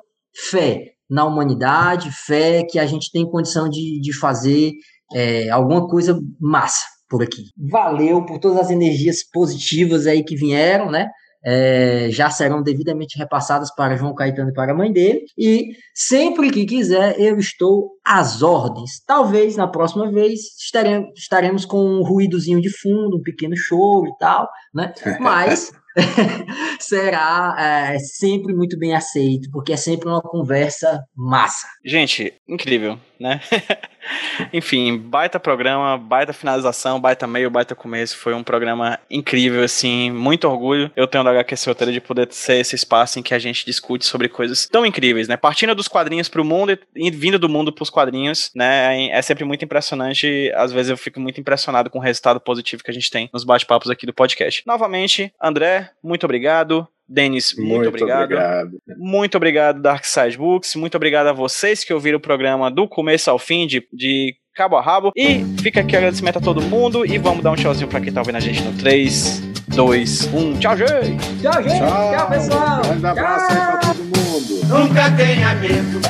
fé 0.51 0.92
na 1.11 1.25
humanidade, 1.25 2.11
fé 2.11 2.65
que 2.65 2.79
a 2.79 2.87
gente 2.87 3.11
tem 3.13 3.29
condição 3.31 3.69
de, 3.69 4.01
de 4.01 4.17
fazer 4.19 4.73
é, 5.15 5.51
alguma 5.51 5.87
coisa 5.87 6.19
massa 6.41 6.85
por 7.09 7.23
aqui. 7.23 7.45
Valeu 7.71 8.25
por 8.25 8.39
todas 8.39 8.59
as 8.59 8.71
energias 8.71 9.19
positivas 9.31 10.07
aí 10.07 10.25
que 10.25 10.35
vieram, 10.35 10.91
né? 10.91 11.09
É, 11.45 12.07
já 12.11 12.31
serão 12.31 12.63
devidamente 12.63 13.19
repassadas 13.19 13.75
para 13.75 13.97
João 13.97 14.15
Caetano 14.15 14.51
e 14.51 14.55
para 14.55 14.73
a 14.73 14.77
mãe 14.77 14.93
dele. 14.93 15.25
E 15.37 15.73
sempre 15.93 16.51
que 16.51 16.65
quiser, 16.65 17.19
eu 17.19 17.37
estou 17.37 17.91
às 18.05 18.43
ordens. 18.43 19.03
Talvez 19.05 19.57
na 19.57 19.67
próxima 19.67 20.11
vez 20.11 20.41
estaremos, 20.65 21.11
estaremos 21.17 21.65
com 21.65 21.85
um 21.85 22.03
ruídozinho 22.03 22.61
de 22.61 22.71
fundo, 22.71 23.19
um 23.19 23.23
pequeno 23.23 23.57
show 23.57 24.07
e 24.07 24.17
tal, 24.19 24.49
né? 24.73 24.95
Mas 25.21 25.73
será 26.81 27.57
é, 27.59 27.99
sempre 27.99 28.55
muito 28.55 28.79
bem 28.79 28.95
aceito, 28.95 29.51
porque 29.51 29.73
é 29.73 29.77
sempre 29.77 30.09
uma 30.09 30.23
conversa 30.23 31.03
massa. 31.17 31.67
Gente, 31.85 32.33
incrível, 32.49 32.99
né? 33.23 33.41
Enfim, 34.53 34.99
baita 34.99 35.39
programa, 35.39 35.97
baita 35.97 36.33
finalização, 36.33 37.01
baita 37.01 37.27
meio, 37.27 37.51
baita 37.51 37.75
começo. 37.75 38.19
Foi 38.19 38.35
um 38.35 38.43
programa 38.43 38.99
incrível, 39.11 39.63
assim, 39.63 40.11
muito 40.11 40.49
orgulho. 40.49 40.91
Eu 40.97 41.07
tenho 41.07 41.25
da 41.25 41.31
HQ 41.31 41.55
Roteiro 41.67 41.93
de 41.93 42.01
poder 42.01 42.29
ser 42.31 42.57
esse 42.57 42.75
espaço 42.75 43.19
em 43.19 43.23
que 43.23 43.35
a 43.35 43.39
gente 43.39 43.65
discute 43.65 44.05
sobre 44.05 44.29
coisas 44.29 44.67
tão 44.67 44.85
incríveis, 44.85 45.29
né? 45.29 45.37
Partindo 45.37 45.75
dos 45.75 45.89
quadrinhos 45.89 46.29
para 46.29 46.43
o 46.43 46.45
mundo 46.45 46.79
e 46.95 47.11
vindo 47.11 47.39
do 47.39 47.49
mundo 47.49 47.73
para 47.73 47.83
os 47.83 47.91
quadrinhos, 47.91 48.51
né? 48.55 49.09
É 49.11 49.23
sempre 49.23 49.45
muito 49.45 49.65
impressionante. 49.65 50.51
Às 50.55 50.73
vezes 50.73 50.91
eu 50.91 50.97
fico 50.97 51.21
muito 51.21 51.41
impressionado 51.41 51.89
com 51.89 51.99
o 51.99 52.03
resultado 52.03 52.41
positivo 52.41 52.83
que 52.83 52.91
a 52.91 52.95
gente 52.95 53.11
tem 53.11 53.31
nos 53.33 53.45
bate-papos 53.45 53.91
aqui 53.91 54.07
do 54.07 54.13
podcast. 54.13 54.63
Novamente, 54.67 55.33
André, 55.41 55.91
muito 56.03 56.25
obrigado. 56.25 56.87
Denis, 57.09 57.55
muito, 57.57 57.69
muito 57.69 57.89
obrigado. 57.89 58.25
obrigado. 58.25 58.71
Muito 58.99 59.37
obrigado, 59.37 59.83
Dark 59.83 60.05
Side 60.05 60.39
Books. 60.39 60.75
Muito 60.77 60.95
obrigado 60.97 61.27
a 61.27 61.33
vocês 61.33 61.85
que 61.85 61.93
ouviram 61.93 62.19
o 62.19 62.21
programa 62.21 62.71
do 62.71 62.89
começo 62.89 63.31
ao 63.31 63.39
fim, 63.39 63.67
de, 63.67 63.87
de 63.93 64.35
cabo 64.55 64.77
a 64.77 64.81
rabo. 64.83 65.13
E 65.17 65.45
fica 65.61 65.81
aqui 65.81 65.95
o 65.95 65.99
agradecimento 65.99 66.39
a 66.39 66.41
todo 66.41 66.63
mundo. 66.63 67.05
E 67.05 67.19
vamos 67.19 67.43
dar 67.43 67.51
um 67.51 67.57
tchauzinho 67.57 67.89
pra 67.89 68.01
quem 68.01 68.13
tá 68.13 68.21
ouvindo 68.21 68.37
a 68.37 68.41
gente 68.41 68.63
no 68.63 68.73
3, 68.79 69.41
2, 69.69 70.33
1. 70.33 70.59
Tchau, 70.59 70.77
gente! 70.77 71.41
Tchau, 71.43 71.63
gente! 71.63 71.79
Tchau, 71.79 72.17
Tchau 72.17 72.29
pessoal! 72.31 72.79
Um 72.79 72.83
grande 72.83 73.07
abraço 73.07 73.47
Tchau. 73.49 73.57
aí 73.57 73.67
pra 73.67 73.79
todo 73.81 74.05
mundo. 74.05 74.67
Nunca 74.69 75.11
tenha 75.11 75.55
medo 75.57 76.01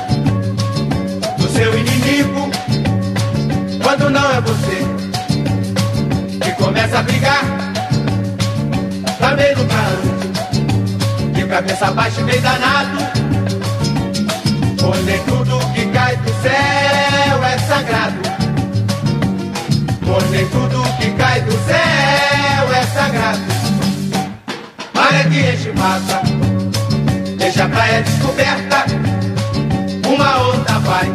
do 1.39 1.48
seu 1.48 1.78
inimigo 1.78 2.51
quando 3.82 4.09
não 4.10 4.31
é 4.31 4.40
você 4.40 4.77
que 6.44 6.62
começa 6.62 6.98
a 6.98 7.02
brigar. 7.02 7.43
Tá 9.19 9.36
meio 9.36 9.56
pra 9.66 10.32
cabeça 11.53 11.91
baixa 11.91 12.19
e 12.19 12.24
bem 12.24 12.41
danado. 12.41 12.97
Pois 14.81 15.05
nem 15.05 15.19
tudo 15.24 15.59
que 15.74 15.85
cai 15.89 16.16
do 16.16 16.31
céu 16.41 17.45
é 17.45 17.59
sagrado. 17.59 18.16
Pois 20.03 20.31
nem 20.31 20.49
tudo 20.49 20.83
que 20.97 21.11
cai 21.11 21.43
do 21.43 21.53
céu 21.53 22.73
é 22.74 22.83
sagrado. 22.95 23.43
Maré 24.95 25.24
que 25.24 25.41
enche 25.41 25.73
massa, 25.73 26.23
deixa 27.37 27.65
a 27.65 27.69
praia 27.69 28.03
descoberta. 28.03 28.87
Uma 30.09 30.39
onda 30.55 30.79
vai, 30.79 31.09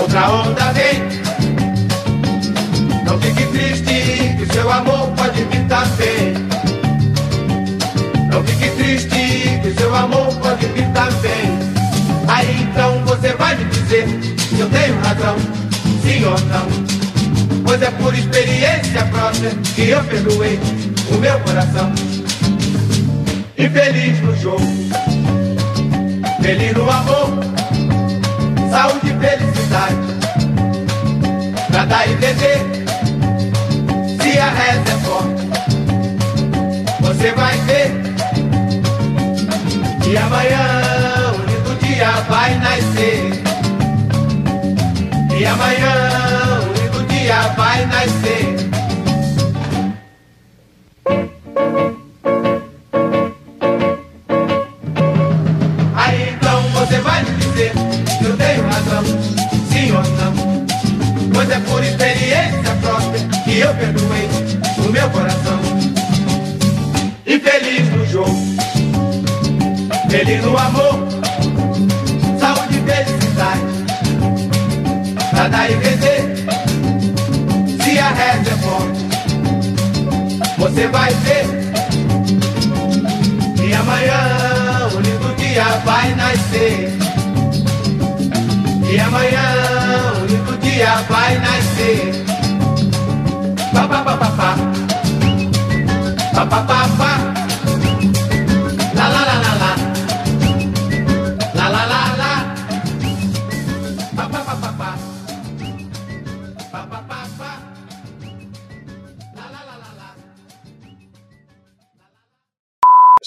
outra 0.00 0.30
onda 0.30 0.72
vem. 0.72 1.02
Não 3.04 3.20
fique 3.20 3.44
triste 3.44 4.36
que 4.38 4.52
seu 4.54 4.72
amor 4.72 5.08
pode 5.18 5.44
vir 5.44 5.66
também. 5.68 6.29
Triste, 8.80 9.60
que 9.62 9.74
seu 9.78 9.94
amor 9.94 10.34
pode 10.36 10.64
vir 10.68 10.88
também. 10.92 11.58
Aí 12.26 12.62
então 12.62 13.04
você 13.04 13.34
vai 13.34 13.54
me 13.54 13.66
dizer 13.66 14.08
se 14.38 14.58
eu 14.58 14.70
tenho 14.70 14.98
razão, 15.00 15.36
sim 16.02 16.24
ou 16.24 16.40
não. 16.48 16.66
Pois 17.62 17.82
é 17.82 17.90
por 17.90 18.14
experiência 18.14 19.04
própria 19.12 19.50
que 19.74 19.90
eu 19.90 20.02
perdoei 20.04 20.58
o 21.10 21.18
meu 21.18 21.38
coração. 21.40 21.92
Infeliz 23.58 24.18
no 24.22 24.34
jogo, 24.36 24.66
feliz 26.40 26.72
no 26.72 26.90
amor, 26.90 27.44
saúde 28.70 29.10
e 29.10 29.18
felicidade. 29.20 29.96
Pra 31.70 31.84
dar 31.84 32.08
e 32.08 32.14
vender, 32.14 32.60
se 34.22 34.38
a 34.38 34.48
reza 34.48 34.90
é 34.90 34.98
forte, 35.04 35.50
você 37.02 37.32
vai 37.32 37.58
ver. 37.58 38.09
E 40.06 40.16
amanhã 40.16 40.64
o 41.34 41.42
lindo 41.50 41.74
dia 41.80 42.10
vai 42.28 42.54
nascer. 42.58 43.42
E 45.38 45.46
amanhã 45.46 45.94
o 46.62 46.72
lindo 46.78 47.06
dia 47.08 47.40
vai 47.56 47.86
nascer. 47.86 48.49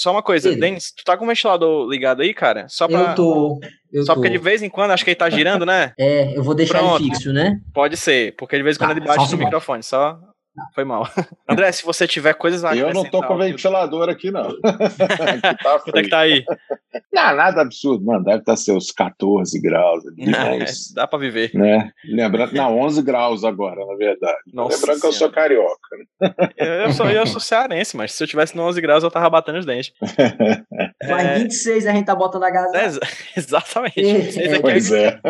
Só 0.04 0.10
uma 0.12 0.22
coisa, 0.22 0.50
Pedro. 0.50 0.60
Denis, 0.60 0.92
tu 0.92 1.02
tá 1.02 1.16
com 1.16 1.24
o 1.24 1.28
ventilador 1.28 1.88
ligado 1.88 2.20
aí, 2.20 2.34
cara? 2.34 2.66
Só 2.68 2.86
pra. 2.86 2.98
Eu 2.98 3.14
tô. 3.14 3.58
Eu 3.90 4.02
Só 4.04 4.12
tô. 4.12 4.20
porque 4.20 4.28
de 4.28 4.36
vez 4.36 4.62
em 4.62 4.68
quando, 4.68 4.90
acho 4.90 5.02
que 5.02 5.08
ele 5.12 5.16
tá 5.16 5.30
girando, 5.30 5.64
né? 5.64 5.94
É, 5.98 6.36
eu 6.36 6.42
vou 6.42 6.54
deixar 6.54 6.78
Pronto. 6.80 7.00
ele 7.02 7.10
fixo, 7.10 7.32
né? 7.32 7.58
Pode 7.72 7.96
ser, 7.96 8.36
porque 8.36 8.54
de 8.54 8.62
vez 8.62 8.76
em 8.76 8.80
quando 8.80 8.90
Tá, 8.90 8.96
ele 8.98 9.06
bate 9.06 9.32
no 9.32 9.38
microfone, 9.38 9.82
só. 9.82 10.18
Foi 10.74 10.84
mal. 10.84 11.08
André, 11.48 11.70
se 11.72 11.84
você 11.84 12.06
tiver 12.06 12.34
coisas 12.34 12.64
a 12.64 12.76
Eu 12.76 12.92
não 12.94 13.04
tô 13.04 13.22
com 13.22 13.36
ventilador 13.36 14.08
aqui, 14.08 14.30
não. 14.30 14.48
Aqui 14.64 15.62
tá 15.62 15.78
Quanto 15.80 15.98
é 15.98 16.02
que 16.02 16.08
tá 16.08 16.18
aí? 16.20 16.44
Não, 17.12 17.34
nada 17.34 17.62
absurdo, 17.62 18.04
mano. 18.04 18.24
Deve 18.24 18.38
estar 18.38 18.56
seus 18.56 18.90
14 18.92 19.60
graus 19.60 20.06
ali, 20.06 20.30
mas, 20.30 20.92
Dá 20.94 21.06
pra 21.06 21.18
viver. 21.18 21.50
né? 21.54 21.90
Lembrando, 22.04 22.52
não, 22.54 22.78
11 22.80 23.02
graus 23.02 23.44
agora, 23.44 23.84
na 23.84 23.96
verdade. 23.96 24.38
Nossa 24.52 24.76
Lembrando 24.78 25.00
que 25.00 25.06
eu 25.06 25.12
sou 25.12 25.28
Senhora. 25.28 25.34
carioca. 25.34 25.96
né? 26.20 26.30
Eu, 26.56 26.66
eu 26.66 26.92
sou, 26.92 27.10
eu 27.10 27.26
sou 27.26 27.40
cearense, 27.40 27.96
mas 27.96 28.12
se 28.12 28.22
eu 28.22 28.28
tivesse 28.28 28.56
no 28.56 28.62
11 28.62 28.80
graus 28.80 29.02
eu 29.02 29.10
tava 29.10 29.28
batendo 29.30 29.58
os 29.58 29.66
dentes. 29.66 29.92
Vai 31.08 31.26
É, 31.26 31.38
26 31.40 31.86
a 31.86 31.92
gente 31.92 32.06
tá 32.06 32.14
botando 32.14 32.44
a 32.44 32.50
gás. 32.50 32.72
é, 32.74 32.84
exa- 32.86 33.00
exatamente. 33.36 34.00
É, 34.00 34.52
aqui- 34.52 34.60
Pois 34.62 34.92
é. 34.92 35.20